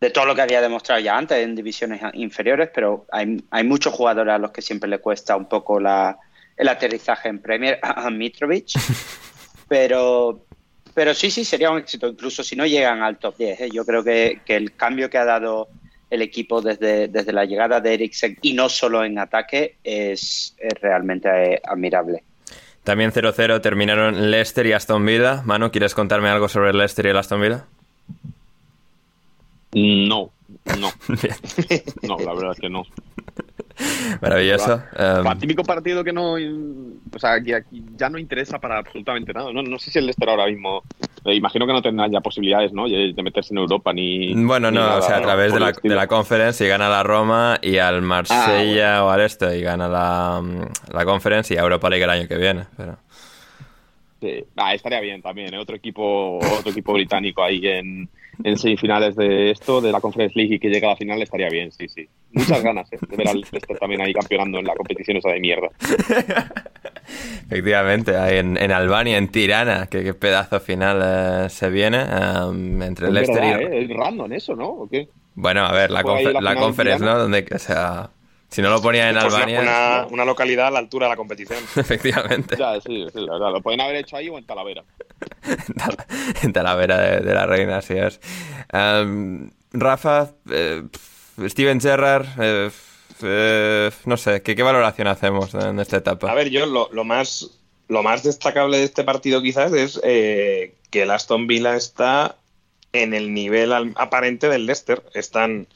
de 0.00 0.10
todo 0.10 0.26
lo 0.26 0.34
que 0.34 0.42
había 0.42 0.60
demostrado 0.60 1.00
ya 1.00 1.16
antes 1.18 1.38
en 1.38 1.54
divisiones 1.56 2.00
inferiores, 2.14 2.70
pero 2.72 3.06
hay, 3.10 3.44
hay 3.50 3.64
muchos 3.64 3.92
jugadores 3.92 4.34
a 4.34 4.38
los 4.38 4.52
que 4.52 4.62
siempre 4.62 4.88
le 4.88 4.98
cuesta 5.00 5.36
un 5.36 5.46
poco 5.46 5.78
la, 5.80 6.16
el 6.58 6.68
aterrizaje 6.68 7.28
en 7.28 7.38
Premier, 7.38 7.78
a 7.82 8.10
Mitrovic, 8.10 8.72
pero, 9.68 10.44
pero 10.92 11.14
sí, 11.14 11.30
sí, 11.30 11.44
sería 11.44 11.70
un 11.70 11.78
éxito, 11.78 12.08
incluso 12.08 12.42
si 12.42 12.56
no 12.56 12.66
llegan 12.66 13.02
al 13.02 13.18
top 13.18 13.36
10. 13.38 13.60
¿eh? 13.60 13.68
Yo 13.72 13.84
creo 13.84 14.02
que, 14.02 14.40
que 14.44 14.56
el 14.56 14.74
cambio 14.74 15.08
que 15.08 15.18
ha 15.18 15.24
dado 15.24 15.68
el 16.10 16.22
equipo 16.22 16.60
desde, 16.60 17.08
desde 17.08 17.32
la 17.32 17.44
llegada 17.44 17.80
de 17.80 17.94
Eriksen, 17.94 18.38
y 18.42 18.54
no 18.54 18.68
solo 18.68 19.04
en 19.04 19.18
ataque, 19.18 19.76
es, 19.84 20.54
es 20.58 20.74
realmente 20.80 21.28
eh, 21.28 21.62
admirable. 21.64 22.24
También 22.82 23.12
0-0 23.12 23.60
terminaron 23.60 24.30
Leicester 24.30 24.66
y 24.66 24.72
Aston 24.72 25.04
Villa. 25.04 25.42
Manu, 25.44 25.70
¿quieres 25.70 25.94
contarme 25.94 26.30
algo 26.30 26.48
sobre 26.48 26.70
el 26.70 26.78
Leicester 26.78 27.06
y 27.06 27.08
el 27.10 27.16
Aston 27.18 27.42
Villa? 27.42 27.66
No, 29.74 30.30
no. 30.76 30.90
No, 32.08 32.18
la 32.18 32.34
verdad 32.34 32.52
es 32.52 32.60
que 32.60 32.68
no. 32.68 32.84
Maravilloso. 34.20 34.82
Um, 34.98 35.38
típico 35.38 35.62
partido 35.62 36.02
que 36.02 36.12
no. 36.12 36.32
O 36.34 37.18
sea, 37.18 37.40
que 37.42 37.54
aquí 37.54 37.84
ya 37.96 38.08
no 38.08 38.18
interesa 38.18 38.58
para 38.58 38.78
absolutamente 38.78 39.32
nada. 39.32 39.52
No, 39.52 39.62
no 39.62 39.78
sé 39.78 39.90
si 39.90 39.98
el 39.98 40.06
Leicester 40.06 40.28
ahora 40.28 40.46
mismo. 40.46 40.82
eh, 41.24 41.34
imagino 41.34 41.66
que 41.66 41.72
no 41.72 41.82
tendrán 41.82 42.10
ya 42.10 42.20
posibilidades, 42.20 42.72
¿no? 42.72 42.88
De, 42.88 43.14
meterse 43.22 43.54
en 43.54 43.58
Europa 43.58 43.92
ni. 43.92 44.34
bueno, 44.34 44.70
ni 44.70 44.78
no, 44.78 44.84
nada 44.84 44.98
o 44.98 45.02
sea, 45.02 45.18
a 45.18 45.22
través 45.22 45.52
de 45.52 45.60
la, 45.60 45.72
de 45.72 45.94
la 45.94 46.06
conference 46.06 46.64
y 46.64 46.68
gana 46.68 46.88
la 46.88 47.02
Roma 47.02 47.58
y 47.62 47.78
al 47.78 48.02
Marsella 48.02 49.04
o 49.04 49.10
al 49.10 49.20
esto 49.20 49.52
y 49.52 49.60
gana 49.62 49.88
la, 49.88 50.42
la 50.92 51.04
conference 51.04 51.54
y 51.54 51.56
a 51.56 51.60
Europa 51.60 51.88
League 51.88 52.04
el 52.04 52.10
año 52.10 52.28
que 52.28 52.36
viene. 52.36 52.66
Pero... 52.76 52.98
Sí. 54.20 54.44
Ah, 54.56 54.74
estaría 54.74 55.00
bien 55.00 55.22
también, 55.22 55.54
¿eh? 55.54 55.58
Otro 55.58 55.76
equipo, 55.76 56.38
otro 56.38 56.70
equipo 56.72 56.92
británico 56.92 57.42
ahí 57.42 57.64
en, 57.66 58.08
en 58.42 58.58
semifinales 58.58 59.14
de 59.14 59.50
esto, 59.52 59.80
de 59.80 59.92
la 59.92 60.00
Conference 60.00 60.36
League 60.36 60.56
y 60.56 60.58
que 60.58 60.68
llega 60.68 60.88
a 60.88 60.90
la 60.92 60.96
final 60.96 61.22
estaría 61.22 61.48
bien, 61.48 61.70
sí, 61.70 61.88
sí. 61.88 62.08
Muchas 62.32 62.62
ganas, 62.62 62.92
¿eh? 62.92 62.98
De 63.08 63.16
ver 63.16 63.28
al 63.28 63.36
Leicester 63.40 63.78
también 63.78 64.00
ahí 64.00 64.12
campeonando 64.12 64.58
en 64.58 64.64
la 64.66 64.74
competición 64.74 65.16
esa 65.18 65.30
de 65.30 65.40
mierda. 65.40 65.68
Efectivamente, 67.46 68.16
ahí 68.16 68.38
en, 68.38 68.56
en 68.56 68.72
Albania, 68.72 69.16
en 69.16 69.28
Tirana, 69.28 69.86
que 69.86 70.02
qué 70.04 70.14
pedazo 70.14 70.60
final 70.60 71.00
eh, 71.02 71.48
se 71.48 71.70
viene 71.70 72.02
um, 72.02 72.82
entre 72.82 73.06
Es 73.08 73.12
Leicester 73.12 73.40
verdad, 73.42 73.60
y... 73.60 73.64
¿eh? 73.76 73.82
Es 73.84 73.90
random 73.96 74.32
eso, 74.32 74.54
¿no? 74.56 74.68
¿O 74.68 74.88
qué? 74.88 75.08
Bueno, 75.34 75.64
a 75.64 75.72
ver, 75.72 75.90
la, 75.90 76.02
confer- 76.02 76.40
la 76.40 76.56
conference. 76.56 77.04
¿no? 77.04 77.16
Donde, 77.18 77.46
o 77.54 77.58
sea, 77.58 78.10
si 78.48 78.62
no 78.62 78.70
lo 78.70 78.80
ponía 78.80 79.08
en 79.10 79.14
Pues 79.16 79.24
Albania... 79.26 79.60
una, 79.60 80.06
una 80.10 80.24
localidad 80.24 80.68
a 80.68 80.70
la 80.70 80.78
altura 80.78 81.06
de 81.06 81.10
la 81.10 81.16
competición. 81.16 81.58
Efectivamente. 81.76 82.56
Ya, 82.58 82.80
sí, 82.80 83.06
sí, 83.12 83.20
la 83.20 83.34
verdad. 83.34 83.52
Lo 83.52 83.60
pueden 83.62 83.80
haber 83.80 83.96
hecho 83.96 84.16
ahí 84.16 84.28
o 84.28 84.38
en 84.38 84.44
Talavera. 84.44 84.84
en 86.42 86.52
Talavera 86.52 86.98
de, 86.98 87.20
de 87.20 87.34
la 87.34 87.46
Reina, 87.46 87.78
así 87.78 87.94
es. 87.94 88.20
Um, 88.72 89.50
Rafa, 89.72 90.30
eh, 90.50 90.82
Steven 91.46 91.80
Gerrard, 91.80 92.26
eh, 92.40 92.70
eh, 93.22 93.90
no 94.04 94.16
sé, 94.16 94.42
¿qué, 94.42 94.56
qué 94.56 94.62
valoración 94.62 95.08
hacemos 95.08 95.54
en 95.54 95.78
esta 95.80 95.98
etapa? 95.98 96.30
A 96.30 96.34
ver, 96.34 96.50
yo 96.50 96.66
lo, 96.66 96.88
lo 96.92 97.04
más 97.04 97.58
lo 97.88 98.02
más 98.02 98.22
destacable 98.22 98.78
de 98.78 98.84
este 98.84 99.02
partido 99.02 99.42
quizás 99.42 99.72
es 99.72 99.98
eh, 100.04 100.74
que 100.90 101.02
el 101.02 101.10
Aston 101.10 101.46
Villa 101.46 101.74
está 101.74 102.36
en 102.92 103.14
el 103.14 103.32
nivel 103.32 103.72
aparente 103.96 104.48
del 104.48 104.66
Leicester. 104.66 105.02
Están 105.14 105.66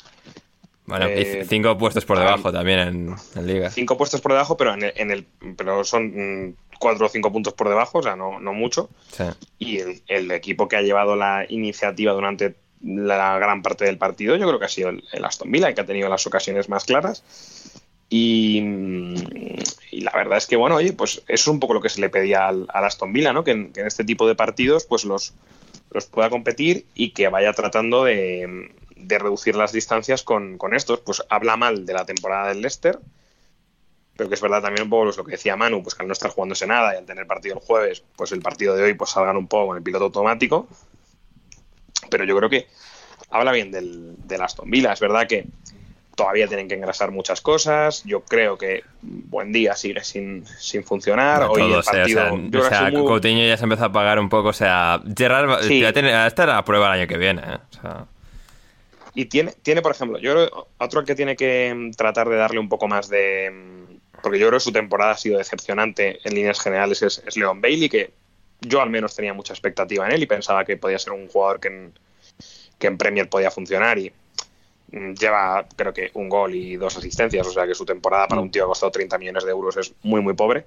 bueno, 0.99 1.09
y 1.11 1.23
eh, 1.23 1.45
cinco 1.49 1.77
puestos 1.77 2.05
por 2.05 2.17
ah, 2.19 2.21
debajo 2.21 2.53
también 2.53 2.79
en, 2.81 3.17
en 3.37 3.47
Liga. 3.47 3.71
cinco 3.71 3.97
puestos 3.99 4.21
por 4.21 4.33
debajo, 4.33 4.57
pero 4.57 4.75
en 4.75 4.83
el, 4.85 4.93
en 4.97 5.11
el- 5.11 5.27
pero 5.57 5.85
son 5.85 6.47
mm, 6.49 6.55
cuatro 6.79 7.07
o 7.07 7.09
cinco 7.09 7.33
puntos 7.33 7.55
por 7.55 7.69
debajo, 7.69 7.99
o 7.99 8.03
sea, 8.03 8.17
no, 8.17 8.39
no 8.41 8.53
mucho. 8.53 8.89
Sí. 9.11 9.25
Y 9.59 9.79
el, 9.79 10.03
el 10.09 10.31
equipo 10.31 10.69
que 10.69 10.77
ha 10.77 10.83
llevado 10.83 11.17
la 11.17 11.45
iniciativa 11.49 12.13
durante 12.13 12.55
la 12.85 13.39
gran 13.39 13.63
parte 13.63 13.85
del 13.85 13.99
partido, 13.99 14.35
yo 14.37 14.47
creo 14.47 14.59
que 14.59 14.65
ha 14.65 14.69
sido 14.69 14.89
el, 14.91 15.05
el 15.13 15.25
Aston 15.25 15.51
Villa, 15.51 15.69
el 15.69 15.75
que 15.75 15.83
ha 15.83 15.87
tenido 15.87 16.09
las 16.09 16.27
ocasiones 16.27 16.69
más 16.69 16.85
claras. 16.85 17.23
Y, 18.09 18.61
mm, 18.61 19.15
y 19.93 20.01
la 20.03 20.11
verdad 20.13 20.37
es 20.39 20.47
que, 20.47 20.57
bueno, 20.57 20.77
oye, 20.77 20.93
pues 20.93 21.19
eso 21.19 21.25
es 21.29 21.47
un 21.49 21.61
poco 21.61 21.75
lo 21.75 21.81
que 21.81 21.89
se 21.89 22.01
le 22.01 22.11
pedía 22.11 22.47
al, 22.49 22.67
al 22.73 22.85
Aston 22.85 23.13
Villa, 23.13 23.33
¿no? 23.33 23.45
Que 23.45 23.53
en, 23.53 23.73
que 23.73 23.81
en 23.81 23.87
este 23.87 24.05
tipo 24.05 24.27
de 24.27 24.35
partidos, 24.35 24.85
pues 24.85 25.05
los, 25.05 25.33
los 25.93 26.07
pueda 26.07 26.29
competir 26.29 26.85
y 26.95 27.11
que 27.11 27.29
vaya 27.29 27.53
tratando 27.53 28.05
de, 28.05 28.73
de 29.03 29.19
reducir 29.19 29.57
las 29.57 29.73
distancias 29.73 30.23
con, 30.23 30.59
con 30.59 30.75
estos. 30.75 31.01
Pues 31.01 31.23
habla 31.29 31.57
mal 31.57 31.85
de 31.87 31.93
la 31.93 32.05
temporada 32.05 32.49
del 32.49 32.61
Leicester, 32.63 32.99
pero 34.17 34.29
que 34.29 34.35
es 34.35 34.41
verdad 34.41 34.63
también 34.63 34.85
un 34.85 34.91
poco 34.91 35.05
lo 35.17 35.25
que 35.25 35.33
decía 35.33 35.57
Manu, 35.57 35.83
pues 35.83 35.95
que 35.95 36.03
al 36.03 36.09
no 36.09 36.13
estar 36.13 36.31
jugándose 36.31 36.67
nada 36.67 36.95
y 36.95 36.99
al 36.99 37.07
tener 37.07 37.27
partido 37.27 37.55
el 37.57 37.61
jueves, 37.61 38.05
pues 38.17 38.33
el 38.33 38.41
partido 38.43 38.75
de 38.77 38.83
hoy 38.85 38.95
pues 38.95 39.11
salgan 39.11 39.37
un 39.37 39.49
poco 39.49 39.69
con 39.69 39.77
el 39.77 39.83
piloto 39.83 40.05
automático. 40.07 40.69
Pero 42.11 42.25
yo 42.25 42.37
creo 42.37 42.51
que 42.51 42.67
habla 43.31 43.53
bien 43.53 43.71
del, 43.71 44.15
del 44.27 44.43
Aston 44.43 44.71
Villa. 44.71 44.93
Es 44.93 45.01
verdad 45.01 45.27
que 45.27 45.47
todavía 46.15 46.47
tienen 46.47 46.69
que 46.69 46.75
engrasar 46.75 47.11
muchas 47.11 47.41
cosas. 47.41 48.05
Yo 48.05 48.21
creo 48.21 48.59
que 48.59 48.83
buen 49.01 49.51
día 49.53 49.75
sigue 49.75 50.05
sin, 50.05 50.45
sin 50.59 50.85
funcionar. 50.85 51.45
Hoy 51.45 51.63
Todo, 51.63 51.79
el 51.79 51.83
sea, 51.83 51.93
partido. 51.93 52.21
o 52.35 52.61
sea, 52.61 52.61
o 52.61 52.69
sea, 52.69 52.91
muy- 52.91 53.07
Coutinho 53.07 53.47
ya 53.47 53.57
se 53.57 53.65
empezó 53.65 53.87
a 53.87 53.93
pagar 53.93 54.19
un 54.19 54.29
poco, 54.29 54.49
o 54.51 54.53
sea, 54.53 55.01
Gerrard 55.17 55.49
va- 55.49 55.63
Sí. 55.63 55.81
va 55.83 55.89
a 55.89 55.93
tener- 55.95 56.13
va 56.13 56.25
a 56.25 56.27
estar 56.27 56.51
a 56.51 56.63
prueba 56.65 56.89
el 56.95 57.01
año 57.01 57.09
que 57.09 57.17
viene. 57.17 57.41
¿eh? 57.43 57.57
O 57.71 57.81
sea, 57.81 58.07
Y 59.15 59.27
tiene, 59.27 59.53
tiene, 59.63 59.83
por 59.83 59.93
ejemplo, 59.93 60.19
yo 60.19 60.33
creo 60.33 60.69
otro 60.79 61.05
que 61.05 61.15
tiene 61.15 61.37
que 61.37 61.73
mm, 61.75 61.91
tratar 61.93 62.29
de 62.29 62.37
darle 62.37 62.59
un 62.59 62.69
poco 62.69 62.89
más 62.89 63.09
de. 63.09 63.51
mm, 63.51 64.21
Porque 64.23 64.39
yo 64.39 64.49
creo 64.49 64.59
que 64.59 64.65
su 64.65 64.73
temporada 64.73 65.13
ha 65.13 65.17
sido 65.19 65.39
decepcionante 65.39 66.19
en 66.27 66.35
líneas 66.35 66.61
generales, 66.61 67.03
es, 67.03 67.23
es 67.27 67.37
Leon 67.37 67.61
Bailey, 67.61 67.89
que 67.89 68.13
yo 68.61 68.81
al 68.81 68.91
menos 68.91 69.15
tenía 69.15 69.35
mucha 69.35 69.53
expectativa 69.53 70.07
en 70.07 70.13
él 70.13 70.23
y 70.23 70.27
pensaba 70.27 70.65
que 70.65 70.77
podía 70.77 70.99
ser 70.99 71.13
un 71.13 71.29
jugador 71.29 71.61
que 71.61 71.69
en, 71.69 71.93
que 72.79 72.87
en 72.87 72.97
Premier 72.97 73.29
podía 73.29 73.51
funcionar. 73.51 73.99
Y 73.99 74.13
mm, 74.93 75.13
lleva 75.15 75.67
creo 75.77 75.93
que 75.93 76.11
un 76.15 76.31
gol 76.31 76.55
y 76.55 76.77
dos 76.77 76.97
asistencias, 76.97 77.47
o 77.47 77.53
sea 77.53 77.67
que 77.67 77.75
su 77.75 77.85
temporada 77.85 78.29
para 78.29 78.41
un 78.41 78.51
tío 78.51 78.63
que 78.63 78.65
ha 78.65 78.69
costado 78.69 78.93
30 78.93 79.19
millones 79.19 79.45
de 79.45 79.51
euros 79.51 79.77
es 79.77 79.93
muy 80.03 80.23
muy 80.23 80.35
pobre. 80.35 80.65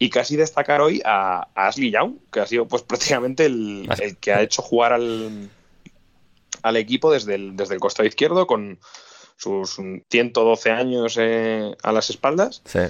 Y 0.00 0.10
casi 0.10 0.36
destacar 0.36 0.80
hoy 0.80 1.02
a, 1.04 1.48
a 1.56 1.66
Ashley 1.66 1.90
Young, 1.90 2.14
que 2.32 2.38
ha 2.38 2.46
sido 2.46 2.68
pues 2.68 2.82
prácticamente 2.84 3.46
el, 3.46 3.88
el 4.00 4.16
que 4.18 4.32
ha 4.32 4.42
hecho 4.42 4.62
jugar 4.62 4.92
al, 4.92 5.50
al 6.62 6.76
equipo 6.76 7.12
desde 7.12 7.34
el, 7.34 7.56
desde 7.56 7.74
el 7.74 7.80
costado 7.80 8.06
izquierdo 8.06 8.46
con 8.46 8.78
sus 9.36 9.76
112 10.10 10.70
años 10.70 11.16
eh, 11.18 11.74
a 11.82 11.92
las 11.92 12.10
espaldas. 12.10 12.62
Sí. 12.64 12.80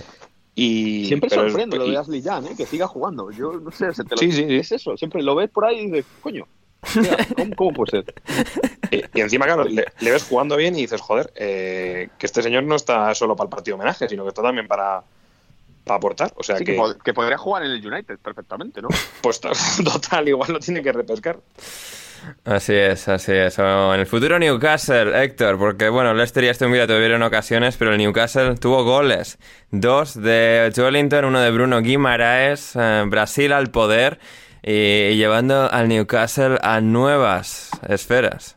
Y, 0.54 1.06
Siempre 1.06 1.28
es- 1.28 1.34
sorprende 1.34 1.76
lo 1.76 1.86
y- 1.86 1.90
de 1.92 1.98
Ashley 1.98 2.22
Young, 2.22 2.46
¿eh? 2.46 2.54
que 2.56 2.66
siga 2.66 2.86
jugando. 2.88 3.30
Yo 3.30 3.52
no 3.52 3.70
sé, 3.70 3.92
se 3.94 4.02
te 4.04 4.10
lo 4.10 4.16
Sí, 4.16 4.32
sí, 4.32 4.44
sí. 4.48 4.56
es 4.56 4.72
eso. 4.72 4.96
Siempre 4.96 5.22
lo 5.22 5.34
ves 5.34 5.50
por 5.50 5.64
ahí 5.66 5.80
y 5.80 5.86
dices, 5.86 6.06
coño, 6.20 6.46
mira, 6.96 7.16
¿cómo, 7.36 7.54
cómo 7.56 7.72
puede 7.74 7.90
ser? 8.02 8.14
Y, 8.90 9.18
y 9.18 9.20
encima, 9.20 9.44
claro, 9.46 9.64
le, 9.64 9.84
le 10.00 10.10
ves 10.10 10.24
jugando 10.24 10.56
bien 10.56 10.74
y 10.76 10.80
dices, 10.80 11.00
joder, 11.00 11.32
eh, 11.36 12.08
que 12.18 12.26
este 12.26 12.42
señor 12.42 12.64
no 12.64 12.74
está 12.74 13.14
solo 13.14 13.36
para 13.36 13.46
el 13.46 13.50
partido 13.50 13.76
homenaje, 13.76 14.08
sino 14.08 14.24
que 14.24 14.30
está 14.30 14.42
también 14.42 14.66
para, 14.66 15.02
para 15.84 15.96
aportar. 15.98 16.32
O 16.36 16.42
sea 16.42 16.56
Sí, 16.58 16.64
que, 16.64 16.72
que, 16.72 16.78
pod- 16.80 16.98
que 17.02 17.14
podría 17.14 17.38
jugar 17.38 17.64
en 17.64 17.72
el 17.72 17.86
United 17.86 18.18
perfectamente, 18.18 18.82
¿no? 18.82 18.88
pues 19.20 19.40
total, 19.84 20.26
igual 20.28 20.52
lo 20.54 20.58
tiene 20.58 20.82
que 20.82 20.92
repescar. 20.92 21.38
Así 22.44 22.74
es, 22.74 23.08
así 23.08 23.32
es. 23.32 23.58
En 23.58 24.00
el 24.00 24.06
futuro 24.06 24.38
Newcastle, 24.38 25.22
Héctor, 25.22 25.58
porque 25.58 25.88
bueno, 25.88 26.14
Leicester 26.14 26.44
y 26.44 26.48
Aston 26.48 26.72
Villa 26.72 26.86
tuvieron 26.86 27.22
ocasiones, 27.22 27.76
pero 27.76 27.92
el 27.92 27.98
Newcastle 27.98 28.56
tuvo 28.56 28.84
goles. 28.84 29.38
Dos 29.70 30.20
de 30.20 30.72
Joelinton, 30.74 31.24
uno 31.26 31.40
de 31.40 31.50
Bruno 31.50 31.80
Guimaraes, 31.80 32.74
eh, 32.76 33.04
Brasil 33.06 33.52
al 33.52 33.70
poder 33.70 34.18
y, 34.62 35.16
llevando 35.16 35.70
al 35.70 35.88
Newcastle 35.88 36.58
a 36.62 36.80
nuevas 36.80 37.70
esferas. 37.88 38.56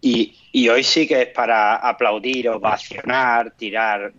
Y, 0.00 0.68
hoy 0.68 0.84
sí 0.84 1.06
que 1.06 1.22
es 1.22 1.28
para 1.28 1.76
aplaudir, 1.76 2.48
ovacionar, 2.48 3.50
tirar 3.52 4.12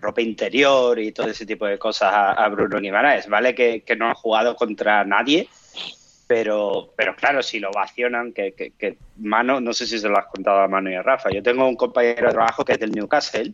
ropa 0.00 0.22
interior 0.22 0.98
y 0.98 1.12
todo 1.12 1.28
ese 1.28 1.44
tipo 1.44 1.66
de 1.66 1.78
cosas 1.78 2.12
a, 2.12 2.32
a 2.32 2.48
Bruno 2.48 2.80
Guimaraes. 2.80 3.28
Vale 3.28 3.54
que, 3.54 3.82
que 3.82 3.96
no 3.96 4.08
ha 4.08 4.14
jugado 4.14 4.54
contra 4.56 5.04
nadie, 5.04 5.48
pero, 6.26 6.92
pero 6.96 7.14
claro, 7.16 7.42
si 7.42 7.60
lo 7.60 7.70
ovacionan, 7.70 8.32
que, 8.32 8.52
que, 8.52 8.70
que 8.72 8.96
Mano, 9.18 9.60
no 9.60 9.72
sé 9.72 9.86
si 9.86 9.98
se 9.98 10.08
lo 10.08 10.18
has 10.18 10.26
contado 10.26 10.60
a 10.60 10.68
Mano 10.68 10.90
y 10.90 10.94
a 10.94 11.02
Rafa. 11.02 11.30
Yo 11.30 11.42
tengo 11.42 11.66
un 11.68 11.76
compañero 11.76 12.26
de 12.28 12.32
trabajo 12.32 12.64
que 12.64 12.72
es 12.72 12.78
del 12.80 12.92
Newcastle, 12.92 13.52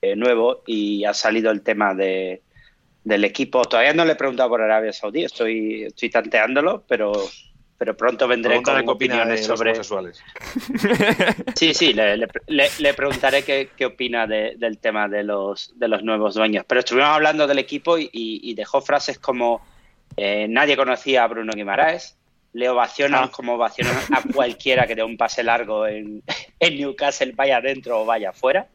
eh, 0.00 0.16
nuevo, 0.16 0.62
y 0.66 1.04
ha 1.04 1.14
salido 1.14 1.50
el 1.50 1.62
tema 1.62 1.94
de, 1.94 2.42
del 3.04 3.24
equipo. 3.24 3.64
Todavía 3.64 3.92
no 3.94 4.04
le 4.04 4.12
he 4.12 4.16
preguntado 4.16 4.48
por 4.50 4.62
Arabia 4.62 4.92
Saudí, 4.92 5.24
estoy, 5.24 5.84
estoy 5.84 6.10
tanteándolo, 6.10 6.84
pero, 6.86 7.12
pero 7.78 7.96
pronto 7.96 8.28
vendré 8.28 8.62
con 8.62 8.88
opiniones 8.88 9.44
sobre. 9.44 9.70
homosexuales. 9.70 10.22
Sí, 11.56 11.72
sí, 11.74 11.92
le, 11.92 12.16
le- 12.16 12.28
le- 12.48 12.70
le 12.78 12.94
preguntaré 12.94 13.42
qué, 13.42 13.70
qué 13.76 13.86
opina 13.86 14.26
de- 14.26 14.54
del 14.56 14.78
tema 14.78 15.08
de 15.08 15.22
los, 15.24 15.72
de 15.78 15.88
los 15.88 16.02
nuevos 16.02 16.34
dueños. 16.34 16.64
Pero 16.66 16.80
estuvimos 16.80 17.10
hablando 17.10 17.46
del 17.46 17.58
equipo 17.58 17.96
y, 17.98 18.04
y- 18.12 18.40
y 18.42 18.54
dejó 18.54 18.80
frases 18.80 19.18
como 19.18 19.64
eh, 20.16 20.46
nadie 20.48 20.76
conocía 20.76 21.24
a 21.24 21.28
Bruno 21.28 21.52
Guimaraes, 21.54 22.16
le 22.52 22.68
ovacionan 22.68 23.24
Ah. 23.24 23.30
como 23.32 23.54
ovacionan 23.54 23.96
a 24.12 24.22
cualquiera 24.32 24.86
que 24.86 24.94
dé 24.94 25.02
un 25.02 25.16
pase 25.16 25.42
largo 25.42 25.86
en, 25.86 26.22
en 26.60 26.76
Newcastle, 26.76 27.32
vaya 27.32 27.56
adentro 27.58 28.00
o 28.00 28.04
vaya 28.04 28.30
afuera. 28.30 28.68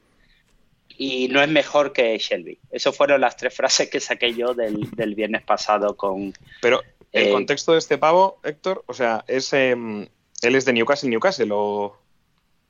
Y 0.98 1.30
no 1.30 1.42
es 1.42 1.48
mejor 1.48 1.94
que 1.94 2.18
Shelby. 2.18 2.60
Esas 2.72 2.96
fueron 2.96 3.22
las 3.22 3.38
tres 3.38 3.54
frases 3.54 3.90
que 3.90 4.02
saqué 4.02 4.34
yo 4.34 4.54
del, 4.54 4.92
del 4.92 5.16
viernes 5.16 5.44
pasado 5.44 5.96
con... 5.96 6.34
Pero 6.62 6.82
el 7.14 7.28
Eh, 7.28 7.32
contexto 7.32 7.72
de 7.72 7.80
este 7.80 7.98
pavo, 7.98 8.40
Héctor, 8.44 8.84
o 8.86 8.94
sea, 8.94 9.24
es 9.28 9.54
em, 9.54 10.06
él 10.42 10.56
es 10.56 10.66
de 10.66 10.74
Newcastle, 10.74 11.10
Newcastle 11.10 11.50
o 11.54 11.98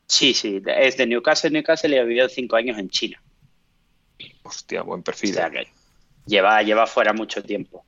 Sí, 0.06 0.34
sí, 0.36 0.62
es 0.66 0.98
de 0.98 1.08
Newcastle, 1.08 1.50
Newcastle 1.52 1.96
y 1.96 1.98
ha 2.00 2.04
vivido 2.04 2.30
cinco 2.30 2.56
años 2.56 2.78
en 2.78 2.90
China. 2.90 3.20
hostia, 4.44 4.82
buen 4.84 5.02
O 5.02 5.04
perfil. 5.04 5.34
sea 5.34 5.50
que 5.50 5.68
lleva, 6.26 6.62
lleva 6.64 6.86
fuera 6.88 7.14
mucho 7.14 7.42
tiempo. 7.44 7.84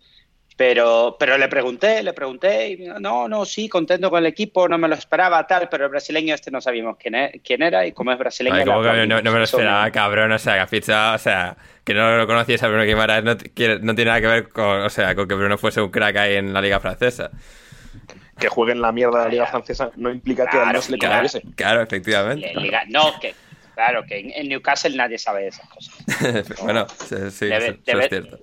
Pero, 0.61 1.15
pero 1.17 1.39
le 1.39 1.47
pregunté, 1.47 2.03
le 2.03 2.13
pregunté, 2.13 2.69
y 2.69 2.77
no, 2.99 3.27
no, 3.27 3.45
sí, 3.45 3.67
contento 3.67 4.11
con 4.11 4.19
el 4.19 4.27
equipo, 4.27 4.69
no 4.69 4.77
me 4.77 4.87
lo 4.87 4.93
esperaba, 4.93 5.47
tal, 5.47 5.67
pero 5.69 5.85
el 5.85 5.89
brasileño 5.89 6.35
este 6.35 6.51
no 6.51 6.61
sabíamos 6.61 6.97
quién, 6.97 7.15
e- 7.15 7.41
quién 7.43 7.63
era 7.63 7.83
y 7.83 7.93
como 7.93 8.11
es 8.11 8.19
brasileño... 8.19 8.53
Ay, 8.57 8.65
le 8.65 8.71
como 8.71 8.83
que 8.83 9.07
no, 9.07 9.21
no 9.23 9.31
me 9.31 9.39
lo 9.39 9.43
esperaba, 9.45 9.89
cabrón. 9.89 10.31
O 10.33 10.37
sea, 10.37 10.67
o 10.71 11.17
sea, 11.17 11.57
que 11.83 11.95
no 11.95 12.15
lo 12.15 12.27
conocías 12.27 12.61
a 12.61 12.67
Bruno 12.67 12.83
Guimaraes 12.83 13.23
no, 13.23 13.31
no 13.33 13.95
tiene 13.95 14.05
nada 14.05 14.21
que 14.21 14.27
ver 14.27 14.49
con, 14.49 14.81
o 14.81 14.89
sea, 14.91 15.15
con 15.15 15.27
que 15.27 15.33
Bruno 15.33 15.57
fuese 15.57 15.81
un 15.81 15.89
crack 15.89 16.15
ahí 16.17 16.35
en 16.35 16.53
la 16.53 16.61
Liga 16.61 16.79
Francesa. 16.79 17.31
Que 18.37 18.47
juegue 18.47 18.73
en 18.73 18.81
la 18.81 18.91
mierda 18.91 19.17
de 19.17 19.25
la 19.25 19.31
Liga 19.31 19.47
Francesa 19.47 19.89
no 19.95 20.11
implica 20.11 20.45
que 20.45 20.57
a 20.59 20.71
no 20.71 20.79
se 20.79 20.91
le 20.91 20.99
Claro, 20.99 21.15
conociese. 21.15 21.55
claro, 21.55 21.81
efectivamente. 21.81 22.53
Liga- 22.53 22.83
no, 22.87 23.19
que 23.19 23.33
claro, 23.73 24.03
que 24.05 24.31
en, 24.35 24.47
Newcastle 24.47 24.95
nadie 24.95 25.17
sabe 25.17 25.41
de 25.41 25.47
esas 25.47 25.67
cosas. 25.69 26.59
bueno, 26.61 26.85
sí, 26.87 27.15
sí, 27.31 27.45
Debe- 27.47 27.79
eso, 27.83 27.99
es 27.99 28.09
cierto. 28.09 28.39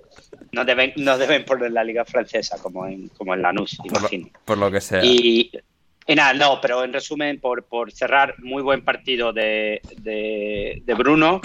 No 0.51 0.65
deben, 0.65 0.93
no 0.97 1.17
deben 1.17 1.45
poner 1.45 1.71
la 1.71 1.83
liga 1.83 2.05
francesa 2.05 2.57
como 2.61 2.85
en, 2.87 3.09
como 3.09 3.33
en 3.33 3.41
Lanús, 3.41 3.75
Por 3.77 3.91
lo, 3.91 3.99
imagino. 3.99 4.27
por 4.45 4.57
lo 4.57 4.71
que 4.71 4.81
sea. 4.81 5.03
Y, 5.03 5.51
y 6.07 6.15
nada, 6.15 6.33
no, 6.33 6.59
pero 6.61 6.83
en 6.83 6.91
resumen, 6.93 7.39
por, 7.39 7.63
por 7.65 7.91
cerrar, 7.91 8.35
muy 8.39 8.63
buen 8.63 8.83
partido 8.83 9.31
de, 9.33 9.81
de, 9.97 10.81
de 10.83 10.93
Bruno. 10.95 11.39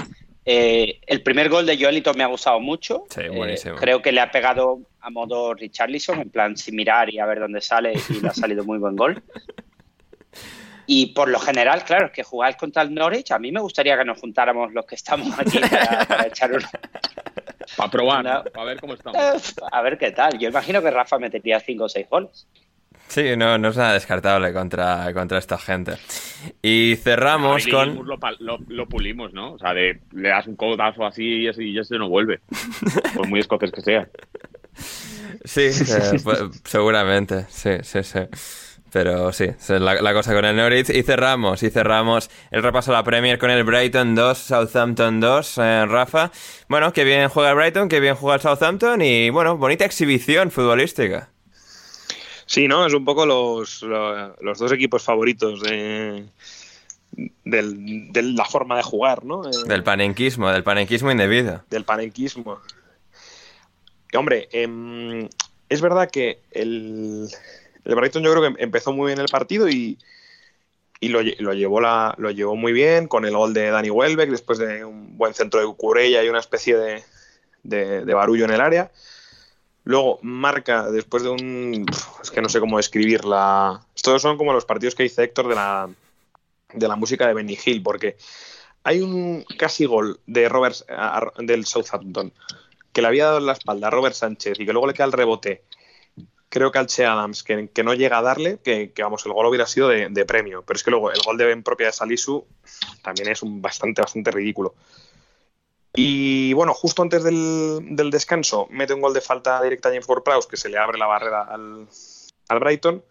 Eh, 0.47 1.01
el 1.07 1.23
primer 1.23 1.49
gol 1.49 1.65
de 1.65 1.79
Joelito 1.79 2.13
me 2.15 2.23
ha 2.23 2.27
gustado 2.27 2.61
mucho. 2.61 3.05
Sí, 3.11 3.23
Eh, 3.23 3.29
buenísimo. 3.31 3.77
creo 3.77 4.03
que 4.03 4.13
le 4.13 4.21
ha 4.21 4.31
pegado 4.31 4.81
a 5.01 5.11
modo 5.11 5.55
Richarlison, 5.55 6.21
en 6.21 6.31
plan 6.31 6.57
sin 6.57 6.77
mirar 6.77 7.13
y 7.13 7.19
a 7.19 7.27
ver 7.27 7.41
dónde 7.41 7.61
sale, 7.61 7.95
y 8.11 8.21
le 8.21 8.29
ha 8.29 8.35
salido 8.35 8.65
muy 8.65 8.79
buen 8.79 8.95
gol. 8.97 9.23
Y 10.87 11.07
por 11.15 11.29
lo 11.31 11.39
general, 11.39 11.83
claro, 11.85 12.07
es 12.07 12.13
que 12.13 12.23
jugar 12.23 12.57
contra 12.59 12.83
el 12.83 12.93
Norwich, 12.93 13.31
a 13.31 13.39
mí 13.39 13.51
me 13.51 13.61
gustaría 13.61 13.97
que 13.97 14.05
nos 14.05 14.21
juntáramos 14.21 14.73
los 14.75 14.85
que 14.85 14.97
estamos 14.97 15.29
aquí 15.39 15.59
para, 15.59 16.05
para 16.07 16.27
echar 16.27 16.53
una, 16.53 16.71
Para 17.77 17.91
probar, 17.91 18.25
No. 18.25 18.45
para 18.45 18.65
ver 18.67 18.81
cómo 18.81 18.95
estamos. 18.95 19.55
A 19.73 19.83
ver 19.83 19.99
qué 19.99 20.11
tal. 20.13 20.39
Yo 20.39 20.49
imagino 20.49 20.81
que 20.83 20.91
Rafa 20.91 21.19
metería 21.19 21.61
5 21.61 21.85
o 21.85 21.89
6 21.89 22.07
goles. 22.11 22.47
Sí, 23.09 23.37
no, 23.37 23.59
no 23.59 23.69
es 23.69 23.77
nada 23.77 23.93
descartable 23.93 24.53
contra, 24.53 25.13
contra 25.13 25.39
esta 25.39 25.59
gente. 25.59 25.93
Y 26.63 26.97
cerramos 26.97 27.67
con... 27.67 28.07
Lo, 28.07 28.19
pa- 28.19 28.33
lo- 28.39 28.59
lo 28.69 28.87
pulimos, 28.89 29.33
¿no? 29.35 29.53
O 29.53 29.59
sea, 29.59 29.75
de, 29.75 30.01
le 30.13 30.31
das 30.31 30.47
un 30.47 30.57
codazo 30.57 31.05
así 31.05 31.23
y 31.43 31.49
ese, 31.49 31.63
y 31.65 31.79
ese 31.79 31.97
no 31.99 32.09
vuelve. 32.09 32.41
Por 33.15 33.29
muy 33.29 33.41
escocés 33.41 33.71
que 33.73 33.83
sea. 33.83 34.09
Sí, 35.45 35.67
eh, 35.67 36.19
pues, 36.25 36.39
seguramente, 36.65 37.45
sí, 37.51 37.71
sí, 37.83 38.03
sí. 38.03 38.21
Pero 38.95 39.33
sí, 39.33 39.43
esa 39.45 39.75
es 39.75 39.81
la, 39.83 40.01
la 40.01 40.15
cosa 40.15 40.33
con 40.35 40.45
el 40.45 40.55
Norwich. 40.55 40.89
Y 40.91 41.03
cerramos, 41.03 41.65
y 41.65 41.71
cerramos 41.71 42.31
el 42.53 42.63
repaso 42.63 42.93
a 42.93 42.95
la 42.95 43.03
Premier 43.03 43.39
con 43.41 43.51
el 43.51 43.65
Brighton 43.65 44.15
2, 44.15 44.39
Southampton 44.39 45.19
2, 45.19 45.59
eh, 45.59 45.85
Rafa. 45.87 46.31
Bueno, 46.69 46.93
que 46.93 47.03
bien 47.03 47.29
juega 47.29 47.51
el 47.51 47.57
Brighton, 47.57 47.89
que 47.89 47.99
bien 47.99 48.15
juega 48.15 48.37
el 48.37 48.41
Southampton 48.41 49.03
y, 49.03 49.31
bueno, 49.31 49.57
bonita 49.57 49.85
exhibición 49.85 50.53
futbolística. 50.53 51.29
Sí, 52.47 52.69
¿no? 52.69 52.87
Es 52.87 52.95
un 52.95 53.05
poco 53.05 53.27
los, 53.27 53.83
lo- 53.83 54.37
los 54.41 54.59
dos 54.61 54.71
equipos 54.71 55.03
favoritos 55.03 55.61
de, 55.63 56.27
del- 57.45 58.13
de 58.13 58.23
la 58.23 58.45
forma 58.45 58.77
de 58.77 58.85
jugar, 58.85 59.25
¿no? 59.25 59.45
Eh, 59.45 59.51
Del 59.67 59.83
panenquismo, 59.83 60.51
del 60.53 60.63
panenquismo 60.63 61.11
indebido. 61.11 61.65
del 61.69 61.85
panenquismo. 61.85 62.61
Hombre, 64.17 64.49
em, 64.53 65.29
es 65.69 65.81
verdad 65.81 66.09
que 66.09 66.43
el, 66.53 67.29
el 67.85 67.95
Brighton 67.95 68.23
yo 68.23 68.33
creo 68.33 68.55
que 68.55 68.63
empezó 68.63 68.93
muy 68.93 69.07
bien 69.09 69.21
el 69.21 69.29
partido 69.29 69.69
y, 69.69 69.99
y 71.01 71.09
lo, 71.09 71.23
lle- 71.23 71.37
lo 71.39 71.53
llevó 71.53 71.81
lo 71.81 72.31
llevó 72.31 72.57
muy 72.57 72.73
bien 72.73 73.09
con 73.09 73.25
el 73.25 73.37
gol 73.37 73.53
de 73.55 73.71
Dani 73.71 73.91
Welbeck 73.91 74.31
después 74.31 74.59
de 74.59 74.85
un 74.85 75.17
buen 75.19 75.35
centro 75.35 75.61
de 75.61 75.67
Cucurella 75.67 76.23
y 76.25 76.29
una 76.29 76.41
especie 76.41 76.77
de, 76.77 77.03
de- 77.63 78.15
barullo 78.15 78.45
en 78.45 78.53
el 78.53 78.61
área. 78.61 78.91
Luego 79.85 80.19
marca 80.23 80.91
después 80.91 81.23
de 81.23 81.29
un... 81.29 81.85
Es 82.23 82.31
que 82.31 82.41
no 82.41 82.49
sé 82.49 82.59
cómo 82.59 82.79
describirla. 82.79 83.85
Estos 83.95 84.23
son 84.23 84.39
como 84.39 84.55
los 84.55 84.65
partidos 84.65 84.95
que 84.95 85.03
dice 85.03 85.23
Héctor 85.25 85.49
de 85.49 85.55
la, 85.55 85.91
de 86.73 86.89
la 86.89 86.97
música 86.97 87.27
de 87.27 87.35
Benny 87.35 87.59
Hill, 87.63 87.83
porque 87.83 88.17
hay 88.83 89.01
un 89.03 89.45
casi 89.59 89.85
gol 89.85 90.21
de 90.27 90.47
a- 90.89 91.33
del 91.39 91.67
Southampton 91.67 92.33
que 92.93 93.03
le 93.03 93.09
había 93.09 93.27
dado 93.27 93.39
en 93.39 93.47
la 93.47 93.53
espalda 93.53 93.89
a 93.89 93.91
Robert 93.91 94.15
Sánchez 94.15 94.59
y 94.59 94.65
que 94.65 94.73
luego 94.73 94.87
le 94.87 94.95
queda 94.95 95.07
el 95.07 95.13
rebote. 95.13 95.65
Creo 96.55 96.71
que 96.71 96.79
al 96.79 96.87
Che 96.87 97.05
Adams, 97.05 97.43
que, 97.43 97.83
no 97.83 97.95
llega 97.95 98.19
a 98.19 98.23
darle, 98.23 98.61
que, 98.63 98.93
vamos, 98.99 99.27
el 99.27 99.33
gol 99.33 99.47
hubiera 99.47 99.67
sido 99.67 99.89
de, 99.89 100.25
premio. 100.25 100.63
Pero 100.63 100.77
es 100.77 100.85
que 100.85 100.93
luego 100.93 101.11
el 101.11 101.19
gol 101.27 101.37
de 101.37 101.51
en 101.51 101.65
propia 101.65 101.87
de 101.87 101.93
Salisu 101.93 102.47
también 103.03 103.27
es 103.27 103.43
un 103.43 103.61
bastante, 103.61 104.01
bastante 104.01 104.31
ridículo. 104.31 104.77
Y 105.97 106.53
bueno, 106.53 106.73
justo 106.73 107.03
antes 107.03 107.25
del, 107.25 108.09
descanso, 108.09 108.69
mete 108.71 108.95
un 108.95 109.01
gol 109.01 109.13
de 109.13 109.21
falta 109.21 109.61
directa 109.63 109.89
a 109.89 109.93
James 109.93 110.09
Ward-Prowse, 110.09 110.47
que 110.49 110.57
se 110.57 110.69
le 110.69 110.79
abre 110.79 110.97
la 110.97 111.07
barrera 111.07 111.43
al, 111.43 111.89
al 112.47 112.61
Brighton. 112.61 113.05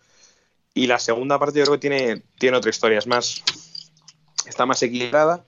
Y 0.73 0.87
la 0.87 0.97
segunda 0.97 1.37
parte 1.37 1.59
yo 1.59 1.65
creo 1.65 1.75
que 1.75 1.81
tiene, 1.81 2.23
tiene 2.39 2.55
otra 2.55 2.69
historia, 2.69 2.97
es 2.97 3.07
más, 3.07 3.43
está 4.45 4.65
más 4.65 4.81
equilibrada. 4.83 5.43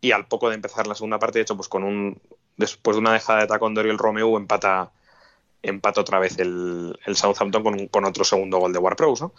Y 0.00 0.12
al 0.12 0.28
poco 0.28 0.48
de 0.48 0.54
empezar 0.54 0.86
la 0.86 0.94
segunda 0.94 1.18
parte, 1.18 1.40
de 1.40 1.42
hecho, 1.42 1.56
pues 1.56 1.68
con 1.68 1.84
un 1.84 2.18
después 2.56 2.96
de 2.96 3.00
una 3.00 3.12
dejada 3.12 3.40
de 3.40 3.48
tacón 3.48 3.74
de 3.74 3.80
Oriol 3.80 3.98
Romeu, 3.98 4.38
empata, 4.38 4.92
empata 5.62 6.00
otra 6.00 6.18
vez 6.18 6.38
el, 6.38 6.98
el 7.06 7.16
Southampton 7.16 7.62
con, 7.62 7.86
con 7.88 8.04
otro 8.04 8.24
segundo 8.24 8.58
gol 8.58 8.72
de 8.72 8.78
Ward-Prowse, 8.78 9.24
¿no? 9.24 9.32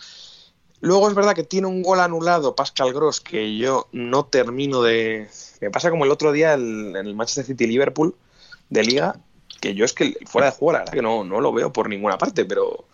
Luego 0.81 1.09
es 1.09 1.15
verdad 1.15 1.35
que 1.35 1.43
tiene 1.43 1.67
un 1.67 1.81
gol 1.83 1.99
anulado 1.99 2.55
Pascal 2.55 2.93
Gross 2.93 3.19
que 3.19 3.57
yo 3.57 3.87
no 3.91 4.25
termino 4.25 4.81
de... 4.81 5.27
Me 5.59 5.69
pasa 5.71 5.89
como 5.89 6.05
el 6.05 6.11
otro 6.11 6.31
día 6.31 6.53
el- 6.53 6.95
en 6.95 7.05
el 7.07 7.15
Manchester 7.15 7.45
City-Liverpool 7.45 8.15
de 8.69 8.83
Liga, 8.83 9.15
que 9.59 9.73
yo 9.75 9.83
es 9.83 9.91
que 9.93 10.15
fuera 10.25 10.51
de 10.51 10.55
juego 10.57 10.71
la 10.73 10.79
verdad 10.79 10.93
que 10.93 11.01
no, 11.01 11.23
no 11.25 11.41
lo 11.41 11.51
veo 11.51 11.73
por 11.73 11.89
ninguna 11.89 12.17
parte, 12.17 12.45
pero, 12.45 12.85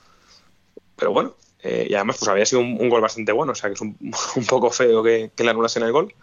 pero 0.95 1.11
bueno. 1.11 1.35
eh, 1.61 1.85
y 1.89 1.93
además 1.93 2.17
pues 2.17 2.27
había 2.29 2.45
sido 2.47 2.61
un, 2.61 2.77
un 2.79 2.89
gol 2.89 3.01
bastante 3.01 3.31
bueno, 3.31 3.51
o 3.51 3.55
sea 3.55 3.69
que 3.69 3.75
es 3.75 3.81
un, 3.81 3.95
un 4.35 4.45
poco 4.47 4.71
feo 4.71 5.03
que, 5.03 5.29
que 5.35 5.43
le 5.43 5.51
anulasen 5.51 5.83
el 5.83 5.91
gol. 5.91 6.13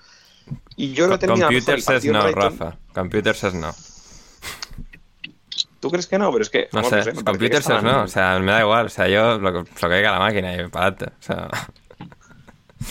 Y 0.75 0.93
yo 0.95 1.17
terminado 1.19 1.53
mejor 1.53 1.65
Computer 1.77 1.81
says 1.83 2.05
no. 2.05 2.33
Rafa. 2.33 2.77
Computer 2.93 3.37
says 3.37 3.55
no. 3.55 3.73
¿Tú 5.83 5.91
crees 5.91 6.07
que 6.07 6.17
no? 6.17 6.31
Pero 6.31 6.43
es 6.43 6.49
que... 6.49 6.69
No 6.73 6.85
sé, 6.85 6.85
me 6.85 6.91
parece 7.03 7.13
que 7.13 7.25
Computer 7.25 7.59
estaba 7.59 7.81
says 7.81 7.93
no. 7.93 8.03
O 8.05 8.09
sea, 8.09 8.39
me 8.39 8.53
da 8.53 8.61
igual. 8.61 8.87
O 8.87 8.89
sea, 8.89 9.09
yo 9.09 9.37
lo, 9.39 9.53
que- 9.65 9.71
lo 9.83 9.89
que 9.89 9.95
diga 9.97 10.13
la 10.13 10.21
máquina 10.21 10.55
y 10.55 10.69
para 10.69 10.87
adelante. 10.87 11.07
O 11.19 11.23
sea, 11.23 11.49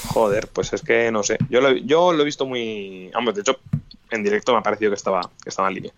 Joder, 0.07 0.47
pues 0.47 0.73
es 0.73 0.81
que 0.81 1.09
no 1.11 1.23
sé. 1.23 1.37
Yo 1.49 1.61
lo, 1.61 1.71
yo 1.71 2.13
lo 2.13 2.21
he 2.21 2.25
visto 2.25 2.45
muy. 2.45 3.09
Vamos, 3.13 3.33
de 3.35 3.41
hecho, 3.41 3.59
en 4.09 4.23
directo 4.23 4.51
me 4.53 4.59
ha 4.59 4.63
parecido 4.63 4.91
que 4.91 4.95
estaba, 4.95 5.21
que 5.43 5.49
estaba 5.49 5.69
en 5.69 5.75
línea. 5.75 5.91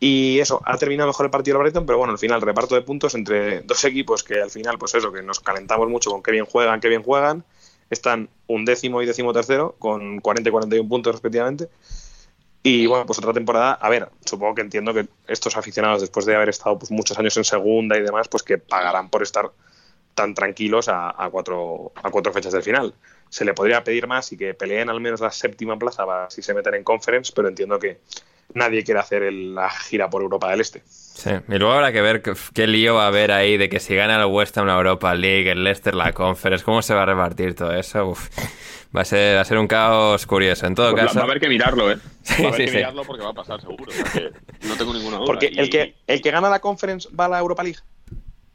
Y 0.00 0.40
eso, 0.40 0.60
ha 0.64 0.76
terminado 0.78 1.08
mejor 1.08 1.26
el 1.26 1.30
partido 1.30 1.56
el 1.56 1.62
Brighton, 1.62 1.86
pero 1.86 1.98
bueno, 1.98 2.12
al 2.12 2.18
final, 2.18 2.40
reparto 2.40 2.74
de 2.74 2.82
puntos 2.82 3.14
entre 3.14 3.60
dos 3.62 3.84
equipos 3.84 4.24
que 4.24 4.40
al 4.42 4.50
final, 4.50 4.76
pues 4.78 4.94
eso, 4.96 5.12
que 5.12 5.22
nos 5.22 5.38
calentamos 5.40 5.88
mucho 5.88 6.10
con 6.10 6.22
qué 6.22 6.32
bien 6.32 6.44
juegan, 6.44 6.80
qué 6.80 6.88
bien 6.88 7.02
juegan. 7.04 7.44
Están 7.90 8.28
un 8.48 8.64
décimo 8.64 9.02
y 9.02 9.06
décimo 9.06 9.32
tercero, 9.32 9.76
con 9.78 10.18
40 10.20 10.48
y 10.48 10.52
41 10.52 10.88
puntos 10.88 11.12
respectivamente. 11.14 11.68
Y 12.64 12.86
bueno, 12.86 13.04
pues 13.06 13.18
otra 13.18 13.32
temporada, 13.32 13.72
a 13.72 13.88
ver, 13.88 14.08
supongo 14.24 14.54
que 14.54 14.60
entiendo 14.62 14.94
que 14.94 15.08
estos 15.26 15.56
aficionados, 15.56 16.00
después 16.00 16.26
de 16.26 16.36
haber 16.36 16.48
estado 16.48 16.78
pues, 16.78 16.90
muchos 16.92 17.18
años 17.18 17.36
en 17.36 17.44
segunda 17.44 17.96
y 17.96 18.02
demás, 18.02 18.28
pues 18.28 18.42
que 18.44 18.58
pagarán 18.58 19.08
por 19.10 19.22
estar 19.22 19.50
tan 20.14 20.34
tranquilos 20.34 20.88
a, 20.88 21.12
cuatro, 21.32 21.92
a 22.02 22.10
cuatro 22.10 22.32
fechas 22.32 22.52
del 22.52 22.62
final. 22.62 22.94
Se 23.30 23.44
le 23.44 23.54
podría 23.54 23.82
pedir 23.82 24.06
más 24.06 24.30
y 24.32 24.36
que 24.36 24.54
peleen 24.54 24.90
al 24.90 25.00
menos 25.00 25.20
la 25.20 25.30
séptima 25.32 25.76
plaza 25.78 26.04
para 26.06 26.30
si 26.30 26.42
se 26.42 26.54
meten 26.54 26.74
en 26.74 26.84
conference, 26.84 27.32
pero 27.34 27.48
entiendo 27.48 27.78
que 27.78 27.98
nadie 28.54 28.84
quiere 28.84 29.00
hacer 29.00 29.22
el- 29.24 29.54
la 29.54 29.70
gira 29.70 30.08
por 30.10 30.22
Europa 30.22 30.50
del 30.50 30.60
Este. 30.60 30.82
sí. 30.86 31.30
Y 31.48 31.54
luego 31.58 31.72
habrá 31.72 31.92
que 31.92 32.02
ver 32.02 32.20
qué, 32.22 32.34
qué 32.54 32.66
lío 32.66 32.94
va 32.96 33.04
a 33.04 33.08
haber 33.08 33.32
ahí 33.32 33.56
de 33.56 33.68
que 33.70 33.80
si 33.80 33.96
gana 33.96 34.16
el 34.22 34.26
West 34.26 34.56
Ham 34.58 34.66
la 34.66 34.76
Europa 34.76 35.14
League, 35.14 35.50
el 35.50 35.64
Leicester 35.64 35.94
la 35.94 36.12
Conference, 36.12 36.62
cómo 36.64 36.82
se 36.82 36.94
va 36.94 37.02
a 37.02 37.06
repartir 37.06 37.54
todo 37.54 37.72
eso. 37.74 38.06
Uf. 38.06 38.28
Va 38.94 39.00
a 39.02 39.04
ser, 39.06 39.36
va 39.36 39.40
a 39.40 39.44
ser 39.44 39.56
un 39.58 39.66
caos 39.66 40.26
curioso. 40.26 40.66
En 40.66 40.74
todo 40.74 40.90
Pues 40.90 41.02
va- 41.02 41.06
caso, 41.06 41.18
va 41.20 41.22
a 41.22 41.26
haber 41.26 41.40
que 41.40 41.48
mirarlo, 41.48 41.90
¿eh? 41.90 41.98
Sí, 42.22 42.42
va 42.42 42.50
a 42.50 42.52
haber 42.52 42.60
sí, 42.60 42.64
que 42.66 42.70
sí. 42.72 42.76
mirarlo 42.76 43.04
porque 43.04 43.22
va 43.24 43.30
a 43.30 43.34
pasar 43.34 43.60
seguro. 43.60 43.90
o 43.90 43.94
sea 43.94 44.04
que 44.12 44.30
no 44.68 44.76
tengo 44.76 44.92
ninguna 44.92 45.16
duda. 45.16 45.26
Porque 45.26 45.50
Y- 45.50 45.58
el 45.58 45.70
que, 45.70 45.94
el 46.06 46.20
que 46.20 46.30
gana 46.30 46.50
la 46.50 46.60
conference 46.60 47.08
va 47.18 47.24
a 47.24 47.28
la 47.30 47.38
Europa 47.38 47.62
League. 47.62 47.78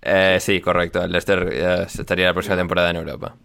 eh, 0.03 0.37
sí, 0.39 0.61
correcto. 0.61 1.03
El 1.03 1.11
Leicester 1.11 1.49
eh, 1.51 1.83
estaría 1.87 2.27
la 2.27 2.33
próxima 2.33 2.55
temporada 2.55 2.89
en 2.91 2.97
Europa. 2.97 3.35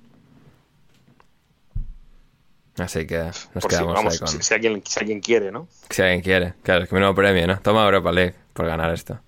Así 2.79 3.07
que 3.07 3.19
nos 3.19 3.49
Por 3.53 3.63
si, 3.63 3.69
quedamos 3.69 3.95
vamos, 3.95 4.13
ahí 4.15 4.19
con... 4.19 4.29
si, 4.29 4.43
si 4.43 4.55
alguien, 4.55 4.83
si 4.85 4.99
alguien 5.01 5.21
quiere, 5.21 5.51
¿no? 5.53 5.69
Si 5.91 6.01
alguien 6.03 6.21
quiere. 6.23 6.55
Claro, 6.63 6.85
es 6.85 6.89
que 6.89 6.95
menudo 6.95 7.15
premio, 7.15 7.47
¿no? 7.47 7.59
Toma 7.61 7.85
Europa 7.85 8.13
League 8.13 8.35
por 8.55 8.67
ganar 8.67 8.93
esto. 8.93 9.19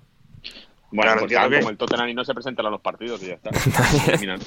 Bueno, 0.91 1.27
Claro, 1.27 1.49
pues 1.49 1.59
como 1.61 1.71
el 1.71 1.77
Tottenham 1.77 2.09
y 2.09 2.15
no 2.15 2.25
se 2.25 2.33
presentan 2.35 2.67
a 2.67 2.71
los 2.71 2.81
partidos 2.81 3.23
y 3.23 3.27
ya 3.29 3.35
está. 3.35 3.51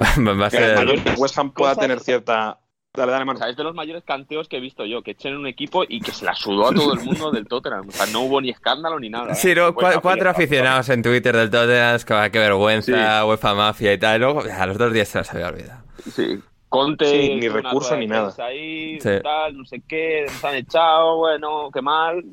Va 0.00 0.46
a 0.46 0.82
el 0.82 1.02
West 1.16 1.38
Ham 1.38 1.52
pueda 1.52 1.74
tener 1.76 2.00
cierta. 2.00 2.58
Dale, 2.96 3.10
dale, 3.10 3.24
O 3.24 3.26
mano. 3.26 3.38
sea, 3.40 3.48
es 3.48 3.56
de 3.56 3.64
los 3.64 3.74
mayores 3.74 4.04
canteos 4.04 4.48
que 4.48 4.58
he 4.58 4.60
visto 4.60 4.84
yo, 4.84 5.02
que 5.02 5.10
echen 5.12 5.34
un 5.36 5.48
equipo 5.48 5.82
y 5.88 6.00
que 6.00 6.12
se 6.12 6.24
la 6.24 6.32
sudó 6.34 6.68
a 6.68 6.72
todo 6.72 6.94
el 6.94 7.00
mundo 7.00 7.32
del 7.32 7.44
Tottenham. 7.48 7.88
O 7.88 7.90
sea, 7.90 8.06
no 8.06 8.20
hubo 8.20 8.40
ni 8.40 8.50
escándalo 8.50 9.00
ni 9.00 9.10
nada. 9.10 9.32
¿eh? 9.32 9.34
Sí, 9.34 9.52
¿no? 9.52 9.74
Cua- 9.74 10.00
cuatro 10.00 10.30
aficionados 10.30 10.88
en 10.90 11.02
Twitter 11.02 11.36
del 11.36 11.50
Tottenham, 11.50 11.96
es 11.96 12.04
que, 12.04 12.14
ah, 12.14 12.30
qué 12.30 12.38
vergüenza, 12.38 13.26
UEFA 13.26 13.54
Mafia 13.54 13.92
y 13.92 13.98
tal. 13.98 14.16
Y 14.16 14.18
luego, 14.20 14.42
a 14.42 14.66
los 14.66 14.78
dos 14.78 14.92
días 14.92 15.08
se 15.08 15.18
las 15.18 15.34
había 15.34 15.48
olvidado. 15.48 15.82
Sí. 16.08 16.38
Conte, 16.68 17.06
Sí, 17.08 17.34
ni 17.34 17.48
recurso 17.48 17.96
ni 17.96 18.06
nada. 18.06 18.32
Ahí, 18.38 19.00
Sí. 19.00 19.10
tal, 19.22 19.56
no 19.56 19.64
sé 19.64 19.82
qué, 19.88 20.26
nos 20.26 20.44
han 20.44 20.54
echado, 20.54 21.16
bueno, 21.16 21.70
qué 21.74 21.82
mal. 21.82 22.24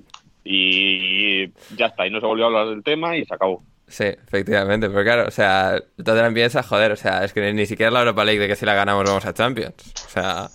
Y 0.44 1.48
ya 1.76 1.88
está, 1.88 2.06
y 2.06 2.12
no 2.12 2.20
se 2.20 2.26
volvió 2.26 2.46
a 2.46 2.48
hablar 2.48 2.68
del 2.70 2.84
tema 2.84 3.16
y 3.18 3.26
se 3.26 3.34
acabó. 3.34 3.64
Sí, 3.92 4.06
efectivamente. 4.06 4.90
Pero 4.90 5.04
claro, 5.04 5.28
o 5.28 5.32
sea, 5.32 5.76
el 5.76 6.04
Tottenham 6.04 6.34
piensa, 6.34 6.64
joder, 6.64 6.94
o 6.94 6.96
sea, 6.96 7.26
es 7.26 7.34
que 7.34 7.52
ni 7.52 7.66
siquiera 7.66 7.92
la 7.92 8.00
Europa 8.00 8.24
League 8.24 8.40
de 8.40 8.48
que 8.48 8.56
si 8.56 8.66
la 8.66 8.74
ganamos 8.74 9.04
vamos 9.04 9.26
a 9.26 9.34
Champions. 9.34 9.94
O 10.06 10.10
sea, 10.10 10.48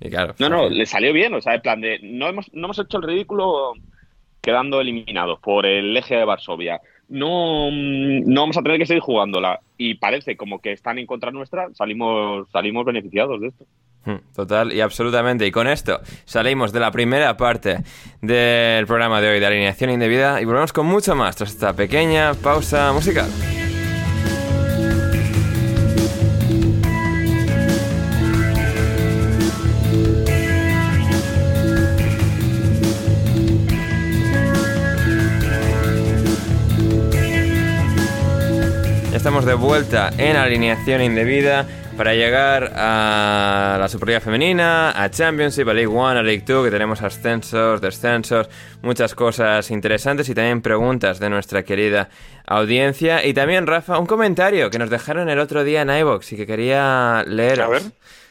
y 0.00 0.10
claro. 0.10 0.34
No, 0.38 0.50
no, 0.50 0.68
le 0.68 0.84
salió 0.84 1.14
bien, 1.14 1.32
o 1.32 1.40
sea, 1.40 1.54
en 1.54 1.62
plan 1.62 1.80
de, 1.80 1.98
no 2.02 2.28
hemos, 2.28 2.52
no 2.52 2.66
hemos 2.66 2.78
hecho 2.78 2.98
el 2.98 3.04
ridículo 3.04 3.72
quedando 4.42 4.82
eliminados 4.82 5.40
por 5.40 5.64
el 5.64 5.94
Legia 5.94 6.18
de 6.18 6.26
Varsovia. 6.26 6.82
No, 7.08 7.70
no 7.70 8.40
vamos 8.42 8.58
a 8.58 8.62
tener 8.62 8.78
que 8.78 8.86
seguir 8.86 9.02
jugándola. 9.02 9.60
Y 9.78 9.94
parece 9.94 10.36
como 10.36 10.60
que 10.60 10.72
están 10.72 10.98
en 10.98 11.06
contra 11.06 11.30
nuestra, 11.30 11.72
salimos, 11.72 12.50
salimos 12.50 12.84
beneficiados 12.84 13.40
de 13.40 13.48
esto. 13.48 13.64
Hmm, 14.04 14.16
Total 14.34 14.72
y 14.72 14.80
absolutamente. 14.80 15.46
Y 15.46 15.50
con 15.50 15.66
esto 15.66 16.00
salimos 16.26 16.72
de 16.72 16.80
la 16.80 16.90
primera 16.90 17.36
parte 17.36 17.78
del 18.20 18.86
programa 18.86 19.20
de 19.20 19.30
hoy 19.30 19.40
de 19.40 19.46
alineación 19.46 19.90
indebida 19.90 20.40
y 20.40 20.44
volvemos 20.44 20.72
con 20.72 20.86
mucho 20.86 21.14
más 21.14 21.36
tras 21.36 21.50
esta 21.50 21.72
pequeña 21.72 22.34
pausa 22.34 22.92
musical. 22.92 23.30
Ya 39.10 39.16
estamos 39.18 39.44
de 39.44 39.54
vuelta 39.54 40.10
en 40.18 40.36
alineación 40.36 41.00
indebida 41.00 41.66
para 41.96 42.14
llegar 42.14 42.72
a 42.74 43.76
la 43.78 43.88
Superliga 43.88 44.20
Femenina, 44.20 44.90
a 44.90 45.10
Championship, 45.10 45.68
a 45.68 45.74
League 45.74 45.86
One, 45.86 46.18
a 46.18 46.22
League 46.22 46.42
Two, 46.42 46.64
que 46.64 46.70
tenemos 46.70 47.02
ascensos, 47.02 47.80
descensos, 47.80 48.48
muchas 48.82 49.14
cosas 49.14 49.70
interesantes 49.70 50.28
y 50.28 50.34
también 50.34 50.60
preguntas 50.62 51.20
de 51.20 51.30
nuestra 51.30 51.62
querida 51.62 52.08
audiencia. 52.46 53.24
Y 53.24 53.34
también, 53.34 53.66
Rafa, 53.66 53.98
un 53.98 54.06
comentario 54.06 54.70
que 54.70 54.78
nos 54.78 54.90
dejaron 54.90 55.28
el 55.28 55.38
otro 55.38 55.62
día 55.62 55.82
en 55.82 55.90
iVoox 55.90 56.32
y 56.32 56.36
que 56.36 56.46
quería 56.46 57.24
leer. 57.26 57.60
A 57.62 57.68
ver. 57.68 57.82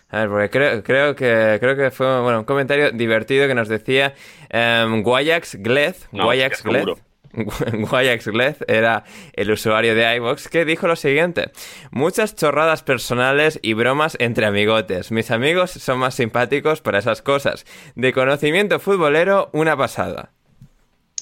A 0.10 0.20
ver, 0.20 0.30
porque 0.30 0.50
creo, 0.50 0.84
creo 0.84 1.16
que 1.16 1.58
creo 1.60 1.76
que 1.76 1.90
fue 1.90 2.22
bueno, 2.22 2.40
un 2.40 2.46
comentario 2.46 2.92
divertido 2.92 3.48
que 3.48 3.56
nos 3.56 3.68
decía 3.68 4.14
em, 4.50 5.02
Guayax 5.02 5.56
Glez. 5.56 6.08
No, 6.12 6.26
Guayax. 6.26 6.64
Glez. 6.64 6.86
Guayax 7.74 8.28
Glez 8.28 8.58
era 8.68 9.04
el 9.34 9.52
usuario 9.52 9.96
de 9.96 10.16
iVox 10.18 10.48
que 10.48 10.66
dijo 10.66 10.88
lo 10.88 10.96
siguiente: 10.96 11.52
Muchas 11.92 12.36
chorradas 12.36 12.84
personales 12.84 13.60
y 13.62 13.74
bromas 13.74 14.16
entre 14.20 14.46
amigotes. 14.46 15.12
Mis 15.12 15.32
amigos 15.32 15.72
son 15.72 16.00
más 16.00 16.16
simpáticos 16.16 16.82
para 16.82 17.00
esas 17.00 17.22
cosas. 17.22 17.66
De 17.96 18.14
conocimiento 18.14 18.80
futbolero, 18.80 19.50
una 19.54 19.76
pasada. 19.76 20.32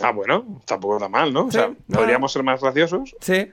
Ah, 0.02 0.12
bueno, 0.12 0.62
tampoco 0.66 0.98
está 0.98 1.10
mal, 1.10 1.34
¿no? 1.34 1.46
O 1.46 1.52
sea, 1.52 1.68
no. 1.88 1.98
podríamos 1.98 2.32
ser 2.32 2.44
más 2.44 2.62
graciosos. 2.62 3.16
Sí. 3.22 3.52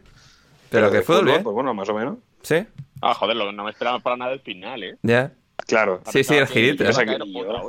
Pero 0.70 0.90
que 0.90 0.98
de 0.98 1.02
fútbol, 1.02 1.28
¿eh? 1.30 1.40
Pues 1.42 1.54
bueno, 1.54 1.74
más 1.74 1.88
o 1.88 1.94
menos. 1.94 2.18
Sí, 2.42 2.66
Ah, 3.00 3.14
joder, 3.14 3.36
lo 3.36 3.46
que 3.46 3.52
no 3.52 3.64
me 3.64 3.70
esperaba 3.70 4.00
para 4.00 4.16
nada 4.16 4.32
el 4.32 4.40
final, 4.40 4.82
¿eh? 4.82 4.96
ya. 5.02 5.32
Claro. 5.66 6.00
Sí, 6.10 6.24
sí, 6.24 6.34
el 6.34 6.46
girito. 6.46 6.84
¿eh? 6.84 6.90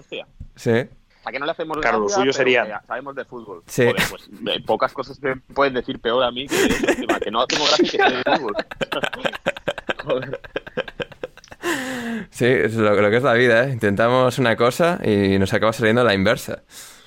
que. 0.10 0.24
Sí. 0.56 0.90
Sea, 1.24 1.32
que 1.32 1.40
no 1.40 1.46
le 1.46 1.52
hacemos 1.52 1.78
Claro, 1.78 2.00
lo 2.00 2.10
suyo 2.10 2.32
sería- 2.34 2.66
que 2.82 2.88
Sabemos 2.88 3.16
de 3.16 3.26
fútbol. 3.26 3.64
Sí. 3.68 3.86
Joder, 3.86 4.04
pues 4.10 4.28
de 4.30 4.60
pocas 4.62 4.94
cosas 4.94 5.20
que 5.20 5.36
pueden 5.54 5.74
decir 5.74 6.00
peor 6.00 6.24
a 6.24 6.32
mí 6.32 6.48
que 6.48 6.56
eso, 6.56 6.88
encima, 6.88 7.20
que 7.20 7.30
no 7.32 7.42
hacemos 7.42 7.68
gracia 7.78 8.06
que 8.06 8.10
sé 8.10 8.30
de 8.30 8.38
fútbol. 8.38 8.56
Joder. 10.06 10.42
Sí, 12.32 12.46
es 12.46 12.76
lo, 12.76 12.94
lo 13.00 13.10
que 13.10 13.18
es 13.18 13.24
la 13.24 13.34
vida, 13.34 13.66
¿eh? 13.66 13.72
Intentamos 13.72 14.40
una 14.40 14.56
cosa 14.56 15.00
y 15.04 15.38
nos 15.40 15.54
acaba 15.54 15.74
saliendo 15.74 16.04
la 16.04 16.14
inversa. 16.14 16.64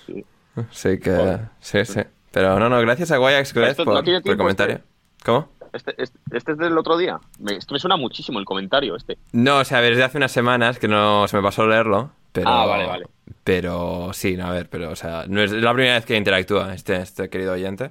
Sí. 0.06 0.24
Así 0.56 0.98
que, 0.98 1.10
Joder. 1.10 1.40
sí, 1.60 1.84
sí. 1.84 2.00
Pero 2.30 2.58
no, 2.58 2.68
no, 2.68 2.80
gracias 2.80 3.10
a 3.12 3.16
Guayax 3.18 3.54
Esto 3.56 3.84
por, 3.84 3.94
no 3.94 4.02
por 4.02 4.30
el 4.32 4.36
comentario. 4.36 4.76
este. 4.76 4.86
¿Cómo? 5.24 5.48
Este, 5.72 5.94
este, 6.02 6.18
este 6.32 6.52
es 6.52 6.58
del 6.58 6.76
otro 6.76 6.96
día. 6.98 7.18
Me, 7.38 7.56
es 7.56 7.64
que 7.66 7.74
me 7.74 7.78
suena 7.78 7.96
muchísimo 7.96 8.38
el 8.38 8.44
comentario 8.44 8.94
este. 8.96 9.18
No, 9.32 9.58
o 9.58 9.64
sea, 9.64 9.78
a 9.78 9.80
ver, 9.80 9.90
desde 9.90 10.04
hace 10.04 10.18
unas 10.18 10.32
semanas 10.32 10.78
que 10.78 10.88
no 10.88 11.26
se 11.28 11.36
me 11.36 11.42
pasó 11.42 11.66
leerlo, 11.66 12.10
pero... 12.32 12.48
Ah, 12.48 12.66
vale, 12.66 12.86
vale. 12.86 13.06
Pero 13.44 14.10
sí, 14.12 14.36
no, 14.36 14.46
a 14.46 14.52
ver, 14.52 14.68
pero, 14.68 14.90
o 14.90 14.96
sea, 14.96 15.24
no 15.26 15.42
es 15.42 15.50
la 15.50 15.72
primera 15.74 15.94
vez 15.94 16.04
que 16.04 16.16
interactúa 16.16 16.74
este, 16.74 16.96
este 16.96 17.28
querido 17.28 17.52
oyente. 17.52 17.90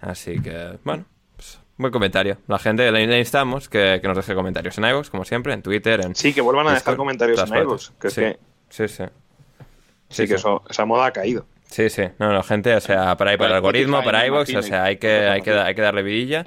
Así 0.00 0.40
que, 0.40 0.78
bueno, 0.82 1.04
pues, 1.36 1.60
buen 1.76 1.92
comentario. 1.92 2.38
La 2.48 2.58
gente 2.58 2.90
le, 2.90 3.06
le 3.06 3.18
instamos 3.18 3.68
que, 3.68 4.00
que 4.02 4.08
nos 4.08 4.16
deje 4.16 4.34
comentarios 4.34 4.76
en 4.78 4.84
iVoox, 4.84 5.10
como 5.10 5.24
siempre, 5.24 5.52
en 5.52 5.62
Twitter, 5.62 6.00
en... 6.04 6.16
Sí, 6.16 6.34
que 6.34 6.40
vuelvan 6.40 6.66
a 6.66 6.70
dejar 6.70 6.80
Discord, 6.80 6.96
comentarios 6.96 7.40
en 7.40 7.56
iVoox, 7.56 7.90
que 8.00 8.08
es 8.08 8.14
sí, 8.14 8.20
que 8.20 8.38
sí, 8.70 8.88
sí. 8.88 9.04
sí, 10.08 10.26
que 10.26 10.34
Eso, 10.34 10.64
esa 10.68 10.84
moda 10.84 11.06
ha 11.06 11.12
caído. 11.12 11.46
Sí, 11.66 11.88
sí. 11.88 12.02
No, 12.18 12.32
no, 12.32 12.42
gente, 12.42 12.74
o 12.74 12.80
sea, 12.80 13.16
para, 13.16 13.36
para 13.38 13.50
el 13.50 13.54
algoritmo, 13.54 14.02
para 14.02 14.26
iVoox, 14.26 14.54
o 14.56 14.62
sea, 14.62 14.84
hay 14.84 14.96
que, 14.96 15.28
hay 15.28 15.42
que, 15.42 15.52
hay 15.52 15.74
que 15.74 15.80
darle 15.80 16.02
vidilla. 16.02 16.44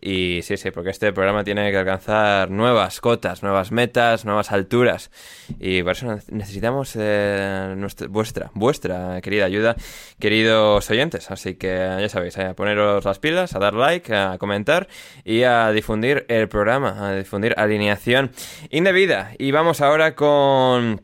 Y 0.00 0.40
sí, 0.42 0.56
sí, 0.56 0.70
porque 0.70 0.90
este 0.90 1.12
programa 1.12 1.42
tiene 1.42 1.70
que 1.70 1.78
alcanzar 1.78 2.50
nuevas 2.50 3.00
cotas, 3.00 3.42
nuevas 3.42 3.72
metas, 3.72 4.24
nuevas 4.24 4.52
alturas. 4.52 5.10
Y 5.58 5.82
por 5.82 5.92
eso 5.92 6.18
necesitamos 6.30 6.94
eh, 6.98 7.74
nuestra, 7.76 8.06
vuestra, 8.08 8.50
vuestra 8.54 9.20
querida 9.22 9.46
ayuda, 9.46 9.74
queridos 10.20 10.88
oyentes. 10.90 11.30
Así 11.30 11.54
que 11.54 11.96
ya 12.00 12.08
sabéis, 12.08 12.36
eh, 12.36 12.44
a 12.44 12.54
poneros 12.54 13.04
las 13.04 13.18
pilas, 13.18 13.54
a 13.54 13.58
dar 13.58 13.74
like, 13.74 14.14
a 14.14 14.36
comentar 14.38 14.86
y 15.24 15.44
a 15.44 15.70
difundir 15.72 16.26
el 16.28 16.48
programa, 16.48 17.08
a 17.08 17.14
difundir 17.14 17.54
alineación 17.56 18.32
indebida. 18.70 19.32
Y 19.38 19.50
vamos 19.50 19.80
ahora 19.80 20.14
con 20.14 21.02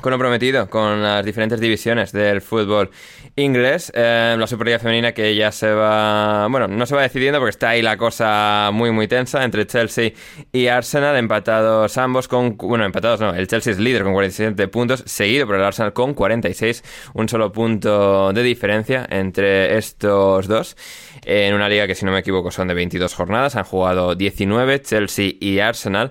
con 0.00 0.12
lo 0.12 0.18
prometido, 0.18 0.68
con 0.68 1.02
las 1.02 1.24
diferentes 1.24 1.60
divisiones 1.60 2.12
del 2.12 2.40
fútbol 2.40 2.90
inglés. 3.36 3.92
Eh, 3.94 4.36
la 4.38 4.46
Superliga 4.46 4.78
Femenina 4.78 5.12
que 5.12 5.34
ya 5.34 5.52
se 5.52 5.72
va. 5.72 6.46
Bueno, 6.48 6.68
no 6.68 6.86
se 6.86 6.94
va 6.94 7.02
decidiendo 7.02 7.38
porque 7.38 7.50
está 7.50 7.70
ahí 7.70 7.82
la 7.82 7.96
cosa 7.96 8.70
muy, 8.72 8.90
muy 8.90 9.08
tensa 9.08 9.44
entre 9.44 9.66
Chelsea 9.66 10.12
y 10.52 10.66
Arsenal, 10.68 11.16
empatados 11.16 11.96
ambos 11.98 12.28
con. 12.28 12.56
Bueno, 12.56 12.84
empatados 12.84 13.20
no, 13.20 13.34
el 13.34 13.46
Chelsea 13.46 13.72
es 13.72 13.78
líder 13.78 14.02
con 14.02 14.12
47 14.12 14.68
puntos, 14.68 15.02
seguido 15.06 15.46
por 15.46 15.56
el 15.56 15.62
Arsenal 15.62 15.92
con 15.92 16.14
46, 16.14 16.82
un 17.14 17.28
solo 17.28 17.52
punto 17.52 18.32
de 18.32 18.42
diferencia 18.42 19.06
entre 19.10 19.76
estos 19.76 20.48
dos. 20.48 20.76
En 21.24 21.54
una 21.54 21.68
liga 21.68 21.86
que, 21.86 21.94
si 21.94 22.04
no 22.04 22.12
me 22.12 22.20
equivoco, 22.20 22.50
son 22.50 22.68
de 22.68 22.74
22 22.74 23.14
jornadas, 23.14 23.56
han 23.56 23.64
jugado 23.64 24.14
19, 24.14 24.80
Chelsea 24.82 25.32
y 25.38 25.58
Arsenal 25.58 26.10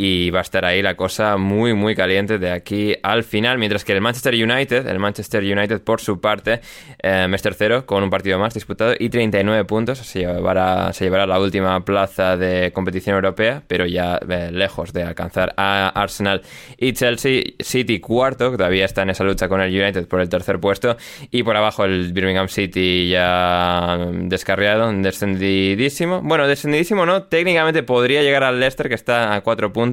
y 0.00 0.30
va 0.30 0.38
a 0.38 0.42
estar 0.42 0.64
ahí 0.64 0.80
la 0.80 0.94
cosa 0.94 1.36
muy 1.38 1.74
muy 1.74 1.96
caliente 1.96 2.38
de 2.38 2.52
aquí 2.52 2.94
al 3.02 3.24
final, 3.24 3.58
mientras 3.58 3.84
que 3.84 3.92
el 3.92 4.00
Manchester 4.00 4.32
United, 4.32 4.86
el 4.86 5.00
Manchester 5.00 5.42
United 5.42 5.80
por 5.82 6.00
su 6.00 6.20
parte, 6.20 6.60
eh, 7.02 7.26
es 7.30 7.42
tercero 7.42 7.84
con 7.84 8.04
un 8.04 8.10
partido 8.10 8.38
más 8.38 8.54
disputado 8.54 8.94
y 8.96 9.08
39 9.08 9.64
puntos, 9.64 9.98
se 9.98 10.20
llevará, 10.20 10.92
se 10.92 11.04
llevará 11.04 11.26
la 11.26 11.40
última 11.40 11.84
plaza 11.84 12.36
de 12.36 12.70
competición 12.72 13.16
europea, 13.16 13.64
pero 13.66 13.86
ya 13.86 14.20
eh, 14.28 14.50
lejos 14.52 14.92
de 14.92 15.02
alcanzar 15.02 15.52
a 15.56 15.88
Arsenal 15.88 16.42
y 16.76 16.92
Chelsea, 16.92 17.42
City 17.58 17.98
cuarto, 17.98 18.52
que 18.52 18.56
todavía 18.56 18.84
está 18.84 19.02
en 19.02 19.10
esa 19.10 19.24
lucha 19.24 19.48
con 19.48 19.60
el 19.60 19.70
United 19.70 20.06
por 20.06 20.20
el 20.20 20.28
tercer 20.28 20.60
puesto, 20.60 20.96
y 21.32 21.42
por 21.42 21.56
abajo 21.56 21.84
el 21.84 22.12
Birmingham 22.12 22.48
City 22.48 23.08
ya 23.10 23.98
descarriado, 24.12 24.92
descendidísimo, 24.92 26.20
bueno, 26.22 26.46
descendidísimo 26.46 27.04
no, 27.04 27.24
técnicamente 27.24 27.82
podría 27.82 28.22
llegar 28.22 28.44
al 28.44 28.60
Leicester 28.60 28.88
que 28.88 28.94
está 28.94 29.34
a 29.34 29.40
cuatro 29.40 29.72
puntos, 29.72 29.87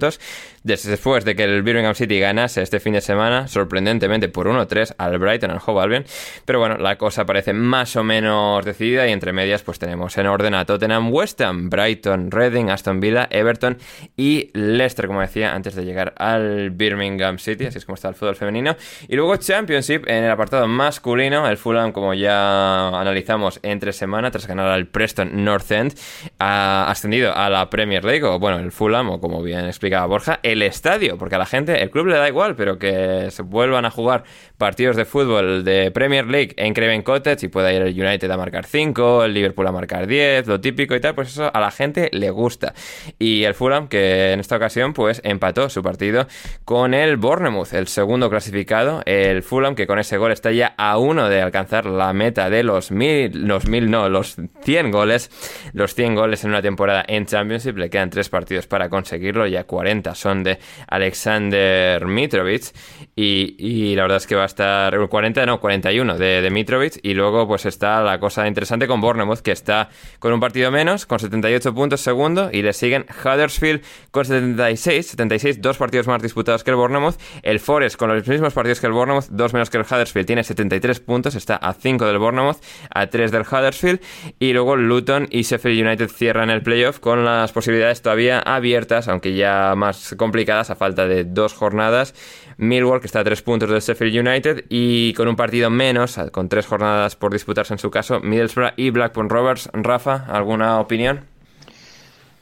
después 0.63 1.25
de 1.25 1.35
que 1.35 1.43
el 1.43 1.63
Birmingham 1.63 1.95
City 1.95 2.19
ganase 2.19 2.61
este 2.61 2.79
fin 2.79 2.93
de 2.93 3.01
semana, 3.01 3.47
sorprendentemente 3.47 4.29
por 4.29 4.47
1-3 4.47 4.95
al 4.97 5.17
Brighton, 5.17 5.51
al 5.51 5.61
Hove 5.65 5.81
Albion. 5.81 6.05
Pero 6.45 6.59
bueno, 6.59 6.77
la 6.77 6.97
cosa 6.97 7.25
parece 7.25 7.53
más 7.53 7.95
o 7.95 8.03
menos 8.03 8.65
decidida 8.65 9.07
y 9.07 9.11
entre 9.11 9.33
medias 9.33 9.61
pues 9.61 9.79
tenemos 9.79 10.17
en 10.17 10.27
orden 10.27 10.55
a 10.55 10.65
Tottenham, 10.65 11.13
West 11.13 11.41
Ham, 11.41 11.69
Brighton, 11.69 12.31
Reading, 12.31 12.69
Aston 12.69 12.99
Villa, 12.99 13.27
Everton 13.29 13.77
y 14.17 14.49
Leicester, 14.53 15.07
como 15.07 15.21
decía, 15.21 15.53
antes 15.53 15.75
de 15.75 15.85
llegar 15.85 16.13
al 16.17 16.71
Birmingham 16.71 17.37
City, 17.37 17.65
así 17.65 17.77
es 17.77 17.85
como 17.85 17.95
está 17.95 18.09
el 18.09 18.15
fútbol 18.15 18.35
femenino. 18.35 18.75
Y 19.07 19.15
luego 19.15 19.35
Championship 19.37 20.07
en 20.07 20.23
el 20.23 20.31
apartado 20.31 20.67
masculino, 20.67 21.47
el 21.47 21.57
Fulham, 21.57 21.91
como 21.91 22.13
ya 22.13 22.87
analizamos 22.89 23.59
entre 23.63 23.93
semana, 23.93 24.31
tras 24.31 24.47
ganar 24.47 24.67
al 24.67 24.87
Preston 24.87 25.43
North 25.43 25.71
End, 25.71 25.93
ha 26.39 26.89
ascendido 26.89 27.35
a 27.35 27.49
la 27.49 27.69
Premier 27.69 28.03
League, 28.03 28.23
o 28.23 28.39
bueno, 28.39 28.59
el 28.59 28.71
Fulham, 28.71 29.09
o 29.09 29.19
como 29.19 29.41
bien 29.41 29.65
explicado 29.65 29.84
Borja, 30.07 30.39
el 30.43 30.61
estadio, 30.61 31.17
porque 31.17 31.35
a 31.35 31.37
la 31.37 31.45
gente, 31.45 31.81
el 31.81 31.89
club 31.89 32.07
le 32.07 32.17
da 32.17 32.27
igual, 32.27 32.55
pero 32.55 32.77
que 32.77 33.29
se 33.31 33.41
vuelvan 33.43 33.85
a 33.85 33.91
jugar 33.91 34.23
partidos 34.57 34.95
de 34.95 35.05
fútbol 35.05 35.63
de 35.63 35.91
Premier 35.91 36.25
League 36.25 36.53
en 36.57 36.73
Craven 36.73 37.01
Cottage 37.01 37.45
y 37.45 37.49
pueda 37.49 37.71
ir 37.71 37.81
el 37.81 37.99
United 37.99 38.29
a 38.29 38.37
marcar 38.37 38.65
5, 38.65 39.25
el 39.25 39.33
Liverpool 39.33 39.67
a 39.67 39.71
marcar 39.71 40.07
10, 40.07 40.47
lo 40.47 40.59
típico 40.59 40.95
y 40.95 40.99
tal, 40.99 41.15
pues 41.15 41.29
eso 41.29 41.49
a 41.53 41.59
la 41.59 41.71
gente 41.71 42.09
le 42.11 42.29
gusta. 42.29 42.73
Y 43.19 43.43
el 43.43 43.53
Fulham, 43.53 43.87
que 43.87 44.31
en 44.31 44.39
esta 44.39 44.55
ocasión 44.55 44.93
pues 44.93 45.21
empató 45.23 45.69
su 45.69 45.81
partido 45.81 46.27
con 46.63 46.93
el 46.93 47.17
Bournemouth, 47.17 47.73
el 47.73 47.87
segundo 47.87 48.29
clasificado, 48.29 49.01
el 49.05 49.43
Fulham, 49.43 49.75
que 49.75 49.87
con 49.87 49.99
ese 49.99 50.17
gol 50.17 50.31
está 50.31 50.51
ya 50.51 50.73
a 50.77 50.97
uno 50.97 51.29
de 51.29 51.41
alcanzar 51.41 51.85
la 51.85 52.13
meta 52.13 52.49
de 52.49 52.63
los 52.63 52.91
mil, 52.91 53.47
los 53.47 53.67
mil 53.67 53.89
no, 53.89 54.09
los 54.09 54.37
100 54.63 54.91
goles, 54.91 55.29
los 55.73 55.93
100 55.95 56.15
goles 56.15 56.43
en 56.43 56.51
una 56.51 56.61
temporada 56.61 57.03
en 57.07 57.25
Championship, 57.25 57.77
le 57.77 57.89
quedan 57.89 58.09
tres 58.09 58.29
partidos 58.29 58.67
para 58.67 58.89
conseguirlo, 58.89 59.47
ya 59.47 59.64
40 59.65 60.15
son 60.15 60.43
de 60.43 60.59
Alexander 60.87 62.05
Mitrovic 62.05 62.73
y, 63.15 63.95
la 63.95 64.03
verdad 64.03 64.17
es 64.17 64.27
que 64.27 64.35
va 64.35 64.43
a 64.43 64.47
estar 64.47 65.07
40, 65.07 65.45
no, 65.45 65.59
41 65.59 66.17
de, 66.17 66.41
de 66.41 66.49
Mitrovic 66.49 66.99
y 67.01 67.13
luego 67.13 67.47
pues 67.47 67.65
está 67.65 68.01
la 68.01 68.19
cosa 68.19 68.47
interesante 68.47 68.87
con 68.87 69.01
Bournemouth 69.01 69.39
que 69.39 69.51
está 69.51 69.89
con 70.19 70.33
un 70.33 70.39
partido 70.39 70.71
menos, 70.71 71.05
con 71.05 71.19
78 71.19 71.73
puntos 71.73 72.01
segundo 72.01 72.49
y 72.51 72.61
le 72.61 72.73
siguen 72.73 73.05
Huddersfield 73.23 73.81
con 74.11 74.25
76, 74.25 75.07
76, 75.07 75.61
dos 75.61 75.77
partidos 75.77 76.07
más 76.07 76.21
disputados 76.21 76.63
que 76.63 76.71
el 76.71 76.77
Bournemouth, 76.77 77.15
el 77.43 77.59
Forest 77.59 77.95
con 77.95 78.09
los 78.09 78.27
mismos 78.27 78.53
partidos 78.53 78.79
que 78.79 78.87
el 78.87 78.93
Bournemouth, 78.93 79.27
dos 79.29 79.53
menos 79.53 79.69
que 79.69 79.77
el 79.77 79.83
Huddersfield, 79.83 80.25
tiene 80.27 80.43
73 80.43 80.99
puntos, 80.99 81.35
está 81.35 81.55
a 81.55 81.73
5 81.73 82.05
del 82.05 82.17
Bournemouth, 82.17 82.57
a 82.93 83.07
3 83.07 83.31
del 83.31 83.43
Huddersfield 83.43 84.01
y 84.39 84.53
luego 84.53 84.75
Luton 84.75 85.27
y 85.29 85.43
Sheffield 85.43 85.87
United 85.87 86.09
cierran 86.09 86.49
el 86.49 86.61
playoff 86.61 86.99
con 86.99 87.25
las 87.25 87.51
posibilidades 87.51 88.01
todavía 88.01 88.39
abiertas, 88.39 89.07
aunque 89.07 89.35
ya 89.35 89.54
más 89.75 90.15
complicadas 90.17 90.69
a 90.69 90.75
falta 90.75 91.07
de 91.07 91.23
dos 91.23 91.53
jornadas. 91.53 92.13
Millwall, 92.57 92.99
que 93.01 93.07
está 93.07 93.19
a 93.19 93.23
tres 93.23 93.41
puntos 93.41 93.69
del 93.69 93.81
Sheffield 93.81 94.27
United, 94.27 94.65
y 94.69 95.13
con 95.13 95.27
un 95.27 95.35
partido 95.35 95.69
menos, 95.69 96.17
con 96.31 96.49
tres 96.49 96.65
jornadas 96.65 97.15
por 97.15 97.33
disputarse 97.33 97.73
en 97.73 97.79
su 97.79 97.91
caso, 97.91 98.19
Middlesbrough 98.19 98.73
y 98.77 98.89
Blackburn 98.91 99.29
Rovers. 99.29 99.69
Rafa, 99.73 100.25
¿alguna 100.29 100.79
opinión? 100.79 101.25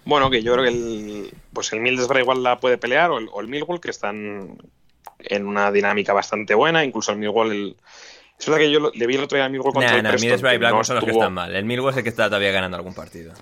Bueno, 0.06 0.30
que 0.30 0.44
yo 0.44 0.54
creo 0.54 0.66
que 0.66 0.72
el, 0.72 1.34
pues 1.54 1.72
el 1.74 1.80
Middlesbrough 1.80 2.22
igual 2.22 2.44
la 2.44 2.60
puede 2.60 2.78
pelear, 2.78 3.12
o 3.12 3.40
el, 3.40 3.48
Millwall, 3.48 3.80
que 3.80 3.90
están 3.90 4.58
en 5.20 5.48
una 5.48 5.72
dinámica 5.72 6.14
bastante 6.14 6.54
buena, 6.54 6.84
incluso 6.84 7.12
el 7.12 7.18
Millwall... 7.18 7.52
El, 7.52 7.76
es 8.38 8.48
verdad 8.48 8.60
que 8.60 8.72
yo 8.72 8.92
le 8.94 9.08
vi 9.08 9.16
el 9.16 9.24
otro 9.24 9.38
día 9.38 9.46
al 9.46 9.52
Millwall 9.52 9.74
contra 9.74 9.98
el 9.98 10.04
Middlesbrough 10.04 10.54
y 10.54 10.58
Blackburn 10.58 10.86
son 10.86 10.96
los 10.98 11.06
que 11.06 11.12
están 11.12 11.34
mal. 11.34 11.56
El 11.56 11.66
Millwall 11.66 11.92
es 11.92 11.98
el 11.98 12.04
que 12.04 12.10
está 12.10 12.26
todavía 12.26 12.52
ganando 12.52 12.76
algún 12.76 12.94
partido. 12.94 13.34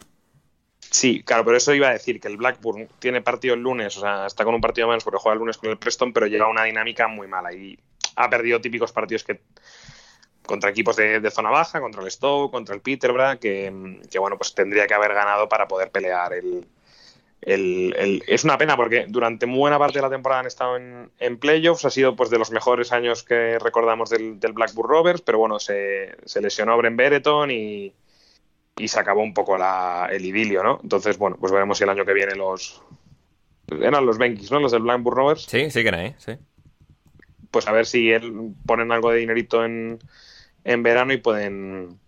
Sí, 0.92 1.24
claro, 1.24 1.46
pero 1.46 1.56
eso 1.56 1.74
iba 1.74 1.88
a 1.88 1.94
decir 1.94 2.20
que 2.20 2.28
el 2.28 2.36
Blackburn 2.36 2.90
tiene 3.00 3.22
partido 3.22 3.54
el 3.54 3.62
lunes, 3.62 3.96
o 3.96 4.02
sea, 4.02 4.26
está 4.26 4.44
con 4.44 4.54
un 4.54 4.60
partido 4.60 4.90
menos 4.90 5.06
porque 5.06 5.20
juega 5.20 5.36
el 5.36 5.40
lunes 5.40 5.58
con 5.58 5.70
el 5.70 5.78
Preston, 5.78 6.12
pero 6.12 6.28
lleva 6.28 6.50
una 6.50 6.66
dinámica 6.66 7.08
muy 7.08 7.28
mala 7.28 7.54
y 7.54 7.80
ha 8.18 8.30
perdido 8.30 8.60
típicos 8.60 8.92
partidos 8.92 9.24
que 9.24 9.40
contra 10.46 10.70
equipos 10.70 10.98
de, 10.98 11.32
zona 11.32 11.50
baja, 11.50 11.80
contra 11.80 12.04
el 12.04 12.12
Stoke, 12.12 12.52
contra 12.52 12.76
el 12.76 12.82
Peterborough, 12.82 13.40
que, 13.40 14.02
que, 14.12 14.20
bueno, 14.20 14.38
pues 14.38 14.54
tendría 14.54 14.86
que 14.86 14.94
haber 14.94 15.14
ganado 15.14 15.48
para 15.48 15.66
poder 15.66 15.92
pelear 15.92 16.34
el, 16.34 16.68
el, 17.42 18.22
es 18.28 18.44
una 18.44 18.58
pena 18.58 18.76
porque 18.76 19.06
durante 19.08 19.46
buena 19.46 19.80
parte 19.80 20.00
de 20.00 20.02
la 20.02 20.10
temporada 20.10 20.42
han 20.42 20.48
estado 20.48 20.76
en, 20.76 21.10
en 21.20 21.38
playoffs, 21.38 21.86
ha 21.86 21.90
sido 21.90 22.18
pues 22.18 22.30
de 22.30 22.38
los 22.38 22.52
mejores 22.52 22.92
años 22.92 23.24
que 23.24 23.58
recordamos 23.60 24.10
del, 24.10 24.42
del 24.42 24.52
Blackburn 24.52 24.90
Rovers, 24.90 25.22
pero 25.22 25.38
bueno, 25.38 25.58
se, 25.58 26.18
se 26.26 26.42
lesionó 26.42 26.76
Bren 26.78 26.98
Bereton 26.98 27.50
y, 27.50 27.94
y 28.78 28.88
se 28.88 29.00
acabó 29.00 29.22
un 29.22 29.34
poco 29.34 29.58
la, 29.58 30.08
el 30.12 30.26
idilio, 30.26 30.64
¿no? 30.64 30.80
Entonces, 30.82 31.18
bueno, 31.18 31.38
pues 31.40 31.52
veremos 31.52 31.78
si 31.78 31.84
el 31.84 31.90
año 31.90 32.06
que 32.06 32.14
viene 32.14 32.36
los... 32.36 32.82
Eran 33.68 34.06
los 34.06 34.18
Benkis, 34.18 34.52
¿no? 34.52 34.60
Los 34.60 34.72
del 34.72 34.82
Blackburn 34.82 35.16
Rovers. 35.16 35.44
Sí, 35.44 35.72
sí 35.72 35.84
que 35.84 35.90
ahí, 35.90 36.16
sí. 36.18 36.34
Pues 37.52 37.68
a 37.68 37.72
ver 37.72 37.86
si 37.86 38.12
ponen 38.66 38.92
algo 38.92 39.12
de 39.12 39.20
dinerito 39.20 39.64
en, 39.64 40.00
en 40.64 40.84
verano 40.84 41.14
y 41.14 41.18
pueden 41.18 42.00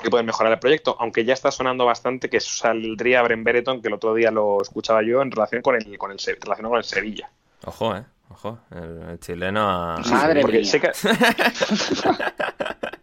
que 0.00 0.10
pueden 0.10 0.26
mejorar 0.26 0.52
el 0.52 0.58
proyecto, 0.58 0.96
aunque 0.98 1.24
ya 1.24 1.34
está 1.34 1.50
sonando 1.50 1.84
bastante 1.84 2.30
que 2.30 2.40
saldría 2.40 3.22
Bren 3.22 3.44
Bereton, 3.44 3.82
que 3.82 3.88
el 3.88 3.94
otro 3.94 4.14
día 4.14 4.30
lo 4.30 4.62
escuchaba 4.62 5.02
yo 5.02 5.20
en 5.20 5.30
relación 5.30 5.62
con 5.62 5.76
el, 5.76 5.98
con 5.98 6.10
el, 6.10 6.18
relacionado 6.18 6.70
con 6.70 6.78
el 6.78 6.84
Sevilla. 6.84 7.30
Ojo, 7.64 7.96
eh. 7.96 8.04
Ojo, 8.30 8.58
el, 8.70 9.20
chileno 9.20 9.96
Madre 10.10 10.44
mía. 10.44 10.62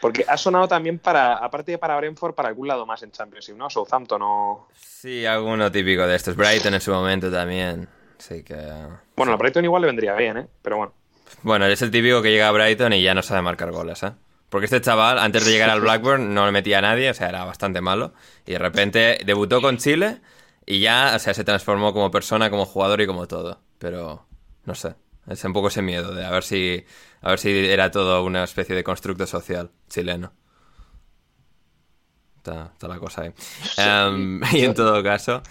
Porque 0.00 0.24
ha 0.26 0.36
sonado 0.36 0.66
también 0.66 0.98
para, 0.98 1.34
aparte 1.34 1.72
de 1.72 1.78
para 1.78 1.96
Brentford, 1.96 2.34
para 2.34 2.48
algún 2.48 2.68
lado 2.68 2.86
más 2.86 3.02
en 3.02 3.12
Championship, 3.12 3.54
¿no? 3.54 3.68
Southampton 3.68 4.22
o... 4.22 4.68
Sí, 4.74 5.26
alguno 5.26 5.70
típico 5.70 6.06
de 6.06 6.16
estos. 6.16 6.36
Brighton 6.36 6.74
en 6.74 6.80
su 6.80 6.90
momento 6.92 7.30
también. 7.30 7.88
Sí 8.18 8.42
que... 8.42 8.56
Bueno, 9.16 9.32
a 9.32 9.36
Brighton 9.36 9.64
igual 9.64 9.82
le 9.82 9.88
vendría 9.88 10.14
bien, 10.14 10.38
¿eh? 10.38 10.46
Pero 10.62 10.78
bueno. 10.78 10.94
Bueno, 11.42 11.66
es 11.66 11.82
el 11.82 11.90
típico 11.90 12.22
que 12.22 12.30
llega 12.30 12.48
a 12.48 12.52
Brighton 12.52 12.92
y 12.94 13.02
ya 13.02 13.14
no 13.14 13.22
sabe 13.22 13.42
marcar 13.42 13.70
goles, 13.70 14.02
¿eh? 14.02 14.12
Porque 14.48 14.64
este 14.64 14.80
chaval, 14.80 15.18
antes 15.18 15.44
de 15.44 15.52
llegar 15.52 15.70
al 15.70 15.80
Blackburn, 15.82 16.34
no 16.34 16.44
le 16.46 16.52
metía 16.52 16.78
a 16.78 16.82
nadie, 16.82 17.10
o 17.10 17.14
sea, 17.14 17.28
era 17.28 17.44
bastante 17.44 17.80
malo. 17.80 18.14
Y 18.46 18.52
de 18.52 18.58
repente 18.58 19.18
debutó 19.24 19.60
con 19.60 19.76
Chile 19.78 20.20
y 20.66 20.80
ya, 20.80 21.12
o 21.14 21.18
sea, 21.18 21.34
se 21.34 21.44
transformó 21.44 21.92
como 21.92 22.10
persona, 22.10 22.50
como 22.50 22.64
jugador 22.64 23.00
y 23.00 23.06
como 23.06 23.28
todo. 23.28 23.60
Pero, 23.78 24.26
no 24.64 24.74
sé. 24.74 24.94
Es 25.28 25.44
un 25.44 25.52
poco 25.52 25.68
ese 25.68 25.82
miedo 25.82 26.14
de 26.14 26.24
a 26.24 26.30
ver 26.30 26.42
si, 26.42 26.84
a 27.20 27.30
ver 27.30 27.38
si 27.38 27.50
era 27.50 27.90
todo 27.90 28.24
una 28.24 28.44
especie 28.44 28.74
de 28.74 28.82
constructo 28.82 29.26
social 29.26 29.70
chileno. 29.88 30.32
está, 32.36 32.70
está 32.72 32.88
la 32.88 32.98
cosa 32.98 33.22
ahí. 33.22 33.32
Em, 33.76 34.40
y 34.52 34.64
en 34.64 34.74
todo 34.74 35.02
caso, 35.02 35.42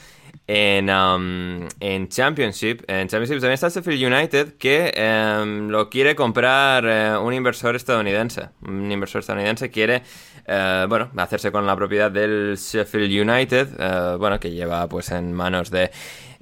en, 0.47 0.89
um, 0.89 1.67
en 1.79 2.07
Championship, 2.09 2.83
en 2.87 3.07
Championship 3.07 3.35
también 3.35 3.53
está 3.53 3.69
Sheffield 3.69 4.13
United 4.13 4.57
que 4.57 4.91
em, 4.95 5.69
lo 5.69 5.89
quiere 5.89 6.15
comprar 6.15 6.85
eh, 6.87 7.17
un 7.17 7.33
inversor 7.33 7.75
estadounidense. 7.75 8.49
Un 8.61 8.91
inversor 8.91 9.19
estadounidense 9.19 9.69
quiere, 9.69 10.01
eh, 10.47 10.85
bueno, 10.89 11.11
hacerse 11.17 11.51
con 11.51 11.67
la 11.67 11.75
propiedad 11.75 12.09
del 12.09 12.57
Sheffield 12.57 13.29
United, 13.29 13.67
eh, 13.77 14.15
bueno, 14.17 14.39
que 14.39 14.51
lleva 14.51 14.87
pues 14.89 15.11
en 15.11 15.33
manos 15.33 15.69
de 15.69 15.91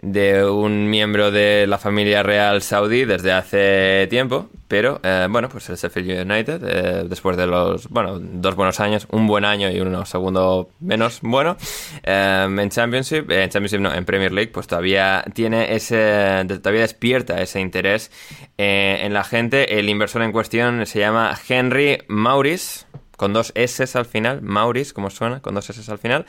de 0.02 0.46
un 0.46 0.90
miembro 0.90 1.32
de 1.32 1.66
la 1.68 1.80
familia 1.80 2.22
real 2.22 2.62
saudí 2.62 3.06
desde 3.06 3.32
hace 3.32 4.08
tiempo, 4.10 4.50
pero 4.68 5.00
eh, 5.04 5.28
bueno, 5.30 5.50
pues 5.50 5.70
el 5.70 5.76
Sheffield 5.76 6.30
United, 6.30 6.62
eh, 6.64 7.06
después 7.10 7.36
de 7.36 7.48
los, 7.48 7.90
bueno, 7.90 8.20
dos 8.20 8.56
buenos 8.56 8.80
años, 8.80 9.08
un 9.12 9.26
buen 9.26 9.44
año 9.44 9.72
y 9.72 9.80
uno 9.80 10.06
segundo 10.06 10.70
menos 10.80 11.20
bueno, 11.22 11.58
eh, 12.04 12.48
en 12.48 12.70
Championship, 12.70 13.32
en 13.32 13.50
Championship 13.50 13.80
no, 13.80 13.94
en 13.94 14.06
Premier 14.06 14.32
League, 14.32 14.52
pues 14.52 14.68
todavía 14.68 15.24
tiene 15.34 15.74
ese, 15.74 16.46
todavía 16.48 16.82
despierta 16.82 17.42
ese 17.42 17.60
interés 17.60 18.12
en 18.58 19.14
la 19.14 19.24
gente. 19.24 19.80
El 19.80 19.90
inversor 19.90 20.22
en 20.22 20.32
cuestión 20.32 20.86
se 20.86 21.00
llama 21.00 21.38
Henry 21.48 22.00
Maurice 22.08 22.86
con 23.18 23.34
dos 23.34 23.52
S 23.56 23.84
al 23.98 24.06
final, 24.06 24.42
Maurice, 24.42 24.94
como 24.94 25.10
suena, 25.10 25.42
con 25.42 25.54
dos 25.56 25.70
S 25.70 25.92
al 25.92 25.98
final, 25.98 26.26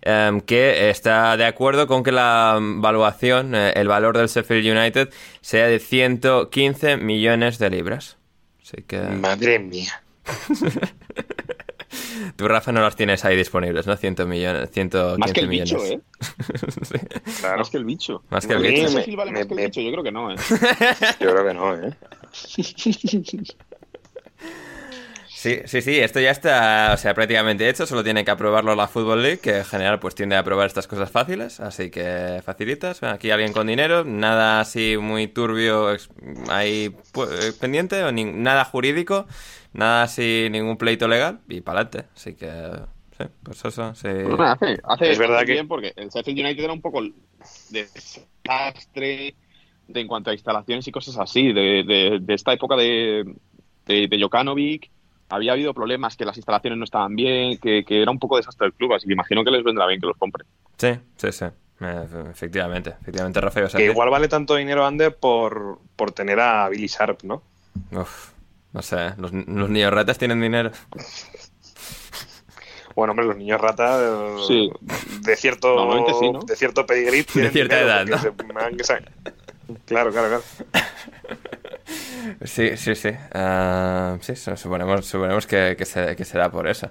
em, 0.00 0.40
que 0.40 0.88
está 0.88 1.36
de 1.36 1.44
acuerdo 1.44 1.86
con 1.86 2.02
que 2.02 2.12
la 2.12 2.58
valuación, 2.60 3.54
eh, 3.54 3.72
el 3.76 3.88
valor 3.88 4.16
del 4.16 4.28
Sheffield 4.28 4.78
United, 4.78 5.10
sea 5.42 5.66
de 5.66 5.78
115 5.78 6.96
millones 6.96 7.58
de 7.58 7.68
libras. 7.68 8.16
Así 8.62 8.82
que... 8.86 8.98
Madre 9.00 9.58
mía. 9.58 10.02
Tú, 12.36 12.46
Rafa, 12.46 12.70
no 12.70 12.80
las 12.82 12.94
tienes 12.96 13.24
ahí 13.24 13.36
disponibles, 13.36 13.86
¿no? 13.86 13.96
100 13.96 14.28
millones, 14.28 14.70
115 14.70 15.18
Más 15.18 15.32
que 15.32 15.40
el 15.40 15.48
millones. 15.48 15.72
bicho, 15.72 15.84
¿eh? 15.84 16.00
Sí. 16.82 16.98
Claro. 17.40 17.58
Más 17.58 17.70
que 17.70 17.76
el 17.78 17.84
bicho. 17.84 18.22
Más 18.30 18.46
que 18.46 18.52
el 18.52 18.60
Me- 18.60 18.68
bicho. 18.68 18.82
¿Ese 18.84 18.94
me- 18.94 19.00
Sheffield 19.00 19.16
vale 19.18 19.32
más 19.32 19.46
que 19.46 19.54
el 19.54 19.56
me- 19.56 19.64
bicho? 19.66 19.80
Yo 19.80 19.90
creo 19.90 20.04
que 20.04 20.12
no, 20.12 20.30
¿eh? 20.30 20.36
Yo 21.20 21.30
creo 21.32 21.46
que 21.46 21.54
no, 21.54 21.74
¿eh? 21.76 21.94
Sí, 25.38 25.60
sí, 25.66 25.82
sí, 25.82 25.96
esto 26.00 26.18
ya 26.18 26.32
está, 26.32 26.90
o 26.92 26.96
sea, 26.96 27.14
prácticamente 27.14 27.68
hecho, 27.68 27.86
solo 27.86 28.02
tiene 28.02 28.24
que 28.24 28.30
aprobarlo 28.32 28.74
la 28.74 28.88
Football 28.88 29.22
League, 29.22 29.38
que 29.38 29.58
en 29.58 29.64
general 29.64 30.00
pues 30.00 30.16
tiende 30.16 30.34
a 30.34 30.40
aprobar 30.40 30.66
estas 30.66 30.88
cosas 30.88 31.12
fáciles, 31.12 31.60
así 31.60 31.90
que 31.92 32.42
facilitas. 32.44 33.00
Bueno, 33.00 33.14
aquí 33.14 33.30
alguien 33.30 33.52
con 33.52 33.68
dinero, 33.68 34.02
nada 34.04 34.58
así 34.58 34.96
muy 35.00 35.28
turbio 35.28 35.90
ahí 36.48 36.86
eh, 37.14 37.52
pendiente, 37.60 38.02
o 38.02 38.10
ni- 38.10 38.24
nada 38.24 38.64
jurídico, 38.64 39.26
nada 39.74 40.02
así, 40.02 40.48
ningún 40.50 40.76
pleito 40.76 41.06
legal, 41.06 41.38
y 41.48 41.60
para 41.60 41.82
adelante. 41.82 42.08
Así 42.16 42.34
que, 42.34 42.50
sí, 43.16 43.24
pues 43.44 43.64
eso, 43.64 43.94
sí. 43.94 44.08
Bueno, 44.08 44.42
hace, 44.42 44.76
hace- 44.82 45.12
Es 45.12 45.18
verdad 45.18 45.46
que- 45.46 45.52
bien 45.52 45.68
porque 45.68 45.92
el 45.94 46.08
Sheffield 46.08 46.40
United 46.40 46.64
era 46.64 46.72
un 46.72 46.80
poco 46.82 47.00
desastre 47.70 49.36
de, 49.86 50.00
en 50.00 50.08
cuanto 50.08 50.30
a 50.30 50.32
instalaciones 50.32 50.88
y 50.88 50.90
cosas 50.90 51.16
así, 51.16 51.52
de, 51.52 51.84
de- 51.86 52.18
de 52.20 52.34
esta 52.34 52.52
época 52.52 52.74
de, 52.74 53.24
de, 53.86 54.08
de 54.08 54.20
Jokanovic. 54.20 54.90
Había 55.30 55.52
habido 55.52 55.74
problemas 55.74 56.16
que 56.16 56.24
las 56.24 56.36
instalaciones 56.36 56.78
no 56.78 56.84
estaban 56.84 57.14
bien, 57.14 57.58
que, 57.58 57.84
que 57.84 58.00
era 58.02 58.10
un 58.10 58.18
poco 58.18 58.36
desastre 58.38 58.66
el 58.66 58.72
club, 58.72 58.94
así 58.94 59.06
que 59.06 59.12
imagino 59.12 59.44
que 59.44 59.50
les 59.50 59.62
vendrá 59.62 59.86
bien 59.86 60.00
que 60.00 60.06
los 60.06 60.16
compren. 60.16 60.46
Sí, 60.78 60.98
sí, 61.16 61.32
sí. 61.32 61.44
Eh, 61.80 62.06
efectivamente, 62.30 62.94
efectivamente, 63.00 63.40
Rafa, 63.40 63.60
ibas 63.60 63.74
a 63.74 63.78
Que 63.78 63.84
igual 63.84 64.10
vale 64.10 64.26
tanto 64.28 64.56
dinero 64.56 64.84
Ander 64.86 65.14
por, 65.14 65.78
por 65.96 66.10
tener 66.12 66.40
a 66.40 66.68
Billy 66.68 66.86
Sharp, 66.88 67.22
¿no? 67.24 67.42
Uf, 67.92 68.30
no 68.72 68.82
sé, 68.82 69.14
los, 69.18 69.32
los 69.32 69.68
niños 69.70 69.92
ratas 69.92 70.18
tienen 70.18 70.40
dinero. 70.40 70.72
Bueno, 72.96 73.12
hombre, 73.12 73.26
los 73.26 73.36
niños 73.36 73.60
rata 73.60 74.00
eh, 74.02 74.36
Sí. 74.48 74.70
de 75.20 75.36
cierto 75.36 76.18
sí, 76.18 76.32
¿no? 76.32 76.40
de 76.40 76.56
cierto 76.56 76.84
pedigrí 76.84 77.22
tienen 77.22 77.52
cierta 77.52 77.78
edad, 77.80 78.04
se- 78.06 78.84
sa- 78.84 78.98
Claro, 79.84 80.10
claro, 80.10 80.28
claro. 80.28 80.42
Sí, 82.44 82.76
sí, 82.76 82.94
sí. 82.94 83.10
Ah, 83.32 84.16
sí, 84.20 84.36
su- 84.36 84.56
suponemos, 84.56 85.06
suponemos 85.06 85.46
que, 85.46 85.74
que, 85.78 85.84
se- 85.84 86.14
que 86.16 86.24
será 86.24 86.50
por 86.50 86.66
eso. 86.68 86.90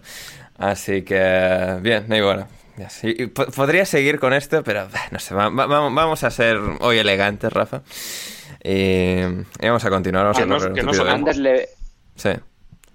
Así 0.58 1.04
que, 1.04 1.78
bien, 1.82 2.06
y 2.12 2.22
bueno. 2.22 2.48
sí. 2.90 3.14
Podría 3.56 3.86
seguir 3.86 4.20
con 4.20 4.34
esto, 4.34 4.64
pero 4.64 4.88
no 5.12 5.20
sé, 5.20 5.34
va- 5.36 5.50
va- 5.50 5.66
va- 5.68 5.90
vamos 5.90 6.24
a 6.24 6.32
ser 6.32 6.60
hoy 6.80 6.98
elegantes, 7.00 7.52
Rafa. 7.52 7.82
Y, 8.64 8.72
y 9.22 9.66
vamos 9.68 9.86
a 9.86 9.90
continuar. 9.90 10.24
Vamos 10.24 10.38
Que 10.38 10.44
a 10.44 10.46
no- 10.46 10.56
correr 10.58 10.70
un 10.72 10.76
que 10.76 10.84
le- 11.38 11.70
Sí. 12.16 12.30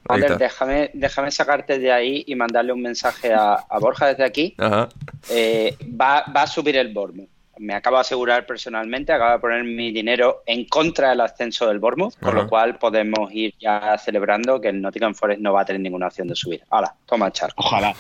Ander, 0.09 0.37
déjame, 0.37 0.91
déjame 0.95 1.31
sacarte 1.31 1.79
de 1.79 1.93
ahí 1.93 2.25
y 2.27 2.35
mandarle 2.35 2.73
un 2.73 2.83
mensaje 2.83 3.33
a, 3.33 3.55
a 3.55 3.79
Borja 3.79 4.09
desde 4.09 4.25
aquí. 4.25 4.55
Ajá. 4.59 4.89
Eh, 5.31 5.77
va, 5.99 6.25
va 6.37 6.43
a 6.43 6.47
subir 6.49 6.77
el 6.77 6.93
Bournemouth. 6.93 7.29
Me 7.59 7.75
acabo 7.75 7.97
de 7.97 8.01
asegurar 8.01 8.47
personalmente, 8.47 9.13
acabo 9.13 9.33
de 9.33 9.39
poner 9.39 9.65
mi 9.65 9.93
dinero 9.93 10.43
en 10.47 10.65
contra 10.67 11.11
del 11.11 11.21
ascenso 11.21 11.69
del 11.69 11.79
Bournemouth, 11.79 12.19
con 12.19 12.35
lo 12.35 12.49
cual 12.49 12.79
podemos 12.79 13.31
ir 13.33 13.55
ya 13.61 13.97
celebrando 13.99 14.61
que 14.61 14.69
el 14.69 14.81
Nottingham 14.81 15.15
Forest 15.15 15.41
no 15.41 15.53
va 15.53 15.61
a 15.61 15.65
tener 15.65 15.81
ninguna 15.83 16.07
opción 16.07 16.29
de 16.29 16.35
subir. 16.35 16.63
Ahora, 16.71 16.95
toma 17.07 17.27
el 17.27 17.33
charco. 17.33 17.63
Ojalá. 17.63 17.95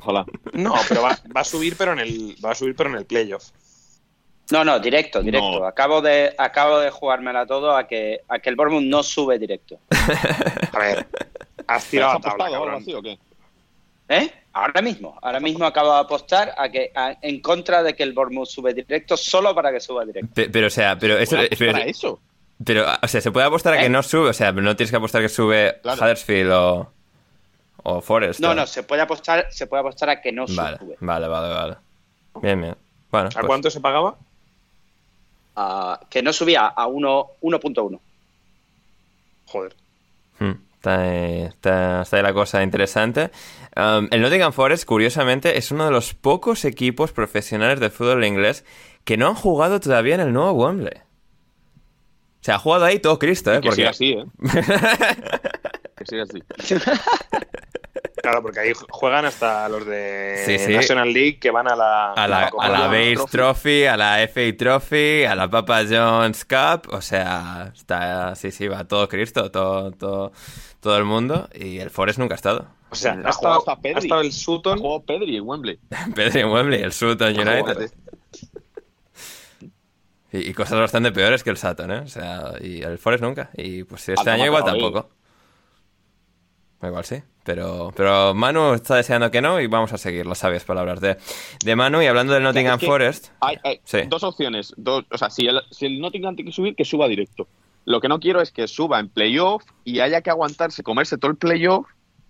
Ojalá. 0.00 0.26
No, 0.52 0.74
pero 0.88 1.02
va, 1.02 1.18
va 1.34 1.40
a 1.40 1.44
subir, 1.44 1.74
pero 1.76 1.94
en 1.94 2.00
el 2.00 2.36
va 2.44 2.50
a 2.50 2.54
subir, 2.54 2.76
pero 2.76 2.90
en 2.90 2.96
el 2.96 3.06
playoff. 3.06 3.50
No, 4.50 4.62
no, 4.62 4.78
directo, 4.78 5.22
directo. 5.22 5.60
No. 5.60 5.64
Acabo 5.64 6.02
de 6.02 6.34
acabo 6.36 6.78
de 6.78 6.90
jugármela 6.90 7.46
todo 7.46 7.74
a 7.74 7.86
que 7.88 8.20
a 8.28 8.38
que 8.40 8.50
el 8.50 8.56
Bournemouth 8.56 8.84
no 8.84 9.02
sube 9.02 9.38
directo. 9.38 9.78
A 10.70 10.78
ver, 10.78 11.06
has 11.66 11.84
¿Te 11.86 11.90
tirado 11.92 12.12
has 12.12 12.20
tabla, 12.20 12.44
apostado 12.44 12.52
cabrón. 12.52 12.82
así 12.82 12.92
o 12.92 13.00
qué? 13.00 13.18
¿Eh? 14.10 14.30
Ahora 14.56 14.80
mismo, 14.82 15.18
ahora 15.20 15.40
mismo 15.40 15.64
acabo 15.66 15.92
de 15.92 15.98
apostar 16.00 16.54
a 16.56 16.68
que 16.68 16.92
a- 16.94 17.16
en 17.20 17.40
contra 17.40 17.82
de 17.82 17.94
que 17.94 18.04
el 18.04 18.12
Bournemouth 18.12 18.46
sube 18.48 18.72
directo 18.72 19.16
solo 19.16 19.52
para 19.54 19.72
que 19.72 19.80
suba 19.80 20.04
directo. 20.04 20.32
Pe- 20.32 20.48
Pero, 20.48 20.68
o 20.68 20.70
sea, 20.70 20.96
pero 20.96 21.18
eso, 21.18 21.34
Bueno, 21.36 21.48
pero, 21.58 21.72
para 21.72 21.84
eso. 21.86 22.20
pero, 22.64 22.86
o 23.02 23.08
sea, 23.08 23.20
se 23.20 23.32
puede 23.32 23.46
apostar 23.46 23.74
a 23.74 23.78
que 23.78 23.86
¿Eh? 23.86 23.90
no 23.90 24.02
sube, 24.04 24.28
o 24.30 24.32
sea, 24.32 24.52
pero 24.52 24.62
no 24.62 24.76
tienes 24.76 24.92
que 24.92 24.96
apostar 24.96 25.22
que 25.22 25.28
sube 25.28 25.80
Claro. 25.82 26.00
Huddersfield 26.02 26.52
o, 26.52 26.92
o 27.82 28.00
Forest. 28.00 28.38
No, 28.38 28.50
o- 28.50 28.54
no, 28.54 28.64
se 28.68 28.84
puede 28.84 29.02
apostar, 29.02 29.48
se 29.50 29.66
puede 29.66 29.80
apostar 29.80 30.08
a 30.10 30.20
que 30.20 30.30
no 30.30 30.44
Vale, 30.48 30.78
sube. 30.78 30.96
vale, 31.00 31.26
vale, 31.26 31.52
vale. 31.54 31.76
Bien, 32.40 32.60
bien. 32.60 32.76
Bueno, 33.10 33.26
¿A 33.28 33.30
pues- 33.32 33.46
cuánto 33.46 33.70
se 33.70 33.80
pagaba? 33.80 34.14
A- 35.56 36.00
que 36.08 36.22
no 36.22 36.32
subía 36.32 36.66
a 36.66 36.86
1 36.86 37.26
1.1. 37.40 38.00
Joder. 39.46 39.74
Hmm, 40.38 40.52
Está 40.84 41.00
ahí, 41.00 41.42
está- 41.44 42.02
está 42.02 42.20
la 42.20 42.34
cosa 42.34 42.62
interesante. 42.62 43.30
Um, 43.74 44.06
el 44.10 44.20
Nottingham 44.20 44.52
Forest, 44.52 44.84
curiosamente, 44.84 45.56
es 45.56 45.70
uno 45.70 45.86
de 45.86 45.90
los 45.90 46.12
pocos 46.12 46.66
equipos 46.66 47.10
profesionales 47.10 47.80
de 47.80 47.88
fútbol 47.88 48.22
inglés 48.22 48.66
que 49.04 49.16
no 49.16 49.28
han 49.28 49.34
jugado 49.34 49.80
todavía 49.80 50.16
en 50.16 50.20
el 50.20 50.32
nuevo 50.34 50.52
Wembley. 50.52 50.92
Se 52.42 52.52
ha 52.52 52.58
jugado 52.58 52.84
ahí 52.84 52.98
todo 52.98 53.18
Cristo, 53.18 53.50
¿eh? 53.54 53.62
Que 53.62 53.68
Porque... 53.68 53.76
siga 53.76 53.90
así, 53.90 54.10
¿eh? 54.12 54.24
que 55.96 56.04
siga 56.04 56.24
así. 56.24 56.42
Claro, 58.24 58.40
porque 58.40 58.60
ahí 58.60 58.72
juegan 58.88 59.26
hasta 59.26 59.68
los 59.68 59.84
de 59.84 60.42
Sí, 60.46 60.58
sí. 60.58 60.72
National 60.72 61.12
League 61.12 61.38
que 61.38 61.50
van 61.50 61.68
a 61.70 61.76
la 61.76 62.12
A 62.14 62.26
la, 62.26 62.48
Copa 62.48 62.64
a 62.64 62.68
la 62.70 62.78
Trophy. 62.88 63.14
Base 63.14 63.30
Trophy, 63.30 63.84
a 63.84 63.96
la 63.98 64.28
FA 64.28 64.56
Trophy, 64.56 65.24
a 65.24 65.34
la 65.34 65.50
Papa 65.50 65.82
John's 65.86 66.44
Cup, 66.46 66.88
o 66.90 67.02
sea, 67.02 67.70
está, 67.74 68.34
sí, 68.34 68.50
sí, 68.50 68.66
va 68.66 68.84
todo 68.88 69.06
Cristo, 69.10 69.50
todo, 69.50 69.92
todo, 69.92 70.32
todo 70.80 70.96
el 70.96 71.04
mundo, 71.04 71.50
y 71.54 71.80
el 71.80 71.90
Forest 71.90 72.18
nunca 72.18 72.32
ha 72.34 72.36
estado. 72.36 72.66
O 72.90 72.94
sea, 72.94 73.12
Ha 73.12 73.14
ha 73.14 73.18
estado, 73.30 73.34
jugado 73.34 73.58
hasta 73.58 73.76
Pedri. 73.82 73.94
ha 73.96 73.98
estado 73.98 74.20
el 74.22 74.28
Ha 74.28 74.32
Sutton. 74.32 74.78
jugado 74.78 75.02
Pedri 75.04 75.36
en 75.36 75.42
Wembley. 75.46 75.78
Pedro 76.14 76.40
en 76.40 76.48
Wembley, 76.48 76.82
el 76.82 76.92
Sutton 76.94 77.34
United. 77.38 77.90
Y, 80.32 80.48
y 80.48 80.54
cosas 80.54 80.80
bastante 80.80 81.12
peores 81.12 81.44
que 81.44 81.50
el 81.50 81.58
Sutton, 81.58 81.90
¿eh? 81.92 81.98
O 81.98 82.08
sea, 82.08 82.52
y 82.60 82.82
el 82.82 82.96
Forest 82.98 83.22
nunca. 83.22 83.50
Y 83.54 83.84
pues 83.84 84.08
este 84.08 84.30
año 84.30 84.46
igual 84.46 84.64
tampoco. 84.64 85.10
Igual 86.82 87.04
sí. 87.04 87.22
Pero, 87.44 87.92
pero 87.94 88.32
Manu 88.34 88.72
está 88.72 88.96
deseando 88.96 89.30
que 89.30 89.42
no 89.42 89.60
y 89.60 89.66
vamos 89.66 89.92
a 89.92 89.98
seguir 89.98 90.24
las 90.26 90.38
sabias 90.38 90.64
palabras 90.64 91.00
de, 91.00 91.18
de 91.62 91.76
Manu. 91.76 92.00
Y 92.02 92.06
hablando 92.06 92.32
del 92.32 92.42
Nottingham 92.42 92.74
Es 92.76 92.80
que 92.80 92.86
Forest... 92.86 93.28
Hay, 93.40 93.58
hay 93.62 93.80
Sí. 93.84 93.98
dos 94.08 94.22
opciones. 94.24 94.72
Dos, 94.78 95.04
o 95.10 95.18
sea, 95.18 95.28
si 95.28 95.46
el, 95.46 95.60
si 95.70 95.86
el 95.86 96.00
Nottingham 96.00 96.34
tiene 96.36 96.50
que 96.50 96.54
subir, 96.54 96.74
que 96.74 96.84
suba 96.86 97.06
directo. 97.06 97.46
Lo 97.84 98.00
que 98.00 98.08
no 98.08 98.18
quiero 98.18 98.40
es 98.40 98.50
que 98.50 98.66
suba 98.66 98.98
en 98.98 99.10
playoff 99.10 99.62
y 99.84 100.00
haya 100.00 100.22
que 100.22 100.30
aguantarse, 100.30 100.82
comerse 100.82 101.18
todo 101.18 101.30
el 101.32 101.36
playoff 101.36 101.86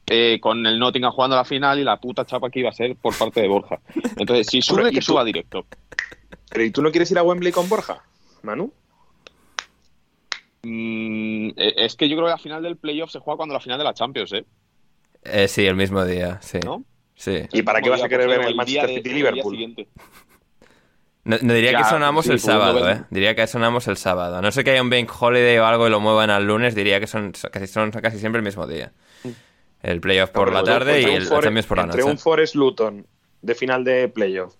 eh, 0.06 0.40
con 0.40 0.66
el 0.66 0.80
Nottingham 0.80 1.12
jugando 1.12 1.36
la 1.36 1.44
final 1.44 1.78
y 1.78 1.84
la 1.84 1.98
puta 2.00 2.26
chapa 2.26 2.50
que 2.50 2.58
iba 2.58 2.70
a 2.70 2.72
ser 2.72 2.96
por 2.96 3.16
parte 3.16 3.40
de 3.40 3.46
Borja. 3.48 3.78
Entonces, 4.16 4.48
si 4.48 4.60
sube, 4.62 4.88
¿y 4.88 4.92
que 4.94 4.98
tú? 4.98 5.06
suba 5.06 5.22
directo. 5.24 5.64
Pero 6.50 6.64
¿y 6.64 6.72
tú 6.72 6.82
no 6.82 6.90
quieres 6.90 7.08
ir 7.12 7.18
a 7.18 7.22
Wembley 7.22 7.52
con 7.52 7.68
Borja, 7.68 8.02
Manu? 8.42 8.72
Mm, 10.64 11.50
eh, 11.56 11.74
es 11.76 11.94
que 11.94 12.08
yo 12.08 12.16
creo 12.16 12.26
que 12.26 12.32
la 12.32 12.38
final 12.38 12.62
del 12.62 12.76
playoff 12.76 13.10
se 13.10 13.20
juega 13.20 13.36
cuando 13.36 13.52
la 13.54 13.60
final 13.60 13.78
de 13.78 13.84
la 13.84 13.94
Champions, 13.94 14.32
¿eh? 14.32 14.44
Eh, 15.24 15.48
sí, 15.48 15.66
el 15.66 15.74
mismo 15.76 16.04
día, 16.04 16.38
sí. 16.42 16.58
¿No? 16.64 16.84
Sí. 17.14 17.42
¿Y 17.52 17.62
para 17.62 17.80
qué 17.80 17.88
vas 17.90 18.02
a 18.02 18.08
querer 18.08 18.28
ver 18.28 18.42
el 18.42 18.54
Manchester 18.54 18.88
de- 18.88 18.94
City 18.96 19.10
Liverpool? 19.10 19.52
siguiente. 19.52 19.88
No, 21.24 21.38
no 21.40 21.54
diría 21.54 21.72
Ya, 21.72 21.78
que 21.78 21.84
sonamos 21.84 22.26
sí, 22.26 22.32
el 22.32 22.40
sábado, 22.40 22.86
¿eh? 22.88 23.02
Diría 23.08 23.34
que 23.34 23.46
sonamos 23.46 23.88
el 23.88 23.96
sábado. 23.96 24.42
No 24.42 24.52
sé 24.52 24.62
que 24.62 24.72
haya 24.72 24.82
un 24.82 24.90
bank 24.90 25.10
holiday 25.18 25.56
o 25.58 25.64
algo 25.64 25.86
y 25.86 25.90
lo 25.90 25.98
muevan 26.00 26.28
al 26.28 26.46
lunes, 26.46 26.74
diría 26.74 27.00
que 27.00 27.06
son 27.06 27.32
casi, 27.50 27.66
son 27.66 27.90
casi 27.92 28.18
siempre 28.18 28.40
el 28.40 28.44
mismo 28.44 28.66
día. 28.66 28.92
El 29.82 30.00
playoff 30.00 30.30
por 30.30 30.52
la 30.52 30.62
tarde 30.62 31.00
y 31.00 31.04
el 31.04 31.26
Champions 31.28 31.66
por 31.66 31.78
la 31.78 31.86
noche. 31.86 31.98
Entre 32.00 32.10
un 32.12 32.18
Forest 32.18 32.54
Luton 32.56 33.06
de 33.40 33.54
final 33.54 33.84
de 33.84 34.08
playoff 34.08 34.54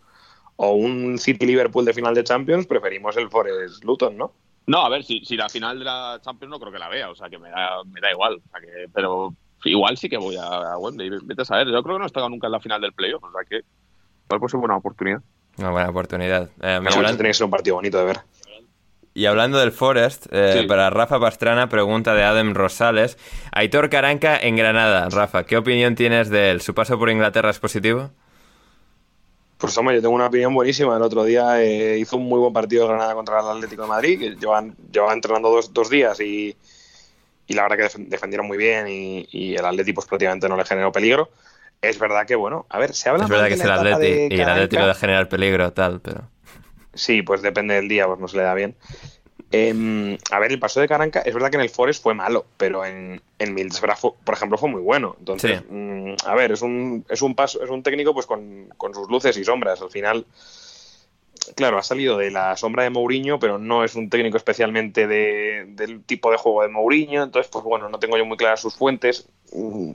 o 0.57 0.73
un 0.73 1.19
City 1.19 1.45
Liverpool 1.47 1.85
de 1.85 1.93
final 1.93 2.15
de 2.15 2.25
Champions, 2.25 2.67
preferimos 2.67 3.15
el 3.19 3.29
Forest 3.29 3.85
Luton, 3.85 4.17
¿no? 4.17 4.33
No, 4.67 4.87
a 4.87 4.89
ver, 4.89 5.05
si, 5.05 5.23
si 5.25 5.37
la 5.37 5.51
final 5.51 5.79
de 5.79 5.85
la 5.85 6.19
Champions 6.25 6.51
no 6.51 6.59
creo 6.59 6.73
que 6.73 6.79
la 6.79 6.89
vea, 6.89 7.11
o 7.11 7.15
sea 7.15 7.29
que 7.29 7.39
me 7.39 7.51
da, 7.51 7.85
me 7.85 8.01
da 8.01 8.11
igual. 8.11 8.37
O 8.47 8.51
sea 8.51 8.61
que, 8.61 8.89
pero 8.93 9.35
igual 9.71 9.97
sí 9.97 10.09
que 10.09 10.17
voy 10.17 10.37
a, 10.37 10.45
a 10.45 10.79
Wembley, 10.79 11.11
vete 11.25 11.43
a 11.43 11.45
saber. 11.45 11.67
Yo 11.69 11.83
creo 11.83 11.97
que 11.97 11.99
no 12.01 12.05
he 12.05 12.07
estado 12.07 12.29
nunca 12.29 12.47
en 12.47 12.53
la 12.53 12.61
final 12.61 12.81
del 12.81 12.93
playoff, 12.93 13.23
o 13.25 13.31
sea 13.33 13.41
que 13.49 13.57
igual 14.27 14.41
puede 14.41 14.51
ser 14.51 14.61
buena 14.61 14.77
oportunidad. 14.77 15.21
Una 15.59 15.71
buena 15.71 15.91
oportunidad. 15.91 16.49
Eh, 16.63 16.81
Pero 16.83 17.05
tiene 17.15 17.17
que 17.29 17.35
ser 17.35 17.45
un 17.45 17.51
partido 17.51 17.77
bonito 17.77 17.99
de 17.99 18.05
ver. 18.05 18.21
Y 19.17 19.27
hablando 19.27 19.59
del 19.59 19.71
Forest, 19.71 20.27
eh, 20.33 20.59
Sí. 20.63 20.67
para 20.67 20.91
Rafa 20.91 21.21
Pastrana, 21.21 21.69
pregunta 21.69 22.15
de 22.15 22.25
Adam 22.25 22.53
Rosales. 22.53 23.17
Aitor 23.53 23.89
Caranca 23.89 24.37
en 24.37 24.57
Granada. 24.57 25.09
Rafa, 25.09 25.45
¿qué 25.47 25.57
opinión 25.57 25.95
tienes 25.95 26.31
de 26.31 26.51
él? 26.51 26.61
¿Su 26.61 26.75
paso 26.75 26.99
por 26.99 27.09
Inglaterra 27.11 27.51
es 27.51 27.61
positivo? 27.61 28.11
Pues 29.57 29.79
hombre, 29.79 29.95
yo 29.95 30.03
tengo 30.03 30.15
una 30.17 30.27
opinión 30.27 30.53
buenísima. 30.53 30.97
El 30.97 31.03
otro 31.03 31.23
día 31.23 31.63
eh, 31.63 31.97
hizo 31.99 32.17
un 32.17 32.29
muy 32.29 32.41
buen 32.41 32.53
partido 32.53 32.83
de 32.83 32.89
Granada 32.89 33.15
contra 33.15 33.39
el 33.39 33.47
Atlético 33.47 33.83
de 33.83 33.89
Madrid, 33.89 34.19
que 34.19 34.31
llevan, 34.35 34.75
llevan 34.93 35.13
entrenando 35.13 35.49
dos, 35.49 35.73
dos 35.73 35.89
días 35.89 36.19
y, 36.21 36.57
y 37.47 37.55
la 37.55 37.63
verdad 37.63 37.77
que 37.77 37.83
def- 37.85 38.09
defendieron 38.09 38.47
muy 38.47 38.57
bien 38.59 38.89
y, 38.89 39.27
y 39.31 39.57
el 39.57 39.65
Atlético 39.65 39.97
pues 39.97 40.07
prácticamente 40.07 40.49
no 40.49 40.57
le 40.57 40.65
generó 40.65 40.93
peligro. 40.93 41.31
Es 41.83 41.99
verdad 41.99 42.27
que, 42.27 42.35
bueno, 42.35 42.67
a 42.71 42.79
ver, 42.79 42.95
se 42.95 43.09
habla 43.11 43.25
Es 43.25 43.31
verdad 43.31 43.49
que 43.49 43.55
es 43.55 43.61
el 43.61 43.71
Atleti 43.71 44.35
y 44.35 44.41
el 44.41 44.49
Atleti 44.49 44.77
lo 44.77 44.87
de 44.87 44.95
generar 44.95 45.29
peligro, 45.29 45.73
tal, 45.73 46.01
pero... 46.01 46.29
Sí, 46.95 47.23
pues 47.23 47.43
depende 47.43 47.75
del 47.75 47.89
día, 47.89 48.07
pues 48.07 48.21
no 48.21 48.29
se 48.29 48.37
le 48.37 48.45
da 48.45 48.55
bien. 48.55 48.77
Em, 49.51 50.17
a 50.31 50.39
ver, 50.41 50.53
el 50.53 50.59
paso 50.59 50.81
de 50.81 50.89
Caranca, 50.89 51.21
es 51.21 51.35
verdad 51.35 51.51
que 51.51 51.57
en 51.57 51.63
el 51.63 51.71
Forest 51.71 52.03
fue 52.03 52.15
malo, 52.15 52.47
pero 52.57 52.85
en, 52.85 53.21
en 53.39 53.55
Middlesbrough, 53.55 54.17
por 54.25 54.35
ejemplo, 54.35 54.59
fue 54.59 54.69
muy 54.69 54.81
bueno. 54.81 55.17
Entonces, 55.19 55.61
Sí. 55.61 55.67
mm, 55.71 56.15
a 56.25 56.35
ver, 56.35 56.53
es 56.53 56.63
un, 56.63 57.05
es 57.09 57.23
un 57.23 57.35
paso, 57.35 57.63
es 57.63 57.71
un 57.71 57.83
técnico 57.83 58.15
pues 58.15 58.27
con, 58.27 58.69
con 58.77 58.95
sus 58.95 59.09
luces 59.09 59.37
y 59.37 59.45
sombras. 59.45 59.81
Al 59.83 59.91
final, 59.91 60.27
claro, 61.57 61.79
ha 61.79 61.83
salido 61.83 62.17
de 62.19 62.31
la 62.31 62.57
sombra 62.57 62.83
de 62.85 62.91
Mourinho, 62.91 63.39
pero 63.39 63.59
no 63.59 63.85
es 63.85 63.95
un 63.95 64.09
técnico 64.11 64.37
especialmente 64.37 65.07
de- 65.07 65.65
del 65.69 66.03
tipo 66.05 66.31
de 66.31 66.37
juego 66.39 66.63
de 66.63 66.69
Mourinho. 66.69 67.23
Entonces, 67.23 67.51
pues 67.53 67.65
bueno, 67.65 67.89
no 67.89 67.99
tengo 67.99 68.17
yo 68.17 68.25
muy 68.25 68.37
claras 68.37 68.61
sus 68.61 68.75
fuentes. 68.75 69.29
mm, 69.53 69.93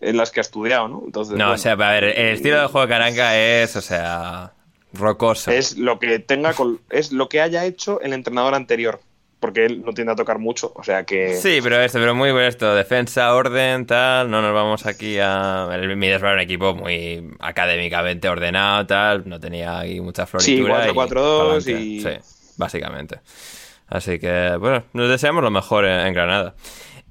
en 0.00 0.16
las 0.16 0.30
que 0.30 0.38
ha 0.38 0.42
estudiado, 0.42 0.86
¿no? 0.86 1.02
Entonces, 1.04 1.32
No, 1.32 1.38
bueno, 1.46 1.54
o 1.54 1.58
sea, 1.58 1.72
a 1.72 1.76
ver, 1.76 2.04
el 2.04 2.34
estilo 2.34 2.60
de 2.60 2.66
juego 2.68 2.86
de 2.86 2.92
Caranca 2.92 3.36
es, 3.36 3.74
o 3.74 3.80
sea, 3.80 4.52
rocoso. 4.92 5.50
es 5.50 5.76
lo 5.76 5.98
que 5.98 6.20
tenga 6.20 6.54
es 6.90 7.10
lo 7.10 7.28
que 7.28 7.40
haya 7.40 7.64
hecho 7.64 8.00
el 8.00 8.12
entrenador 8.12 8.54
anterior 8.54 9.00
porque 9.40 9.64
él 9.66 9.82
no 9.84 9.92
tiende 9.92 10.12
a 10.12 10.16
tocar 10.16 10.38
mucho 10.38 10.72
o 10.74 10.82
sea 10.82 11.04
que 11.04 11.34
Sí, 11.34 11.60
pero 11.62 11.80
esto, 11.80 11.98
pero 11.98 12.14
muy 12.14 12.32
bueno 12.32 12.48
esto, 12.48 12.74
defensa, 12.74 13.34
orden, 13.34 13.86
tal, 13.86 14.30
no 14.30 14.42
nos 14.42 14.52
vamos 14.52 14.84
aquí 14.86 15.18
a... 15.20 15.68
El 15.72 15.96
Middlesbrough 15.96 16.30
era 16.32 16.34
un 16.38 16.40
equipo 16.44 16.74
muy 16.74 17.30
académicamente 17.38 18.28
ordenado, 18.28 18.86
tal, 18.86 19.28
no 19.28 19.38
tenía 19.38 19.78
ahí 19.78 20.00
mucha 20.00 20.26
Sí, 20.26 20.30
floritura. 20.62 20.88
y 20.88 20.92
4-4-2 20.92 21.38
pa'lante. 21.64 21.70
y- 21.72 22.00
Sí, 22.00 22.10
básicamente. 22.56 23.20
Así 23.86 24.18
que, 24.18 24.56
bueno, 24.58 24.84
nos 24.92 25.08
deseamos 25.08 25.42
lo 25.42 25.50
mejor 25.50 25.84
en, 25.86 26.00
en 26.06 26.12
Granada. 26.14 26.54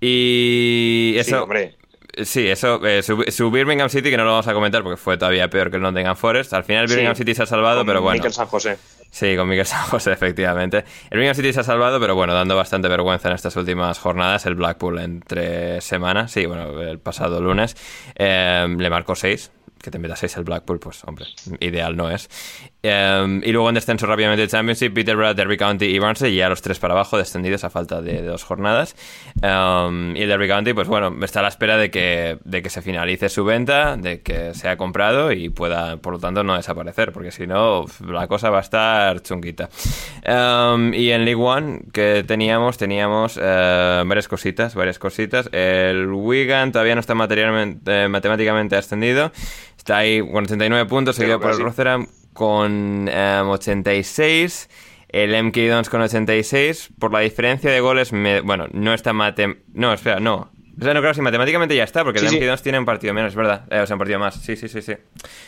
Y 0.01 1.11
sí, 1.15 1.19
eso... 1.19 1.43
hombre 1.43 1.75
Sí, 2.23 2.47
eso, 2.47 2.85
eh, 2.85 3.03
su, 3.03 3.23
su 3.27 3.51
Birmingham 3.51 3.89
City, 3.89 4.09
que 4.09 4.17
no 4.17 4.23
lo 4.25 4.31
vamos 4.31 4.47
a 4.47 4.53
comentar 4.53 4.83
porque 4.83 4.97
fue 4.97 5.17
todavía 5.17 5.49
peor 5.49 5.69
que 5.69 5.77
el 5.77 5.83
Nottingham 5.83 6.15
Forest. 6.15 6.53
Al 6.53 6.63
final 6.63 6.83
el 6.83 6.87
Birmingham 6.89 7.15
Sí, 7.15 7.19
City 7.21 7.35
se 7.35 7.43
ha 7.43 7.45
salvado, 7.45 7.85
pero 7.85 8.01
bueno. 8.01 8.17
Mikel 8.17 8.33
San 8.33 8.47
José 8.47 8.77
Sí, 9.09 9.35
con 9.35 9.47
Miguel 9.47 9.65
San 9.65 9.83
José, 9.83 10.11
efectivamente. 10.13 10.77
El 11.09 11.17
Birmingham 11.17 11.35
City 11.35 11.53
se 11.53 11.61
ha 11.61 11.63
salvado, 11.63 11.99
pero 11.99 12.15
bueno, 12.15 12.33
dando 12.33 12.55
bastante 12.55 12.87
vergüenza 12.87 13.29
en 13.29 13.35
estas 13.35 13.55
últimas 13.55 13.99
jornadas. 13.99 14.45
El 14.45 14.55
Blackpool 14.55 14.99
entre 14.99 15.81
semanas, 15.81 16.31
sí, 16.31 16.45
bueno, 16.45 16.81
el 16.81 16.99
pasado 16.99 17.41
lunes, 17.41 17.75
eh, 18.15 18.67
le 18.77 18.89
marcó 18.89 19.15
6. 19.15 19.51
Que 19.81 19.91
te 19.91 19.99
meta 19.99 20.15
6 20.15 20.37
el 20.37 20.43
Blackpool, 20.43 20.79
pues 20.79 21.03
hombre, 21.03 21.27
ideal 21.59 21.95
no 21.95 22.09
es. 22.09 22.29
Eh, 22.87 23.41
y 23.43 23.51
luego 23.51 23.69
en 23.69 23.75
descenso 23.75 24.05
rápidamente 24.05 24.41
de 24.41 24.47
Championship, 24.47 24.93
Peterborough, 24.93 25.35
Derby 25.35 25.57
County 25.57 25.85
y 25.85 25.99
Barnsley, 25.99 26.35
ya 26.35 26.49
los 26.49 26.61
tres 26.61 26.79
para 26.79 26.93
abajo, 26.93 27.17
descendidos 27.17 27.63
a 27.63 27.69
falta 27.69 28.01
de, 28.01 28.21
de 28.21 28.27
dos 28.27 28.43
jornadas. 28.43 28.95
Eh, 29.41 30.13
y 30.15 30.21
el 30.21 30.29
Derby 30.29 30.47
County, 30.47 30.73
pues 30.73 30.87
bueno, 30.87 31.15
está 31.23 31.39
a 31.39 31.43
la 31.43 31.49
espera 31.49 31.77
de 31.77 31.91
que, 31.91 32.37
de 32.43 32.61
que 32.61 32.69
se 32.69 32.81
finalice 32.81 33.29
su 33.29 33.43
venta, 33.43 33.97
de 33.97 34.21
que 34.21 34.53
sea 34.53 34.77
comprado 34.77 35.31
y 35.31 35.49
pueda, 35.49 35.97
por 35.97 36.13
lo 36.13 36.19
tanto, 36.19 36.43
no 36.43 36.55
desaparecer, 36.55 37.11
porque 37.11 37.31
si 37.31 37.47
no, 37.47 37.85
la 38.05 38.27
cosa 38.27 38.49
va 38.49 38.59
a 38.59 38.61
estar 38.61 39.21
chunguita. 39.21 39.69
Um, 40.25 40.93
y 40.93 41.11
en 41.11 41.25
League 41.25 41.41
One, 41.41 41.81
que 41.91 42.23
teníamos, 42.25 42.77
teníamos 42.77 43.39
eh, 43.41 44.03
varias 44.05 44.27
cositas, 44.27 44.75
varias 44.75 44.99
cositas. 44.99 45.49
El 45.51 46.07
Wigan 46.07 46.71
todavía 46.71 46.95
no 46.95 47.01
está 47.01 47.15
materialmente, 47.15 48.03
eh, 48.03 48.07
matemáticamente 48.07 48.75
ascendido. 48.75 49.31
Está 49.77 49.97
ahí 49.97 50.19
con 50.19 50.43
89 50.43 50.85
puntos, 50.87 51.15
seguido 51.15 51.39
por 51.39 51.51
el. 51.51 51.59
Rotherham 51.59 52.07
con 52.37 53.09
eh, 53.11 53.41
86. 53.43 54.69
El 55.09 55.43
MK 55.43 55.57
Dons 55.69 55.89
con 55.89 56.01
86. 56.01 56.89
Por 56.99 57.11
la 57.11 57.19
diferencia 57.21 57.71
de 57.71 57.79
goles, 57.79 58.13
me- 58.13 58.41
bueno, 58.41 58.67
no 58.73 58.93
está 58.93 59.11
mate... 59.11 59.63
No, 59.73 59.91
espera, 59.91 60.19
no. 60.19 60.51
O 60.79 60.83
sea, 60.83 60.93
no 60.93 60.99
creo 60.99 61.11
que 61.11 61.15
sí, 61.15 61.21
matemáticamente 61.21 61.75
ya 61.75 61.83
está, 61.83 62.03
porque 62.03 62.19
Sí, 62.19 62.25
el 62.25 62.31
sí. 62.31 62.37
MK 62.37 62.45
Dons 62.45 62.61
tiene 62.61 62.77
un 62.77 62.85
partido 62.85 63.13
menos, 63.13 63.29
es 63.31 63.35
verdad. 63.35 63.63
Eh, 63.71 63.79
o 63.79 63.87
sea, 63.87 63.95
un 63.95 63.99
partido 63.99 64.19
más. 64.19 64.35
Sí, 64.35 64.55
sí, 64.55 64.67
sí, 64.67 64.81
sí. 64.81 64.93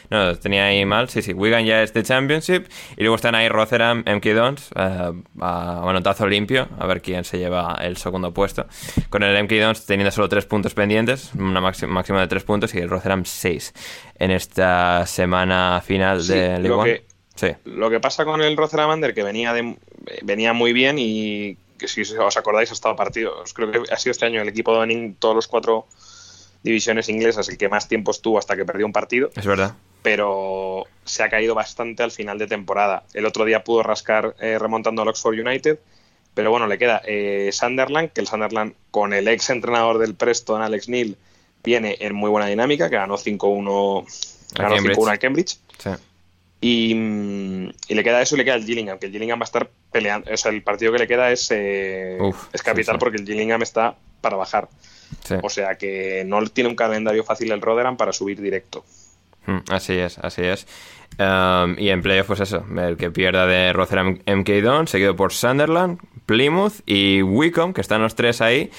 No, 0.10 0.35
tenía 0.38 0.65
ahí 0.65 0.84
mal. 0.85 1.07
Sí, 1.10 1.22
sí. 1.22 1.34
Wigan 1.34 1.65
ya 1.65 1.84
es 1.84 1.93
de 1.93 2.01
Championship. 2.03 2.65
Y 2.97 3.01
luego 3.03 3.15
están 3.15 3.35
ahí 3.35 3.47
Rotherham, 3.47 4.03
MK 4.07 4.26
Dons, 4.34 4.72
eh, 4.76 5.11
a 5.41 5.81
manotazo 5.85 6.27
limpio, 6.27 6.68
a 6.80 6.88
ver 6.88 7.01
quién 7.01 7.23
se 7.23 7.38
lleva 7.38 7.77
el 7.81 7.97
segundo 7.97 8.34
puesto. 8.34 8.65
Con 9.10 9.22
el 9.23 9.43
MK 9.43 9.51
Dons 9.61 9.85
teniendo 9.85 10.11
solo 10.11 10.27
tres 10.30 10.45
puntos 10.45 10.73
pendientes, 10.73 11.31
una 11.38 11.61
máxima, 11.61 12.22
de 12.22 12.27
tres 12.27 12.43
puntos, 12.43 12.73
y 12.73 12.80
el 12.80 12.89
Rotherham 12.89 13.23
seis 13.26 13.73
en 14.18 14.31
esta 14.31 15.06
semana 15.06 15.81
final 15.85 16.22
Sí, 16.23 16.34
de 16.34 16.47
League 16.53 16.68
lo 16.69 16.80
One. 16.80 16.93
que- 16.93 17.06
Sí. 17.35 17.47
lo 17.65 17.89
que 17.89 17.99
pasa 18.01 18.26
con 18.26 18.41
el 18.41 18.57
Rotherham 18.57 18.89
Under 18.91 19.14
que 19.14 19.23
venía 19.23 19.53
de 19.53 19.77
venía 20.23 20.51
muy 20.53 20.73
bien 20.73 20.97
y 20.99 21.56
que 21.80 21.88
si 21.88 22.01
os 22.01 22.38
acordáis 22.38 22.69
ha 22.69 22.73
estado 22.73 22.95
partidos 22.95 23.53
creo 23.56 23.72
que 23.72 23.91
ha 23.91 23.97
sido 23.97 24.11
este 24.11 24.27
año 24.27 24.41
el 24.41 24.47
equipo 24.49 24.80
de 24.80 24.93
en 24.93 25.15
todos 25.15 25.34
los 25.34 25.47
cuatro 25.47 25.88
divisiones 26.61 27.10
inglesas 27.10 27.49
el 27.49 27.57
que 27.57 27.69
más 27.69 27.88
tiempo 27.88 28.11
estuvo 28.11 28.38
hasta 28.38 28.56
que 28.56 28.65
perdió 28.65 28.85
un 28.85 28.93
partido 28.93 29.31
Es 29.35 29.45
verdad. 29.47 29.76
pero 30.03 30.85
se 31.06 31.23
ha 31.23 31.30
caído 31.30 31.56
bastante 31.56 32.03
al 32.03 32.11
final 32.11 32.38
de 32.38 32.45
temporada. 32.47 33.03
El 33.14 33.26
otro 33.26 33.45
día 33.45 33.64
pudo 33.64 33.81
rascar 33.81 34.35
eh, 34.39 34.60
remontando 34.60 35.01
al 35.01 35.07
Oxford 35.07 35.39
United, 35.39 35.80
pero 36.35 36.51
bueno, 36.51 36.68
le 36.68 36.77
queda 36.77 37.01
eh, 37.06 37.49
Sunderland, 37.51 38.11
que 38.11 38.22
el 38.22 38.27
Sunderland 38.27 38.73
con 38.91 39.14
el 39.14 39.27
ex 39.27 39.49
entrenador 39.49 39.97
del 39.97 40.14
Preston, 40.15 40.61
Alex 40.61 40.88
Neil, 40.88 41.18
viene 41.64 41.97
en 41.99 42.14
muy 42.14 42.30
buena 42.30 42.47
dinámica, 42.47 42.89
que 42.89 42.95
ganó 42.97 43.18
5-1 43.18 44.06
A 44.57 44.64
ganó 44.64 44.76
Cambridge. 44.76 44.97
5-1 44.97 45.10
al 45.10 45.19
Cambridge. 45.19 45.57
Sí. 45.77 45.89
Y, 46.61 46.94
mm, 46.94 47.69
y 47.88 47.95
le 47.95 48.03
queda 48.03 48.22
eso 48.22 48.36
y 48.36 48.40
le 48.40 48.45
queda 48.45 48.56
el 48.56 48.65
Gillingham, 48.65 48.99
que 48.99 49.06
el 49.06 49.11
Gillingham 49.11 49.40
va 49.40 49.44
a 49.44 49.45
estar 49.45 49.69
peleando. 49.91 50.31
O 50.34 50.38
sea, 50.38 50.52
el 50.52 50.61
partido 50.61 50.91
que 50.91 50.99
le 50.99 51.07
queda 51.07 51.31
es, 51.31 51.48
eh, 51.52 52.18
Uf, 52.19 52.48
es 52.53 52.61
capital 52.61 52.95
sí, 52.95 52.98
sí. 52.98 52.99
porque 52.99 53.18
el 53.18 53.26
Gillingham 53.26 53.61
está 53.61 53.95
para 54.22 54.36
bajar. 54.36 54.68
sí. 55.23 55.36
O 55.41 55.49
sea 55.49 55.76
que 55.76 56.23
no 56.26 56.45
tiene 56.48 56.69
un 56.69 56.76
calendario 56.76 57.23
fácil 57.23 57.52
el 57.52 57.61
Rotherham 57.61 57.95
para 57.98 58.11
subir 58.11 58.41
directo. 58.41 58.84
Mm, 59.45 59.60
Así 59.72 59.94
es, 59.94 60.18
así 60.19 60.41
es. 60.44 60.68
Um, 61.18 61.76
y 61.80 61.90
en 61.90 62.02
playoff, 62.02 62.27
pues 62.27 62.40
eso, 62.41 62.64
el 62.77 62.95
que 62.98 63.10
pierda 63.10 63.45
de 63.48 63.73
Rotherham 63.73 64.19
MK 64.26 64.49
Don, 64.61 64.88
seguido 64.88 65.15
por 65.15 65.34
Sunderland, 65.34 65.99
Plymouth 66.26 66.81
y 66.86 67.22
Wycombe, 67.23 67.73
que 67.73 67.81
están 67.81 68.02
los 68.02 68.15
tres 68.15 68.41
ahí. 68.41 68.69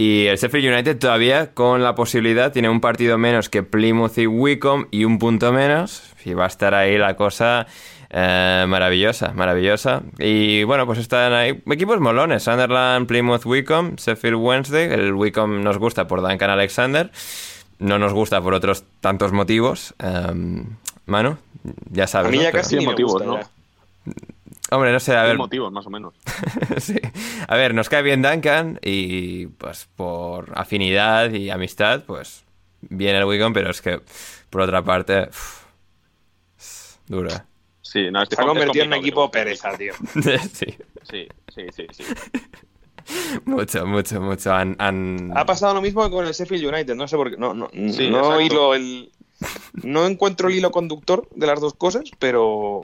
Y 0.00 0.28
el 0.28 0.38
Sheffield 0.38 0.72
United 0.72 0.98
todavía 0.98 1.52
con 1.52 1.82
la 1.82 1.94
posibilidad, 1.94 2.50
tiene 2.50 2.70
un 2.70 2.80
partido 2.80 3.18
menos 3.18 3.50
que 3.50 3.62
Plymouth 3.62 4.16
y 4.16 4.26
Wycombe 4.26 4.88
y 4.90 5.04
un 5.04 5.18
punto 5.18 5.52
menos. 5.52 6.14
Y 6.24 6.32
va 6.32 6.44
a 6.44 6.46
estar 6.46 6.74
ahí 6.74 6.96
la 6.96 7.16
cosa 7.16 7.66
eh, 8.08 8.64
maravillosa, 8.66 9.34
maravillosa. 9.34 10.00
Y 10.18 10.64
bueno, 10.64 10.86
pues 10.86 11.00
están 11.00 11.34
ahí 11.34 11.62
equipos 11.66 12.00
molones. 12.00 12.44
Sunderland, 12.44 13.08
Plymouth, 13.08 13.44
Wycombe, 13.44 13.96
Sheffield 13.98 14.36
Wednesday. 14.36 14.90
El 14.90 15.12
Wycombe 15.12 15.62
nos 15.62 15.76
gusta 15.76 16.06
por 16.06 16.26
Duncan 16.26 16.48
Alexander. 16.48 17.10
No 17.78 17.98
nos 17.98 18.14
gusta 18.14 18.40
por 18.40 18.54
otros 18.54 18.84
tantos 19.02 19.32
motivos. 19.32 19.94
Em, 19.98 20.64
Manu, 21.04 21.36
ya 21.90 22.06
sabes. 22.06 22.28
A 22.28 22.30
mí 22.30 22.38
¿no? 22.38 22.44
ya 22.44 22.52
casi 22.52 22.70
Tiene 22.70 22.84
ni 22.84 22.86
me 22.86 22.92
motivos, 22.92 23.22
gusta 23.22 23.26
¿no? 23.26 24.14
Hombre, 24.70 24.92
no 24.92 25.00
sé, 25.00 25.16
a 25.16 25.22
Hay 25.22 25.28
ver. 25.28 25.36
motivos, 25.38 25.72
más 25.72 25.86
o 25.86 25.90
menos. 25.90 26.14
sí. 26.78 26.96
A 27.48 27.56
ver, 27.56 27.74
nos 27.74 27.88
cae 27.88 28.02
bien 28.02 28.22
Duncan 28.22 28.78
y 28.82 29.46
pues 29.46 29.88
por 29.96 30.52
afinidad 30.54 31.30
y 31.32 31.50
amistad, 31.50 32.04
pues 32.06 32.44
bien 32.82 33.16
el 33.16 33.24
Wigan, 33.24 33.52
pero 33.52 33.70
es 33.70 33.82
que 33.82 34.00
por 34.48 34.60
otra 34.62 34.82
parte. 34.84 35.18
¿eh? 35.22 35.28
Sí, 37.82 38.08
no, 38.10 38.22
es 38.22 38.28
Se 38.28 38.40
ha 38.40 38.46
convertido 38.46 38.84
en 38.84 38.92
un 38.92 38.98
equipo 38.98 39.30
pereza, 39.30 39.76
tío. 39.76 39.94
sí, 40.52 40.66
Sí, 41.10 41.26
sí, 41.52 41.66
sí, 41.74 41.86
sí. 41.90 42.04
mucho, 43.44 43.84
mucho, 43.86 44.20
mucho. 44.20 44.52
Han, 44.52 44.76
han- 44.78 45.32
Ha 45.36 45.44
pasado 45.44 45.74
lo 45.74 45.80
mismo 45.80 46.04
que 46.04 46.10
con 46.10 46.26
el 46.26 46.32
Sheffield 46.32 46.66
United, 46.72 46.94
no 46.94 47.08
sé 47.08 47.16
por 47.16 47.30
qué. 47.30 47.36
No, 47.36 47.52
no, 47.54 47.68
Sí, 47.92 48.08
no 48.08 48.40
hilo 48.40 48.74
el. 48.74 49.10
No 49.82 50.06
encuentro 50.06 50.48
el 50.48 50.54
hilo 50.56 50.70
conductor 50.70 51.26
de 51.34 51.46
las 51.46 51.60
dos 51.60 51.74
cosas, 51.74 52.04
pero. 52.18 52.82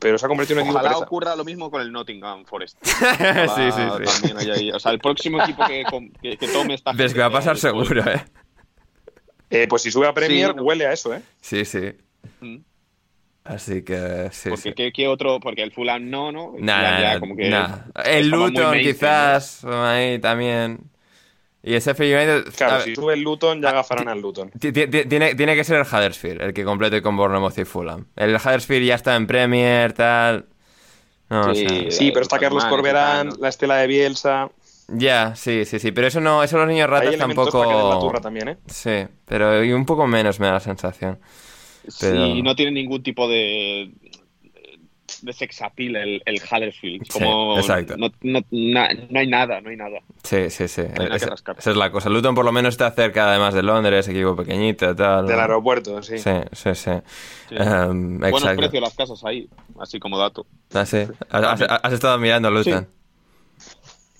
Pero 0.00 0.16
se 0.18 0.24
ha 0.26 0.28
convertido 0.28 0.58
en 0.60 0.64
un 0.66 0.70
equipo 0.70 0.80
Ojalá 0.86 0.98
ocurra 0.98 1.36
lo 1.36 1.44
mismo 1.44 1.70
con 1.70 1.82
el 1.82 1.92
Nottingham 1.92 2.44
Forest. 2.46 2.78
sí, 2.84 2.92
sí, 2.96 3.82
sí. 3.98 4.04
También 4.22 4.38
hay 4.38 4.50
ahí- 4.50 4.72
O 4.72 4.80
sea, 4.80 4.92
el 4.92 4.98
próximo 4.98 5.40
equipo 5.42 5.62
que, 5.66 5.84
que, 6.22 6.36
que 6.38 6.48
tome 6.48 6.74
esta 6.74 6.92
Ves 6.92 7.12
que 7.12 7.20
va 7.20 7.26
a 7.26 7.30
pasar 7.30 7.52
pues, 7.52 7.60
seguro, 7.60 8.02
¿eh? 8.10 8.24
Eh, 9.50 9.66
pues 9.68 9.82
si 9.82 9.90
sube 9.90 10.06
a 10.06 10.14
Premier, 10.14 10.50
Sí, 10.50 10.56
no. 10.56 10.62
huele 10.62 10.86
a 10.86 10.92
eso, 10.92 11.12
¿eh? 11.14 11.20
Sí, 11.40 11.64
sí. 11.64 11.92
Mm. 12.40 12.56
Así 13.44 13.82
que 13.82 14.28
sí, 14.32 14.48
Porque 14.50 14.62
sí. 14.62 14.72
¿qué, 14.74 14.92
qué 14.92 15.08
otro? 15.08 15.40
Porque 15.40 15.62
el 15.62 15.72
Fulham 15.72 16.08
no, 16.08 16.30
¿no? 16.30 16.54
El 16.56 16.64
Nah, 16.64 17.00
ya 17.00 17.14
nah, 17.14 17.20
como 17.20 17.36
que 17.36 17.48
nah. 17.48 17.78
El 18.04 18.28
Luton 18.28 18.78
quizás, 18.78 19.64
ahí 19.64 20.18
también. 20.18 20.78
Y 21.62 21.74
ese 21.74 21.90
United... 21.90 22.44
Claro, 22.56 22.76
ver, 22.76 22.82
si 22.84 22.94
sube 22.94 23.12
el 23.14 23.20
Luton, 23.20 23.60
ya 23.60 23.68
agafarán 23.70 24.08
al 24.08 24.20
Luton. 24.20 24.50
ti- 24.58 24.72
ti- 24.72 24.86
ti- 24.86 25.04
Tiene, 25.04 25.34
tiene 25.34 25.54
que 25.54 25.62
ser 25.64 25.76
el 25.76 25.82
Huddersfield, 25.82 26.40
el 26.40 26.54
que 26.54 26.64
complete 26.64 27.02
con 27.02 27.16
Bournemouth 27.16 27.58
y 27.58 27.64
Fulham. 27.64 28.06
El 28.16 28.34
Huddersfield 28.36 28.86
ya 28.86 28.94
está 28.94 29.14
en 29.16 29.26
Premier, 29.26 29.92
tal... 29.92 30.46
No, 31.28 31.54
Sí. 31.54 31.64
o 31.66 31.68
sea, 31.68 31.90
Sí, 31.90 32.10
pero 32.10 32.22
está 32.22 32.36
Los 32.36 32.40
Carlos 32.42 32.64
Corberán, 32.64 33.30
la 33.40 33.48
estela 33.48 33.76
de 33.76 33.86
Bielsa. 33.86 34.50
Ya, 34.88 35.36
sí, 35.36 35.64
sí, 35.64 35.78
sí. 35.78 35.92
Pero 35.92 36.08
eso 36.08 36.20
no, 36.20 36.42
eso 36.42 36.56
los 36.58 36.66
niños 36.66 36.86
Hay 36.86 36.90
ratas 36.92 37.14
elementos 37.14 37.50
para 37.50 37.64
que 37.64 37.68
den 37.68 37.76
la 37.76 37.82
tampoco... 37.90 38.06
turra 38.08 38.20
también, 38.20 38.48
¿eh? 38.48 38.56
Sí, 38.66 39.06
pero 39.26 39.62
y 39.62 39.72
un 39.72 39.86
poco 39.86 40.06
menos 40.08 40.40
me 40.40 40.46
da 40.48 40.54
la 40.54 40.60
sensación. 40.60 41.20
Pero- 42.00 42.26
Sí, 42.26 42.42
no 42.42 42.56
tiene 42.56 42.72
ningún 42.72 43.02
tipo 43.02 43.28
de 43.28 43.92
de 45.22 45.32
sex 45.32 45.62
appeal 45.62 45.96
el, 45.96 46.22
el 46.24 46.36
Huddersfield. 46.40 47.04
Sí, 47.04 47.18
Como 47.18 47.58
exacto. 47.58 47.96
No, 47.96 48.10
no, 48.22 48.40
na- 48.50 48.90
no 49.08 49.18
hay 49.20 49.26
nada, 49.26 49.60
no 49.60 49.70
hay 49.70 49.76
nada. 49.76 49.98
Sí, 50.22 50.50
sí, 50.50 50.68
sí. 50.68 50.82
Esa, 51.12 51.34
es 51.58 51.76
la 51.76 51.90
cosa. 51.90 52.08
Luton 52.10 52.34
por 52.34 52.44
lo 52.44 52.52
menos 52.52 52.74
está 52.74 52.90
cerca 52.92 53.28
además 53.30 53.54
de 53.54 53.62
Londres, 53.62 54.06
equipo 54.08 54.36
pequeñito, 54.36 54.94
tal. 54.94 55.26
Del 55.26 55.40
aeropuerto, 55.40 56.02
sí. 56.02 56.18
Sí, 56.18 56.30
sí, 56.52 56.74
sí. 56.74 56.90
Sí. 57.48 57.54
Em, 57.56 58.18
Buenos 58.18 58.56
precios 58.56 58.82
las 58.82 58.94
casas 58.94 59.24
ahí, 59.24 59.48
así 59.80 59.98
como 59.98 60.18
dato. 60.18 60.46
Ah, 60.72 60.86
sí. 60.86 60.98
Has, 61.30 61.44
has- 61.62 61.80
has 61.82 61.92
estado 61.92 62.18
mirando 62.18 62.50
Luton. 62.50 62.86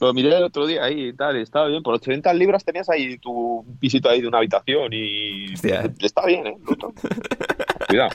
Lo 0.01 0.14
miré 0.14 0.35
el 0.35 0.44
otro 0.44 0.66
día 0.66 0.82
ahí 0.85 1.09
y 1.09 1.12
tal, 1.12 1.36
y 1.39 1.43
estaba 1.43 1.66
bien. 1.68 1.82
Por 1.82 1.93
800 1.94 2.35
libras 2.35 2.64
tenías 2.64 2.89
ahí 2.89 3.18
tu 3.18 3.62
visita 3.81 4.09
ahí 4.09 4.22
de 4.22 4.28
una 4.28 4.39
habitación 4.39 4.90
y... 4.94 5.52
Hostia. 5.52 5.93
Está 6.01 6.24
bien, 6.24 6.47
¿eh? 6.47 6.56
Luton. 6.66 6.94
Cuidado. 7.89 8.09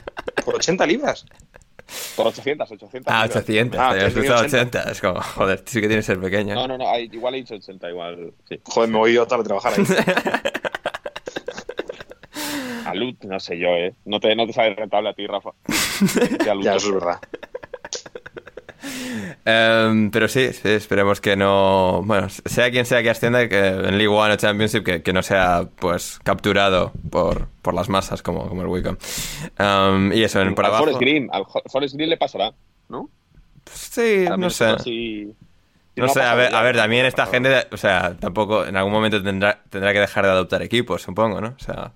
Por 0.44 0.56
80 0.56 0.84
libras. 0.84 1.24
Por 2.16 2.26
800, 2.28 2.70
800 2.72 3.12
Ah, 3.14 3.22
libras. 3.24 3.42
800. 3.42 3.80
Ah, 3.80 3.88
te 3.90 3.94
habías 4.00 4.04
80. 4.16 4.20
escuchado 4.20 4.46
80. 4.46 4.82
Es 4.90 5.00
como, 5.00 5.20
joder, 5.22 5.58
sí 5.66 5.80
que 5.80 5.86
tiene 5.86 5.96
que 5.96 6.02
ser 6.02 6.20
pequeño. 6.20 6.54
No, 6.54 6.66
no, 6.68 6.78
no, 6.78 6.88
hay- 6.88 7.08
igual 7.12 7.34
he 7.34 7.38
dicho 7.38 7.54
80, 7.54 7.88
igual, 7.90 8.32
sí. 8.48 8.60
Joder, 8.64 8.90
me 8.90 8.98
voy 8.98 9.12
yo 9.14 9.26
tarde 9.26 9.42
a 9.42 9.44
trabajar 9.46 9.72
ahí. 9.76 9.84
A 12.86 12.94
Lut, 12.94 13.24
no 13.24 13.40
sé 13.40 13.58
yo, 13.58 13.68
¿eh? 13.70 13.94
No 14.04 14.20
te, 14.20 14.34
no 14.36 14.46
te 14.46 14.52
sale 14.52 14.74
rentable 14.76 15.08
a 15.08 15.12
ti, 15.14 15.26
Rafa. 15.26 15.50
Ya, 16.62 16.74
eso 16.76 16.88
es 16.88 16.92
verdad. 16.94 17.18
Em, 19.44 20.10
pero 20.10 20.28
sí, 20.28 20.52
sí, 20.52 20.68
esperemos 20.70 21.20
que 21.20 21.36
no. 21.36 22.02
Bueno, 22.04 22.28
sea 22.28 22.70
quien 22.70 22.84
sea 22.86 23.02
que 23.02 23.10
ascienda, 23.10 23.48
que 23.48 23.58
en 23.66 23.98
League 23.98 24.08
One 24.08 24.34
o 24.34 24.36
Championship, 24.36 24.82
que, 24.84 25.02
que 25.02 25.12
no 25.12 25.22
sea 25.22 25.68
pues 25.78 26.18
capturado 26.24 26.92
por, 27.10 27.48
por 27.62 27.74
las 27.74 27.88
masas 27.88 28.22
como, 28.22 28.48
como 28.48 28.62
el 28.62 28.68
Wickham. 28.68 28.96
Em, 29.58 30.12
y 30.12 30.22
eso, 30.24 30.40
en 30.40 30.54
por 30.54 30.64
al 30.64 30.70
abajo. 30.70 30.84
Forest 30.84 31.00
Green, 31.00 31.28
al 31.32 31.44
Forest 31.70 31.94
Green 31.94 32.10
le 32.10 32.16
pasará, 32.16 32.52
¿no? 32.88 33.08
Sí, 33.72 34.24
También 34.26 34.40
no 34.40 34.50
sé. 34.50 34.64
así- 34.66 35.34
No 35.96 36.08
sé, 36.08 36.20
a 36.22 36.34
ver, 36.34 36.50
ya, 36.52 36.58
a 36.58 36.62
ver, 36.62 36.76
no 36.76 36.82
también 36.82 37.06
esta 37.06 37.26
gente, 37.26 37.66
o 37.72 37.76
sea, 37.76 38.16
tampoco 38.20 38.66
en 38.66 38.76
algún 38.76 38.92
momento 38.92 39.22
tendrá, 39.22 39.62
tendrá 39.70 39.92
que 39.92 40.00
dejar 40.00 40.24
de 40.24 40.30
adoptar 40.30 40.62
equipos, 40.62 41.02
supongo, 41.02 41.40
¿no? 41.40 41.48
O 41.58 41.62
sea, 41.64 41.92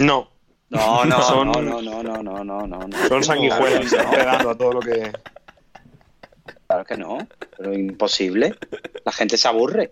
No, 0.00 0.30
No, 0.68 1.04
no, 1.04 1.20
Son- 1.22 1.46
no, 1.52 1.60
no, 1.62 1.80
no, 1.82 2.02
no, 2.02 2.22
no, 2.22 2.44
no, 2.44 2.66
no, 2.66 2.78
no. 2.86 3.08
son 3.08 3.24
sanguijuelas, 3.24 3.92
No, 3.92 4.10
pegando 4.10 4.50
a 4.50 4.54
todo 4.58 4.72
lo 4.74 4.80
que. 4.80 5.10
Claro 6.70 6.84
que 6.84 6.96
no, 6.96 7.18
pero 7.58 7.72
imposible. 7.74 8.54
La 9.04 9.10
gente 9.10 9.36
se 9.36 9.48
aburre. 9.48 9.90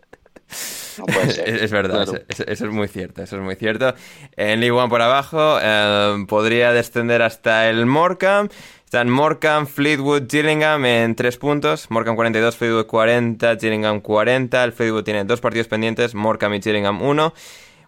No 0.96 1.06
puede 1.06 1.30
ser. 1.32 1.48
es 1.48 1.72
verdad, 1.72 2.04
Claro. 2.04 2.22
eso, 2.28 2.44
es 2.46 2.72
muy 2.72 2.86
cierto, 2.86 3.20
eso 3.20 3.34
es 3.36 3.42
muy 3.42 3.56
cierto. 3.56 3.94
En 4.36 4.60
League 4.60 4.70
One 4.70 4.88
por 4.88 5.02
abajo 5.02 5.58
eh, 5.60 6.24
podría 6.28 6.72
descender 6.72 7.20
hasta 7.22 7.68
el 7.68 7.84
Morecambe. 7.86 8.54
Están 8.84 9.10
Morecambe, 9.10 9.68
Fleetwood, 9.68 10.28
Gillingham 10.30 10.84
en 10.86 11.16
tres 11.16 11.36
puntos. 11.36 11.90
Morecambe 11.90 12.14
42, 12.16 12.56
Fleetwood 12.56 12.86
40, 12.86 13.56
Gillingham 13.56 14.00
40. 14.00 14.62
El 14.62 14.72
Fleetwood 14.72 15.02
tiene 15.02 15.24
dos 15.24 15.40
partidos 15.40 15.66
pendientes, 15.66 16.14
Morecambe 16.14 16.58
y 16.58 16.62
Gillingham 16.62 17.02
1. 17.02 17.34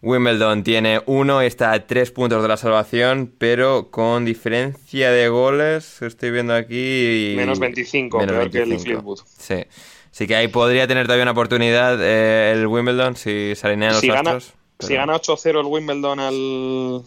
Wimbledon 0.02 0.62
tiene 0.64 1.02
uno, 1.06 1.42
está 1.42 1.72
a 1.72 1.86
tres 1.86 2.10
puntos 2.10 2.42
de 2.42 2.48
la 2.48 2.56
salvación, 2.56 3.32
pero 3.36 3.90
con 3.90 4.24
diferencia 4.24 5.10
de 5.10 5.28
goles, 5.28 6.00
estoy 6.02 6.30
viendo 6.30 6.54
aquí... 6.54 7.34
Menos 7.36 7.58
25, 7.58 8.18
peor 8.18 8.50
que 8.50 8.62
el 8.62 8.78
Fleetwood. 8.78 9.20
Sí. 9.38 9.64
Así 10.10 10.26
que 10.26 10.36
ahí 10.36 10.48
podría 10.48 10.86
tener 10.88 11.06
todavía 11.06 11.22
una 11.24 11.32
oportunidad 11.32 11.98
eh, 12.02 12.52
el 12.52 12.66
Wimbledon 12.66 13.14
si 13.16 13.54
se 13.54 13.66
alinean 13.66 13.92
los 13.92 14.00
Si 14.00 14.08
gana, 14.08 14.32
pero- 14.32 14.44
si 14.80 14.94
gana 14.94 15.14
8-0 15.14 15.60
el 15.60 15.66
Wimbledon 15.66 16.18
al. 16.18 17.02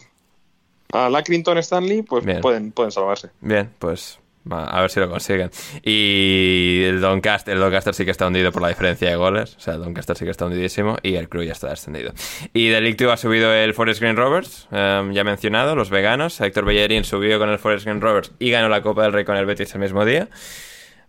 al 0.91 1.15
Accrington 1.15 1.57
Stanley, 1.57 2.03
pues 2.03 2.23
Bien. 2.23 2.39
pueden, 2.41 2.71
pueden 2.71 2.91
salvarse. 2.91 3.29
Bien, 3.41 3.71
pues 3.79 4.19
a 4.49 4.81
ver 4.81 4.89
si 4.89 4.99
lo 4.99 5.09
consiguen. 5.09 5.49
Y 5.83 6.83
el 6.85 7.01
Doncaster, 7.01 7.53
el 7.53 7.59
Doncaster 7.59 7.93
sí 7.93 8.05
que 8.05 8.11
está 8.11 8.27
hundido 8.27 8.51
por 8.51 8.61
la 8.61 8.69
diferencia 8.69 9.09
de 9.09 9.15
goles. 9.15 9.55
O 9.57 9.59
sea, 9.59 9.75
el 9.75 9.81
Doncaster 9.81 10.15
sí 10.15 10.25
que 10.25 10.31
está 10.31 10.45
hundidísimo 10.45 10.97
y 11.01 11.15
el 11.15 11.29
Crew 11.29 11.43
ya 11.43 11.53
está 11.53 11.69
descendido. 11.69 12.13
Y 12.53 12.69
del 12.69 12.83
League 12.83 12.97
Two 12.97 13.11
ha 13.11 13.17
subido 13.17 13.53
el 13.53 13.73
Forest 13.73 14.01
Green 14.01 14.15
Rovers, 14.15 14.67
eh, 14.71 15.09
ya 15.13 15.23
mencionado, 15.23 15.75
los 15.75 15.89
veganos. 15.89 16.39
Héctor 16.41 16.65
Bellerín 16.65 17.03
subió 17.03 17.39
con 17.39 17.49
el 17.49 17.59
Forest 17.59 17.85
Green 17.85 18.01
Rovers 18.01 18.31
y 18.39 18.51
ganó 18.51 18.69
la 18.69 18.81
Copa 18.81 19.03
del 19.03 19.13
Rey 19.13 19.25
con 19.25 19.37
el 19.37 19.45
Betis 19.45 19.73
el 19.73 19.81
mismo 19.81 20.05
día. 20.05 20.29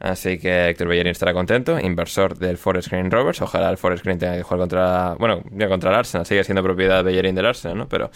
Así 0.05 0.37
que 0.37 0.69
Héctor 0.69 0.89
Bellerín 0.89 1.13
estará 1.13 1.33
contento, 1.33 1.81
inversor 1.81 2.37
del 2.37 2.59
Forest 2.59 2.91
Green 2.91 3.11
Rovers. 3.11 3.41
Ojalá 3.41 3.71
el 3.71 3.79
Forest 3.79 4.05
Green 4.05 4.19
tenga 4.19 4.37
que 4.37 4.43
jugar 4.43 4.59
contra. 4.59 5.15
Bueno, 5.15 5.43
ya 5.53 5.67
contra 5.67 5.89
el 5.89 5.97
Arsenal, 5.97 6.27
sigue 6.27 6.45
siendo 6.45 6.63
propiedad 6.63 6.99
de 6.99 7.05
Bellerín 7.05 7.35
del 7.35 7.47
Arsenal, 7.47 7.79
¿no? 7.79 7.89
Pero 7.89 8.11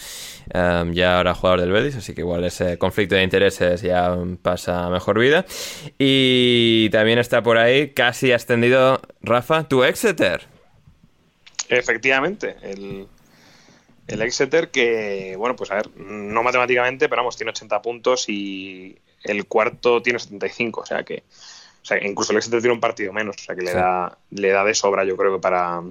em, 0.52 0.92
ya 0.92 1.16
ahora 1.16 1.32
jugador 1.32 1.60
del 1.60 1.72
Betis, 1.72 1.96
así 1.96 2.14
que 2.14 2.20
igual 2.20 2.44
ese 2.44 2.76
conflicto 2.76 3.14
de 3.14 3.22
intereses 3.22 3.80
ya 3.80 4.14
pasa 4.42 4.84
a 4.84 4.90
mejor 4.90 5.18
vida. 5.18 5.46
Y 5.98 6.90
también 6.90 7.18
está 7.20 7.42
por 7.42 7.56
ahí, 7.56 7.94
casi 7.94 8.32
ascendido 8.32 9.00
Rafa, 9.22 9.66
tu 9.66 9.82
Exeter. 9.82 10.42
Efectivamente, 11.70 12.56
el, 12.64 13.06
el 14.08 14.20
Exeter 14.20 14.68
que, 14.68 15.36
bueno, 15.38 15.56
pues 15.56 15.70
a 15.70 15.76
ver, 15.76 15.88
no 15.96 16.42
matemáticamente, 16.42 17.08
pero 17.08 17.22
vamos, 17.22 17.38
tiene 17.38 17.52
80 17.52 17.80
puntos 17.80 18.28
y 18.28 18.98
el 19.24 19.46
cuarto 19.46 20.02
tiene 20.02 20.18
75, 20.18 20.82
o 20.82 20.86
sea 20.86 21.02
que, 21.02 21.24
sea, 21.88 21.98
incluso 22.04 22.32
el 22.32 22.38
Exeter 22.38 22.60
tiene 22.60 22.74
un 22.74 22.80
partido 22.80 23.12
menos, 23.12 23.36
o 23.36 23.42
sea 23.42 23.54
que 23.54 23.62
le, 23.62 23.70
Sí. 23.72 23.76
da, 23.76 24.16
le 24.30 24.48
da 24.50 24.64
de 24.64 24.74
sobra, 24.74 25.04
yo 25.04 25.16
creo 25.16 25.34
que 25.34 25.40
para, 25.40 25.82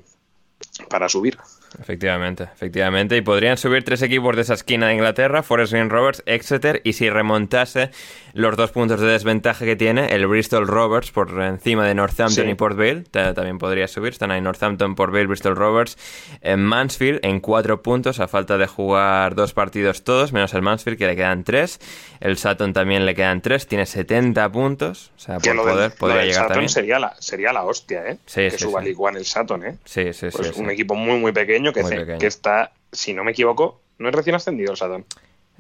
para 0.90 1.10
subir. 1.10 1.38
Efectivamente, 1.80 2.44
efectivamente. 2.44 3.18
Y 3.18 3.22
podrían 3.22 3.58
subir 3.58 3.84
tres 3.84 4.02
equipos 4.02 4.36
de 4.36 4.42
esa 4.44 4.54
esquina 4.54 4.88
de 4.88 4.94
Inglaterra, 4.94 5.44
Forest 5.44 5.74
Green 5.74 5.90
Rovers, 5.90 6.24
Exeter, 6.26 6.82
y 6.84 6.94
si 6.94 7.10
remontase 7.10 7.92
los 8.38 8.56
dos 8.56 8.72
puntos 8.72 9.00
de 9.02 9.08
desventaja 9.08 9.66
que 9.66 9.76
tiene, 9.76 10.14
el 10.14 10.28
Bristol 10.28 10.68
Rovers 10.68 11.12
por 11.12 11.30
encima 11.42 11.86
de 11.88 11.96
Northampton 11.96 12.46
Sí. 12.46 12.52
y 12.52 12.54
Port 12.56 12.78
Vale, 12.78 13.04
ta- 13.10 13.34
también 13.34 13.58
podría 13.58 13.88
subir. 13.88 14.12
Están 14.14 14.30
ahí 14.32 14.40
Northampton, 14.42 14.94
Port 14.96 15.12
Vale, 15.12 15.26
Bristol 15.26 15.56
Rovers, 15.56 15.98
en 16.42 16.64
Mansfield 16.64 17.20
en 17.24 17.40
cuatro 17.40 17.82
puntos, 17.82 18.20
a 18.20 18.28
falta 18.28 18.58
de 18.58 18.68
jugar 18.68 19.34
dos 19.36 19.54
partidos 19.54 20.04
todos, 20.04 20.34
menos 20.34 20.54
el 20.54 20.62
Mansfield 20.62 20.98
que 20.98 21.08
le 21.08 21.16
quedan 21.16 21.44
tres. 21.44 21.80
El 22.20 22.38
Sutton 22.38 22.74
también 22.74 23.06
le 23.06 23.16
quedan 23.16 23.42
tres, 23.42 23.68
tiene 23.68 23.86
70 23.86 24.52
puntos, 24.52 25.12
o 25.16 25.20
sea, 25.20 25.40
por 25.40 25.56
lo 25.56 25.64
poder, 25.64 25.92
podría 25.98 26.22
llegar 26.22 26.36
Sutton 26.36 26.48
también. 26.50 26.70
sería 26.70 27.00
la, 27.00 27.16
sería 27.20 27.54
la 27.54 27.64
hostia, 27.64 28.08
¿eh? 28.08 28.18
Sí, 28.26 28.42
que 28.42 28.52
sí, 28.52 28.58
suba 28.60 28.84
sí. 28.84 28.96
El 29.16 29.26
Sutton, 29.26 29.66
¿eh? 29.66 29.78
Sí, 29.86 30.14
sí, 30.14 30.30
sí. 30.32 30.38
Pues 30.38 30.50
sí. 30.56 30.62
un 30.62 30.70
equipo 30.70 30.96
muy, 30.96 31.20
muy 31.20 31.32
pequeño 31.32 31.74
que, 31.74 31.82
Muy 31.82 31.92
pequeño. 31.92 32.18
que 32.20 32.28
está, 32.28 32.72
si 32.92 33.14
no 33.14 33.24
me 33.24 33.32
equivoco, 33.32 33.82
no 33.98 34.10
es 34.10 34.16
recién 34.16 34.36
ascendido 34.36 34.72
el 34.72 34.78
Sutton. 34.78 35.06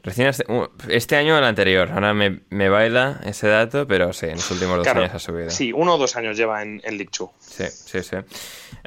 Recién 0.04 0.28
este, 0.28 0.52
uh, 0.52 0.68
este 0.90 1.16
año 1.16 1.36
o 1.36 1.38
el 1.40 1.44
anterior, 1.44 1.92
ahora 1.92 2.14
me, 2.14 2.42
me 2.50 2.70
baila 2.70 3.20
ese 3.26 3.48
dato, 3.48 3.88
pero 3.88 4.14
sí, 4.14 4.28
en 4.28 4.34
los 4.36 4.52
últimos 4.52 4.78
dos 4.78 4.84
Claro, 4.84 5.02
años 5.02 5.14
ha 5.16 5.20
subido. 5.20 5.50
Sí, 5.50 5.74
uno 5.74 5.96
o 5.96 5.98
dos 5.98 6.16
años 6.16 6.38
lleva 6.38 6.62
en, 6.62 6.82
en 6.84 6.98
League 6.98 7.10
Two. 7.12 7.32
Sí, 7.48 7.66
sí, 7.70 8.04
sí. 8.04 8.18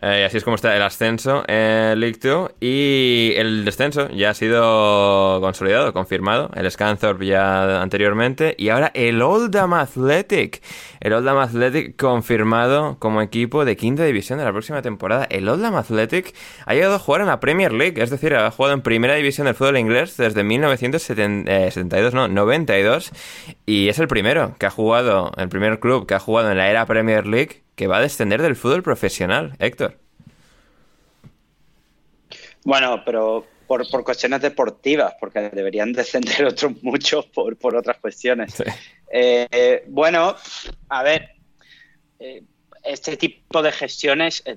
Eh, 0.03 0.24
así 0.24 0.39
es 0.39 0.45
como 0.45 0.55
está 0.55 0.74
el 0.74 0.82
ascenso 0.82 1.43
en 1.47 1.99
League 2.01 2.19
2 2.23 2.53
y 2.61 3.32
el 3.37 3.65
descenso 3.65 4.09
ya 4.11 4.31
ha 4.31 4.35
sido 4.35 5.41
consolidado, 5.41 5.93
confirmado. 5.93 6.51
El 6.55 6.70
Scunthorpe 6.70 7.27
ya 7.27 7.82
anteriormente 7.82 8.55
y 8.57 8.69
ahora 8.70 8.91
el 8.95 9.20
Oldham 9.20 9.74
Athletic. 9.74 10.62
El 11.01 11.12
Oldham 11.12 11.39
Athletic 11.39 11.97
confirmado 11.97 12.97
como 12.99 13.20
equipo 13.20 13.65
de 13.65 13.77
quinta 13.77 14.05
división 14.05 14.39
de 14.39 14.45
la 14.45 14.53
próxima 14.53 14.81
temporada. 14.82 15.27
El 15.28 15.49
Oldham 15.49 15.77
Athletic 15.77 16.35
ha 16.65 16.74
llegado 16.74 16.95
a 16.95 16.99
jugar 16.99 17.23
en 17.23 17.27
la 17.27 17.41
Premier 17.41 17.73
League, 17.73 18.01
es 18.03 18.11
decir, 18.11 18.35
ha 18.35 18.51
jugado 18.51 18.74
en 18.74 18.82
primera 18.82 19.15
división 19.15 19.47
del 19.47 19.55
fútbol 19.55 19.78
inglés 19.78 20.16
desde 20.16 20.45
1972, 20.45 22.15
no, 22.15 22.28
92 22.28 23.12
y 23.66 23.89
es 23.89 23.99
el 23.99 24.09
primero 24.09 24.55
que 24.59 24.66
ha 24.66 24.70
jugado, 24.70 25.32
el 25.37 25.49
primer 25.49 25.81
club 25.81 26.07
que 26.07 26.15
ha 26.15 26.20
jugado 26.20 26.51
en 26.51 26.57
la 26.57 26.70
era 26.70 26.87
Premier 26.87 27.27
League 27.27 27.62
que 27.81 27.86
va 27.86 27.97
a 27.97 28.01
descender 28.02 28.43
del 28.43 28.57
fútbol 28.57 28.82
profesional, 28.82 29.55
Héctor. 29.59 29.97
Bueno, 32.62 33.02
pero 33.07 33.47
por, 33.66 33.89
por 33.90 34.05
cuestiones 34.05 34.43
deportivas, 34.43 35.15
porque 35.19 35.48
deberían 35.48 35.94
descender 35.94 36.44
otros 36.52 36.73
muchos 36.82 37.24
por, 37.28 37.57
por 37.57 37.74
otras 37.77 37.97
cuestiones. 37.97 38.52
Sí. 38.52 38.65
Eh, 39.11 39.82
bueno, 39.89 40.36
a 40.90 41.02
ver, 41.02 41.31
eh, 42.19 42.43
este 42.85 43.16
tipo 43.16 43.62
de 43.62 43.73
gestiones 43.73 44.43
eh, 44.44 44.57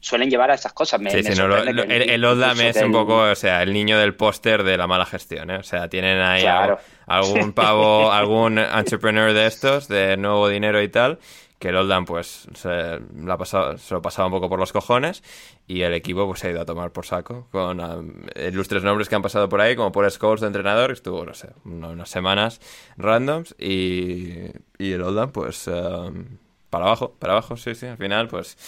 suelen 0.00 0.30
llevar 0.30 0.50
a 0.50 0.54
estas 0.54 0.72
cosas. 0.72 0.98
Me, 1.02 1.10
Sí, 1.10 1.18
me 1.18 1.22
sí, 1.34 1.38
no, 1.38 1.48
lo- 1.48 1.58
el, 1.62 1.78
el 1.78 2.24
es 2.60 2.76
un 2.82 2.92
poco, 2.92 3.18
o 3.30 3.34
sea, 3.34 3.62
el 3.62 3.74
niño 3.74 3.98
del 3.98 4.14
póster 4.14 4.62
de 4.62 4.78
la 4.78 4.86
mala 4.86 5.04
gestión, 5.04 5.50
¿eh? 5.50 5.58
O 5.58 5.62
sea, 5.62 5.88
tienen 5.88 6.18
ahí 6.18 6.40
Claro. 6.42 6.78
algo- 7.06 7.34
algún 7.36 7.52
pavo, 7.52 8.10
algún 8.12 8.58
entrepreneur 8.58 9.34
de 9.34 9.46
estos, 9.46 9.86
de 9.88 10.16
nuevo 10.16 10.48
dinero 10.48 10.80
y 10.82 10.88
tal, 10.88 11.18
que 11.58 11.68
el 11.70 11.76
Oldham, 11.76 12.04
pues, 12.04 12.46
se, 12.54 12.68
la 12.68 13.34
ha 13.34 13.36
pasado- 13.38 13.76
se 13.78 13.94
lo 13.94 14.00
pasaba 14.02 14.26
un 14.26 14.32
poco 14.32 14.48
por 14.48 14.58
los 14.60 14.72
cojones 14.72 15.22
y 15.66 15.82
el 15.82 15.92
equipo, 15.92 16.26
pues, 16.26 16.40
se 16.40 16.48
ha 16.48 16.50
ido 16.50 16.60
a 16.60 16.64
tomar 16.64 16.92
por 16.92 17.04
saco 17.04 17.48
con 17.50 17.80
um, 17.80 18.12
ilustres 18.36 18.84
nombres 18.84 19.08
que 19.08 19.16
han 19.16 19.22
pasado 19.22 19.48
por 19.48 19.60
ahí, 19.60 19.74
como 19.74 19.90
Paul 19.90 20.10
Scholes 20.10 20.40
de 20.40 20.46
entrenador, 20.46 20.88
que 20.88 20.94
estuvo, 20.94 21.24
no 21.24 21.34
sé, 21.34 21.48
una- 21.64 21.88
unas 21.88 22.08
semanas 22.08 22.60
randoms 22.96 23.54
y, 23.58 24.50
y 24.78 24.92
el 24.92 25.02
Oldham, 25.02 25.32
pues... 25.32 25.66
um, 25.68 26.38
para 26.70 26.84
abajo, 26.84 27.14
para 27.18 27.32
abajo, 27.32 27.56
sí, 27.56 27.74
sí. 27.74 27.86
Al 27.86 27.96
final, 27.96 28.28
pues 28.28 28.58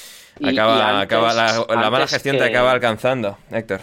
Y- 0.40 0.48
acaba, 0.48 0.78
y 0.78 0.80
antes- 0.80 1.02
acaba 1.04 1.34
la, 1.34 1.66
la 1.82 1.90
mala 1.90 2.06
gestión 2.08 2.38
te 2.38 2.44
acaba 2.44 2.72
alcanzando, 2.72 3.36
Héctor. 3.50 3.82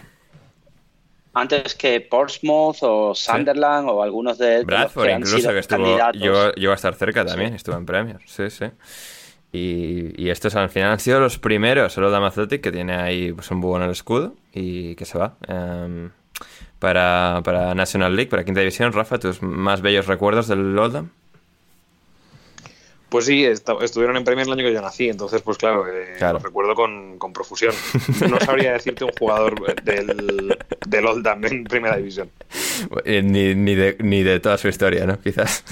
Antes 1.40 1.76
que 1.76 2.02
Portsmouth 2.02 2.78
o 2.82 3.14
Sunderland 3.14 3.90
o 3.90 4.02
algunos 4.02 4.38
de, 4.38 4.48
de 4.48 4.58
los 4.58 4.66
Bradford 4.66 5.06
que 5.06 5.14
han 5.14 5.20
incluso, 5.22 5.38
sido 5.38 5.52
que 5.52 5.60
estuvo, 5.60 5.84
candidatos. 5.84 6.22
llegó, 6.22 6.52
llegó 6.54 6.72
a 6.72 6.76
estar 6.76 6.96
cerca 6.96 7.26
también, 7.26 7.54
estuvo 7.54 7.76
en 7.76 7.86
Premier, 7.86 8.20
sí, 8.26 8.50
sí. 8.50 8.66
Y, 9.52 10.22
y 10.22 10.30
estos 10.30 10.56
al 10.56 10.70
final 10.70 10.92
han 10.92 11.00
sido 11.00 11.20
los 11.20 11.38
primeros, 11.38 11.98
Oldham 11.98 12.24
Athletic, 12.24 12.62
que 12.62 12.72
tiene 12.72 12.96
ahí 12.96 13.32
pues, 13.32 13.50
un 13.52 13.62
búho 13.62 13.78
en 13.78 13.84
el 13.84 13.92
escudo 13.92 14.36
y 14.54 14.96
que 14.96 15.06
se 15.06 15.18
va 15.18 15.38
em, 15.48 16.12
para, 16.80 17.42
para 17.44 17.74
National 17.74 18.16
League, 18.16 18.30
para 18.30 18.44
quinta 18.44 18.60
división. 18.60 18.92
Rafa, 18.92 19.20
tus 19.20 19.42
más 19.42 19.82
bellos 19.82 20.08
recuerdos 20.08 20.48
del 20.48 20.78
Oldham. 20.78 21.12
Pues 23.10 23.26
sí, 23.26 23.46
estuvieron 23.46 24.18
en 24.18 24.26
Premier 24.26 24.46
el 24.48 24.52
año 24.54 24.64
que 24.66 24.74
yo 24.74 24.82
nací, 24.82 25.08
entonces 25.08 25.42
pues 25.42 25.58
claro, 25.58 25.86
eh, 25.88 26.16
Claro. 26.18 26.40
lo 26.40 26.44
recuerdo 26.46 26.76
con, 26.76 27.18
con 27.18 27.32
profusión. 27.32 27.74
No 28.30 28.38
sabría 28.42 28.74
decirte 28.74 29.06
un 29.06 29.12
jugador 29.18 29.82
del, 29.84 30.58
del 30.86 31.06
Oldham 31.06 31.46
en 31.46 31.64
Primera 31.64 31.96
División. 31.96 32.30
Eh, 33.06 33.22
Ni, 33.22 33.56
ni, 33.56 33.76
de, 33.76 33.96
ni 34.00 34.24
de 34.24 34.42
toda 34.42 34.58
su 34.58 34.68
historia, 34.68 35.06
¿no? 35.06 35.18
Quizás. 35.22 35.64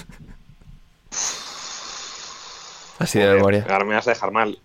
Así 2.99 3.19
de 3.19 3.33
memoria. 3.33 3.65
Ahora 3.69 3.83
me 3.85 3.95
vas 3.95 4.07
a 4.07 4.11
dejar 4.11 4.31
mal. 4.31 4.57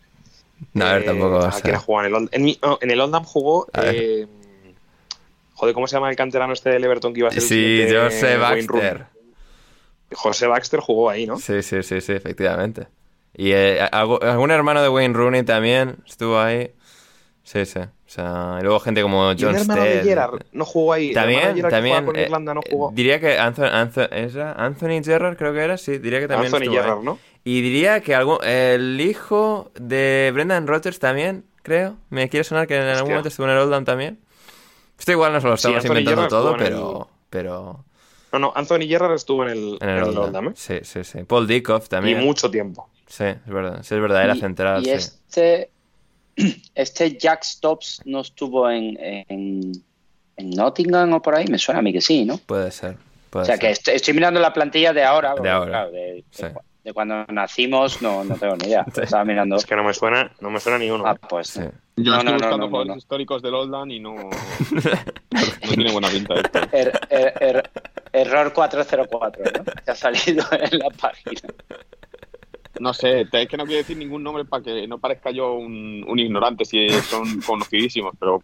No, 0.72 0.86
a 0.86 0.92
ver, 0.92 1.02
Eh, 1.02 1.06
tampoco. 1.06 1.38
o 1.38 1.44
¿A 1.46 1.50
quién 1.60 1.74
en 1.74 2.04
el 2.06 2.14
Oldham? 2.14 2.28
En, 2.32 2.44
no, 2.62 2.78
en 2.80 2.90
el 2.90 3.00
Oldham 3.00 3.24
jugó... 3.24 3.66
Eh, 3.82 4.26
joder, 5.54 5.74
¿cómo 5.74 5.86
se 5.88 5.96
llama 5.96 6.08
el 6.10 6.16
canterano 6.16 6.52
este 6.52 6.70
del 6.70 6.84
Everton 6.84 7.12
que 7.12 7.20
iba 7.20 7.28
a 7.28 7.32
ser 7.32 7.42
el 7.42 7.48
Sí, 7.48 7.54
siguiente 7.54 7.96
Jose 7.98 8.38
Wayne 8.38 8.66
Rooney? 8.68 8.88
Baxter. 8.90 9.06
José 10.14 10.46
Baxter 10.46 10.80
jugó 10.80 11.10
ahí, 11.10 11.26
¿no? 11.26 11.38
Sí, 11.38 11.62
sí, 11.62 11.82
sí, 11.82 12.00
sí, 12.00 12.12
efectivamente. 12.12 12.88
Y 13.34 13.52
eh, 13.52 13.80
algún 13.92 14.50
hermano 14.50 14.82
de 14.82 14.88
Wayne 14.88 15.14
Rooney 15.14 15.42
también 15.44 15.98
estuvo 16.06 16.38
ahí. 16.38 16.72
Sí, 17.42 17.64
sí. 17.64 17.80
O 17.80 18.12
sea, 18.12 18.58
y 18.60 18.62
luego 18.64 18.80
gente 18.80 19.02
como 19.02 19.32
Y 19.32 19.36
John 19.40 19.54
el 19.54 19.62
hermano 19.62 19.82
de 19.82 19.90
Stead. 19.90 20.04
Gerrard 20.04 20.42
no 20.52 20.64
jugó 20.64 20.92
ahí. 20.92 21.12
También, 21.12 21.54
que 21.54 21.62
también. 21.62 22.04
con 22.04 22.16
eh, 22.16 22.22
Irlanda 22.22 22.54
no 22.54 22.60
jugó. 22.68 22.90
diría 22.92 23.20
que 23.20 23.38
Anthony, 23.38 23.66
Anthony, 23.72 24.08
¿era 24.10 24.52
Anthony 24.52 25.02
Gerrard, 25.04 25.36
creo 25.36 25.52
que 25.52 25.60
era, 25.60 25.78
sí, 25.78 25.98
diría 25.98 26.18
que 26.18 26.28
también 26.28 26.52
Anthony 26.52 26.64
estuvo 26.64 26.78
ahí. 26.78 26.84
Gerrard, 26.84 27.02
¿no? 27.02 27.18
Y 27.44 27.60
diría 27.62 28.00
que 28.00 28.14
algún, 28.14 28.38
el 28.44 29.00
hijo 29.00 29.70
de 29.74 30.30
Brendan 30.34 30.66
Rodgers 30.66 30.98
también, 30.98 31.44
creo. 31.62 31.96
Me 32.10 32.28
quiere 32.28 32.44
sonar 32.44 32.66
que 32.66 32.76
en 32.76 32.82
algún 32.82 32.94
Hostia. 32.94 33.10
momento 33.10 33.28
estuvo 33.28 33.46
en 33.46 33.52
el 33.52 33.58
Oldham 33.58 33.84
también. 33.84 34.18
Esto 34.98 35.12
igual 35.12 35.32
nos 35.32 35.44
lo 35.44 35.54
estamos 35.54 35.84
inventando 35.84 36.28
todo, 36.28 36.56
pero, 36.58 37.08
pero 37.30 37.84
No, 38.32 38.38
no, 38.38 38.52
Anthony 38.54 38.86
Gerrard 38.88 39.14
estuvo 39.14 39.44
en 39.44 39.50
el, 39.50 39.78
en 39.80 39.88
el 39.88 39.96
en 39.96 39.96
el 39.96 40.02
Oldham. 40.04 40.24
Oldham, 40.24 40.48
¿eh? 40.48 40.52
Sí, 40.56 40.78
sí, 40.82 41.02
sí. 41.04 41.24
Paul 41.24 41.46
Dickoff 41.46 41.86
Y 41.86 41.88
también. 41.88 42.20
mucho 42.20 42.50
tiempo. 42.50 42.88
Sí, 43.06 43.24
es 43.24 43.46
verdad. 43.46 43.82
Sí, 43.82 43.94
es 43.94 44.00
verdad, 44.00 44.22
era 44.24 44.36
Y- 44.36 44.40
central. 44.40 44.82
Y 44.82 44.84
sí. 44.86 44.90
este, 44.92 45.70
este 46.74 47.16
Jack 47.18 47.42
Stops 47.42 48.02
no 48.04 48.20
estuvo 48.20 48.70
en, 48.70 48.96
en, 49.00 49.72
en 50.36 50.50
Nottingham 50.50 51.12
o 51.14 51.22
por 51.22 51.34
ahí, 51.34 51.46
me 51.48 51.58
suena 51.58 51.80
a 51.80 51.82
mí 51.82 51.92
que 51.92 52.00
sí, 52.00 52.24
¿no? 52.24 52.38
Puede 52.38 52.70
ser. 52.70 52.96
Puede 53.30 53.42
O 53.42 53.46
sea 53.46 53.56
ser. 53.56 53.60
que 53.60 53.70
estoy, 53.70 53.94
estoy 53.94 54.14
mirando 54.14 54.40
la 54.40 54.52
plantilla 54.52 54.92
de 54.92 55.02
ahora. 55.04 55.32
porque, 55.34 55.48
ahora. 55.48 55.70
claro, 55.70 55.90
de, 55.92 56.24
Sí. 56.30 56.42
de 56.44 56.54
de 56.84 56.92
cuando 56.94 57.24
nacimos 57.26 58.00
no, 58.02 58.24
no 58.24 58.36
tengo 58.36 58.56
ni 58.56 58.66
idea. 58.68 58.84
Estaba 59.02 59.24
mirando. 59.24 59.56
Es 59.56 59.66
que 59.66 59.76
no 59.76 59.84
me 59.84 59.92
suena, 59.94 60.32
no 60.40 60.50
me 60.50 60.60
suena 60.60 60.78
ni 60.78 60.90
uno. 60.90 61.04
Ah, 61.06 61.14
pues. 61.14 61.48
Sí. 61.48 61.60
Yo 61.96 62.12
No, 62.12 62.18
estoy 62.18 62.24
no, 62.24 62.30
no, 62.30 62.36
buscando 62.38 62.68
no, 62.68 62.84
no. 62.86 62.96
históricos 62.96 63.42
del 63.42 63.54
Oldham 63.54 63.90
y 63.90 64.00
no, 64.00 64.14
no 64.74 65.68
tiene 65.74 65.92
buena 65.92 66.08
pinta 66.08 66.34
esto. 66.34 66.60
Er- 66.72 66.98
er- 67.10 67.34
er- 67.40 67.70
error 68.12 68.52
404, 68.52 69.44
¿no? 69.58 69.64
Que 69.84 69.90
ha 69.90 69.94
salido 69.94 70.44
en 70.52 70.78
la 70.78 70.90
página. 70.90 71.40
No 72.78 72.94
sé, 72.94 73.26
es 73.30 73.48
que 73.48 73.56
no 73.58 73.66
quiero 73.66 73.78
decir 73.78 73.96
ningún 73.98 74.22
nombre 74.22 74.44
para 74.46 74.62
que 74.62 74.86
no 74.88 74.98
parezca 74.98 75.30
yo 75.30 75.52
un, 75.54 76.02
un 76.08 76.18
ignorante 76.18 76.64
si 76.64 76.88
son 76.88 77.40
conocidísimos, 77.42 78.14
pero 78.18 78.42